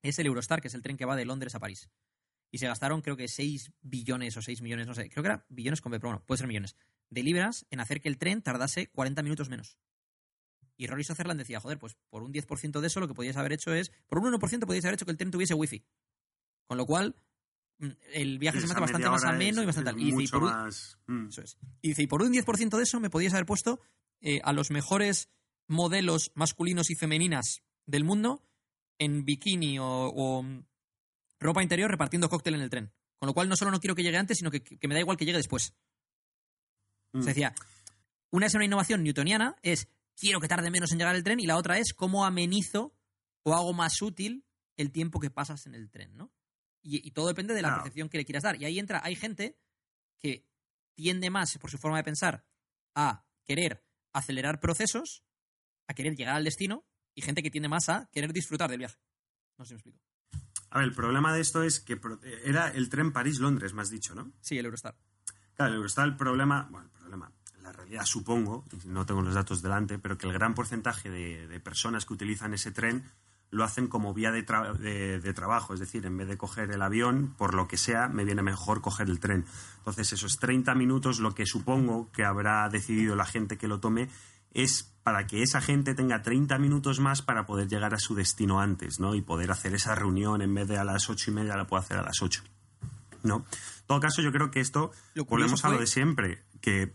es 0.02 0.20
el 0.20 0.28
Eurostar, 0.28 0.62
que 0.62 0.68
es 0.68 0.74
el 0.74 0.82
tren 0.82 0.98
que 0.98 1.06
va 1.06 1.16
de 1.16 1.26
Londres 1.26 1.56
a 1.56 1.60
París. 1.60 1.90
Y 2.52 2.58
se 2.58 2.68
gastaron, 2.68 3.02
creo 3.02 3.16
que 3.16 3.28
6 3.28 3.72
billones 3.82 4.36
o 4.38 4.42
6 4.42 4.62
millones, 4.62 4.88
no 4.88 4.94
sé, 4.94 5.10
creo 5.10 5.24
que 5.24 5.30
era 5.30 5.46
billones 5.50 5.82
con 5.82 5.92
B, 5.92 6.00
pero 6.00 6.10
bueno, 6.12 6.26
puede 6.26 6.38
ser 6.40 6.48
millones, 6.48 6.76
de 7.10 7.24
libras 7.24 7.66
en 7.70 7.80
hacer 7.80 8.02
que 8.02 8.10
el 8.10 8.18
tren 8.18 8.42
tardase 8.42 8.88
40 8.88 9.24
minutos 9.24 9.50
menos. 9.50 9.78
Y 10.78 10.88
Rory 10.88 11.04
Sutherland 11.04 11.40
decía, 11.40 11.60
joder, 11.62 11.80
pues 11.80 11.96
por 12.10 12.24
un 12.24 12.34
10% 12.34 12.80
de 12.82 12.88
eso 12.88 13.00
lo 13.00 13.08
que 13.08 13.14
podíais 13.14 13.38
haber 13.38 13.54
hecho 13.54 13.74
es, 13.74 13.92
por 14.08 14.20
un 14.20 14.26
1% 14.34 14.66
podíais 14.66 14.84
haber 14.86 14.96
hecho 14.96 15.06
que 15.06 15.12
el 15.12 15.18
tren 15.18 15.32
tuviese 15.32 15.54
wifi. 15.54 15.86
Con 16.68 16.78
lo 16.78 16.86
cual, 16.86 17.16
mm, 17.78 17.88
el 18.14 18.40
viaje 18.40 18.60
se 18.60 18.68
me 18.68 18.74
hace 18.74 18.82
bastante 18.82 19.10
más 19.10 19.24
ameno 19.24 19.62
y 19.64 19.66
bastante 19.66 19.92
tal. 19.92 20.02
Y 20.02 20.06
dice, 20.06 20.12
y 20.16 20.16
mucho 20.22 20.32
por 20.40 20.44
un- 20.44 20.50
más... 20.50 20.98
mm. 21.08 21.28
eso 21.30 21.42
es. 21.42 21.58
Y 21.82 21.90
dice, 21.90 22.04
y 22.04 22.08
por 22.08 22.22
un 22.22 22.34
10% 22.34 22.76
de 22.78 22.84
eso 22.84 23.00
me 23.00 23.10
podías 23.10 23.34
haber 23.34 23.46
puesto 23.46 23.80
eh, 24.20 24.42
a 24.44 24.52
los 24.52 24.72
mejores 24.72 25.30
modelos 25.68 26.32
masculinos 26.36 26.90
y 26.90 26.96
femeninas 26.96 27.64
del 27.86 28.04
mundo 28.04 28.44
en 29.00 29.24
bikini 29.26 29.80
o, 29.80 29.86
o, 29.86 30.44
mm, 30.44 30.66
ropa 31.40 31.64
interior 31.64 31.90
repartiendo 31.90 32.28
cóctel 32.30 32.56
en 32.56 32.62
el 32.62 32.70
tren. 32.70 32.92
Con 33.18 33.28
lo 33.28 33.34
cual 33.34 33.48
no 33.48 33.56
solo 33.56 33.72
no 33.72 33.80
quiero 33.80 33.96
que 33.96 34.04
llegue 34.04 34.18
antes, 34.18 34.40
sino 34.40 34.52
que, 34.52 34.62
que 34.62 34.88
me 34.90 34.94
da 34.94 35.00
igual 35.00 35.16
que 35.16 35.26
llegue 35.26 35.38
después. 35.38 35.74
Mm. 37.16 37.20
O 37.20 37.24
sea, 37.24 37.34
decía, 37.34 37.54
una 38.32 38.48
es 38.48 38.54
una 38.54 38.66
innovación 38.66 39.04
newtoniana, 39.04 39.56
es 39.62 39.88
quiero 40.16 40.40
que 40.40 40.48
tarde 40.48 40.70
menos 40.72 40.92
en 40.92 40.98
llegar 41.00 41.16
el 41.16 41.24
tren, 41.24 41.40
y 41.40 41.46
la 41.46 41.58
otra 41.58 41.78
es 41.80 41.94
cómo 41.94 42.26
amenizo 42.26 42.94
o 43.44 43.54
hago 43.54 43.74
más 43.74 44.02
útil 44.02 44.46
el 44.78 44.92
tiempo 44.92 45.20
que 45.20 45.30
pasas 45.30 45.66
en 45.68 45.76
el 45.76 45.90
tren, 45.90 46.16
¿no? 46.18 46.32
Y, 46.82 47.06
y 47.08 47.12
todo 47.12 47.28
depende 47.28 47.54
de 47.54 47.62
la 47.62 47.70
percepción 47.76 48.10
que 48.10 48.18
le 48.18 48.26
quieras 48.26 48.44
dar. 48.44 48.62
Y 48.62 48.66
ahí 48.66 48.78
entra, 48.80 49.02
hay 49.04 49.16
gente 49.16 49.58
que 50.20 50.46
tiende 50.96 51.30
más, 51.30 51.58
por 51.58 51.70
su 51.72 51.78
forma 51.78 51.98
de 51.98 52.04
pensar, 52.04 52.46
a 52.96 53.26
querer 53.44 53.84
acelerar 54.14 54.60
procesos, 54.60 55.24
a 55.88 55.94
querer 55.94 56.16
llegar 56.16 56.36
al 56.36 56.44
destino, 56.44 56.86
y 57.16 57.22
gente 57.22 57.42
que 57.44 57.50
tiende 57.52 57.70
más 57.70 57.88
a 57.90 58.10
querer 58.12 58.34
disfrutar 58.34 58.70
del 58.70 58.80
viaje. 58.80 58.98
No 59.58 59.66
sé 59.66 59.70
si 59.70 59.74
me 59.76 59.78
explico. 59.80 60.00
A 60.72 60.80
ver, 60.80 60.88
el 60.90 60.94
problema 60.94 61.34
de 61.34 61.42
esto 61.42 61.64
es 61.64 61.80
que 61.80 61.96
pro- 61.98 62.20
era 62.44 62.70
el 62.70 62.90
tren 62.90 63.14
París-Londres, 63.14 63.74
me 63.74 63.82
has 63.82 63.90
dicho, 63.90 64.14
¿no? 64.16 64.34
Sí, 64.42 64.58
el 64.58 64.66
Eurostar. 64.66 64.96
Claro, 65.56 65.76
Eurostar, 65.76 66.06
el 66.06 66.16
problema, 66.16 66.68
bueno, 66.70 66.88
el 66.94 67.00
problema, 67.00 67.32
la 67.62 67.72
realidad 67.72 68.06
supongo, 68.06 68.66
no 68.86 69.06
tengo 69.06 69.22
los 69.22 69.34
datos 69.34 69.62
delante, 69.62 69.98
pero 69.98 70.18
que 70.18 70.28
el 70.28 70.34
gran 70.34 70.54
porcentaje 70.54 71.10
de, 71.10 71.60
personas 71.62 72.06
que 72.06 72.14
utilizan 72.14 72.54
ese 72.54 72.72
tren 72.72 73.04
lo 73.52 73.64
hacen 73.64 73.88
como 73.88 74.14
vía 74.14 74.32
de 74.32 74.44
trabajo, 74.44 75.74
es 75.74 75.80
decir, 75.80 76.06
en 76.06 76.18
vez 76.18 76.28
de 76.28 76.38
coger 76.38 76.72
el 76.72 76.82
avión, 76.82 77.34
por 77.38 77.54
lo 77.54 77.68
que 77.68 77.78
sea, 77.78 78.10
me 78.10 78.26
viene 78.26 78.42
mejor 78.42 78.82
coger 78.82 79.08
el 79.08 79.20
tren. 79.20 79.46
Entonces, 79.78 80.12
esos 80.12 80.38
30 80.38 80.76
minutos, 80.76 81.20
lo 81.20 81.34
que 81.34 81.46
supongo 81.46 82.12
que 82.12 82.26
habrá 82.26 82.68
decidido 82.68 83.16
la 83.16 83.26
gente 83.26 83.58
que 83.58 83.70
lo 83.70 83.80
tome, 83.80 84.10
es 84.52 84.96
para 85.04 85.28
que 85.28 85.44
esa 85.44 85.62
gente 85.62 85.94
tenga 85.94 86.22
30 86.22 86.58
minutos 86.58 87.00
más 87.00 87.22
para 87.22 87.46
poder 87.46 87.68
llegar 87.68 87.94
a 87.94 88.00
su 88.00 88.16
destino 88.16 88.60
antes, 88.60 89.00
¿no? 89.00 89.14
Y 89.14 89.22
poder 89.22 89.52
hacer 89.52 89.76
esa 89.76 89.96
reunión 89.96 90.42
en 90.42 90.54
vez 90.54 90.68
de 90.68 90.78
a 90.78 90.84
las 90.84 91.10
ocho 91.10 91.32
y 91.32 91.34
media, 91.34 91.56
la 91.56 91.68
puedo 91.68 91.82
hacer 91.82 91.98
a 91.98 92.02
las 92.02 92.22
8. 92.22 92.44
¿No? 93.26 93.38
En 93.38 93.86
todo 93.88 94.00
caso, 94.00 94.22
yo 94.22 94.32
creo 94.32 94.52
que 94.52 94.60
esto, 94.62 94.92
Lo 95.14 95.26
volvemos 95.26 95.64
a 95.66 95.70
lo 95.70 95.80
de 95.80 95.88
siempre, 95.88 96.44
que, 96.62 96.94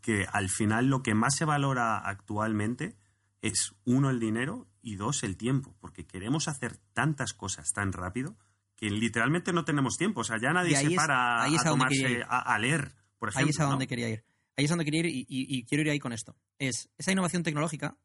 que 0.00 0.26
al 0.32 0.48
final 0.48 0.86
lo 0.86 1.02
que 1.02 1.14
más 1.14 1.36
se 1.36 1.44
valora 1.44 1.98
actualmente 1.98 2.96
es, 3.42 3.74
uno, 3.84 4.10
el 4.10 4.20
dinero 4.20 4.66
y 4.80 4.96
dos, 4.96 5.22
el 5.22 5.36
tiempo, 5.36 5.74
porque 5.80 6.06
queremos 6.06 6.48
hacer 6.48 6.76
tantas 6.92 7.34
cosas 7.34 7.70
tan 7.72 7.92
rápido 7.92 8.36
que 8.76 8.90
literalmente 8.90 9.52
no 9.52 9.64
tenemos 9.64 9.96
tiempo. 9.96 10.22
O 10.22 10.24
sea, 10.24 10.38
ya 10.40 10.52
nadie 10.52 10.76
se 10.76 10.90
para 10.96 11.46
es 11.46 11.60
a 11.60 11.70
tomarse, 11.70 12.22
a, 12.28 12.38
a 12.54 12.58
leer, 12.58 12.94
por 13.18 13.28
ejemplo. 13.28 13.46
Ahí 13.46 13.50
es 13.50 13.60
a 13.60 13.64
¿no? 13.64 13.70
donde 13.70 13.86
quería 13.86 14.08
ir. 14.08 14.24
Ahí 14.56 14.64
es 14.64 14.70
a 14.70 14.74
donde 14.74 14.84
quería 14.84 15.00
ir 15.00 15.06
y, 15.06 15.20
y- 15.28 15.58
y 15.58 15.64
quiero 15.64 15.82
ir 15.82 15.90
ahí 15.90 15.98
con 16.00 16.12
esto. 16.12 16.36
Es 16.58 16.88
esa 16.98 17.12
innovación 17.12 17.42
tecnológica. 17.42 17.96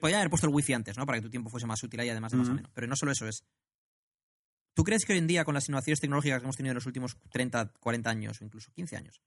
Podría 0.00 0.18
haber 0.18 0.30
puesto 0.30 0.46
el 0.46 0.54
wifi 0.54 0.74
antes, 0.74 0.96
¿no? 0.96 1.06
Para 1.06 1.18
que 1.18 1.22
tu 1.22 1.30
tiempo 1.30 1.50
fuese 1.50 1.66
más 1.66 1.82
útil 1.82 2.00
y 2.02 2.08
además 2.08 2.32
de 2.32 2.38
más 2.38 2.46
Ujú. 2.46 2.52
ameno. 2.52 2.70
Pero 2.74 2.86
no 2.86 2.94
solo 2.96 3.12
eso 3.12 3.26
es. 3.26 3.44
¿Tú 4.76 4.84
crees 4.84 5.06
que 5.06 5.14
hoy 5.14 5.18
en 5.18 5.26
día, 5.26 5.46
con 5.46 5.54
las 5.54 5.66
innovaciones 5.70 6.00
tecnológicas 6.00 6.38
que 6.38 6.44
hemos 6.44 6.56
tenido 6.58 6.72
en 6.72 6.74
los 6.74 6.84
últimos 6.84 7.16
30, 7.30 7.72
40 7.80 8.10
años 8.10 8.42
o 8.42 8.44
incluso 8.44 8.70
15 8.72 8.94
años, 8.98 9.22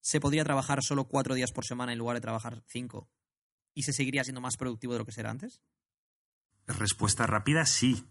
se 0.00 0.20
podría 0.20 0.44
trabajar 0.44 0.80
solo 0.80 1.08
cuatro 1.08 1.34
días 1.34 1.50
por 1.50 1.64
semana 1.64 1.92
en 1.92 1.98
lugar 1.98 2.14
de 2.16 2.20
trabajar 2.20 2.62
cinco 2.68 3.10
y 3.74 3.82
se 3.82 3.92
seguiría 3.92 4.22
siendo 4.22 4.40
más 4.40 4.56
productivo 4.56 4.92
de 4.92 5.00
lo 5.00 5.04
que 5.04 5.10
será 5.10 5.30
antes? 5.30 5.60
Respuesta 6.68 7.26
rápida, 7.26 7.66
sí. 7.66 8.06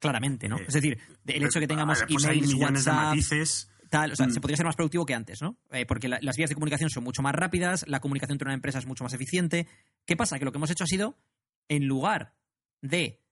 Claramente, 0.00 0.50
¿no? 0.50 0.58
Eh, 0.58 0.64
es 0.68 0.74
decir, 0.74 0.98
de- 1.24 1.32
el 1.36 1.44
hecho 1.44 1.58
de 1.58 1.62
que 1.62 1.68
tengamos 1.68 1.96
Ahora, 1.98 2.08
pues 2.12 2.24
hay 2.26 2.36
emails, 2.38 2.52
millones 2.54 2.84
de 2.84 2.90
WhatsApp, 2.90 3.06
matices. 3.08 3.70
tal, 3.88 4.12
o 4.12 4.16
sea, 4.16 4.26
Mm. 4.26 4.30
se 4.32 4.40
podría 4.42 4.56
ser 4.58 4.66
más 4.66 4.76
productivo 4.76 5.06
que 5.06 5.14
antes, 5.14 5.40
¿no? 5.40 5.56
Eh, 5.70 5.86
porque 5.86 6.08
la- 6.08 6.18
las 6.20 6.36
vías 6.36 6.50
de 6.50 6.56
comunicación 6.56 6.90
son 6.90 7.04
mucho 7.04 7.22
más 7.22 7.34
rápidas, 7.34 7.86
la 7.88 8.00
comunicación 8.00 8.34
entre 8.34 8.48
una 8.48 8.54
empresa 8.54 8.80
es 8.80 8.86
mucho 8.86 9.02
más 9.02 9.14
eficiente. 9.14 9.66
¿Qué 10.04 10.14
pasa? 10.14 10.38
Que 10.38 10.44
lo 10.44 10.52
que 10.52 10.58
hemos 10.58 10.68
hecho 10.70 10.84
ha 10.84 10.88
sido, 10.88 11.16
en 11.68 11.86
lugar 11.86 12.36
de 12.82 13.23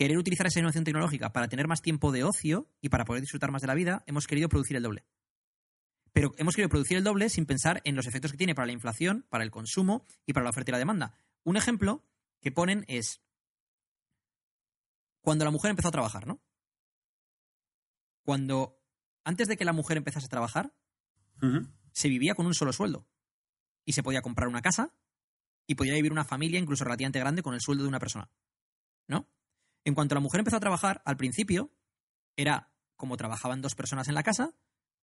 querer 0.00 0.16
utilizar 0.16 0.46
esa 0.46 0.60
innovación 0.60 0.84
tecnológica 0.84 1.30
para 1.30 1.48
tener 1.48 1.68
más 1.68 1.82
tiempo 1.82 2.10
de 2.10 2.24
ocio 2.24 2.70
y 2.80 2.88
para 2.88 3.04
poder 3.04 3.20
disfrutar 3.20 3.50
más 3.50 3.60
de 3.60 3.68
la 3.68 3.74
vida, 3.74 4.02
hemos 4.06 4.26
querido 4.26 4.48
producir 4.48 4.74
el 4.78 4.82
doble. 4.82 5.04
Pero 6.14 6.32
hemos 6.38 6.56
querido 6.56 6.70
producir 6.70 6.96
el 6.96 7.04
doble 7.04 7.28
sin 7.28 7.44
pensar 7.44 7.82
en 7.84 7.96
los 7.96 8.06
efectos 8.06 8.30
que 8.30 8.38
tiene 8.38 8.54
para 8.54 8.64
la 8.64 8.72
inflación, 8.72 9.26
para 9.28 9.44
el 9.44 9.50
consumo 9.50 10.06
y 10.24 10.32
para 10.32 10.44
la 10.44 10.50
oferta 10.50 10.70
y 10.70 10.72
la 10.72 10.78
demanda. 10.78 11.12
Un 11.44 11.58
ejemplo 11.58 12.02
que 12.40 12.50
ponen 12.50 12.86
es 12.88 13.20
cuando 15.20 15.44
la 15.44 15.50
mujer 15.50 15.68
empezó 15.68 15.88
a 15.88 15.92
trabajar, 15.92 16.26
¿no? 16.26 16.40
Cuando 18.22 18.82
antes 19.22 19.48
de 19.48 19.58
que 19.58 19.66
la 19.66 19.74
mujer 19.74 19.98
empezase 19.98 20.24
a 20.24 20.30
trabajar, 20.30 20.72
se 21.92 22.08
vivía 22.08 22.34
con 22.34 22.46
un 22.46 22.54
solo 22.54 22.72
sueldo. 22.72 23.06
Y 23.84 23.92
se 23.92 24.02
podía 24.02 24.22
comprar 24.22 24.48
una 24.48 24.62
casa 24.62 24.94
y 25.66 25.74
podía 25.74 25.92
vivir 25.92 26.12
una 26.12 26.24
familia 26.24 26.58
incluso 26.58 26.84
relativamente 26.84 27.18
grande 27.18 27.42
con 27.42 27.52
el 27.52 27.60
sueldo 27.60 27.82
de 27.82 27.90
una 27.90 28.00
persona. 28.00 28.30
¿No? 29.06 29.28
En 29.84 29.94
cuanto 29.94 30.14
la 30.14 30.20
mujer 30.20 30.40
empezó 30.40 30.56
a 30.56 30.60
trabajar, 30.60 31.02
al 31.04 31.16
principio 31.16 31.72
era 32.36 32.72
como 32.96 33.16
trabajaban 33.16 33.62
dos 33.62 33.74
personas 33.74 34.08
en 34.08 34.14
la 34.14 34.22
casa, 34.22 34.54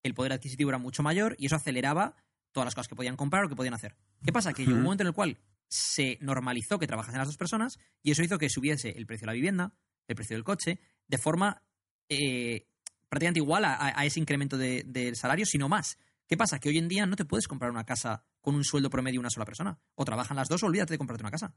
el 0.03 0.13
poder 0.13 0.34
adquisitivo 0.34 0.69
era 0.69 0.78
mucho 0.78 1.01
mayor 1.03 1.36
y 1.39 1.47
eso 1.47 1.55
aceleraba 1.55 2.15
todas 2.51 2.65
las 2.65 2.75
cosas 2.75 2.88
que 2.88 2.95
podían 2.95 3.15
comprar 3.17 3.45
o 3.45 3.49
que 3.49 3.55
podían 3.55 3.73
hacer. 3.73 3.95
¿Qué 4.23 4.32
pasa? 4.32 4.53
Que 4.53 4.63
llegó 4.63 4.78
un 4.78 4.84
momento 4.84 5.03
en 5.03 5.07
el 5.07 5.13
cual 5.13 5.38
se 5.67 6.17
normalizó 6.21 6.78
que 6.80 6.88
trabajasen 6.88 7.17
las 7.19 7.28
dos 7.28 7.38
personas 7.38 7.78
y 8.03 8.11
eso 8.11 8.23
hizo 8.23 8.38
que 8.38 8.49
subiese 8.49 8.89
el 8.97 9.05
precio 9.05 9.25
de 9.25 9.28
la 9.28 9.34
vivienda, 9.34 9.73
el 10.07 10.15
precio 10.15 10.36
del 10.36 10.43
coche, 10.43 10.80
de 11.07 11.17
forma 11.17 11.63
eh, 12.09 12.67
prácticamente 13.09 13.39
igual 13.39 13.65
a 13.65 14.05
ese 14.05 14.19
incremento 14.19 14.57
de- 14.57 14.84
del 14.86 15.15
salario, 15.15 15.45
sino 15.45 15.67
más. 15.67 15.97
¿Qué 16.28 16.38
pasa? 16.38 16.59
Que 16.59 16.69
hoy 16.69 16.78
en 16.78 16.88
día 16.88 17.05
no 17.05 17.15
te 17.15 17.25
puedes 17.25 17.47
comprar 17.47 17.71
una 17.71 17.84
casa 17.86 18.23
con 18.41 18.55
un 18.55 18.63
sueldo 18.63 18.89
promedio 18.89 19.15
de 19.15 19.19
una 19.21 19.30
sola 19.30 19.45
persona. 19.45 19.80
O 19.95 20.05
trabajan 20.05 20.36
las 20.38 20.47
dos 20.49 20.61
o 20.63 20.67
olvídate 20.67 20.93
de 20.93 20.97
comprarte 20.97 21.23
una 21.23 21.32
casa. 21.32 21.55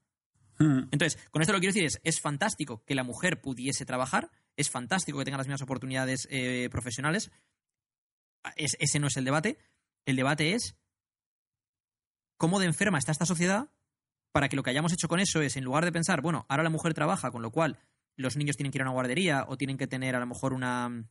Ujú. 0.61 0.89
Entonces, 0.91 1.19
con 1.31 1.41
esto 1.43 1.53
lo 1.53 1.59
que 1.59 1.67
quiero 1.69 1.73
decir 1.75 1.87
es, 1.87 2.01
es 2.05 2.21
fantástico 2.21 2.85
que 2.85 2.95
la 2.95 3.03
mujer 3.03 3.41
pudiese 3.41 3.85
trabajar, 3.87 4.31
es 4.57 4.71
fantástico 4.71 5.19
que 5.19 5.25
tenga 5.25 5.39
las 5.39 5.47
mismas 5.47 5.63
oportunidades 5.63 6.29
eh, 6.31 6.69
profesionales. 6.71 7.31
Es- 8.57 8.77
ese 8.79 8.99
no 9.01 9.07
es 9.09 9.17
el 9.17 9.25
debate. 9.25 9.59
El 10.07 10.17
debate 10.17 10.55
es 10.55 10.77
cómo 12.37 12.59
de 12.59 12.67
enferma 12.67 12.99
está 12.99 13.13
esta 13.13 13.27
sociedad 13.27 13.71
para 14.33 14.49
que 14.49 14.57
lo 14.57 14.63
que 14.63 14.71
hayamos 14.71 14.93
hecho 14.93 15.09
con 15.09 15.21
eso 15.21 15.43
es, 15.43 15.57
en 15.57 15.65
lugar 15.65 15.85
de 15.85 15.93
pensar, 15.93 16.21
bueno, 16.23 16.47
ahora 16.49 16.63
la 16.63 16.71
mujer 16.71 16.95
trabaja, 16.95 17.31
con 17.31 17.43
lo 17.43 17.51
cual 17.51 17.79
los 18.17 18.37
niños 18.37 18.57
tienen 18.57 18.71
que 18.71 18.79
ir 18.79 18.83
a 18.83 18.85
una 18.85 18.93
guardería 18.93 19.45
o 19.49 19.57
tienen 19.57 19.77
que 19.77 19.87
tener 19.87 20.15
a 20.15 20.21
lo 20.21 20.27
mejor 20.27 20.53
una, 20.53 21.09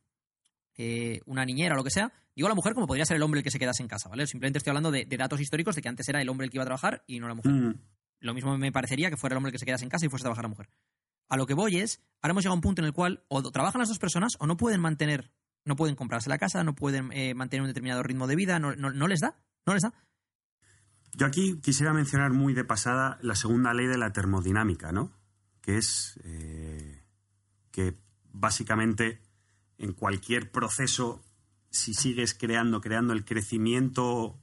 eh, 0.77 1.19
una 1.25 1.43
niñera 1.45 1.73
o 1.75 1.77
lo 1.77 1.83
que 1.83 1.91
sea, 1.91 2.11
digo 2.35 2.47
la 2.47 2.55
mujer 2.55 2.73
como 2.73 2.87
podría 2.87 3.05
ser 3.05 3.17
el 3.17 3.23
hombre 3.23 3.39
el 3.39 3.43
que 3.43 3.51
se 3.51 3.59
quedase 3.59 3.83
en 3.83 3.89
casa, 3.89 4.09
¿vale? 4.09 4.25
Simplemente 4.25 4.57
estoy 4.59 4.71
hablando 4.71 4.91
de, 4.91 5.05
de 5.05 5.17
datos 5.17 5.41
históricos 5.41 5.75
de 5.75 5.81
que 5.81 5.89
antes 5.89 6.07
era 6.07 6.21
el 6.21 6.29
hombre 6.29 6.45
el 6.45 6.51
que 6.51 6.57
iba 6.57 6.63
a 6.63 6.65
trabajar 6.65 7.03
y 7.07 7.19
no 7.19 7.27
la 7.27 7.33
mujer. 7.35 7.51
Ujú. 7.51 7.79
Lo 8.19 8.33
mismo 8.33 8.57
me 8.57 8.71
parecería 8.71 9.09
que 9.09 9.17
fuera 9.17 9.33
el 9.33 9.37
hombre 9.37 9.51
que 9.51 9.59
se 9.59 9.65
quedase 9.65 9.83
en 9.83 9.89
casa 9.89 10.05
y 10.05 10.09
fuese 10.09 10.23
a 10.23 10.25
trabajar 10.25 10.43
la 10.43 10.49
mujer. 10.49 10.69
A 11.29 11.37
lo 11.37 11.45
que 11.45 11.53
voy 11.53 11.77
es, 11.77 12.01
ahora 12.21 12.31
hemos 12.31 12.43
llegado 12.43 12.53
a 12.53 12.57
un 12.57 12.61
punto 12.61 12.81
en 12.81 12.87
el 12.87 12.93
cual 12.93 13.23
o 13.27 13.41
trabajan 13.51 13.79
las 13.79 13.89
dos 13.89 13.99
personas 13.99 14.35
o 14.39 14.47
no 14.47 14.57
pueden 14.57 14.81
mantener, 14.81 15.31
no 15.63 15.75
pueden 15.75 15.95
comprarse 15.95 16.29
la 16.29 16.37
casa, 16.37 16.63
no 16.63 16.75
pueden 16.75 17.11
eh, 17.11 17.33
mantener 17.35 17.61
un 17.61 17.67
determinado 17.67 18.03
ritmo 18.03 18.27
de 18.27 18.35
vida, 18.35 18.59
no, 18.59 18.75
no, 18.75 18.91
no 18.91 19.07
les 19.07 19.19
da, 19.19 19.37
no 19.65 19.73
les 19.73 19.83
da. 19.83 19.93
Yo 21.13 21.25
aquí 21.25 21.59
quisiera 21.61 21.93
mencionar 21.93 22.33
muy 22.33 22.53
de 22.53 22.63
pasada 22.63 23.17
la 23.21 23.35
segunda 23.35 23.73
ley 23.73 23.87
de 23.87 23.97
la 23.97 24.11
termodinámica, 24.11 24.91
¿no? 24.91 25.11
Que 25.61 25.77
es 25.77 26.19
eh, 26.23 27.03
que 27.71 27.97
básicamente 28.31 29.21
en 29.77 29.93
cualquier 29.93 30.51
proceso, 30.51 31.23
si 31.69 31.93
sigues 31.93 32.33
creando, 32.33 32.81
creando 32.81 33.13
el 33.13 33.25
crecimiento, 33.25 34.39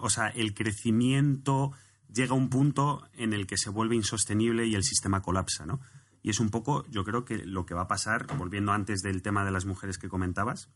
o 0.00 0.10
sea, 0.10 0.28
el 0.28 0.54
crecimiento 0.54 1.72
llega 2.12 2.34
un 2.34 2.48
punto 2.48 3.08
en 3.12 3.32
el 3.32 3.46
que 3.46 3.56
se 3.56 3.70
vuelve 3.70 3.96
insostenible 3.96 4.66
y 4.66 4.74
el 4.74 4.84
sistema 4.84 5.22
colapsa, 5.22 5.66
¿no? 5.66 5.80
Y 6.22 6.30
es 6.30 6.40
un 6.40 6.50
poco, 6.50 6.84
yo 6.88 7.04
creo 7.04 7.24
que 7.24 7.38
lo 7.38 7.64
que 7.64 7.74
va 7.74 7.82
a 7.82 7.88
pasar, 7.88 8.26
volviendo 8.36 8.72
antes 8.72 9.02
del 9.02 9.22
tema 9.22 9.44
de 9.44 9.52
las 9.52 9.66
mujeres 9.66 9.98
que 9.98 10.08
comentabas, 10.08 10.68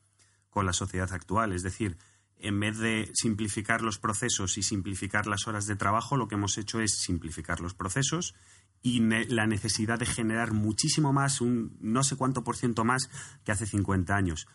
con 0.50 0.66
la 0.66 0.72
sociedad 0.72 1.12
actual. 1.12 1.52
Es 1.52 1.62
decir, 1.62 1.96
en 2.38 2.60
vez 2.60 2.78
de 2.78 3.10
simplificar 3.14 3.82
los 3.82 3.98
procesos 3.98 4.58
y 4.58 4.62
simplificar 4.62 5.26
las 5.26 5.46
horas 5.46 5.66
de 5.66 5.76
trabajo, 5.76 6.16
lo 6.16 6.28
que 6.28 6.34
hemos 6.34 6.58
hecho 6.58 6.80
es 6.80 6.98
simplificar 6.98 7.60
los 7.60 7.74
procesos 7.74 8.34
y 8.82 9.00
la 9.00 9.46
necesidad 9.46 9.98
de 9.98 10.06
generar 10.06 10.52
muchísimo 10.52 11.12
más, 11.12 11.40
un 11.40 11.76
no 11.80 12.02
sé 12.02 12.16
cuánto 12.16 12.42
por 12.42 12.56
ciento 12.56 12.84
más 12.84 13.08
que 13.44 13.52
hace 13.52 13.66
50 13.66 14.14
años. 14.14 14.46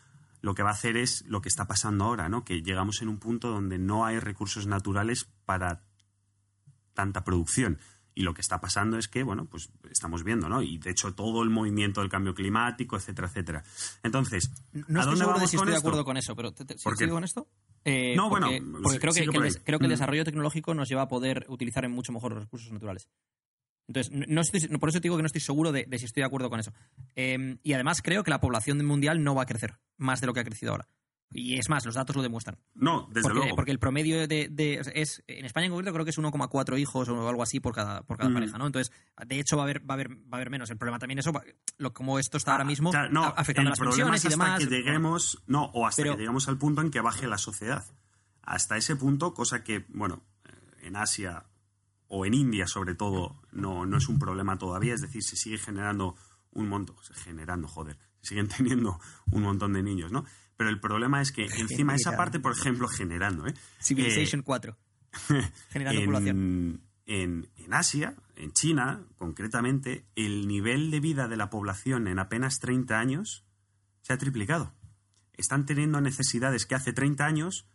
Lo 0.41 0.53
que 0.53 0.63
va 0.63 0.69
a 0.69 0.73
hacer 0.73 0.97
es 0.97 1.23
lo 1.27 1.41
que 1.41 1.49
está 1.49 1.65
pasando 1.65 2.05
ahora, 2.05 2.29
¿no? 2.29 2.43
Que 2.43 2.61
llegamos 2.61 3.01
en 3.01 3.07
un 3.07 3.19
punto 3.19 3.49
donde 3.49 3.79
no 3.79 4.05
hay 4.05 4.19
recursos 4.19 4.67
naturales 4.67 5.29
para 5.45 5.86
tanta 6.97 7.23
producción. 7.23 7.77
Y 8.15 8.23
lo 8.23 8.33
que 8.33 8.41
está 8.41 8.59
pasando 8.59 8.97
es 8.97 9.07
que, 9.07 9.21
bueno, 9.21 9.45
pues 9.45 9.69
estamos 9.91 10.23
viendo, 10.23 10.49
¿no? 10.49 10.63
Y 10.63 10.79
de 10.79 10.89
hecho 10.89 11.13
todo 11.13 11.43
el 11.43 11.51
movimiento 11.51 12.01
del 12.01 12.09
cambio 12.09 12.33
climático, 12.33 12.97
etcétera, 12.97 13.27
etcétera. 13.27 13.63
Entonces, 14.01 14.49
No 14.73 14.79
¿a 14.79 14.81
estoy 14.81 15.03
dónde 15.03 15.17
seguro 15.19 15.39
de 15.39 15.47
si 15.47 15.55
con 15.57 15.67
estoy 15.67 15.73
de 15.73 15.77
acuerdo 15.79 16.03
con 16.03 16.17
eso, 16.17 16.35
pero 16.35 16.51
¿te- 16.51 16.65
te-. 16.65 16.77
¿sigo 16.79 17.13
con 17.13 17.23
esto? 17.23 17.47
Eh, 17.85 18.15
No, 18.15 18.29
porque, 18.29 18.59
bueno, 18.59 18.79
porque 18.81 18.99
creo, 18.99 19.13
que, 19.13 19.19
sigue 19.19 19.31
que 19.31 19.37
por 19.37 19.45
el, 19.45 19.63
creo 19.63 19.77
que 19.77 19.85
el 19.85 19.89
Mm. 19.89 19.93
desarrollo 19.93 20.25
tecnológico 20.25 20.73
nos 20.73 20.89
lleva 20.89 21.03
a 21.03 21.07
poder 21.07 21.45
utilizar 21.47 21.85
en 21.85 21.91
mucho 21.91 22.11
mejor 22.11 22.31
los 22.33 22.41
recursos 22.43 22.71
naturales. 22.71 23.07
Entonces, 23.87 24.11
no- 24.27 24.41
estoy, 24.41 24.61
por 24.79 24.89
eso 24.89 24.97
te 24.99 25.03
digo 25.03 25.15
que 25.17 25.21
no 25.21 25.27
estoy 25.27 25.41
seguro 25.41 25.71
de, 25.71 25.85
de 25.85 25.99
si 25.99 26.05
estoy 26.05 26.21
de 26.21 26.25
acuerdo 26.27 26.49
con 26.49 26.59
eso. 26.59 26.73
Eh, 27.15 27.57
y 27.61 27.73
además 27.73 28.01
creo 28.01 28.23
que 28.23 28.31
la 28.31 28.41
población 28.41 28.83
mundial 28.83 29.23
no 29.23 29.35
va 29.35 29.43
a 29.43 29.45
crecer 29.45 29.75
más 29.97 30.21
de 30.21 30.27
lo 30.27 30.33
que 30.33 30.39
ha 30.39 30.43
crecido 30.43 30.71
ahora. 30.71 30.87
Y 31.29 31.57
es 31.57 31.67
más, 31.69 31.85
los 31.85 31.95
datos 31.95 32.15
lo 32.15 32.21
demuestran. 32.21 32.57
No, 32.73 33.07
desde 33.11 33.23
porque, 33.23 33.37
luego. 33.39 33.55
porque 33.55 33.71
el 33.71 33.79
promedio 33.79 34.27
de, 34.27 34.47
de- 34.49 34.81
es 34.95 35.23
en 35.27 35.43
España 35.45 35.65
en 35.65 35.71
concreto 35.73 35.91
creo 35.93 36.05
que 36.05 36.11
es 36.11 36.17
1,4 36.17 36.79
hijos 36.79 37.09
o 37.09 37.27
algo 37.29 37.43
así 37.43 37.59
por 37.59 37.75
cada 37.75 38.01
por 38.03 38.17
cada 38.17 38.29
Mm. 38.29 38.33
pareja, 38.33 38.57
¿no? 38.57 38.65
Entonces, 38.65 38.93
de 39.25 39.39
hecho 39.39 39.57
va 39.57 39.63
a 39.63 39.65
haber 39.65 39.81
va 39.81 39.93
a 39.93 39.95
haber 39.95 40.11
va 40.11 40.21
a 40.31 40.35
haber 40.37 40.49
menos. 40.49 40.69
El 40.69 40.77
problema 40.77 40.99
también 40.99 41.19
es 41.19 41.27
eso, 41.27 41.37
lo, 41.77 41.93
como 41.93 42.17
esto 42.17 42.37
está 42.37 42.51
ahora 42.53 42.63
Ah, 42.63 42.67
mismo 42.67 42.91
claro, 42.91 43.09
no, 43.11 43.25
afectando 43.25 43.69
el 43.69 43.71
las 43.71 43.79
problema 43.79 44.11
pensiones 44.11 44.19
es 44.19 44.23
y 44.23 44.27
hasta 44.33 44.43
demás. 44.45 44.59
que 44.59 44.65
lleguemos, 44.75 45.43
no, 45.47 45.65
o 45.65 45.85
hasta 45.85 46.01
Pero- 46.01 46.13
que 46.15 46.19
lleguemos 46.19 46.47
al 46.47 46.57
punto 46.57 46.81
en 46.81 46.91
que 46.91 47.01
baje 47.01 47.27
la 47.27 47.37
sociedad. 47.37 47.83
Hasta 48.43 48.77
ese 48.77 48.95
punto, 48.95 49.33
cosa 49.33 49.63
que, 49.65 49.85
bueno, 49.89 50.23
eh, 50.45 50.87
en 50.87 50.95
Asia 50.95 51.43
o 52.07 52.25
en 52.25 52.33
India 52.33 52.67
sobre 52.67 52.95
todo 52.95 53.41
no, 53.51 53.85
no 53.85 53.97
es 53.97 54.07
un 54.07 54.17
problema 54.17 54.57
todavía, 54.57 54.93
es 54.93 55.01
decir, 55.01 55.21
se 55.23 55.35
sigue 55.35 55.57
generando 55.57 56.15
un 56.51 56.69
montón, 56.69 56.95
generando, 57.13 57.67
joder, 57.67 57.97
se 58.21 58.29
siguen 58.29 58.47
teniendo 58.87 58.97
un 59.29 59.41
montón 59.41 59.73
de 59.73 59.83
niños, 59.83 60.13
¿no? 60.13 60.23
Pero 60.57 60.69
el 60.69 60.79
problema 60.79 61.21
es 61.21 61.31
que 61.31 61.45
encima 61.57 61.95
esa 61.95 62.17
parte, 62.17 62.39
por 62.39 62.51
ejemplo, 62.51 62.87
generando, 62.87 63.47
¿eh? 63.47 63.53
Civilization 63.81 64.41
4. 64.41 64.77
Generando 65.69 66.05
población. 66.05 66.37
en, 66.37 66.81
en, 67.05 67.49
en 67.55 67.73
Asia, 67.73 68.15
en 68.35 68.51
China 68.51 69.03
concretamente, 69.17 70.05
el 70.15 70.47
nivel 70.47 70.91
de 70.91 70.99
vida 70.99 71.27
de 71.27 71.37
la 71.37 71.49
población 71.49 72.07
en 72.07 72.19
apenas 72.19 72.59
30 72.59 72.99
años 72.99 73.45
se 74.01 74.13
ha 74.13 74.17
triplicado. 74.17 74.73
Están 75.33 75.65
teniendo 75.65 76.01
necesidades 76.01 76.65
que 76.65 76.75
hace 76.75 76.93
30 76.93 77.25
años 77.25 77.67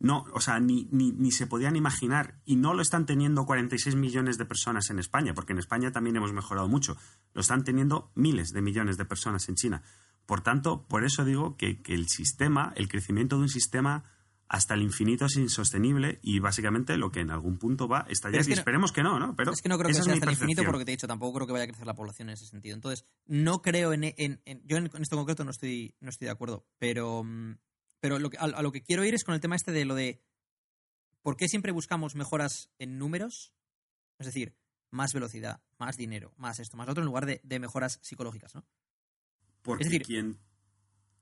no, 0.00 0.26
o 0.32 0.40
sea, 0.40 0.60
ni, 0.60 0.88
ni, 0.92 1.10
ni 1.10 1.32
se 1.32 1.46
podían 1.46 1.74
imaginar. 1.74 2.38
Y 2.44 2.56
no 2.56 2.72
lo 2.72 2.82
están 2.82 3.04
teniendo 3.04 3.46
46 3.46 3.96
millones 3.96 4.38
de 4.38 4.44
personas 4.44 4.90
en 4.90 4.98
España, 4.98 5.34
porque 5.34 5.52
en 5.52 5.58
España 5.58 5.90
también 5.90 6.16
hemos 6.16 6.32
mejorado 6.32 6.68
mucho. 6.68 6.96
Lo 7.34 7.40
están 7.40 7.64
teniendo 7.64 8.12
miles 8.14 8.52
de 8.52 8.62
millones 8.62 8.96
de 8.96 9.04
personas 9.04 9.48
en 9.48 9.56
China. 9.56 9.82
Por 10.28 10.42
tanto, 10.42 10.86
por 10.86 11.04
eso 11.06 11.24
digo 11.24 11.56
que, 11.56 11.80
que 11.80 11.94
el 11.94 12.06
sistema, 12.06 12.74
el 12.76 12.86
crecimiento 12.86 13.36
de 13.36 13.42
un 13.44 13.48
sistema 13.48 14.04
hasta 14.46 14.74
el 14.74 14.82
infinito 14.82 15.24
es 15.24 15.36
insostenible 15.36 16.18
y 16.22 16.38
básicamente 16.38 16.98
lo 16.98 17.10
que 17.10 17.20
en 17.20 17.30
algún 17.30 17.56
punto 17.56 17.88
va 17.88 18.00
a 18.00 18.10
estallar. 18.10 18.32
Pero 18.32 18.40
es 18.42 18.46
que 18.48 18.54
no- 18.54 18.60
esperemos 18.60 18.92
que 18.92 19.02
no, 19.02 19.18
¿no? 19.18 19.34
Pero 19.34 19.52
es 19.52 19.62
que 19.62 19.70
no 19.70 19.78
creo 19.78 19.88
que 19.88 19.94
sea 19.94 20.12
hasta 20.12 20.24
el 20.26 20.32
infinito 20.32 20.60
porque 20.70 20.84
te 20.84 20.90
he 20.90 20.96
dicho, 20.96 21.06
tampoco 21.06 21.32
creo 21.38 21.46
que 21.46 21.52
vaya 21.54 21.64
a 21.64 21.68
crecer 21.68 21.86
la 21.86 21.94
población 21.94 22.28
en 22.28 22.34
ese 22.34 22.44
sentido. 22.44 22.74
Entonces, 22.74 23.06
no 23.26 23.62
creo 23.62 23.94
en... 23.94 24.04
en- 24.04 24.42
en- 24.44 24.62
yo 24.66 24.76
en, 24.76 24.90
esto 25.00 25.16
concreto 25.16 25.44
no 25.46 25.50
estoy, 25.50 25.94
no 26.00 26.10
estoy 26.10 26.26
de 26.26 26.32
acuerdo, 26.32 26.66
pero, 26.78 27.24
mm, 27.24 27.56
pero 28.00 28.18
lo 28.18 28.28
que- 28.28 28.36
a, 28.36 28.42
a 28.44 28.60
lo 28.62 28.70
que 28.70 28.82
quiero 28.82 29.02
ir 29.04 29.14
es 29.14 29.24
con 29.24 29.34
el 29.34 29.40
tema 29.40 29.56
este 29.56 29.72
de 29.72 29.86
lo 29.86 29.94
de 29.94 30.22
¿por 31.22 31.36
qué 31.38 31.48
siempre 31.48 31.72
buscamos 31.72 32.14
mejoras 32.14 32.70
en 32.78 32.98
números? 32.98 33.54
Es 34.18 34.26
decir, 34.26 34.56
más 34.90 35.12
velocidad, 35.14 35.62
más 35.78 35.96
dinero, 35.96 36.32
más 36.36 36.58
esto, 36.58 36.76
más 36.76 36.86
lo 36.86 36.92
otro, 36.92 37.02
en 37.02 37.06
lugar 37.06 37.24
de, 37.26 37.40
de 37.44 37.58
mejoras 37.60 37.98
psicológicas, 38.02 38.54
¿no? 38.54 38.64
Porque, 39.62 39.84
Es 39.84 39.90
decir- 39.90 40.06
quien, 40.06 40.38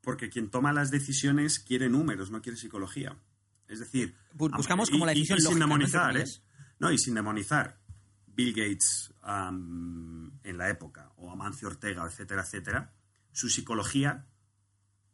porque 0.00 0.28
quien 0.30 0.50
toma 0.50 0.72
las 0.72 0.90
decisiones 0.90 1.58
quiere 1.58 1.88
números, 1.88 2.30
no 2.30 2.40
quiere 2.42 2.56
psicología. 2.58 3.16
Es 3.68 3.80
decir, 3.80 4.14
Bu- 4.34 4.46
am- 4.52 4.56
buscamos 4.58 4.88
y- 4.88 4.92
como 4.92 5.06
la 5.06 5.12
y- 5.12 5.16
decisión 5.16 5.38
y 5.38 5.40
sin 5.42 5.58
lógica, 5.58 6.12
¿no? 6.12 6.18
¿eh? 6.18 6.24
No, 6.78 6.92
y 6.92 6.98
sin 6.98 7.14
demonizar. 7.14 7.80
Bill 8.28 8.52
Gates 8.52 9.12
am, 9.22 10.38
en 10.44 10.58
la 10.58 10.68
época, 10.68 11.10
o 11.16 11.30
Amancio 11.30 11.68
Ortega, 11.68 12.04
etcétera, 12.06 12.42
etcétera, 12.42 12.92
su 13.32 13.48
psicología 13.48 14.26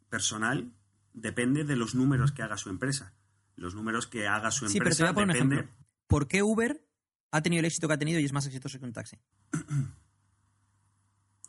personal 0.09 0.73
depende 1.13 1.63
de 1.63 1.75
los 1.75 1.95
números 1.95 2.31
que 2.31 2.43
haga 2.43 2.57
su 2.57 2.69
empresa. 2.69 3.13
Los 3.55 3.75
números 3.75 4.07
que 4.07 4.27
haga 4.27 4.51
su 4.51 4.67
Sí, 4.67 4.77
pero 4.79 4.89
te 4.89 4.89
empresa 4.89 5.03
voy 5.05 5.11
a 5.11 5.13
poner 5.13 5.27
un 5.27 5.33
depende. 5.49 5.55
ejemplo. 5.55 5.85
¿Por 6.07 6.27
qué 6.27 6.43
Uber 6.43 6.85
ha 7.31 7.41
tenido 7.41 7.59
el 7.61 7.65
éxito 7.65 7.87
que 7.87 7.93
ha 7.93 7.97
tenido 7.99 8.19
y 8.19 8.25
es 8.25 8.33
más 8.33 8.45
exitoso 8.45 8.77
que 8.79 8.85
un 8.85 8.93
taxi? 8.93 9.17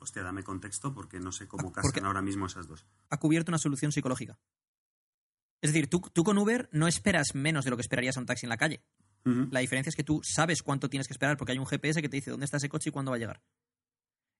Hostia, 0.04 0.22
dame 0.22 0.42
contexto 0.44 0.92
porque 0.94 1.18
no 1.18 1.32
sé 1.32 1.48
cómo 1.48 1.72
casan 1.72 2.04
ahora 2.04 2.20
mismo 2.22 2.46
esas 2.46 2.66
dos. 2.68 2.84
ha 3.10 3.16
cubierto 3.18 3.50
una 3.50 3.58
solución 3.58 3.90
psicológica. 3.90 4.38
Es 5.62 5.72
decir, 5.72 5.88
tú, 5.88 6.00
tú 6.12 6.24
con 6.24 6.36
Uber 6.38 6.68
no 6.72 6.86
esperas 6.86 7.34
menos 7.34 7.64
de 7.64 7.70
lo 7.70 7.76
que 7.76 7.80
esperarías 7.82 8.16
a 8.16 8.20
un 8.20 8.26
taxi 8.26 8.44
en 8.46 8.50
la 8.50 8.56
calle. 8.58 8.84
La 9.50 9.60
diferencia 9.60 9.88
es 9.88 9.96
que 9.96 10.04
tú 10.04 10.20
sabes 10.22 10.62
cuánto 10.62 10.90
tienes 10.90 11.08
que 11.08 11.14
esperar 11.14 11.38
porque 11.38 11.52
hay 11.52 11.58
un 11.58 11.64
GPS 11.66 12.02
que 12.02 12.10
te 12.10 12.16
dice 12.18 12.30
dónde 12.30 12.44
está 12.44 12.58
ese 12.58 12.68
coche 12.68 12.90
y 12.90 12.92
cuándo 12.92 13.10
va 13.10 13.16
a 13.16 13.18
llegar. 13.20 13.42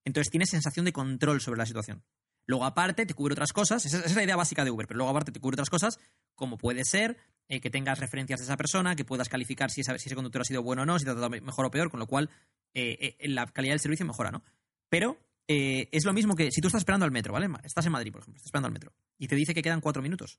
Entonces 0.04 0.30
tienes 0.30 0.50
sensación 0.50 0.84
de 0.84 0.92
control 0.92 1.40
sobre 1.40 1.56
la 1.58 1.64
situación. 1.66 2.04
Luego 2.46 2.66
aparte 2.66 3.06
te 3.06 3.14
cubre 3.14 3.32
otras 3.32 3.54
cosas, 3.54 3.86
esa 3.86 3.98
esa 4.00 4.06
es 4.06 4.14
la 4.14 4.22
idea 4.24 4.36
básica 4.36 4.62
de 4.64 4.70
Uber, 4.70 4.86
pero 4.86 4.98
luego 4.98 5.10
aparte 5.10 5.32
te 5.32 5.40
cubre 5.40 5.54
otras 5.54 5.70
cosas 5.70 5.98
como 6.34 6.58
puede 6.58 6.84
ser 6.84 7.16
eh, 7.48 7.60
que 7.60 7.70
tengas 7.70 7.98
referencias 8.00 8.40
de 8.40 8.44
esa 8.44 8.58
persona, 8.58 8.94
que 8.96 9.04
puedas 9.06 9.30
calificar 9.30 9.70
si, 9.70 9.80
esa- 9.80 9.96
si 9.98 10.08
ese 10.08 10.14
conductor 10.14 10.42
ha 10.42 10.44
sido 10.44 10.62
bueno 10.62 10.82
o 10.82 10.84
no, 10.86 10.98
si 10.98 11.04
te 11.06 11.10
ha 11.12 11.14
tratado 11.14 11.30
me- 11.30 11.40
mejor 11.40 11.64
o 11.64 11.70
peor, 11.70 11.90
con 11.90 12.00
lo 12.00 12.06
cual 12.06 12.28
eh, 12.74 13.16
eh, 13.18 13.28
la 13.28 13.46
calidad 13.46 13.72
del 13.72 13.80
servicio 13.80 14.04
mejora, 14.04 14.30
¿no? 14.30 14.42
Pero 14.90 15.16
eh, 15.48 15.88
es 15.92 16.04
lo 16.04 16.12
mismo 16.12 16.34
que 16.34 16.50
si 16.50 16.60
tú 16.60 16.68
estás 16.68 16.80
esperando 16.80 17.04
al 17.04 17.10
metro, 17.12 17.32
¿vale? 17.32 17.48
Estás 17.62 17.86
en 17.86 17.92
Madrid, 17.92 18.12
por 18.12 18.20
ejemplo, 18.22 18.38
estás 18.38 18.46
esperando 18.48 18.66
al 18.68 18.72
metro 18.72 18.92
y 19.18 19.28
te 19.28 19.36
dice 19.36 19.54
que 19.54 19.62
quedan 19.62 19.80
cuatro 19.80 20.02
minutos. 20.02 20.38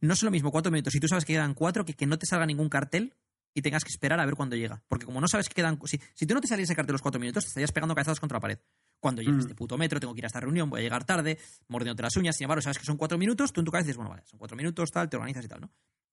No 0.00 0.14
es 0.14 0.22
lo 0.22 0.30
mismo 0.30 0.50
cuatro 0.50 0.72
minutos 0.72 0.92
si 0.92 1.00
tú 1.00 1.08
sabes 1.08 1.24
que 1.24 1.32
quedan 1.34 1.54
cuatro 1.54 1.84
que 1.84 1.94
que 1.94 2.06
no 2.06 2.18
te 2.18 2.26
salga 2.26 2.44
ningún 2.46 2.68
cartel 2.68 3.14
y 3.54 3.62
tengas 3.62 3.84
que 3.84 3.90
esperar 3.90 4.18
a 4.18 4.26
ver 4.26 4.34
cuándo 4.34 4.56
llega. 4.56 4.82
Porque 4.88 5.06
como 5.06 5.20
no 5.20 5.28
sabes 5.28 5.48
que 5.48 5.54
quedan... 5.54 5.78
Si, 5.84 6.00
si 6.14 6.26
tú 6.26 6.34
no 6.34 6.40
te 6.40 6.48
saliese 6.48 6.72
ese 6.72 6.76
cartel 6.76 6.92
los 6.94 7.02
cuatro 7.02 7.20
minutos, 7.20 7.44
te 7.44 7.48
estarías 7.48 7.70
pegando 7.70 7.94
cabezazos 7.94 8.18
contra 8.18 8.36
la 8.36 8.40
pared. 8.40 8.58
Cuando 8.98 9.20
llegue 9.20 9.36
Mm. 9.36 9.40
este 9.40 9.54
puto 9.54 9.76
metro, 9.76 10.00
tengo 10.00 10.14
que 10.14 10.20
ir 10.20 10.24
a 10.24 10.28
esta 10.28 10.40
reunión, 10.40 10.70
voy 10.70 10.80
a 10.80 10.82
llegar 10.82 11.04
tarde, 11.04 11.38
mordiéndote 11.68 12.02
las 12.02 12.16
uñas. 12.16 12.36
Sin 12.36 12.44
embargo, 12.44 12.62
sabes 12.62 12.78
que 12.78 12.84
son 12.84 12.96
cuatro 12.96 13.18
minutos, 13.18 13.52
tú 13.52 13.60
en 13.60 13.66
tu 13.66 13.70
cabeza 13.72 13.86
dices, 13.88 13.96
bueno, 13.96 14.10
vale, 14.10 14.22
son 14.26 14.38
cuatro 14.38 14.56
minutos, 14.56 14.90
tal, 14.90 15.08
te 15.10 15.16
organizas 15.16 15.44
y 15.44 15.48
tal, 15.48 15.60
¿no? 15.60 15.70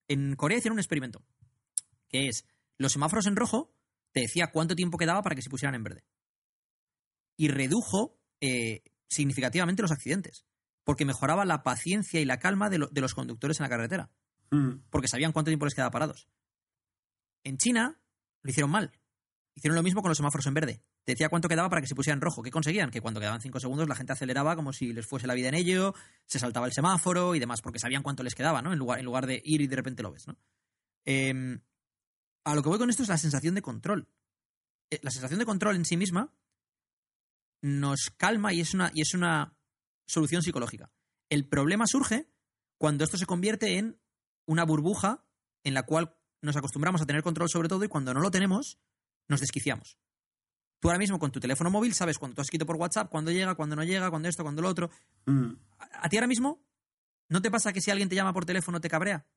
En 0.08 0.36
Corea 0.36 0.58
hicieron 0.58 0.74
un 0.74 0.80
experimento, 0.80 1.22
que 2.10 2.28
es, 2.28 2.46
los 2.78 2.92
semáforos 2.92 3.26
en 3.28 3.36
rojo 3.36 3.74
te 4.12 4.22
decía 4.22 4.48
cuánto 4.52 4.76
tiempo 4.76 4.98
quedaba 4.98 5.22
para 5.22 5.36
que 5.36 5.42
se 5.42 5.50
pusieran 5.50 5.76
en 5.76 5.84
verde. 5.84 6.04
Y 7.40 7.48
redujo 7.48 8.20
eh, 8.42 8.84
significativamente 9.08 9.82
los 9.82 9.92
accidentes, 9.92 10.46
porque 10.84 11.06
mejoraba 11.06 11.46
la 11.46 11.64
paciencia 11.64 12.20
y 12.20 12.26
la 12.26 12.38
calma 12.40 12.70
de, 12.70 12.80
lo- 12.80 12.88
de 12.88 13.00
los 13.02 13.16
conductores 13.16 13.60
en 13.60 13.64
la 13.64 13.70
carretera 13.70 14.12
Mm. 14.52 14.82
porque 14.90 15.08
sabían 15.08 15.32
cuánto 15.32 15.50
tiempo 15.52 15.66
les 15.66 15.76
quedaba 15.76 15.92
parados. 15.92 16.28
En 17.44 17.58
China 17.58 18.02
lo 18.42 18.50
hicieron 18.50 18.72
mal. 18.72 18.92
Hicieron 19.56 19.76
lo 19.76 19.84
mismo 19.84 20.02
con 20.02 20.10
los 20.10 20.18
semáforos 20.18 20.48
en 20.48 20.54
verde. 20.56 20.82
Te 21.06 21.12
decía 21.14 21.30
cuánto 21.30 21.48
quedaba 21.48 21.70
para 21.70 21.82
que 21.82 21.88
se 21.88 21.94
pusiera 21.96 22.16
en 22.16 22.22
rojo. 22.22 22.42
¿Qué 22.42 22.50
conseguían? 22.52 22.90
Que 22.92 23.00
cuando 23.00 23.20
quedaban 23.20 23.42
cinco 23.42 23.60
segundos 23.60 23.88
la 23.88 23.96
gente 23.96 24.14
aceleraba 24.14 24.56
como 24.56 24.74
si 24.74 24.92
les 24.92 25.06
fuese 25.06 25.28
la 25.28 25.34
vida 25.36 25.50
en 25.50 25.56
ello, 25.56 25.94
se 26.26 26.40
saltaba 26.40 26.66
el 26.66 26.74
semáforo 26.74 27.36
y 27.36 27.40
demás, 27.40 27.62
porque 27.62 27.78
sabían 27.80 28.02
cuánto 28.04 28.24
les 28.24 28.36
quedaba, 28.36 28.62
¿no? 28.62 28.74
En 28.74 28.80
lugar, 28.80 29.00
en 29.00 29.06
lugar 29.06 29.28
de 29.28 29.42
ir 29.46 29.62
y 29.62 29.68
de 29.68 29.76
repente 29.76 30.02
lo 30.04 30.12
ves, 30.12 30.28
¿no? 30.28 30.38
Em, 31.06 31.62
a 32.44 32.56
lo 32.56 32.64
que 32.64 32.70
voy 32.70 32.80
con 32.80 32.90
esto 32.90 33.04
es 33.04 33.10
la 33.10 33.18
sensación 33.18 33.54
de 33.56 33.62
control. 33.62 34.08
Eh, 34.92 35.00
La 35.04 35.12
sensación 35.12 35.40
de 35.40 35.46
control 35.46 35.76
en 35.76 35.86
sí 35.86 35.96
misma 35.98 36.34
nos 37.62 38.12
calma 38.18 38.54
y 38.54 38.62
es 38.62 38.74
una, 38.74 38.92
y 38.94 39.02
es 39.02 39.14
una 39.14 39.58
solución 40.06 40.42
psicológica. 40.42 40.92
El 41.30 41.48
problema 41.48 41.86
surge 41.88 42.30
cuando 42.78 43.04
esto 43.04 43.18
se 43.18 43.26
convierte 43.26 43.78
en 43.78 44.00
una 44.46 44.64
burbuja 44.64 45.26
en 45.64 45.74
la 45.74 45.84
cual 45.84 46.16
nos 46.42 46.56
acostumbramos 46.56 47.02
a 47.02 47.06
tener 47.06 47.22
control 47.22 47.50
sobre 47.50 47.68
todo 47.68 47.84
y 47.84 47.88
cuando 47.90 48.14
no 48.14 48.22
lo 48.22 48.32
tenemos, 48.32 48.80
nos 49.28 49.42
desquiciamos. 49.42 49.98
Tú 50.80 50.88
ahora 50.88 51.00
mismo 51.00 51.20
con 51.20 51.32
tu 51.32 51.40
teléfono 51.40 51.70
móvil 51.70 51.94
sabes 51.94 52.18
cuando 52.18 52.36
tú 52.36 52.42
has 52.42 52.48
escrito 52.48 52.66
por 52.66 52.78
WhatsApp, 52.78 53.10
cuándo 53.10 53.32
llega, 53.32 53.56
cuándo 53.56 53.76
no 53.76 53.84
llega, 53.84 54.10
cuándo 54.10 54.30
esto, 54.30 54.44
cuándo 54.44 54.62
lo 54.62 54.70
otro. 54.70 54.90
Mm. 55.26 55.52
¿A, 55.78 56.06
a 56.06 56.10
ti 56.10 56.16
ahora 56.18 56.28
mismo 56.28 56.66
no 57.28 57.42
te 57.42 57.52
pasa 57.52 57.74
que 57.74 57.82
si 57.82 57.92
alguien 57.92 58.08
te 58.08 58.16
llama 58.16 58.34
por 58.34 58.46
teléfono 58.46 58.80
te 58.80 58.90
cabrea? 58.90 59.28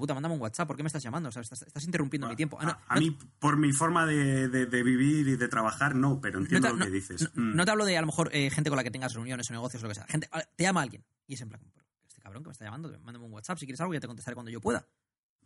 Puta, 0.00 0.14
mándame 0.14 0.34
un 0.34 0.40
WhatsApp, 0.40 0.66
¿por 0.66 0.76
qué 0.76 0.82
me 0.82 0.88
estás 0.88 1.02
llamando? 1.02 1.28
O 1.28 1.32
sea, 1.32 1.42
estás, 1.42 1.62
estás 1.62 1.84
interrumpiendo 1.84 2.28
mi 2.28 2.36
tiempo. 2.36 2.58
Ah, 2.60 2.64
no, 2.64 2.70
a, 2.72 2.80
a 2.88 2.94
no- 2.96 3.00
mí, 3.00 3.16
por 3.38 3.56
mi 3.56 3.72
forma 3.72 4.06
de, 4.06 4.48
de- 4.48 4.66
de 4.66 4.82
vivir 4.82 5.28
y 5.28 5.36
de 5.36 5.48
trabajar, 5.48 5.94
no, 5.94 6.20
pero 6.20 6.38
entiendo 6.38 6.68
te, 6.68 6.76
lo 6.76 6.84
que 6.84 6.90
dices. 6.90 7.30
no- 7.34 7.42
Mm. 7.42 7.56
no 7.56 7.64
te 7.64 7.70
hablo 7.70 7.84
de 7.84 7.96
a 7.96 8.00
lo 8.00 8.06
mejor 8.06 8.30
eh, 8.32 8.50
gente 8.50 8.70
con 8.70 8.76
la 8.76 8.84
que 8.84 8.90
tengas 8.90 9.14
reuniones 9.14 9.48
o 9.50 9.52
negocios 9.52 9.82
o 9.82 9.86
lo 9.86 9.90
que 9.90 9.94
sea. 9.96 10.06
Gente, 10.06 10.28
te 10.56 10.64
llama 10.64 10.82
alguien 10.82 11.04
y 11.26 11.34
es 11.34 11.40
en 11.40 11.48
plan, 11.48 11.60
"Pero 11.72 11.86
este 12.08 12.20
cabrón 12.20 12.42
que 12.42 12.48
me 12.48 12.52
está 12.52 12.64
llamando, 12.64 12.90
mándame 13.02 13.24
un 13.26 13.32
WhatsApp 13.32 13.58
si 13.58 13.66
quieres 13.66 13.80
algo 13.80 13.94
y 13.94 13.96
ya 13.96 14.00
te 14.00 14.06
contestaré 14.06 14.34
cuando 14.34 14.50
yo 14.50 14.60
pueda. 14.60 14.86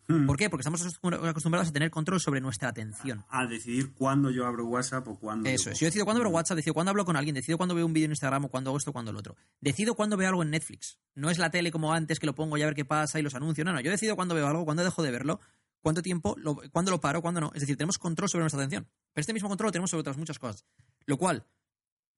Mm. 0.08 0.26
¿Por 0.26 0.38
qué? 0.38 0.48
Porque 0.48 0.62
estamos 0.62 0.80
acostum- 0.84 1.28
acostumbrados 1.28 1.68
a 1.68 1.72
tener 1.72 1.90
control 1.90 2.18
sobre 2.18 2.40
nuestra 2.40 2.70
atención. 2.70 3.24
A 3.28 3.46
decidir 3.46 3.92
cuándo 3.92 4.30
yo 4.30 4.46
abro 4.46 4.64
WhatsApp 4.66 5.06
o 5.06 5.18
cuándo. 5.18 5.48
Eso 5.50 5.66
yo 5.66 5.72
es. 5.72 5.80
Yo 5.80 5.86
decido 5.86 6.04
cuándo 6.06 6.20
abro. 6.22 6.30
WhatsApp, 6.30 6.56
decido 6.56 6.72
cuándo 6.72 6.90
hablo 6.90 7.04
con 7.04 7.16
alguien, 7.16 7.34
decido 7.34 7.58
cuándo 7.58 7.74
veo 7.74 7.84
un 7.84 7.92
vídeo 7.92 8.06
en 8.06 8.12
Instagram 8.12 8.46
o 8.46 8.48
cuándo 8.48 8.70
hago 8.70 8.78
esto, 8.78 8.92
cuándo 8.92 9.12
lo 9.12 9.18
otro. 9.18 9.36
Decido 9.60 9.94
cuándo 9.94 10.16
veo 10.16 10.28
algo 10.30 10.42
en 10.42 10.50
Netflix. 10.50 10.98
No 11.14 11.28
es 11.28 11.36
la 11.38 11.50
tele 11.50 11.70
como 11.70 11.92
antes 11.92 12.18
que 12.18 12.26
lo 12.26 12.34
pongo 12.34 12.56
y 12.56 12.62
a 12.62 12.66
ver 12.66 12.74
qué 12.74 12.86
pasa 12.86 13.18
y 13.18 13.22
los 13.22 13.34
anuncios. 13.34 13.66
No, 13.66 13.72
no. 13.74 13.80
Yo 13.82 13.90
decido 13.90 14.16
cuándo 14.16 14.34
veo 14.34 14.46
algo, 14.46 14.64
cuándo 14.64 14.82
dejo 14.82 15.02
de 15.02 15.10
verlo, 15.10 15.40
cuánto 15.82 16.00
tiempo, 16.00 16.36
lo, 16.38 16.56
cuándo 16.72 16.90
lo 16.90 17.00
paro, 17.02 17.20
cuándo 17.20 17.40
no. 17.42 17.50
Es 17.54 17.60
decir, 17.60 17.76
tenemos 17.76 17.98
control 17.98 18.30
sobre 18.30 18.44
nuestra 18.44 18.60
atención. 18.62 18.88
Pero 19.12 19.20
este 19.20 19.34
mismo 19.34 19.50
control 19.50 19.68
lo 19.68 19.72
tenemos 19.72 19.90
sobre 19.90 20.00
otras 20.00 20.16
muchas 20.16 20.38
cosas. 20.38 20.64
Lo 21.04 21.18
cual 21.18 21.46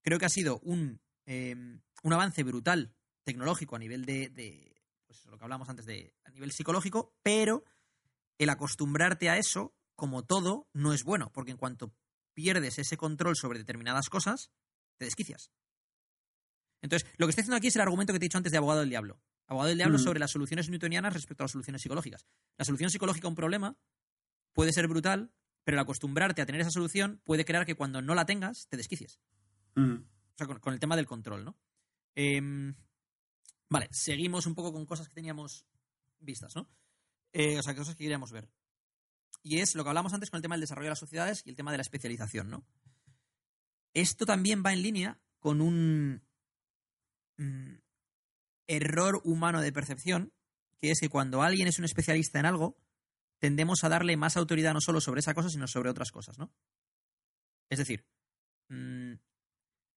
creo 0.03 0.19
que 0.21 0.27
ha 0.27 0.31
sido 0.31 0.61
un, 0.61 1.01
eh, 1.27 1.57
un 2.05 2.13
avance 2.13 2.45
brutal 2.45 2.95
tecnológico 3.25 3.75
a 3.75 3.81
nivel 3.81 4.05
de, 4.05 4.29
de, 4.29 4.77
pues 5.09 5.27
lo 5.27 5.37
que 5.39 5.45
hablamos 5.45 5.69
antes 5.69 5.87
de 5.87 6.15
a 6.25 6.31
nivel 6.31 6.53
psicológico, 6.53 7.17
pero 7.23 7.65
el 8.41 8.49
acostumbrarte 8.49 9.29
a 9.29 9.37
eso, 9.37 9.75
como 9.95 10.25
todo, 10.25 10.67
no 10.73 10.95
es 10.95 11.05
bueno, 11.05 11.31
porque 11.31 11.51
en 11.51 11.59
cuanto 11.59 11.95
pierdes 12.33 12.79
ese 12.79 12.97
control 12.97 13.37
sobre 13.37 13.59
determinadas 13.59 14.09
cosas, 14.09 14.51
te 14.97 15.05
desquicias. 15.05 15.53
Entonces, 16.81 17.07
lo 17.19 17.27
que 17.27 17.31
estoy 17.31 17.43
haciendo 17.43 17.57
aquí 17.57 17.67
es 17.67 17.77
el 17.77 17.83
argumento 17.83 18.15
que 18.15 18.19
te 18.19 18.25
he 18.25 18.29
dicho 18.29 18.39
antes 18.39 18.51
de 18.51 18.57
abogado 18.57 18.81
del 18.81 18.89
diablo. 18.89 19.21
Abogado 19.47 19.69
del 19.69 19.77
diablo 19.77 19.99
Mm. 19.99 20.03
sobre 20.03 20.21
las 20.21 20.31
soluciones 20.31 20.71
newtonianas 20.71 21.13
respecto 21.13 21.43
a 21.43 21.45
las 21.45 21.51
soluciones 21.51 21.83
psicológicas. 21.83 22.27
La 22.57 22.65
solución 22.65 22.89
psicológica 22.89 23.27
a 23.27 23.29
un 23.29 23.35
problema 23.35 23.77
puede 24.55 24.73
ser 24.73 24.89
brutal, 24.89 25.35
pero 25.65 25.77
el 25.77 25.83
acostumbrarte 25.83 26.41
a 26.41 26.47
tener 26.47 26.63
esa 26.63 26.71
solución 26.71 27.21
puede 27.25 27.45
crear 27.45 27.67
que 27.67 27.75
cuando 27.75 28.01
no 28.01 28.15
la 28.15 28.25
tengas, 28.25 28.69
te 28.69 28.79
desquicies. 28.79 29.21
Mm. 29.75 29.97
O 29.97 30.37
sea, 30.39 30.47
con, 30.47 30.61
con 30.61 30.73
el 30.73 30.81
tema 30.81 30.97
del 30.97 31.05
control, 31.07 31.45
¿no? 31.45 31.59
Em, 32.15 32.75
vale, 33.69 33.89
seguimos 33.91 34.47
un 34.47 34.55
poco 34.55 34.73
con 34.73 34.87
cosas 34.87 35.09
que 35.09 35.15
teníamos 35.15 35.67
vistas, 36.21 36.57
¿no? 36.57 36.71
Eh, 37.33 37.59
o 37.59 37.63
sea, 37.63 37.75
cosas 37.75 37.95
que 37.95 38.05
queríamos 38.05 38.33
ver. 38.33 38.49
Y 39.43 39.59
es 39.59 39.75
lo 39.75 39.83
que 39.83 39.89
hablamos 39.91 40.13
antes 40.13 40.31
con 40.31 40.39
el 40.39 40.43
tema 40.43 40.55
del 40.55 40.63
desarrollo 40.63 40.87
de 40.87 40.91
las 40.91 40.99
sociedades 40.99 41.43
y 41.45 41.51
el 41.51 41.57
tema 41.57 41.71
de 41.71 41.79
la 41.79 41.83
especialización, 41.83 42.51
¿no? 42.51 42.65
Esto 43.95 44.27
también 44.27 44.63
va 44.65 44.73
en 44.73 44.83
línea 44.83 45.21
con 45.39 45.61
un 45.61 46.23
mm, 47.39 47.75
error 48.67 49.21
humano 49.25 49.61
de 49.61 49.73
percepción, 49.73 50.33
que 50.79 50.91
es 50.91 51.01
que 51.01 51.09
cuando 51.09 51.43
alguien 51.43 51.69
es 51.69 51.79
un 51.79 51.85
especialista 51.85 52.39
en 52.39 52.47
algo, 52.47 52.77
tendemos 53.39 53.83
a 53.83 53.89
darle 53.89 54.17
más 54.17 54.37
autoridad 54.37 54.75
no 54.75 54.81
solo 54.81 55.01
sobre 55.01 55.21
esa 55.21 55.35
cosa, 55.35 55.49
sino 55.49 55.67
sobre 55.67 55.91
otras 55.91 56.13
cosas, 56.13 56.39
¿no? 56.39 56.53
Es 57.71 57.79
decir, 57.79 58.05
mm, 58.69 59.15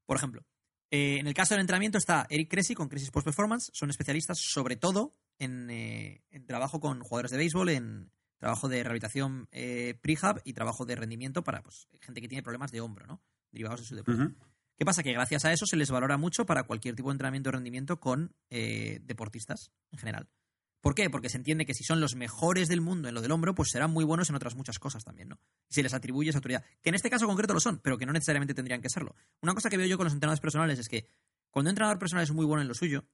por 0.05 0.17
ejemplo, 0.17 0.45
eh, 0.89 1.17
en 1.19 1.27
el 1.27 1.33
caso 1.33 1.53
del 1.53 1.61
entrenamiento 1.61 1.97
está 1.97 2.25
Eric 2.29 2.49
Cressy 2.49 2.75
con 2.75 2.87
Crisis 2.87 3.11
Post 3.11 3.25
Performance. 3.25 3.71
Son 3.73 3.89
especialistas 3.89 4.37
sobre 4.39 4.75
todo 4.75 5.15
en, 5.39 5.69
eh, 5.69 6.23
en 6.29 6.45
trabajo 6.45 6.79
con 6.79 7.01
jugadores 7.01 7.31
de 7.31 7.37
béisbol, 7.37 7.69
en 7.69 8.11
trabajo 8.37 8.67
de 8.67 8.83
rehabilitación 8.83 9.47
eh, 9.51 9.97
prehab 10.01 10.41
y 10.43 10.51
trabajo 10.51 10.85
de 10.85 10.95
rendimiento 10.95 11.43
para 11.43 11.63
pues, 11.63 11.87
gente 12.01 12.19
que 12.19 12.27
tiene 12.27 12.43
problemas 12.43 12.71
de 12.71 12.81
hombro, 12.81 13.07
¿no? 13.07 13.21
Derivados 13.51 13.79
de 13.79 13.85
su 13.85 13.95
deporte. 13.95 14.35
¿Qué 14.75 14.85
pasa? 14.85 15.03
Que 15.03 15.13
gracias 15.13 15.45
a 15.45 15.53
eso 15.53 15.65
se 15.65 15.77
les 15.77 15.91
valora 15.91 16.17
mucho 16.17 16.45
para 16.45 16.63
cualquier 16.63 16.95
tipo 16.95 17.09
de 17.09 17.13
entrenamiento 17.13 17.49
de 17.49 17.53
rendimiento 17.53 17.99
con 17.99 18.35
eh, 18.49 18.99
deportistas 19.03 19.71
en 19.91 19.99
general. 19.99 20.29
¿Por 20.81 20.95
qué? 20.95 21.09
Porque 21.09 21.29
se 21.29 21.37
entiende 21.37 21.65
que 21.65 21.73
si 21.73 21.85
son 21.85 22.01
los 22.01 22.15
mejores 22.15 22.67
del 22.67 22.81
mundo 22.81 23.07
en 23.07 23.15
lo 23.15 23.21
del 23.21 23.31
hombro, 23.31 23.55
pues 23.55 23.69
serán 23.69 23.91
muy 23.91 24.03
buenos 24.03 24.29
en 24.29 24.35
otras 24.35 24.55
muchas 24.55 24.79
cosas 24.79 25.05
también, 25.05 25.29
¿no? 25.29 25.39
Y 25.69 25.75
se 25.75 25.81
les 25.81 25.93
atribuye 25.93 26.31
esa 26.31 26.39
autoridad. 26.39 26.65
Que 26.81 26.89
en 26.89 26.95
este 26.95 27.09
caso 27.09 27.25
concreto 27.25 27.53
lo 27.53 27.61
son, 27.61 27.79
pero 27.79 27.97
que 27.97 28.05
no 28.05 28.11
necesariamente 28.11 28.53
tendrían 28.53 28.81
que 28.81 28.89
serlo. 28.89 29.15
Una 29.41 29.53
cosa 29.53 29.69
que 29.69 29.77
veo 29.77 29.87
yo 29.87 29.95
con 29.95 30.03
los 30.03 30.13
entrenadores 30.13 30.41
personales 30.41 30.79
es 30.79 30.89
que 30.89 31.07
cuando 31.49 31.69
un 31.69 31.73
entrenador 31.75 31.99
personal 31.99 32.23
es 32.23 32.31
muy 32.31 32.45
bueno 32.45 32.61
en 32.61 32.67
lo 32.67 32.73
suyo 32.73 33.05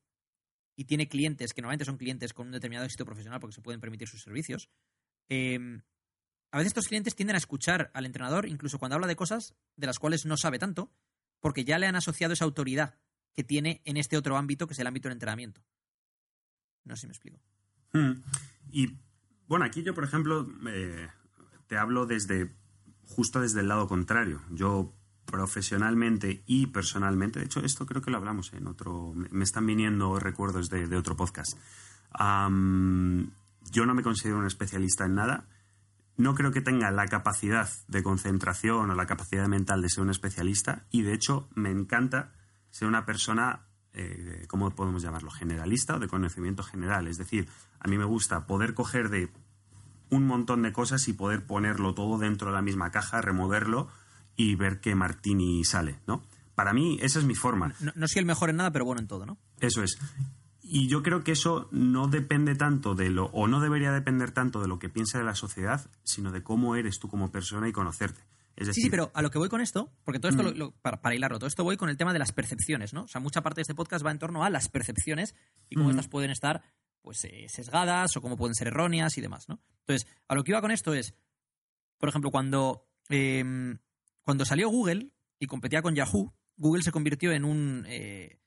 y 0.80 0.86
tiene 0.86 1.10
clientes 1.10 1.54
que 1.54 1.62
normalmente 1.62 1.84
son 1.84 1.98
clientes 1.98 2.32
con 2.32 2.48
un 2.48 2.54
determinado 2.54 2.86
éxito 2.86 3.04
profesional 3.04 3.42
porque 3.42 3.54
se 3.54 3.62
pueden 3.62 3.82
permitir 3.82 4.08
sus 4.08 4.22
servicios, 4.22 4.70
eh, 5.28 5.82
a 6.52 6.58
veces 6.58 6.70
estos 6.70 6.88
clientes 6.88 7.16
tienden 7.16 7.36
a 7.36 7.38
escuchar 7.38 7.92
al 7.94 8.06
entrenador 8.06 8.48
incluso 8.48 8.80
cuando 8.80 8.96
habla 8.96 9.08
de 9.08 9.18
cosas 9.18 9.56
de 9.76 9.88
las 9.88 10.00
cuales 10.00 10.26
no 10.26 10.38
sabe 10.38 10.58
tanto, 10.58 10.90
porque 11.42 11.66
ya 11.66 11.80
le 11.80 11.86
han 11.86 11.98
asociado 11.98 12.32
esa 12.32 12.46
autoridad 12.46 12.98
que 13.36 13.44
tiene 13.44 13.82
en 13.84 13.98
este 13.98 14.16
otro 14.16 14.38
ámbito 14.38 14.68
que 14.68 14.74
es 14.74 14.80
el 14.80 14.88
ámbito 14.88 15.10
del 15.10 15.18
entrenamiento. 15.18 15.62
No 16.86 16.96
sé 16.96 17.02
si 17.02 17.08
me 17.08 17.12
explico. 17.12 17.42
Mm. 17.92 18.24
Y 18.72 18.98
bueno, 19.50 19.66
aquí 19.66 19.84
yo, 19.84 19.94
por 19.94 20.06
ejemplo, 20.06 20.48
eh, 20.70 21.10
te 21.68 21.78
hablo 21.78 22.06
desde 22.06 22.56
justo 23.04 23.42
desde 23.42 23.60
el 23.60 23.68
lado 23.68 23.90
contrario. 23.90 24.42
Yo 24.50 24.96
profesionalmente 25.30 26.44
y 26.46 26.68
personalmente, 26.68 27.40
de 27.40 27.46
hecho, 27.46 27.62
esto 27.62 27.86
creo 27.86 28.02
que 28.02 28.12
lo 28.12 28.18
hablamos 28.18 28.52
en 28.54 28.68
otro, 28.68 29.14
me 29.14 29.44
están 29.44 29.66
viniendo 29.66 30.20
recuerdos 30.20 30.70
de, 30.70 30.96
otro 30.98 31.16
podcast. 31.16 31.58
Yo 33.72 33.86
no 33.86 33.94
me 33.94 34.04
considero 34.04 34.40
un 34.40 34.46
especialista 34.46 35.06
en 35.06 35.16
nada. 35.16 35.46
No 36.18 36.36
creo 36.36 36.52
que 36.52 36.62
tenga 36.62 36.92
la 36.92 37.06
capacidad 37.06 37.70
de 37.88 38.04
concentración 38.04 38.90
o 38.90 38.96
la 38.96 39.06
capacidad 39.06 39.48
mental 39.48 39.82
de 39.82 39.90
ser 39.90 40.04
un 40.04 40.10
especialista 40.10 40.86
y 40.92 41.04
de 41.04 41.14
hecho 41.14 41.48
me 41.56 41.72
encanta 41.72 42.34
ser 42.72 42.88
una 42.88 43.06
persona, 43.06 43.68
eh, 43.94 44.46
¿cómo 44.50 44.70
podemos 44.72 45.02
llamarlo? 45.02 45.32
Generalista 45.32 45.96
o 45.96 46.00
de 46.00 46.08
conocimiento 46.08 46.64
general. 46.64 47.08
Es 47.08 47.18
decir, 47.18 47.48
a 47.80 47.88
mí 47.88 47.98
me 47.98 48.04
gusta 48.04 48.48
poder 48.48 48.74
coger 48.74 49.10
de 49.10 49.32
un 50.10 50.26
montón 50.26 50.64
de 50.64 50.74
cosas 50.74 51.08
y 51.08 51.14
poder 51.14 51.46
ponerlo 51.46 51.94
todo 51.94 52.18
dentro 52.18 52.50
de 52.50 52.56
la 52.56 52.62
misma 52.62 52.92
caja, 52.92 53.22
removerlo 53.22 53.88
y 54.42 54.56
ver 54.56 54.80
qué 54.80 54.96
martini 54.96 55.66
sale, 55.66 56.00
¿no? 56.08 56.24
Para 56.56 56.72
mí 56.72 56.98
esa 57.02 57.20
es 57.20 57.26
mi 57.26 57.36
forma. 57.36 57.74
No, 57.82 57.92
no 57.96 58.08
soy 58.08 58.20
el 58.22 58.26
mejor 58.26 58.50
en 58.50 58.56
nada, 58.56 58.72
pero 58.72 58.86
bueno 58.86 59.02
en 59.02 59.08
todo, 59.08 59.26
¿no? 59.26 59.38
Eso 59.60 59.84
es. 59.84 59.98
Y 60.62 60.88
yo 60.88 61.04
creo 61.04 61.24
que 61.26 61.34
eso 61.34 61.68
no 61.72 62.08
depende 62.08 62.56
tanto 62.56 62.96
de 62.96 63.10
lo, 63.10 63.26
o 63.28 63.48
no 63.48 63.60
debería 63.60 63.92
depender 63.92 64.32
tanto 64.32 64.62
de 64.62 64.68
lo 64.70 64.80
que 64.80 64.88
piensa 64.88 65.18
de 65.18 65.26
la 65.26 65.36
sociedad, 65.36 65.90
sino 66.04 66.32
de 66.32 66.42
cómo 66.42 66.76
eres 66.78 67.00
tú 67.00 67.10
como 67.10 67.32
persona 67.32 67.68
y 67.68 67.74
conocerte. 67.74 68.22
Es 68.56 68.68
decir, 68.68 68.76
Sí, 68.76 68.82
sí, 68.84 68.90
pero 68.90 69.12
a 69.14 69.22
lo 69.22 69.30
que 69.32 69.40
voy 69.40 69.50
con 69.50 69.60
esto, 69.62 69.92
porque 70.06 70.20
todo 70.20 70.30
esto, 70.30 70.44
Mm. 70.44 70.46
lo- 70.46 70.52
lo- 70.54 70.72
para, 70.72 71.02
para 71.02 71.16
hilarlo, 71.16 71.38
todo 71.40 71.48
esto 71.48 71.64
voy 71.66 71.76
con 71.76 71.90
el 71.90 71.98
tema 71.98 72.14
de 72.14 72.20
las 72.20 72.32
percepciones, 72.32 72.94
¿no? 72.94 73.04
O 73.04 73.08
sea, 73.08 73.20
mucha 73.20 73.42
parte 73.42 73.60
de 73.60 73.64
este 73.64 73.76
podcast 73.76 74.06
va 74.06 74.12
en 74.12 74.20
torno 74.20 74.44
a 74.44 74.50
las 74.50 74.70
percepciones 74.70 75.36
y 75.70 75.76
cómo 75.76 75.88
Mm. 75.88 75.92
estas 75.92 76.08
pueden 76.08 76.30
estar, 76.32 76.62
pues, 77.02 77.24
eh, 77.26 77.48
sesgadas 77.50 78.16
o 78.16 78.22
cómo 78.22 78.38
pueden 78.38 78.56
ser 78.56 78.68
erróneas 78.68 79.18
y 79.18 79.22
demás, 79.22 79.50
¿no? 79.50 79.60
Entonces, 79.82 80.08
a 80.30 80.36
lo 80.36 80.44
que 80.44 80.52
iba 80.52 80.62
con 80.62 80.72
esto 80.72 80.94
es, 80.94 81.14
por 81.98 82.10
ejemplo, 82.10 82.32
cuando, 82.32 82.86
eh, 83.10 83.78
cuando 84.24 84.46
salió 84.46 84.70
Google 84.70 85.12
y 85.40 85.48
competía 85.48 85.82
con 85.82 85.96
Yahoo, 85.96 86.34
Google 86.58 86.84
se 86.84 86.92
convirtió 86.92 87.32
en 87.32 87.46
un 87.46 87.86
eh, 87.88 88.40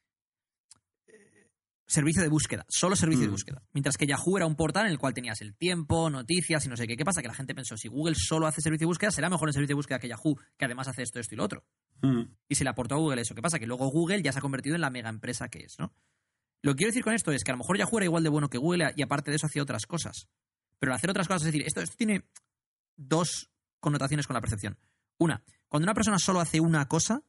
eh, 1.07 1.51
servicio 1.87 2.23
de 2.23 2.29
búsqueda, 2.29 2.65
solo 2.69 2.95
servicio 2.97 3.23
de 3.23 3.29
Mm. 3.29 3.33
búsqueda. 3.33 3.63
Mientras 3.73 3.97
que 3.97 4.07
Yahoo 4.07 4.37
era 4.37 4.47
un 4.47 4.57
portal 4.57 4.87
en 4.87 4.93
el 4.93 4.99
cual 4.99 5.15
tenías 5.15 5.41
el 5.41 5.57
tiempo, 5.57 6.11
noticias 6.11 6.65
y 6.67 6.69
no 6.69 6.77
sé 6.77 6.87
qué. 6.87 6.97
¿Qué 6.97 7.05
pasa? 7.05 7.23
Que 7.23 7.29
la 7.29 7.35
gente 7.35 7.55
pensó, 7.55 7.77
si 7.77 7.89
Google 7.89 8.15
solo 8.17 8.47
hace 8.47 8.61
servicio 8.61 8.85
de 8.87 8.91
búsqueda, 8.91 9.11
será 9.11 9.29
mejor 9.31 9.49
el 9.49 9.55
servicio 9.55 9.75
de 9.75 9.79
búsqueda 9.79 9.99
que 9.99 10.09
Yahoo, 10.09 10.37
que 10.59 10.65
además 10.65 10.89
hace 10.89 11.03
esto, 11.03 11.19
esto 11.21 11.35
y 11.35 11.39
lo 11.39 11.45
otro. 11.45 11.65
mm, 12.03 12.23
Y 12.49 12.55
se 12.55 12.65
le 12.65 12.71
aportó 12.71 12.95
a 12.95 12.99
Google 12.99 13.23
eso. 13.23 13.35
¿Qué 13.35 13.43
pasa? 13.43 13.59
Que 13.59 13.67
luego 13.67 13.87
Google 13.89 14.23
ya 14.23 14.33
se 14.33 14.39
ha 14.39 14.43
convertido 14.43 14.75
en 14.75 14.81
la 14.83 14.91
mega 14.91 15.09
empresa 15.09 15.49
que 15.49 15.61
es, 15.61 15.77
¿no? 15.79 15.95
Lo 16.63 16.73
que 16.73 16.79
quiero 16.79 16.91
decir 16.91 17.03
con 17.03 17.15
esto 17.15 17.33
es 17.33 17.43
que 17.43 17.51
a 17.51 17.55
lo 17.55 17.59
mejor 17.59 17.77
Yahoo 17.79 17.97
era 17.99 18.05
igual 18.05 18.23
de 18.23 18.29
bueno 18.29 18.49
que 18.49 18.59
Google 18.59 18.93
y 18.97 19.03
aparte 19.03 19.31
de 19.31 19.37
eso 19.37 19.47
hacía 19.47 19.63
otras 19.63 19.85
cosas. 19.87 20.29
Pero 20.79 20.93
al 20.93 20.97
hacer 20.97 21.11
otras 21.11 21.27
cosas, 21.27 21.43
es 21.43 21.47
decir, 21.47 21.63
esto, 21.67 21.81
esto 21.81 21.97
tiene 21.97 22.25
dos 22.97 23.51
connotaciones 23.81 24.27
con 24.27 24.35
la 24.35 24.41
percepción. 24.41 24.79
Una, 25.19 25.43
cuando 25.73 25.87
una 25.87 25.95
persona 25.95 26.19
solo 26.19 26.39
hace 26.41 26.61
una 26.61 26.87
cosa, 26.87 27.23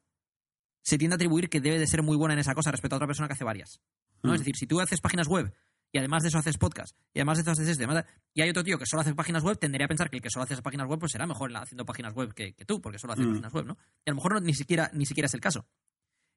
se 0.81 0.97
tiende 0.97 1.13
a 1.13 1.15
atribuir 1.15 1.49
que 1.49 1.61
debe 1.61 1.79
de 1.79 1.87
ser 1.87 2.03
muy 2.03 2.17
buena 2.17 2.33
en 2.33 2.39
esa 2.39 2.53
cosa 2.53 2.71
respecto 2.71 2.95
a 2.95 2.97
otra 2.97 3.07
persona 3.07 3.27
que 3.29 3.33
hace 3.35 3.45
varias. 3.45 3.79
¿no? 4.21 4.31
Mm. 4.31 4.33
Es 4.35 4.41
decir, 4.41 4.55
si 4.57 4.67
tú 4.67 4.81
haces 4.81 4.99
páginas 4.99 5.27
web 5.29 5.53
y 5.93 5.97
además 5.97 6.23
de 6.23 6.27
eso 6.29 6.37
haces 6.39 6.57
podcast 6.57 6.97
y 7.13 7.19
además 7.19 7.37
de 7.37 7.43
eso 7.43 7.51
haces 7.51 7.67
esto 7.69 7.83
y 7.83 7.85
además 7.85 8.03
de- 8.03 8.11
y 8.33 8.41
hay 8.41 8.49
otro 8.49 8.63
tío 8.65 8.77
que 8.77 8.85
solo 8.85 9.01
hace 9.01 9.15
páginas 9.15 9.43
web, 9.43 9.57
tendería 9.57 9.85
a 9.85 9.87
pensar 9.87 10.09
que 10.09 10.17
el 10.17 10.21
que 10.21 10.29
solo 10.29 10.43
hace 10.43 10.61
páginas 10.61 10.87
web 10.87 10.99
pues 10.99 11.13
será 11.13 11.25
mejor 11.25 11.55
haciendo 11.55 11.85
páginas 11.85 12.13
web 12.13 12.33
que, 12.33 12.53
que 12.53 12.65
tú, 12.65 12.81
porque 12.81 12.99
solo 12.99 13.13
haces 13.13 13.25
Mm. 13.25 13.29
páginas 13.31 13.53
web, 13.53 13.65
¿no? 13.65 13.77
Y 14.05 14.09
a 14.09 14.11
lo 14.11 14.15
mejor 14.15 14.33
no- 14.33 14.39
ni, 14.41 14.53
siquiera, 14.53 14.91
ni 14.93 15.05
siquiera 15.05 15.27
es 15.27 15.33
el 15.33 15.39
caso. 15.41 15.65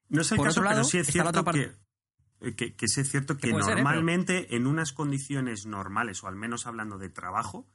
No 0.08 0.20
es 0.20 0.30
el 0.30 0.36
Por 0.36 0.46
caso, 0.46 0.60
otro 0.60 0.70
lado, 0.70 0.82
pero 0.82 0.88
sí 0.88 0.98
es 0.98 1.08
cierto 1.08 1.44
que, 1.44 1.72
que, 2.54 2.76
que 2.76 2.86
sí 2.86 3.00
es 3.00 3.10
cierto 3.10 3.36
que 3.36 3.48
ser, 3.48 3.56
¿eh? 3.78 3.82
normalmente 3.82 4.54
en 4.54 4.68
unas 4.68 4.92
condiciones 4.92 5.66
normales, 5.66 6.22
o 6.22 6.28
al 6.28 6.36
menos 6.36 6.66
hablando 6.68 6.98
de 6.98 7.08
trabajo, 7.08 7.66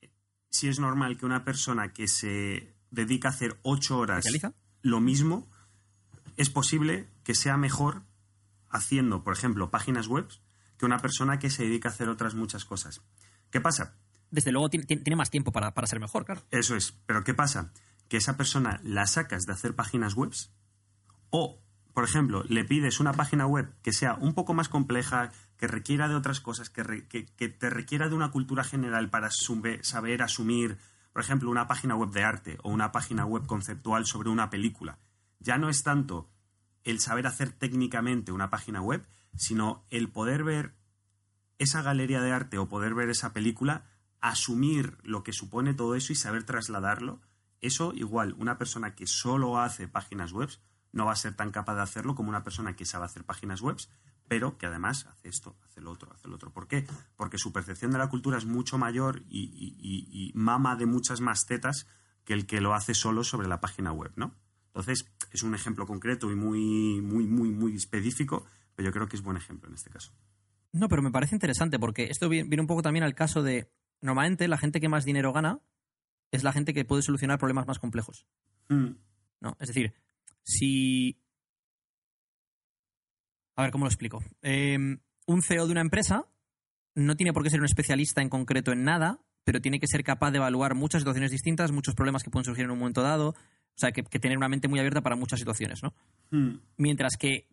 eh, 0.00 0.12
sí 0.50 0.68
es 0.68 0.78
normal 0.78 1.16
que 1.18 1.26
una 1.26 1.44
persona 1.44 1.92
que 1.92 2.06
se 2.06 2.73
dedica 2.94 3.28
a 3.28 3.32
hacer 3.32 3.58
ocho 3.62 3.98
horas 3.98 4.24
lo 4.82 5.00
mismo, 5.00 5.48
es 6.36 6.50
posible 6.50 7.08
que 7.22 7.34
sea 7.34 7.56
mejor 7.56 8.02
haciendo, 8.68 9.22
por 9.22 9.34
ejemplo, 9.34 9.70
páginas 9.70 10.08
web 10.08 10.28
que 10.78 10.86
una 10.86 10.98
persona 10.98 11.38
que 11.38 11.50
se 11.50 11.64
dedica 11.64 11.88
a 11.88 11.92
hacer 11.92 12.08
otras 12.08 12.34
muchas 12.34 12.64
cosas. 12.64 13.00
¿Qué 13.50 13.60
pasa? 13.60 13.96
Desde 14.30 14.52
luego 14.52 14.68
tiene, 14.68 15.16
más 15.16 15.30
tiempo 15.30 15.52
para, 15.52 15.72
para 15.74 15.86
ser 15.86 16.00
mejor, 16.00 16.24
claro. 16.24 16.42
Eso 16.50 16.74
es. 16.74 16.92
Pero 17.06 17.22
¿qué 17.22 17.34
pasa? 17.34 17.72
que 18.08 18.16
esa 18.16 18.36
persona 18.36 18.80
la 18.82 19.06
sacas 19.06 19.44
de 19.46 19.52
hacer 19.52 19.74
páginas 19.74 20.14
web 20.14 20.32
o, 21.30 21.60
por 21.92 22.04
ejemplo, 22.04 22.44
le 22.48 22.64
pides 22.64 23.00
una 23.00 23.12
página 23.12 23.46
web 23.46 23.72
que 23.82 23.92
sea 23.92 24.14
un 24.14 24.34
poco 24.34 24.54
más 24.54 24.68
compleja, 24.68 25.32
que 25.56 25.66
requiera 25.66 26.08
de 26.08 26.14
otras 26.14 26.40
cosas, 26.40 26.70
que, 26.70 27.08
que, 27.08 27.48
te 27.48 27.70
requiera 27.70 28.08
de 28.08 28.14
una 28.14 28.30
cultura 28.30 28.64
general 28.64 29.10
para 29.10 29.30
saber 29.30 30.22
asumir, 30.22 30.78
por 31.14 31.22
ejemplo, 31.22 31.48
una 31.48 31.68
página 31.68 31.94
web 31.94 32.10
de 32.10 32.24
arte 32.24 32.58
o 32.64 32.70
una 32.70 32.90
página 32.90 33.24
web 33.24 33.46
conceptual 33.46 34.04
sobre 34.04 34.30
una 34.30 34.50
película. 34.50 34.98
Ya 35.38 35.58
no 35.58 35.68
es 35.68 35.84
tanto 35.84 36.28
el 36.82 36.98
saber 36.98 37.28
hacer 37.28 37.52
técnicamente 37.52 38.32
una 38.32 38.50
página 38.50 38.82
web, 38.82 39.06
sino 39.36 39.86
el 39.90 40.10
poder 40.10 40.42
ver 40.42 40.74
esa 41.58 41.82
galería 41.82 42.20
de 42.20 42.32
arte 42.32 42.58
o 42.58 42.68
poder 42.68 42.94
ver 42.94 43.10
esa 43.10 43.32
película, 43.32 43.84
asumir 44.20 44.98
lo 45.04 45.22
que 45.22 45.32
supone 45.32 45.72
todo 45.72 45.94
eso 45.94 46.12
y 46.12 46.16
saber 46.16 46.42
trasladarlo, 46.42 47.20
eso 47.60 47.92
igual, 47.94 48.34
una 48.36 48.58
persona 48.58 48.96
que 48.96 49.06
solo 49.06 49.60
hace 49.60 49.86
páginas 49.86 50.32
web 50.32 50.50
no 50.90 51.06
va 51.06 51.12
a 51.12 51.16
ser 51.16 51.36
tan 51.36 51.52
capaz 51.52 51.76
de 51.76 51.82
hacerlo 51.82 52.16
como 52.16 52.28
una 52.28 52.42
persona 52.42 52.74
que 52.74 52.86
sabe 52.86 53.04
hacer 53.04 53.22
páginas 53.22 53.60
web, 53.60 53.76
pero 54.28 54.58
que 54.58 54.66
además 54.66 55.06
hace 55.06 55.28
esto, 55.28 55.56
hace 55.64 55.80
lo 55.80 55.90
otro, 55.90 56.12
hace 56.12 56.28
lo 56.28 56.36
otro. 56.36 56.52
¿Por 56.52 56.66
qué? 56.66 56.86
Porque 57.16 57.38
su 57.38 57.52
percepción 57.52 57.90
de 57.90 57.98
la 57.98 58.08
cultura 58.08 58.38
es 58.38 58.46
mucho 58.46 58.78
mayor 58.78 59.22
y, 59.28 60.32
mama 60.34 60.76
de 60.76 60.86
muchas 60.86 61.20
más 61.20 61.46
tetas 61.46 61.86
que 62.24 62.32
el 62.32 62.46
que 62.46 62.60
lo 62.60 62.74
hace 62.74 62.94
solo 62.94 63.22
sobre 63.22 63.48
la 63.48 63.60
página 63.60 63.92
web, 63.92 64.12
¿no? 64.16 64.34
Entonces, 64.68 65.06
es 65.30 65.42
un 65.42 65.54
ejemplo 65.54 65.86
concreto 65.86 66.30
y 66.32 66.34
muy, 66.34 67.00
muy, 67.00 67.26
muy, 67.26 67.50
muy 67.50 67.76
específico, 67.76 68.46
pero 68.74 68.88
yo 68.88 68.92
creo 68.92 69.08
que 69.08 69.16
es 69.16 69.22
buen 69.22 69.36
ejemplo 69.36 69.68
en 69.68 69.74
este 69.74 69.90
caso. 69.90 70.12
No, 70.72 70.88
pero 70.88 71.02
me 71.02 71.12
parece 71.12 71.36
interesante 71.36 71.78
porque 71.78 72.04
esto 72.04 72.28
viene 72.28 72.60
un 72.60 72.66
poco 72.66 72.82
también 72.82 73.04
al 73.04 73.14
caso 73.14 73.42
de, 73.42 73.70
normalmente 74.00 74.48
la 74.48 74.58
gente 74.58 74.80
que 74.80 74.88
más 74.88 75.04
dinero 75.04 75.32
gana 75.32 75.60
es 76.32 76.42
la 76.42 76.52
gente 76.52 76.74
que 76.74 76.84
puede 76.84 77.02
solucionar 77.02 77.38
problemas 77.38 77.66
más 77.66 77.78
complejos. 77.78 78.26
Mm. 78.68 78.96
¿No? 79.40 79.56
Es 79.60 79.68
decir, 79.68 79.94
si... 80.42 81.20
A 83.56 83.62
ver, 83.62 83.70
¿cómo 83.70 83.84
lo 83.84 83.88
explico? 83.88 84.22
Em, 84.42 84.98
un 85.26 85.42
CEO 85.42 85.66
de 85.66 85.72
una 85.72 85.80
empresa 85.80 86.26
no 86.94 87.16
tiene 87.16 87.32
por 87.32 87.42
qué 87.42 87.50
ser 87.50 87.60
un 87.60 87.66
especialista 87.66 88.22
en 88.22 88.28
concreto 88.28 88.72
en 88.72 88.84
nada, 88.84 89.20
pero 89.44 89.60
tiene 89.60 89.80
que 89.80 89.86
ser 89.86 90.04
capaz 90.04 90.30
de 90.30 90.38
evaluar 90.38 90.74
muchas 90.74 91.02
situaciones 91.02 91.30
distintas, 91.30 91.72
muchos 91.72 91.94
problemas 91.94 92.22
que 92.22 92.30
pueden 92.30 92.44
surgir 92.44 92.64
en 92.64 92.70
un 92.70 92.78
momento 92.78 93.02
dado, 93.02 93.30
o 93.30 93.76
sea, 93.76 93.92
que, 93.92 94.02
tener 94.02 94.36
una 94.36 94.48
mente 94.48 94.68
muy 94.68 94.78
abierta 94.78 95.02
para 95.02 95.16
muchas 95.16 95.38
situaciones, 95.38 95.82
¿no? 95.82 95.94
Mm. 96.30 96.58
Mientras 96.76 97.16
que 97.16 97.48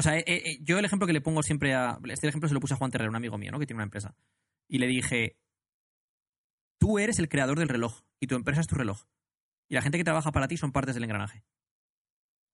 o 0.00 0.02
sea, 0.02 0.16
eh, 0.16 0.24
eh, 0.26 0.58
yo 0.62 0.78
el 0.78 0.84
ejemplo 0.86 1.06
que 1.06 1.12
le 1.12 1.20
pongo 1.20 1.42
siempre 1.42 1.74
a. 1.74 1.98
Este 2.08 2.26
ejemplo 2.26 2.48
se 2.48 2.54
lo 2.54 2.60
puse 2.60 2.72
a 2.72 2.78
Juan 2.78 2.90
Terrero, 2.90 3.10
un 3.10 3.16
amigo 3.16 3.36
mío, 3.36 3.52
¿no? 3.52 3.58
Que 3.58 3.66
tiene 3.66 3.76
una 3.76 3.84
empresa. 3.84 4.16
Y 4.66 4.78
le 4.78 4.86
dije: 4.86 5.36
Tú 6.78 6.98
eres 6.98 7.18
el 7.18 7.28
creador 7.28 7.58
del 7.58 7.68
reloj 7.68 8.00
y 8.18 8.26
tu 8.26 8.34
empresa 8.34 8.62
es 8.62 8.66
tu 8.66 8.76
reloj. 8.76 9.02
Y 9.68 9.74
la 9.74 9.82
gente 9.82 9.98
que 9.98 10.04
trabaja 10.04 10.32
para 10.32 10.48
ti 10.48 10.56
son 10.56 10.72
partes 10.72 10.94
del 10.94 11.04
engranaje. 11.04 11.44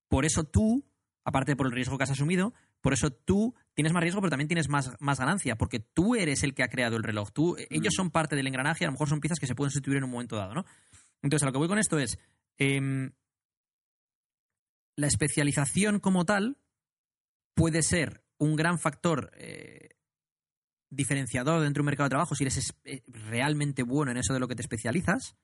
Por 0.09 0.25
eso 0.25 0.43
tú, 0.43 0.85
aparte 1.27 1.57
por 1.57 1.67
el 1.67 1.73
riesgo 1.73 1.99
que 1.99 2.05
has 2.05 2.11
asumido, 2.11 2.55
por 2.81 2.93
eso 2.93 3.11
tú 3.11 3.53
tienes 3.75 3.93
más 3.93 4.01
riesgo, 4.01 4.21
pero 4.21 4.31
también 4.31 4.47
tienes 4.47 4.69
más, 4.69 4.93
más 5.01 5.19
ganancia, 5.19 5.57
porque 5.57 5.81
tú 5.81 6.15
eres 6.15 6.45
el 6.45 6.55
que 6.55 6.63
ha 6.63 6.69
creado 6.69 6.97
el 6.97 7.03
reloj. 7.03 7.33
Tú, 7.33 7.57
ellos 7.69 7.95
mm. 7.95 7.97
son 7.97 8.11
parte 8.13 8.37
del 8.37 8.47
engranaje, 8.47 8.85
a 8.85 8.89
lo 8.89 8.93
mejor 8.93 9.09
son 9.09 9.21
piezas 9.21 9.41
que 9.41 9.49
se 9.49 9.57
pueden 9.57 9.73
sustituir 9.73 9.99
en 9.99 10.05
un 10.05 10.11
momento 10.11 10.37
dado, 10.37 10.55
¿no? 10.55 10.65
Entonces, 11.23 11.43
a 11.43 11.47
lo 11.47 11.53
que 11.53 11.59
voy 11.59 11.67
con 11.67 11.81
esto 11.81 11.99
es. 11.99 12.17
Em, 12.59 13.11
la 14.95 15.09
especialización 15.09 15.99
como 15.99 16.25
tal 16.25 16.59
puede 17.55 17.83
ser 17.83 18.23
un 18.39 18.55
gran 18.55 18.79
factor 18.79 19.33
eh, 19.35 19.97
diferenciador 20.91 21.61
dentro 21.61 21.81
de 21.81 21.83
un 21.83 21.87
mercado 21.87 22.07
de 22.07 22.11
trabajo 22.11 22.37
si 22.37 22.45
eres 22.45 22.73
eh, 22.85 23.03
realmente 23.09 23.83
bueno 23.83 24.13
en 24.13 24.19
eso 24.19 24.33
de 24.33 24.39
lo 24.39 24.47
que 24.47 24.55
te 24.55 24.63
especializas, 24.63 25.37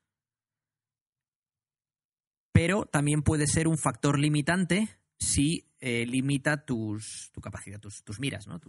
pero 2.53 2.85
también 2.85 3.21
puede 3.21 3.47
ser 3.47 3.67
un 3.67 3.77
factor 3.77 4.17
limitante 4.17 4.87
si 5.23 5.65
eh, 5.85 6.05
limita 6.05 6.65
tus, 6.65 7.29
tu 7.33 7.41
capacidad, 7.41 7.79
tus, 7.79 8.19
miras, 8.19 8.47
¿no? 8.47 8.61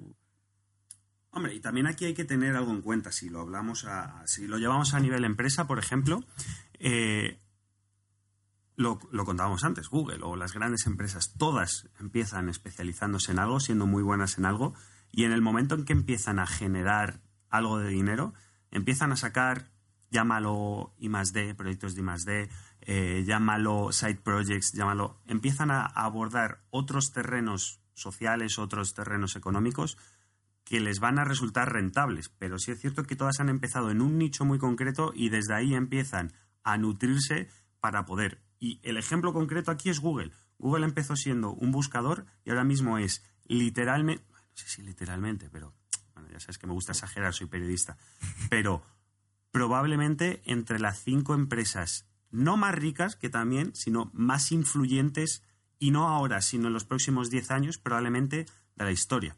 Hombre, 1.31 1.55
y 1.55 1.61
también 1.61 1.87
aquí 1.87 2.05
hay 2.05 2.15
que 2.15 2.25
tener 2.25 2.57
algo 2.57 2.73
en 2.73 2.83
cuenta. 2.83 3.13
Si 3.13 3.29
lo 3.29 3.41
hablamos, 3.41 3.85
a, 3.85 4.27
si 4.27 4.47
lo 4.47 4.59
llevamos 4.59 4.95
a 4.95 5.01
nivel 5.01 5.25
empresa, 5.25 5.67
por 5.67 5.79
ejemplo, 5.79 6.25
lo, 8.77 8.99
contábamos 9.25 9.65
antes, 9.65 9.89
Google 9.89 10.21
o 10.23 10.37
las 10.37 10.53
grandes 10.53 10.87
empresas, 10.87 11.35
todas 11.39 11.89
empiezan 12.01 12.49
especializándose 12.49 13.33
en 13.33 13.39
algo, 13.39 13.61
siendo 13.61 13.87
muy 13.87 14.03
buenas 14.03 14.39
en 14.39 14.47
algo, 14.47 14.75
y 15.13 15.25
en 15.25 15.33
el 15.33 15.43
momento 15.43 15.75
en 15.75 15.85
que 15.85 15.93
empiezan 15.93 16.39
a 16.39 16.47
generar 16.47 17.21
algo 17.49 17.79
de 17.79 17.89
dinero, 17.89 18.35
empiezan 18.71 19.13
a 19.13 19.17
sacar, 19.17 19.71
llámalo 20.15 20.95
I 20.99 21.09
D, 21.09 21.55
proyectos 21.57 21.95
de 21.97 22.03
I 22.03 22.25
D, 22.25 22.49
eh, 22.83 23.25
llámalo 23.27 23.91
side 23.91 24.21
projects, 24.23 24.73
llámalo, 24.73 25.21
empiezan 25.27 25.73
a 25.73 25.85
abordar 25.87 26.63
otros 26.71 27.11
terrenos 27.13 27.81
sociales, 27.95 28.59
otros 28.59 28.95
terrenos 28.95 29.35
económicos 29.35 29.99
que 30.65 30.79
les 30.79 31.01
van 31.01 31.19
a 31.19 31.25
resultar 31.25 31.73
rentables. 31.73 32.29
Pero 32.39 32.59
sí 32.59 32.71
es 32.71 32.81
cierto 32.81 33.03
que 33.03 33.17
todas 33.17 33.41
han 33.41 33.49
empezado 33.49 33.91
en 33.91 34.01
un 34.01 34.17
nicho 34.17 34.45
muy 34.45 34.59
concreto 34.59 35.13
y 35.15 35.31
desde 35.31 35.55
ahí 35.55 35.75
empiezan 35.75 36.33
a 36.63 36.79
nutrirse 36.79 37.49
para 37.81 38.05
poder 38.07 38.41
y 38.61 38.81
el 38.83 38.97
ejemplo 38.97 39.33
concreto 39.33 39.71
aquí 39.71 39.91
es 39.91 40.01
Google. 40.01 40.31
Google 40.59 40.87
empezó 40.87 41.17
siendo 41.17 41.53
un 41.53 41.71
buscador 41.73 42.25
y 42.45 42.51
ahora 42.51 42.65
mismo 42.65 42.97
es 42.97 43.23
literalmente, 43.47 44.25
no 44.31 44.55
sé 44.55 44.69
si 44.69 44.83
literalmente, 44.83 45.51
pero 45.51 45.75
bueno, 46.15 46.31
ya 46.31 46.41
sabes 46.41 46.57
que 46.57 46.67
me 46.67 46.73
gusta 46.73 46.93
exagerar, 46.93 47.35
soy 47.35 47.49
periodista, 47.49 47.99
pero 48.49 48.83
probablemente 49.55 50.43
entre 50.47 50.81
las 50.81 51.01
cinco 51.01 51.33
empresas 51.33 52.09
no 52.33 52.57
más 52.57 52.75
ricas 52.75 53.15
que 53.15 53.31
también, 53.31 53.71
sino 53.77 54.11
más 54.13 54.51
influyentes, 54.51 55.45
y 55.79 55.93
no 55.93 56.09
ahora, 56.09 56.43
sino 56.43 56.67
en 56.67 56.73
los 56.73 56.85
próximos 56.85 57.31
diez 57.31 57.53
años, 57.53 57.79
probablemente 57.79 58.47
de 58.75 58.85
la 58.85 58.91
historia. 58.91 59.37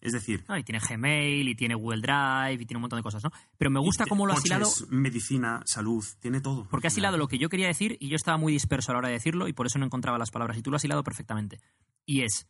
Es 0.00 0.12
decir. 0.12 0.44
y 0.58 0.64
tiene 0.64 0.80
Gmail, 0.80 1.48
y 1.48 1.54
tiene 1.54 1.76
Google 1.76 2.00
Drive, 2.00 2.60
y 2.60 2.66
tiene 2.66 2.78
un 2.78 2.82
montón 2.82 2.98
de 2.98 3.04
cosas, 3.04 3.22
¿no? 3.22 3.30
Pero 3.56 3.70
me 3.70 3.78
gusta 3.78 4.04
cómo 4.04 4.26
lo 4.26 4.32
has 4.32 4.44
hilado. 4.44 4.68
Medicina, 4.90 5.62
salud, 5.64 6.04
tiene 6.18 6.40
todo. 6.40 6.66
Porque 6.68 6.88
has 6.88 6.98
hilado 6.98 7.16
lo 7.16 7.28
que 7.28 7.38
yo 7.38 7.48
quería 7.48 7.68
decir 7.68 7.96
y 8.00 8.08
yo 8.08 8.16
estaba 8.16 8.38
muy 8.38 8.52
disperso 8.52 8.90
a 8.90 8.94
la 8.94 8.98
hora 8.98 9.08
de 9.08 9.14
decirlo 9.14 9.46
y 9.46 9.52
por 9.52 9.66
eso 9.66 9.78
no 9.78 9.84
encontraba 9.84 10.18
las 10.18 10.32
palabras. 10.32 10.58
Y 10.58 10.62
tú 10.62 10.72
lo 10.72 10.76
has 10.76 10.84
hilado 10.84 11.04
perfectamente. 11.04 11.60
Y 12.04 12.22
es. 12.22 12.48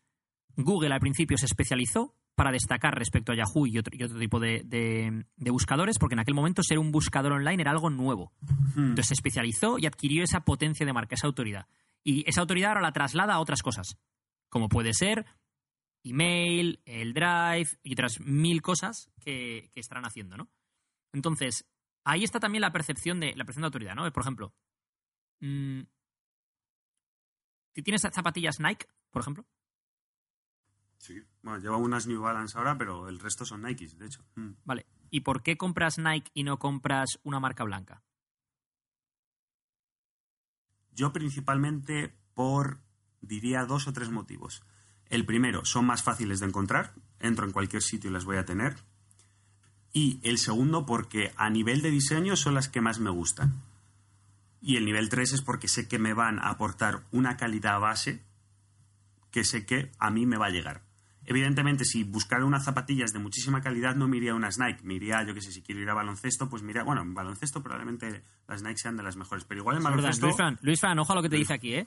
Google 0.56 0.94
al 0.94 1.00
principio 1.00 1.36
se 1.36 1.44
especializó 1.44 2.16
para 2.42 2.50
destacar 2.50 2.98
respecto 2.98 3.30
a 3.30 3.36
Yahoo 3.36 3.68
y 3.68 3.78
otro, 3.78 3.96
tipo 4.18 4.40
de, 4.40 5.24
buscadores, 5.36 5.96
porque 6.00 6.16
en 6.16 6.18
aquel 6.18 6.34
momento 6.34 6.64
ser 6.64 6.80
un 6.80 6.90
buscador 6.90 7.34
online 7.34 7.62
era 7.62 7.70
algo 7.70 7.88
nuevo. 7.88 8.32
Hmm. 8.74 8.80
Entonces 8.80 9.06
se 9.06 9.14
especializó 9.14 9.78
y 9.78 9.86
adquirió 9.86 10.24
esa 10.24 10.44
potencia 10.44 10.84
de 10.84 10.92
marca, 10.92 11.14
esa 11.14 11.28
autoridad. 11.28 11.68
Y 12.02 12.28
esa 12.28 12.40
autoridad 12.40 12.70
ahora 12.70 12.80
la 12.80 12.92
traslada 12.92 13.34
a 13.34 13.38
otras 13.38 13.62
cosas, 13.62 13.96
como 14.48 14.68
puede 14.68 14.92
ser 14.92 15.24
email, 16.02 16.82
el 16.84 17.14
drive 17.14 17.68
y 17.84 17.92
otras 17.92 18.18
mil 18.18 18.60
cosas 18.60 19.08
que, 19.20 19.70
estarán 19.76 20.04
haciendo, 20.04 20.36
¿no? 20.36 20.50
Entonces, 21.12 21.70
ahí 22.02 22.24
está 22.24 22.40
también 22.40 22.62
la 22.62 22.72
percepción 22.72 23.20
de 23.20 23.36
la 23.36 23.44
percepción 23.44 23.62
de 23.62 23.66
autoridad, 23.66 23.94
¿no? 23.94 24.12
Por 24.12 24.24
ejemplo, 24.24 24.52
mm, 25.38 25.82
si 27.76 27.82
tienes 27.84 28.02
zapatillas 28.02 28.58
Nike, 28.58 28.88
por 29.12 29.22
ejemplo. 29.22 29.46
Sí, 31.02 31.20
bueno, 31.42 31.58
llevo 31.58 31.78
unas 31.78 32.06
New 32.06 32.22
Balance 32.22 32.56
ahora, 32.56 32.78
pero 32.78 33.08
el 33.08 33.18
resto 33.18 33.44
son 33.44 33.62
Nikes, 33.62 33.98
de 33.98 34.06
hecho. 34.06 34.24
Mm. 34.36 34.52
Vale, 34.64 34.86
¿y 35.10 35.22
por 35.22 35.42
qué 35.42 35.56
compras 35.56 35.98
Nike 35.98 36.30
y 36.32 36.44
no 36.44 36.60
compras 36.60 37.18
una 37.24 37.40
marca 37.40 37.64
blanca? 37.64 38.04
Yo 40.92 41.12
principalmente 41.12 42.14
por, 42.34 42.78
diría, 43.20 43.64
dos 43.64 43.88
o 43.88 43.92
tres 43.92 44.10
motivos. 44.10 44.62
El 45.06 45.26
primero, 45.26 45.64
son 45.64 45.86
más 45.86 46.04
fáciles 46.04 46.38
de 46.38 46.46
encontrar, 46.46 46.94
entro 47.18 47.46
en 47.46 47.52
cualquier 47.52 47.82
sitio 47.82 48.08
y 48.08 48.12
las 48.12 48.24
voy 48.24 48.36
a 48.36 48.44
tener. 48.44 48.76
Y 49.92 50.20
el 50.22 50.38
segundo, 50.38 50.86
porque 50.86 51.32
a 51.36 51.50
nivel 51.50 51.82
de 51.82 51.90
diseño 51.90 52.36
son 52.36 52.54
las 52.54 52.68
que 52.68 52.80
más 52.80 53.00
me 53.00 53.10
gustan. 53.10 53.60
Y 54.60 54.76
el 54.76 54.84
nivel 54.84 55.08
3 55.08 55.32
es 55.32 55.42
porque 55.42 55.66
sé 55.66 55.88
que 55.88 55.98
me 55.98 56.14
van 56.14 56.38
a 56.38 56.50
aportar 56.50 57.02
una 57.10 57.36
calidad 57.36 57.80
base 57.80 58.22
que 59.32 59.42
sé 59.42 59.66
que 59.66 59.90
a 59.98 60.12
mí 60.12 60.26
me 60.26 60.36
va 60.36 60.46
a 60.46 60.50
llegar. 60.50 60.91
Evidentemente, 61.24 61.84
si 61.84 62.04
buscara 62.04 62.44
unas 62.44 62.64
zapatillas 62.64 63.12
de 63.12 63.18
muchísima 63.18 63.60
calidad, 63.60 63.94
no 63.94 64.08
me 64.08 64.16
iría 64.16 64.32
a 64.32 64.34
unas 64.34 64.58
Nike. 64.58 64.82
Me 64.82 64.94
iría, 64.94 65.24
yo 65.26 65.34
qué 65.34 65.40
sé, 65.40 65.52
si 65.52 65.62
quiero 65.62 65.80
ir 65.80 65.90
a 65.90 65.94
baloncesto, 65.94 66.48
pues 66.48 66.62
mira, 66.62 66.82
bueno, 66.82 67.02
en 67.02 67.14
baloncesto 67.14 67.62
probablemente 67.62 68.22
las 68.48 68.62
Nike 68.62 68.78
sean 68.78 68.96
de 68.96 69.02
las 69.02 69.16
mejores, 69.16 69.44
pero 69.44 69.60
igual 69.60 69.76
en 69.76 69.84
baloncesto... 69.84 70.26
Luis 70.62 70.80
Fran, 70.80 70.98
ojo 70.98 71.12
a 71.12 71.16
lo 71.16 71.22
que 71.22 71.28
te 71.28 71.36
dice 71.36 71.54
aquí, 71.54 71.74
¿eh? 71.74 71.86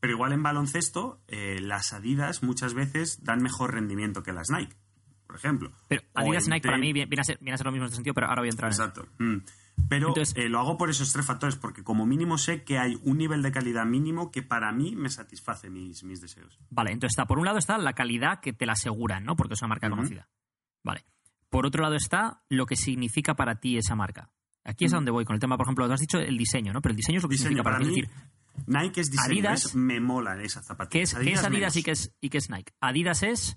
Pero 0.00 0.12
igual 0.12 0.32
en 0.32 0.42
baloncesto, 0.42 1.20
eh, 1.26 1.60
las 1.60 1.92
Adidas 1.92 2.42
muchas 2.42 2.74
veces 2.74 3.24
dan 3.24 3.42
mejor 3.42 3.74
rendimiento 3.74 4.22
que 4.22 4.32
las 4.32 4.48
Nike, 4.50 4.76
por 5.28 5.36
ejemplo. 5.36 5.70
Pero 5.86 6.02
Adidas 6.14 6.48
y 6.48 6.50
Nike 6.50 6.66
para 6.66 6.78
mí 6.78 6.92
viene 6.92 7.20
a, 7.20 7.22
ser, 7.22 7.38
viene 7.40 7.54
a, 7.54 7.56
ser, 7.58 7.66
lo 7.66 7.70
mismo 7.70 7.84
en 7.84 7.90
este 7.90 7.96
sentido, 7.96 8.14
pero 8.14 8.26
ahora 8.26 8.40
voy 8.40 8.48
a 8.48 8.50
entrar 8.50 8.72
Exacto. 8.72 9.06
mm. 9.18 9.36
Pero 9.88 10.12
eh, 10.16 10.48
lo 10.48 10.58
hago 10.58 10.76
por 10.76 10.90
esos 10.90 11.12
tres 11.12 11.24
factores, 11.24 11.54
porque 11.54 11.84
como 11.84 12.04
mínimo 12.04 12.36
sé 12.36 12.64
que 12.64 12.78
hay 12.78 12.98
un 13.04 13.16
nivel 13.18 13.42
de 13.42 13.52
calidad 13.52 13.86
mínimo 13.86 14.32
que 14.32 14.42
para 14.42 14.72
mí 14.72 14.96
me 14.96 15.08
satisface 15.08 15.70
mis, 15.70 16.02
mis 16.02 16.20
deseos. 16.20 16.58
Vale, 16.70 16.90
entonces 16.90 17.12
está, 17.12 17.26
por 17.26 17.38
un 17.38 17.44
lado 17.44 17.58
está 17.58 17.78
la 17.78 17.92
calidad 17.92 18.40
que 18.40 18.52
te 18.52 18.66
la 18.66 18.72
aseguran, 18.72 19.24
¿no? 19.24 19.36
Porque 19.36 19.54
es 19.54 19.62
una 19.62 19.68
marca 19.68 19.88
conocida. 19.88 20.28
Vale. 20.82 21.04
Por 21.48 21.64
otro 21.64 21.82
lado 21.82 21.94
está 21.94 22.42
lo 22.48 22.66
que 22.66 22.74
significa 22.74 23.34
para 23.36 23.60
ti 23.60 23.78
esa 23.78 23.94
marca. 23.94 24.30
Aquí 24.64 24.84
es 24.84 24.92
a 24.92 24.96
donde 24.96 25.12
voy 25.12 25.24
con 25.24 25.34
el 25.34 25.40
tema, 25.40 25.56
por 25.56 25.66
ejemplo, 25.66 25.86
tú 25.86 25.92
has 25.92 26.00
dicho 26.00 26.18
el 26.18 26.36
diseño, 26.36 26.72
¿no? 26.72 26.82
Pero 26.82 26.90
el 26.92 26.96
diseño 26.96 27.18
es 27.18 27.22
lo 27.22 27.28
que 27.28 27.34
Diseño, 27.36 27.50
significa 27.62 27.64
para, 27.64 27.76
para 27.78 27.88
mí. 27.88 27.94
decir, 27.94 28.10
Nike 28.66 29.00
es 29.00 29.10
diseño, 29.12 29.32
Adidas- 29.32 29.64
es- 29.66 29.74
me 29.76 30.00
mola 30.00 30.42
esa 30.42 30.60
zapatilla. 30.60 30.90
¿qué 30.90 31.02
es 31.02 31.14
Adidas, 31.14 31.24
¿qué 31.24 31.38
es 31.38 31.44
Adidas 31.46 31.76
y, 31.76 31.82
qué 31.84 31.90
es, 31.92 32.12
y 32.20 32.28
qué 32.30 32.38
es 32.38 32.50
Nike? 32.50 32.72
Adidas 32.80 33.22
es 33.22 33.56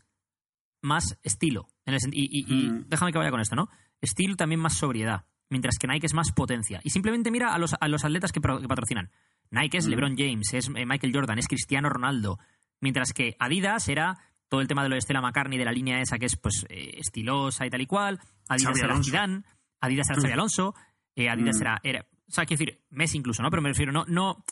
más 0.81 1.17
estilo. 1.23 1.67
En 1.85 1.93
el 1.93 1.99
sen- 1.99 2.11
y 2.13 2.25
y- 2.31 2.45
y 2.47 2.69
Mm. 2.69 2.85
déjame 2.89 3.11
que 3.11 3.17
vaya 3.17 3.31
con 3.31 3.39
esto, 3.41 3.55
¿no? 3.55 3.69
Estilo 4.01 4.35
también 4.35 4.59
más 4.59 4.75
sobriedad. 4.77 5.25
Mientras 5.49 5.77
que 5.77 5.87
Nike 5.87 6.05
es 6.05 6.13
más 6.13 6.31
potencia. 6.31 6.79
Y 6.83 6.89
simplemente 6.91 7.29
mira 7.29 7.53
a 7.53 7.57
los, 7.59 7.75
a 7.79 7.87
los 7.87 8.05
atletas 8.05 8.31
que, 8.31 8.39
pro- 8.41 8.61
que 8.61 8.67
patrocinan. 8.67 9.11
Nike 9.51 9.77
es 9.77 9.87
Mm. 9.87 9.89
LeBron 9.89 10.15
James, 10.17 10.53
es 10.53 10.69
eh, 10.75 10.85
Michael 10.85 11.13
Jordan, 11.13 11.37
es 11.39 11.47
Cristiano 11.47 11.89
Ronaldo. 11.89 12.39
Mientras 12.79 13.11
que 13.13 13.35
Adidas 13.37 13.87
era 13.89 14.17
todo 14.47 14.61
el 14.61 14.67
tema 14.67 14.83
de 14.83 14.89
lo 14.89 14.95
de 14.95 15.01
Stella 15.01 15.21
McCartney, 15.21 15.57
de 15.57 15.65
la 15.65 15.71
línea 15.71 16.01
esa 16.01 16.17
que 16.19 16.25
es 16.25 16.35
pues 16.37 16.65
eh, 16.69 16.95
estilosa 16.97 17.65
y 17.65 17.69
tal 17.69 17.81
y 17.81 17.85
cual. 17.85 18.19
Adidas 18.47 18.67
Xavi 18.69 18.79
era 18.79 18.87
Alonso. 18.91 19.09
Zidane, 19.11 19.43
Adidas 19.81 20.09
era 20.09 20.21
Xavi 20.21 20.33
Alonso, 20.33 20.75
eh, 21.15 21.29
Adidas 21.29 21.57
Mm. 21.57 21.61
era, 21.61 21.79
era... 21.83 22.01
O 22.27 22.31
sea, 22.33 22.45
quiero 22.45 22.59
decir, 22.63 22.81
Messi 22.89 23.17
incluso, 23.17 23.43
¿no? 23.43 23.49
Pero 23.49 23.61
me 23.61 23.69
refiero, 23.69 23.91
no... 23.91 24.05
no 24.07 24.43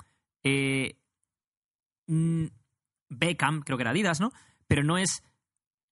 eh, 0.44 0.98
mm, 2.08 2.46
Beckham, 3.10 3.62
creo 3.62 3.78
que 3.78 3.84
era 3.84 3.92
Adidas, 3.92 4.20
¿no? 4.20 4.32
Pero 4.68 4.84
no 4.84 4.98
es... 4.98 5.24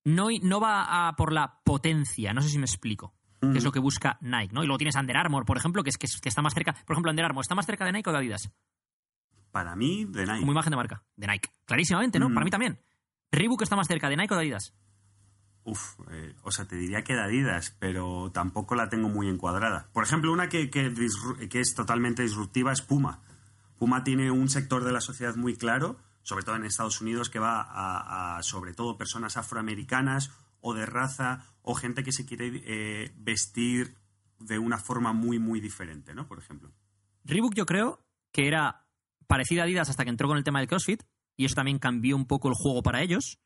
No, 0.08 0.28
no 0.42 0.60
va 0.62 1.08
a 1.08 1.16
por 1.16 1.34
la 1.34 1.60
potencia, 1.64 2.34
no 2.34 2.42
sé 2.42 2.50
si 2.50 2.58
me 2.58 2.66
explico. 2.66 3.14
Que 3.40 3.58
es 3.60 3.64
lo 3.64 3.72
que 3.72 3.80
busca 3.80 4.18
Nike, 4.22 4.54
¿no? 4.54 4.64
Y 4.64 4.66
luego 4.66 4.78
tienes 4.80 4.96
Under 4.96 5.16
Armour, 5.18 5.46
por 5.46 5.58
ejemplo, 5.58 5.84
que 5.84 5.90
es 5.92 5.98
que, 5.98 6.08
es- 6.08 6.20
que 6.20 6.30
está 6.30 6.42
más 6.42 6.54
cerca. 6.56 6.74
Por 6.74 6.96
ejemplo, 6.96 7.12
Under 7.12 7.26
Armour, 7.26 7.42
¿está 7.44 7.54
más 7.56 7.66
cerca 7.68 7.86
de 7.86 7.92
Nike 7.92 8.10
o 8.10 8.14
de 8.14 8.20
Adidas? 8.20 8.52
Para 9.52 9.76
mí, 9.76 10.06
de 10.06 10.26
Nike. 10.26 10.40
Como 10.40 10.52
imagen 10.54 10.72
de 10.72 10.76
marca. 10.78 11.04
De 11.16 11.28
Nike. 11.28 11.50
Clarísimamente, 11.66 12.20
¿no? 12.20 12.30
Mm. 12.30 12.34
Para 12.34 12.44
mí 12.46 12.50
también. 12.52 12.80
Reebok 13.32 13.62
está 13.62 13.76
más 13.76 13.88
cerca 13.88 14.10
de 14.10 14.18
Nike 14.18 14.34
o 14.34 14.38
de 14.38 14.44
Adidas. 14.44 14.74
Uf, 15.66 16.00
eh, 16.12 16.34
o 16.44 16.52
sea, 16.52 16.66
te 16.66 16.78
diría 16.78 17.04
que 17.04 17.14
de 17.14 17.22
Adidas, 17.22 17.76
pero 17.78 18.32
tampoco 18.34 18.74
la 18.76 18.90
tengo 18.90 19.10
muy 19.10 19.28
encuadrada. 19.28 19.90
Por 19.94 20.04
ejemplo, 20.04 20.32
una 20.32 20.48
que, 20.50 20.70
que 20.70 21.60
es 21.60 21.76
totalmente 21.76 22.24
disruptiva 22.24 22.72
es 22.72 22.82
Puma. 22.82 23.22
Puma 23.78 24.04
tiene 24.04 24.32
un 24.32 24.48
sector 24.50 24.84
de 24.84 24.94
la 24.94 25.02
sociedad 25.02 25.36
muy 25.36 25.56
claro, 25.56 25.98
sobre 26.28 26.44
todo 26.44 26.58
en 26.58 26.66
Estados 26.66 27.00
Unidos, 27.00 27.30
que 27.30 27.40
va 27.40 27.62
a, 27.62 28.38
a, 28.38 28.44
sobre 28.44 28.74
todo 28.74 28.98
personas 28.98 29.38
afroamericanas 29.38 30.30
o 30.60 30.74
de 30.74 30.86
raza 30.86 31.46
o 31.62 31.74
gente 31.74 32.04
que 32.04 32.12
se 32.12 32.26
quiere 32.26 32.52
eh, 32.66 33.14
vestir 33.16 33.96
de 34.38 34.60
una 34.60 34.78
forma 34.78 35.14
muy, 35.14 35.40
muy 35.40 35.62
diferente, 35.62 36.14
¿no? 36.14 36.28
Por 36.28 36.38
ejemplo. 36.40 36.70
Reebok 37.24 37.54
yo 37.56 37.66
creo 37.66 38.04
que 38.34 38.48
era 38.48 38.86
parecida 39.28 39.62
a 39.62 39.64
Adidas 39.64 39.90
hasta 39.90 40.04
que 40.04 40.10
entró 40.10 40.28
con 40.28 40.38
el 40.38 40.44
tema 40.44 40.60
del 40.60 40.68
CrossFit 40.68 41.04
y 41.38 41.46
eso 41.46 41.56
también 41.56 41.80
cambió 41.80 42.18
un 42.18 42.26
poco 42.28 42.50
el 42.50 42.56
juego 42.56 42.84
para 42.84 43.02
ellos. 43.02 43.40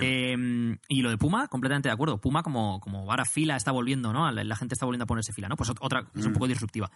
Eh, 0.00 0.76
y 0.88 1.02
lo 1.02 1.10
de 1.10 1.18
Puma, 1.18 1.48
completamente 1.48 1.88
de 1.88 1.92
acuerdo. 1.92 2.20
Puma 2.20 2.42
como, 2.42 2.80
como 2.80 3.10
ahora 3.10 3.24
fila 3.24 3.56
está 3.56 3.70
volviendo, 3.72 4.12
¿no? 4.12 4.30
La, 4.30 4.42
la 4.44 4.56
gente 4.56 4.74
está 4.74 4.84
volviendo 4.86 5.04
a 5.04 5.06
ponerse 5.06 5.32
fila, 5.32 5.48
¿no? 5.48 5.56
Pues 5.56 5.70
ot- 5.70 5.78
otra 5.80 6.06
es 6.14 6.24
un 6.24 6.30
Mm. 6.32 6.34
poco 6.34 6.48
disruptiva. 6.48 6.90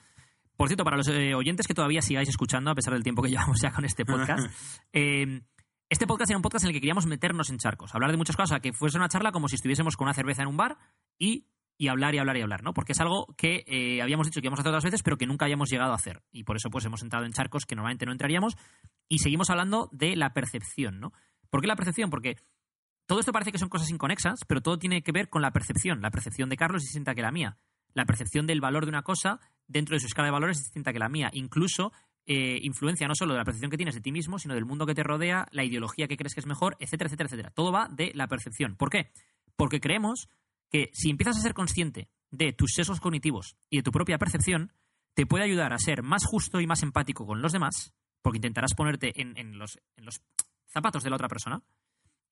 Por 0.56 0.68
cierto, 0.68 0.84
para 0.84 0.96
los 0.96 1.08
eh, 1.08 1.34
oyentes 1.34 1.66
que 1.66 1.74
todavía 1.74 2.02
sigáis 2.02 2.28
escuchando, 2.28 2.70
a 2.70 2.74
pesar 2.74 2.94
del 2.94 3.02
tiempo 3.02 3.22
que 3.22 3.28
llevamos 3.30 3.60
ya 3.60 3.72
con 3.72 3.84
este 3.84 4.04
podcast, 4.04 4.48
eh, 4.92 5.42
este 5.88 6.06
podcast 6.06 6.30
era 6.30 6.38
un 6.38 6.42
podcast 6.42 6.64
en 6.64 6.68
el 6.70 6.74
que 6.74 6.80
queríamos 6.80 7.06
meternos 7.06 7.50
en 7.50 7.58
charcos, 7.58 7.94
hablar 7.94 8.10
de 8.10 8.16
muchas 8.16 8.36
cosas, 8.36 8.60
que 8.60 8.72
fuese 8.72 8.96
una 8.96 9.08
charla 9.08 9.32
como 9.32 9.48
si 9.48 9.56
estuviésemos 9.56 9.96
con 9.96 10.06
una 10.06 10.14
cerveza 10.14 10.42
en 10.42 10.48
un 10.48 10.56
bar 10.56 10.78
y, 11.18 11.46
y 11.76 11.88
hablar 11.88 12.14
y 12.14 12.18
hablar 12.18 12.36
y 12.36 12.42
hablar, 12.42 12.62
¿no? 12.62 12.72
Porque 12.72 12.92
es 12.92 13.00
algo 13.00 13.34
que 13.36 13.64
eh, 13.66 14.00
habíamos 14.02 14.26
dicho 14.26 14.40
que 14.40 14.46
íbamos 14.46 14.60
a 14.60 14.62
hacer 14.62 14.70
otras 14.70 14.84
veces, 14.84 15.02
pero 15.02 15.16
que 15.16 15.26
nunca 15.26 15.44
habíamos 15.44 15.70
llegado 15.70 15.92
a 15.92 15.96
hacer. 15.96 16.22
Y 16.32 16.44
por 16.44 16.56
eso 16.56 16.70
pues 16.70 16.84
hemos 16.84 17.02
entrado 17.02 17.26
en 17.26 17.32
charcos 17.32 17.66
que 17.66 17.76
normalmente 17.76 18.06
no 18.06 18.12
entraríamos 18.12 18.56
y 19.08 19.18
seguimos 19.18 19.50
hablando 19.50 19.88
de 19.92 20.16
la 20.16 20.32
percepción, 20.32 21.00
¿no? 21.00 21.12
¿Por 21.50 21.60
qué 21.60 21.66
la 21.66 21.76
percepción? 21.76 22.10
Porque 22.10 22.36
todo 23.06 23.20
esto 23.20 23.32
parece 23.32 23.52
que 23.52 23.58
son 23.58 23.68
cosas 23.68 23.90
inconexas, 23.90 24.40
pero 24.48 24.62
todo 24.62 24.78
tiene 24.78 25.02
que 25.02 25.12
ver 25.12 25.28
con 25.28 25.42
la 25.42 25.52
percepción. 25.52 26.00
La 26.00 26.10
percepción 26.10 26.48
de 26.48 26.56
Carlos 26.56 26.82
es 26.82 26.88
distinta 26.88 27.14
que 27.14 27.22
la 27.22 27.30
mía. 27.30 27.58
La 27.92 28.06
percepción 28.06 28.46
del 28.46 28.60
valor 28.60 28.84
de 28.84 28.88
una 28.88 29.02
cosa 29.02 29.40
dentro 29.66 29.94
de 29.94 30.00
su 30.00 30.06
escala 30.06 30.26
de 30.26 30.32
valores 30.32 30.58
es 30.58 30.64
distinta 30.64 30.92
que 30.92 30.98
la 30.98 31.08
mía. 31.08 31.30
Incluso 31.32 31.92
eh, 32.26 32.58
influencia 32.62 33.06
no 33.06 33.14
solo 33.14 33.34
de 33.34 33.38
la 33.38 33.44
percepción 33.44 33.70
que 33.70 33.76
tienes 33.76 33.94
de 33.94 34.00
ti 34.00 34.12
mismo, 34.12 34.38
sino 34.38 34.54
del 34.54 34.64
mundo 34.64 34.86
que 34.86 34.94
te 34.94 35.02
rodea, 35.02 35.46
la 35.50 35.64
ideología 35.64 36.08
que 36.08 36.16
crees 36.16 36.34
que 36.34 36.40
es 36.40 36.46
mejor, 36.46 36.76
etcétera, 36.80 37.08
etcétera, 37.08 37.26
etcétera. 37.26 37.50
Todo 37.50 37.72
va 37.72 37.88
de 37.90 38.12
la 38.14 38.28
percepción. 38.28 38.76
¿Por 38.76 38.90
qué? 38.90 39.10
Porque 39.56 39.80
creemos 39.80 40.28
que 40.70 40.90
si 40.92 41.10
empiezas 41.10 41.36
a 41.38 41.40
ser 41.40 41.54
consciente 41.54 42.08
de 42.30 42.52
tus 42.52 42.72
sesgos 42.74 43.00
cognitivos 43.00 43.56
y 43.70 43.76
de 43.78 43.82
tu 43.82 43.92
propia 43.92 44.18
percepción, 44.18 44.72
te 45.14 45.26
puede 45.26 45.44
ayudar 45.44 45.72
a 45.72 45.78
ser 45.78 46.02
más 46.02 46.24
justo 46.24 46.60
y 46.60 46.66
más 46.66 46.82
empático 46.82 47.26
con 47.26 47.42
los 47.42 47.52
demás, 47.52 47.92
porque 48.22 48.38
intentarás 48.38 48.74
ponerte 48.74 49.20
en, 49.20 49.36
en 49.38 49.58
los, 49.58 49.78
en 49.96 50.04
los 50.04 50.20
zapatos 50.66 51.04
de 51.04 51.10
la 51.10 51.16
otra 51.16 51.28
persona, 51.28 51.62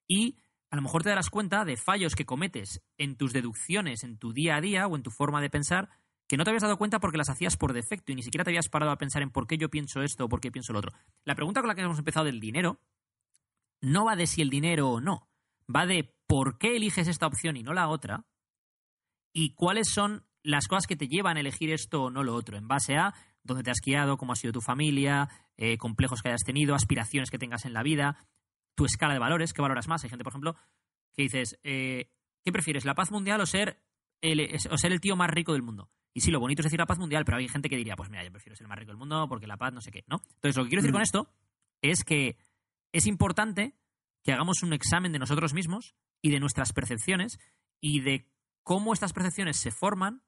y 0.08 0.36
a 0.70 0.76
lo 0.76 0.82
mejor 0.82 1.02
te 1.02 1.10
darás 1.10 1.30
cuenta 1.30 1.64
de 1.64 1.76
fallos 1.76 2.14
que 2.14 2.24
cometes 2.24 2.82
en 2.96 3.16
tus 3.16 3.32
deducciones, 3.32 4.02
en 4.02 4.18
tu 4.18 4.32
día 4.32 4.56
a 4.56 4.60
día 4.60 4.86
o 4.86 4.96
en 4.96 5.02
tu 5.02 5.10
forma 5.10 5.40
de 5.40 5.50
pensar, 5.50 5.90
que 6.32 6.38
no 6.38 6.44
te 6.44 6.50
habías 6.50 6.62
dado 6.62 6.78
cuenta 6.78 6.98
porque 6.98 7.18
las 7.18 7.28
hacías 7.28 7.58
por 7.58 7.74
defecto 7.74 8.10
y 8.10 8.14
ni 8.14 8.22
siquiera 8.22 8.42
te 8.42 8.48
habías 8.48 8.70
parado 8.70 8.90
a 8.90 8.96
pensar 8.96 9.20
en 9.20 9.28
por 9.28 9.46
qué 9.46 9.58
yo 9.58 9.68
pienso 9.68 10.00
esto 10.00 10.24
o 10.24 10.28
por 10.30 10.40
qué 10.40 10.50
pienso 10.50 10.72
lo 10.72 10.78
otro. 10.78 10.94
La 11.26 11.34
pregunta 11.34 11.60
con 11.60 11.68
la 11.68 11.74
que 11.74 11.82
hemos 11.82 11.98
empezado 11.98 12.24
del 12.24 12.40
dinero 12.40 12.80
no 13.82 14.06
va 14.06 14.16
de 14.16 14.26
si 14.26 14.40
el 14.40 14.48
dinero 14.48 14.92
o 14.92 15.00
no, 15.02 15.28
va 15.68 15.84
de 15.84 16.16
por 16.26 16.56
qué 16.56 16.74
eliges 16.76 17.06
esta 17.06 17.26
opción 17.26 17.58
y 17.58 17.62
no 17.62 17.74
la 17.74 17.86
otra 17.86 18.24
y 19.34 19.52
cuáles 19.52 19.90
son 19.92 20.24
las 20.42 20.68
cosas 20.68 20.86
que 20.86 20.96
te 20.96 21.06
llevan 21.06 21.36
a 21.36 21.40
elegir 21.40 21.70
esto 21.70 22.04
o 22.04 22.10
no 22.10 22.24
lo 22.24 22.34
otro, 22.34 22.56
en 22.56 22.66
base 22.66 22.96
a 22.96 23.12
dónde 23.42 23.62
te 23.62 23.70
has 23.70 23.82
guiado, 23.84 24.16
cómo 24.16 24.32
ha 24.32 24.36
sido 24.36 24.54
tu 24.54 24.62
familia, 24.62 25.28
eh, 25.58 25.76
complejos 25.76 26.22
que 26.22 26.30
hayas 26.30 26.44
tenido, 26.44 26.74
aspiraciones 26.74 27.28
que 27.28 27.36
tengas 27.36 27.66
en 27.66 27.74
la 27.74 27.82
vida, 27.82 28.26
tu 28.74 28.86
escala 28.86 29.12
de 29.12 29.20
valores, 29.20 29.52
qué 29.52 29.60
valoras 29.60 29.86
más. 29.86 30.02
Hay 30.02 30.08
gente, 30.08 30.24
por 30.24 30.32
ejemplo, 30.32 30.56
que 31.12 31.24
dices, 31.24 31.60
eh, 31.62 32.10
¿qué 32.42 32.52
prefieres, 32.52 32.86
la 32.86 32.94
paz 32.94 33.10
mundial 33.10 33.38
o 33.42 33.44
ser, 33.44 33.82
el, 34.22 34.48
o 34.70 34.78
ser 34.78 34.92
el 34.92 35.00
tío 35.02 35.14
más 35.14 35.28
rico 35.28 35.52
del 35.52 35.60
mundo? 35.60 35.90
Y 36.14 36.20
sí, 36.20 36.30
lo 36.30 36.40
bonito 36.40 36.60
es 36.60 36.64
decir 36.64 36.78
la 36.78 36.86
paz 36.86 36.98
mundial, 36.98 37.24
pero 37.24 37.38
hay 37.38 37.48
gente 37.48 37.68
que 37.68 37.76
diría, 37.76 37.96
pues 37.96 38.10
mira, 38.10 38.22
yo 38.24 38.30
prefiero 38.30 38.54
ser 38.56 38.64
el 38.64 38.68
más 38.68 38.78
rico 38.78 38.90
del 38.90 38.98
mundo 38.98 39.26
porque 39.28 39.46
la 39.46 39.56
paz 39.56 39.72
no 39.72 39.80
sé 39.80 39.90
qué, 39.90 40.04
¿no? 40.08 40.20
Entonces, 40.34 40.56
lo 40.56 40.64
que 40.64 40.70
quiero 40.70 40.82
decir 40.82 40.92
Mm. 40.92 40.94
con 40.94 41.02
esto 41.02 41.30
es 41.80 42.04
que 42.04 42.36
es 42.92 43.06
importante 43.06 43.74
que 44.22 44.32
hagamos 44.32 44.62
un 44.62 44.72
examen 44.72 45.12
de 45.12 45.18
nosotros 45.18 45.54
mismos 45.54 45.94
y 46.20 46.30
de 46.30 46.40
nuestras 46.40 46.72
percepciones 46.72 47.38
y 47.80 48.00
de 48.00 48.28
cómo 48.62 48.92
estas 48.92 49.12
percepciones 49.12 49.56
se 49.56 49.70
forman 49.70 50.22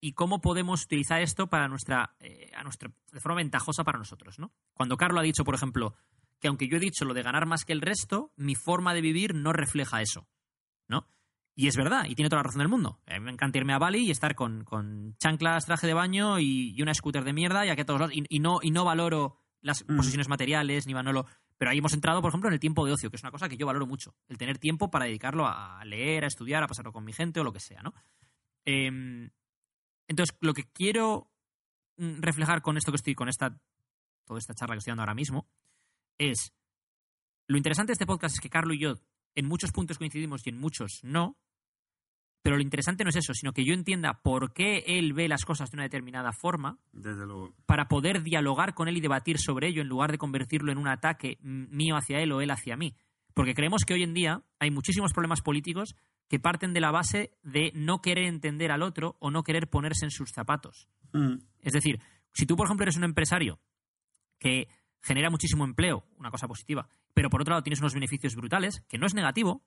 y 0.00 0.12
cómo 0.12 0.40
podemos 0.40 0.84
utilizar 0.84 1.22
esto 1.22 1.48
para 1.48 1.66
nuestra, 1.66 2.14
eh, 2.20 2.50
a 2.54 2.62
nuestra, 2.62 2.92
de 3.10 3.20
forma 3.20 3.36
ventajosa 3.36 3.84
para 3.84 3.98
nosotros, 3.98 4.38
¿no? 4.38 4.52
Cuando 4.74 4.96
Carlos 4.96 5.20
ha 5.20 5.24
dicho, 5.24 5.44
por 5.44 5.54
ejemplo, 5.54 5.94
que 6.40 6.48
aunque 6.48 6.68
yo 6.68 6.76
he 6.76 6.80
dicho 6.80 7.06
lo 7.06 7.14
de 7.14 7.22
ganar 7.22 7.46
más 7.46 7.64
que 7.64 7.72
el 7.72 7.80
resto, 7.80 8.30
mi 8.36 8.54
forma 8.54 8.92
de 8.92 9.00
vivir 9.00 9.34
no 9.34 9.54
refleja 9.54 10.02
eso, 10.02 10.28
¿no? 10.88 11.08
Y 11.56 11.68
es 11.68 11.76
verdad, 11.76 12.06
y 12.08 12.14
tiene 12.14 12.28
toda 12.28 12.40
la 12.40 12.48
razón 12.48 12.58
del 12.60 12.68
mundo. 12.68 13.00
A 13.06 13.14
mí 13.14 13.20
me 13.20 13.30
encanta 13.30 13.58
irme 13.58 13.74
a 13.74 13.78
Bali 13.78 14.06
y 14.06 14.10
estar 14.10 14.34
con, 14.34 14.64
con 14.64 15.16
chanclas, 15.18 15.66
traje 15.66 15.86
de 15.86 15.94
baño 15.94 16.40
y, 16.40 16.74
y 16.76 16.82
una 16.82 16.94
scooter 16.94 17.22
de 17.22 17.32
mierda 17.32 17.64
y, 17.64 17.68
aquí 17.68 17.82
a 17.82 17.86
todos 17.86 18.00
lados, 18.00 18.14
y, 18.16 18.24
y 18.28 18.40
no, 18.40 18.58
y 18.60 18.70
no 18.70 18.84
valoro 18.84 19.38
las 19.64 19.82
Mm. 19.88 19.96
posesiones 19.96 20.28
materiales, 20.28 20.86
ni 20.86 20.92
valoro... 20.92 21.26
Pero 21.56 21.70
ahí 21.70 21.78
hemos 21.78 21.94
entrado, 21.94 22.20
por 22.20 22.30
ejemplo, 22.30 22.48
en 22.48 22.54
el 22.54 22.60
tiempo 22.60 22.84
de 22.84 22.92
ocio, 22.92 23.10
que 23.10 23.16
es 23.16 23.22
una 23.22 23.30
cosa 23.30 23.48
que 23.48 23.56
yo 23.56 23.66
valoro 23.66 23.86
mucho. 23.86 24.14
El 24.28 24.36
tener 24.36 24.58
tiempo 24.58 24.90
para 24.90 25.06
dedicarlo 25.06 25.46
a 25.46 25.82
leer, 25.84 26.24
a 26.24 26.26
estudiar, 26.26 26.62
a 26.62 26.66
pasarlo 26.66 26.92
con 26.92 27.04
mi 27.04 27.12
gente 27.12 27.40
o 27.40 27.44
lo 27.44 27.52
que 27.52 27.60
sea, 27.60 27.80
¿no? 27.80 27.94
Em, 28.64 29.30
entonces, 30.08 30.36
lo 30.40 30.52
que 30.52 30.64
quiero 30.64 31.30
mm, 31.96 32.20
reflejar 32.20 32.60
con 32.60 32.76
esto 32.76 32.90
que 32.92 32.96
estoy, 32.96 33.14
con 33.14 33.28
esta, 33.28 33.56
toda 34.24 34.38
esta 34.38 34.54
charla 34.54 34.74
que 34.74 34.78
estoy 34.78 34.90
dando 34.90 35.02
ahora 35.02 35.14
mismo, 35.14 35.48
es 36.18 36.52
lo 37.46 37.56
interesante 37.56 37.90
de 37.90 37.94
este 37.94 38.06
podcast 38.06 38.34
es 38.34 38.40
que 38.40 38.50
Carlos 38.50 38.76
y 38.76 38.80
yo 38.80 38.94
en 39.34 39.46
muchos 39.46 39.72
puntos 39.72 39.98
coincidimos 39.98 40.46
y 40.46 40.50
en 40.50 40.58
muchos 40.58 41.00
no, 41.02 41.36
pero 42.44 42.56
lo 42.56 42.62
interesante 42.62 43.04
no 43.04 43.10
es 43.10 43.16
eso, 43.16 43.32
sino 43.32 43.54
que 43.54 43.64
yo 43.64 43.72
entienda 43.72 44.20
por 44.22 44.52
qué 44.52 44.84
él 44.86 45.14
ve 45.14 45.28
las 45.28 45.46
cosas 45.46 45.70
de 45.70 45.76
una 45.76 45.84
determinada 45.84 46.30
forma 46.32 46.78
Desde 46.92 47.24
luego. 47.24 47.54
para 47.64 47.88
poder 47.88 48.22
dialogar 48.22 48.74
con 48.74 48.86
él 48.86 48.98
y 48.98 49.00
debatir 49.00 49.38
sobre 49.38 49.68
ello 49.68 49.80
en 49.80 49.88
lugar 49.88 50.12
de 50.12 50.18
convertirlo 50.18 50.70
en 50.70 50.76
un 50.76 50.86
ataque 50.88 51.38
mío 51.40 51.96
hacia 51.96 52.20
él 52.20 52.32
o 52.32 52.42
él 52.42 52.50
hacia 52.50 52.76
mí. 52.76 52.96
Porque 53.32 53.54
creemos 53.54 53.84
que 53.86 53.94
hoy 53.94 54.02
en 54.02 54.12
día 54.12 54.42
hay 54.58 54.70
muchísimos 54.70 55.14
problemas 55.14 55.40
políticos 55.40 55.96
que 56.28 56.38
parten 56.38 56.74
de 56.74 56.80
la 56.80 56.90
base 56.90 57.32
de 57.42 57.72
no 57.74 58.02
querer 58.02 58.26
entender 58.26 58.72
al 58.72 58.82
otro 58.82 59.16
o 59.20 59.30
no 59.30 59.42
querer 59.42 59.70
ponerse 59.70 60.04
en 60.04 60.10
sus 60.10 60.30
zapatos. 60.30 60.86
Mm. 61.14 61.36
Es 61.62 61.72
decir, 61.72 61.98
si 62.34 62.44
tú, 62.44 62.56
por 62.56 62.66
ejemplo, 62.66 62.84
eres 62.84 62.98
un 62.98 63.04
empresario 63.04 63.58
que 64.38 64.68
genera 65.00 65.30
muchísimo 65.30 65.64
empleo, 65.64 66.04
una 66.18 66.30
cosa 66.30 66.46
positiva, 66.46 66.90
pero 67.14 67.30
por 67.30 67.40
otro 67.40 67.52
lado 67.52 67.62
tienes 67.62 67.80
unos 67.80 67.94
beneficios 67.94 68.34
brutales, 68.34 68.82
que 68.88 68.98
no 68.98 69.06
es 69.06 69.14
negativo, 69.14 69.64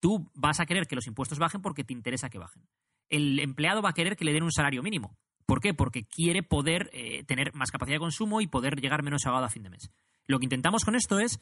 tú 0.00 0.30
vas 0.34 0.60
a 0.60 0.66
querer 0.66 0.86
que 0.86 0.94
los 0.94 1.06
impuestos 1.06 1.38
bajen 1.38 1.60
porque 1.60 1.84
te 1.84 1.92
interesa 1.92 2.30
que 2.30 2.38
bajen. 2.38 2.66
El 3.08 3.38
empleado 3.40 3.82
va 3.82 3.90
a 3.90 3.94
querer 3.94 4.16
que 4.16 4.24
le 4.24 4.32
den 4.32 4.44
un 4.44 4.52
salario 4.52 4.82
mínimo. 4.82 5.18
¿Por 5.44 5.60
qué? 5.60 5.74
Porque 5.74 6.04
quiere 6.04 6.42
poder 6.42 6.88
eh, 6.92 7.24
tener 7.24 7.52
más 7.54 7.70
capacidad 7.70 7.96
de 7.96 8.00
consumo 8.00 8.40
y 8.40 8.46
poder 8.46 8.80
llegar 8.80 9.02
menos 9.02 9.26
ahogado 9.26 9.44
a 9.44 9.50
fin 9.50 9.64
de 9.64 9.70
mes. 9.70 9.90
Lo 10.26 10.38
que 10.38 10.46
intentamos 10.46 10.84
con 10.84 10.94
esto 10.94 11.18
es 11.18 11.40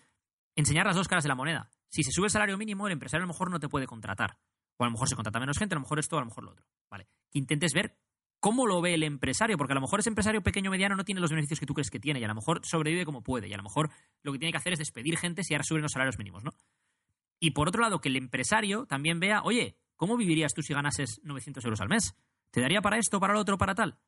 enseñar 0.56 0.86
las 0.86 0.96
dos 0.96 1.06
caras 1.06 1.22
de 1.22 1.28
la 1.28 1.34
moneda. 1.34 1.70
Si 1.90 2.02
se 2.02 2.10
sube 2.10 2.26
el 2.26 2.30
salario 2.30 2.58
mínimo, 2.58 2.86
el 2.86 2.92
empresario 2.92 3.22
a 3.24 3.26
lo 3.26 3.32
mejor 3.32 3.50
no 3.50 3.60
te 3.60 3.68
puede 3.68 3.86
contratar. 3.86 4.38
O 4.78 4.84
a 4.84 4.86
lo 4.86 4.92
mejor 4.92 5.08
se 5.08 5.14
contrata 5.14 5.38
menos 5.38 5.58
gente, 5.58 5.74
a 5.74 5.76
lo 5.76 5.82
mejor 5.82 5.98
esto, 5.98 6.16
a 6.16 6.20
lo 6.20 6.26
mejor 6.26 6.44
lo 6.44 6.52
otro. 6.52 6.66
¿Vale? 6.90 7.06
Que 7.30 7.38
intentes 7.38 7.72
ver 7.74 7.96
cómo 8.40 8.66
lo 8.66 8.80
ve 8.80 8.94
el 8.94 9.02
empresario, 9.02 9.58
porque 9.58 9.72
a 9.72 9.74
lo 9.74 9.82
mejor 9.82 10.00
ese 10.00 10.08
empresario 10.08 10.42
pequeño 10.42 10.70
o 10.70 10.72
mediano 10.72 10.96
no 10.96 11.04
tiene 11.04 11.20
los 11.20 11.30
beneficios 11.30 11.60
que 11.60 11.66
tú 11.66 11.74
crees 11.74 11.90
que 11.90 12.00
tiene 12.00 12.20
y 12.20 12.24
a 12.24 12.28
lo 12.28 12.34
mejor 12.34 12.62
sobrevive 12.64 13.04
como 13.04 13.22
puede 13.22 13.48
y 13.48 13.52
a 13.52 13.58
lo 13.58 13.62
mejor 13.62 13.90
lo 14.22 14.32
que 14.32 14.38
tiene 14.38 14.52
que 14.52 14.58
hacer 14.58 14.72
es 14.72 14.78
despedir 14.78 15.16
gente 15.16 15.42
si 15.44 15.54
ahora 15.54 15.64
suben 15.64 15.82
los 15.82 15.92
salarios 15.92 16.18
mínimos, 16.18 16.44
¿no? 16.44 16.52
Y 17.38 17.52
por 17.52 17.68
otro 17.68 17.82
lado, 17.82 18.00
que 18.00 18.08
el 18.08 18.16
empresario 18.16 18.86
también 18.86 19.18
vea, 19.20 19.42
oye, 19.42 19.76
¿cómo 19.96 20.16
vivirías 20.16 20.52
tú 20.54 20.62
si 20.62 20.74
ganases 20.74 21.20
900 21.24 21.64
euros 21.64 21.80
al 21.80 21.88
mes? 21.88 22.14
¿Te 22.50 22.60
daría 22.60 22.82
para 22.82 22.98
esto, 22.98 23.18
para 23.20 23.32
lo 23.32 23.40
otro, 23.40 23.56
para 23.56 23.74
tal? 23.74 23.98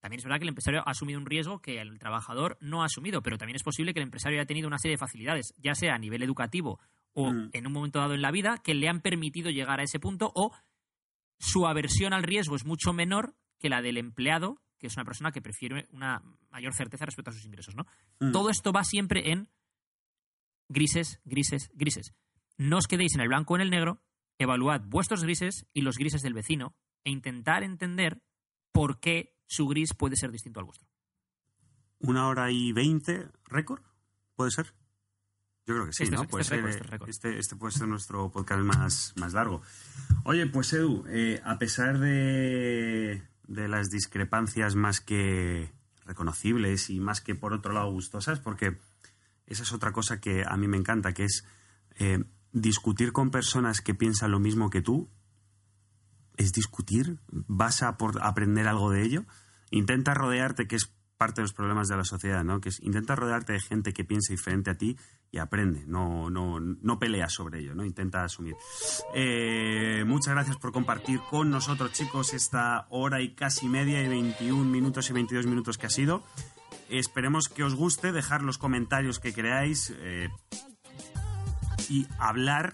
También 0.00 0.18
es 0.18 0.24
verdad 0.24 0.38
que 0.38 0.44
el 0.44 0.48
empresario 0.48 0.80
ha 0.86 0.90
asumido 0.90 1.20
un 1.20 1.26
riesgo 1.26 1.60
que 1.60 1.80
el 1.80 1.98
trabajador 1.98 2.56
no 2.60 2.82
ha 2.82 2.86
asumido, 2.86 3.22
pero 3.22 3.36
también 3.36 3.56
es 3.56 3.62
posible 3.62 3.92
que 3.92 4.00
el 4.00 4.04
empresario 4.04 4.38
haya 4.38 4.46
tenido 4.46 4.66
una 4.66 4.78
serie 4.78 4.94
de 4.94 4.98
facilidades, 4.98 5.54
ya 5.58 5.74
sea 5.74 5.94
a 5.94 5.98
nivel 5.98 6.22
educativo 6.22 6.80
o 7.12 7.30
Mm. 7.32 7.50
en 7.52 7.66
un 7.66 7.72
momento 7.72 7.98
dado 7.98 8.14
en 8.14 8.22
la 8.22 8.30
vida, 8.30 8.58
que 8.64 8.72
le 8.74 8.88
han 8.88 9.00
permitido 9.00 9.50
llegar 9.50 9.78
a 9.80 9.82
ese 9.82 10.00
punto, 10.00 10.32
o 10.34 10.52
su 11.38 11.66
aversión 11.66 12.12
al 12.12 12.22
riesgo 12.22 12.56
es 12.56 12.64
mucho 12.64 12.92
menor 12.92 13.34
que 13.58 13.68
la 13.68 13.82
del 13.82 13.98
empleado, 13.98 14.62
que 14.78 14.86
es 14.86 14.96
una 14.96 15.04
persona 15.04 15.32
que 15.32 15.42
prefiere 15.42 15.86
una 15.92 16.22
mayor 16.50 16.72
certeza 16.72 17.04
respecto 17.04 17.30
a 17.30 17.34
sus 17.34 17.44
ingresos, 17.44 17.74
¿no? 17.74 17.84
Mm. 18.20 18.32
Todo 18.32 18.48
esto 18.48 18.72
va 18.72 18.84
siempre 18.84 19.32
en 19.32 19.48
grises, 20.70 21.20
grises, 21.26 21.70
grises. 21.74 22.14
No 22.56 22.78
os 22.78 22.86
quedéis 22.86 23.14
en 23.14 23.20
el 23.20 23.28
blanco 23.28 23.52
o 23.52 23.56
en 23.56 23.62
el 23.62 23.70
negro, 23.70 24.00
evaluad 24.38 24.82
vuestros 24.86 25.22
grises 25.22 25.66
y 25.74 25.82
los 25.82 25.98
grises 25.98 26.22
del 26.22 26.32
vecino 26.32 26.74
e 27.04 27.10
intentar 27.10 27.62
entender 27.62 28.22
por 28.72 29.00
qué 29.00 29.36
su 29.46 29.66
gris 29.66 29.92
puede 29.94 30.16
ser 30.16 30.30
distinto 30.30 30.60
al 30.60 30.66
vuestro. 30.66 30.88
Una 31.98 32.28
hora 32.28 32.50
y 32.50 32.72
veinte, 32.72 33.28
récord, 33.44 33.82
¿puede 34.36 34.50
ser? 34.52 34.72
Yo 35.66 35.74
creo 35.74 35.86
que 35.86 35.92
sí, 35.92 36.04
Este 36.04 36.16
¿no? 36.16 36.22
es- 36.22 36.28
puede 36.28 36.42
este 36.42 36.54
es 36.54 36.60
récord, 36.62 36.72
ser, 36.72 36.80
este 36.82 36.90
récord. 36.92 37.08
este- 37.10 37.38
este 37.38 37.56
puede 37.56 37.72
ser 37.72 37.88
nuestro 37.88 38.30
podcast 38.30 38.62
más, 38.62 39.12
más 39.16 39.32
largo. 39.34 39.60
Oye, 40.24 40.46
pues 40.46 40.72
Edu, 40.72 41.04
eh, 41.08 41.40
a 41.44 41.58
pesar 41.58 41.98
de, 41.98 43.22
de 43.46 43.68
las 43.68 43.88
discrepancias 43.90 44.74
más 44.76 45.00
que 45.00 45.70
reconocibles 46.06 46.88
y 46.90 47.00
más 47.00 47.20
que 47.20 47.34
por 47.34 47.52
otro 47.52 47.72
lado 47.72 47.90
gustosas, 47.92 48.40
porque 48.40 48.78
esa 49.50 49.62
es 49.64 49.72
otra 49.72 49.92
cosa 49.92 50.20
que 50.20 50.44
a 50.48 50.56
mí 50.56 50.66
me 50.68 50.78
encanta, 50.78 51.12
que 51.12 51.24
es 51.24 51.44
eh, 51.98 52.24
discutir 52.52 53.12
con 53.12 53.30
personas 53.30 53.82
que 53.82 53.94
piensan 53.94 54.30
lo 54.30 54.40
mismo 54.40 54.70
que 54.70 54.80
tú, 54.80 55.10
es 56.36 56.52
discutir, 56.52 57.18
vas 57.30 57.82
a 57.82 57.98
por- 57.98 58.22
aprender 58.24 58.66
algo 58.66 58.90
de 58.90 59.02
ello, 59.02 59.24
intenta 59.70 60.14
rodearte, 60.14 60.66
que 60.66 60.76
es 60.76 60.94
parte 61.18 61.42
de 61.42 61.44
los 61.44 61.52
problemas 61.52 61.86
de 61.88 61.96
la 61.98 62.04
sociedad, 62.04 62.42
¿no? 62.44 62.62
Que 62.62 62.70
es 62.70 62.80
intenta 62.80 63.14
rodearte 63.14 63.52
de 63.52 63.60
gente 63.60 63.92
que 63.92 64.04
piensa 64.06 64.32
diferente 64.32 64.70
a 64.70 64.78
ti 64.78 64.96
y 65.30 65.36
aprende, 65.36 65.84
no, 65.86 66.30
no, 66.30 66.58
no 66.60 66.98
pelea 66.98 67.28
sobre 67.28 67.60
ello, 67.60 67.74
¿no? 67.74 67.84
Intenta 67.84 68.24
asumir. 68.24 68.54
Eh, 69.14 70.02
muchas 70.06 70.32
gracias 70.32 70.56
por 70.56 70.72
compartir 70.72 71.20
con 71.28 71.50
nosotros, 71.50 71.92
chicos, 71.92 72.32
esta 72.32 72.86
hora 72.88 73.20
y 73.20 73.34
casi 73.34 73.68
media 73.68 74.02
y 74.02 74.08
21 74.08 74.64
minutos 74.64 75.10
y 75.10 75.12
22 75.12 75.46
minutos 75.46 75.76
que 75.76 75.86
ha 75.86 75.90
sido. 75.90 76.22
Esperemos 76.90 77.48
que 77.48 77.62
os 77.62 77.74
guste, 77.74 78.12
dejar 78.12 78.42
los 78.42 78.58
comentarios 78.58 79.20
que 79.20 79.32
creáis 79.32 79.94
eh, 79.96 80.28
y 81.88 82.06
hablar 82.18 82.72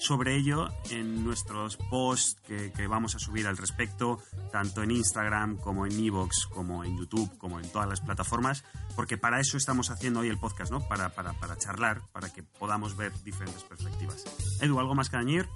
sobre 0.00 0.36
ello 0.36 0.68
en 0.90 1.24
nuestros 1.24 1.76
posts 1.76 2.36
que, 2.46 2.86
vamos 2.86 3.14
a 3.14 3.18
subir 3.18 3.46
al 3.46 3.56
respecto, 3.56 4.18
tanto 4.52 4.82
en 4.82 4.90
Instagram 4.90 5.56
como 5.56 5.86
en 5.86 5.92
Evox, 5.98 6.46
como 6.46 6.84
en 6.84 6.98
YouTube, 6.98 7.36
como 7.38 7.58
en 7.58 7.68
todas 7.70 7.88
las 7.88 8.00
plataformas, 8.00 8.64
porque 8.96 9.16
para 9.16 9.40
eso 9.40 9.56
estamos 9.56 9.90
haciendo 9.90 10.20
hoy 10.20 10.28
el 10.28 10.38
podcast, 10.38 10.70
¿no? 10.70 10.80
Para, 10.86 11.14
para, 11.14 11.32
para 11.34 11.56
charlar, 11.56 12.02
para 12.12 12.30
que 12.30 12.42
podamos 12.42 12.96
ver 12.96 13.12
diferentes 13.24 13.64
perspectivas. 13.64 14.24
Edu, 14.60 14.78
¿algo 14.78 14.94
más 14.94 15.08
que 15.08 15.16
añadir? 15.16 15.48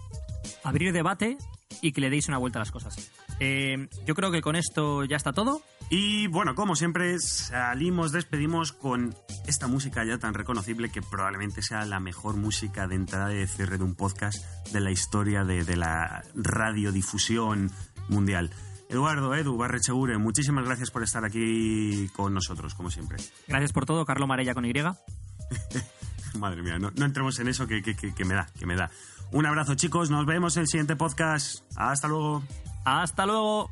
Abrir 0.65 0.93
debate 0.93 1.37
y 1.83 1.93
que 1.93 2.01
le 2.01 2.11
deis 2.11 2.29
una 2.29 2.39
vuelta 2.39 2.59
a 2.59 2.63
las 2.63 2.71
cosas. 2.73 3.11
Eh, 3.41 3.89
yo 4.07 4.15
creo 4.15 4.31
que 4.31 4.41
con 4.43 4.57
esto 4.57 5.05
ya 5.05 5.17
está 5.17 5.33
todo. 5.33 5.63
Y 5.91 6.27
bueno, 6.27 6.55
como 6.55 6.75
siempre, 6.77 7.19
salimos, 7.21 8.13
despedimos 8.13 8.73
con 8.73 9.15
esta 9.47 9.67
música 9.69 10.05
ya 10.05 10.19
tan 10.19 10.35
reconocible 10.35 10.91
que 10.91 11.01
probablemente 11.03 11.63
sea 11.63 11.85
la 11.87 12.01
mejor 12.01 12.37
música 12.37 12.87
de 12.89 12.97
entrada 12.97 13.33
y 13.33 13.39
de 13.39 13.47
cierre 13.47 13.79
de 13.79 13.85
un 13.85 13.95
podcast 13.95 14.37
de 14.73 14.81
la 14.81 14.91
historia 14.91 15.45
de, 15.45 15.65
de 15.65 15.77
la 15.77 16.23
radiodifusión 16.35 17.71
mundial. 18.09 18.51
Eduardo, 18.91 19.35
Edu, 19.35 19.57
Barrecheure, 19.57 20.17
muchísimas 20.19 20.65
gracias 20.65 20.91
por 20.91 21.03
estar 21.03 21.25
aquí 21.25 22.09
con 22.17 22.33
nosotros, 22.35 22.75
como 22.75 22.91
siempre. 22.91 23.19
Gracias 23.47 23.73
por 23.73 23.85
todo, 23.87 24.05
Carlo 24.07 24.27
Marella 24.27 24.55
con 24.55 24.65
Y. 24.65 24.73
Madre 26.39 26.63
mía, 26.63 26.79
no, 26.79 26.91
no 26.95 27.05
entremos 27.07 27.39
en 27.39 27.49
eso 27.49 27.67
que, 27.67 27.83
que- 27.83 27.97
que- 27.97 28.15
que 28.15 28.25
me 28.25 28.35
da, 28.35 28.47
que 28.59 28.67
me 28.67 28.77
da. 28.77 28.91
Un 29.31 29.47
abrazo, 29.47 29.75
chicos, 29.75 30.11
nos 30.11 30.25
vemos 30.27 30.57
en 30.57 30.63
el 30.63 30.69
siguiente 30.69 30.97
podcast. 30.97 31.63
Hasta 31.77 32.09
luego. 32.09 32.43
Hasta 32.85 33.27
luego. 33.27 33.71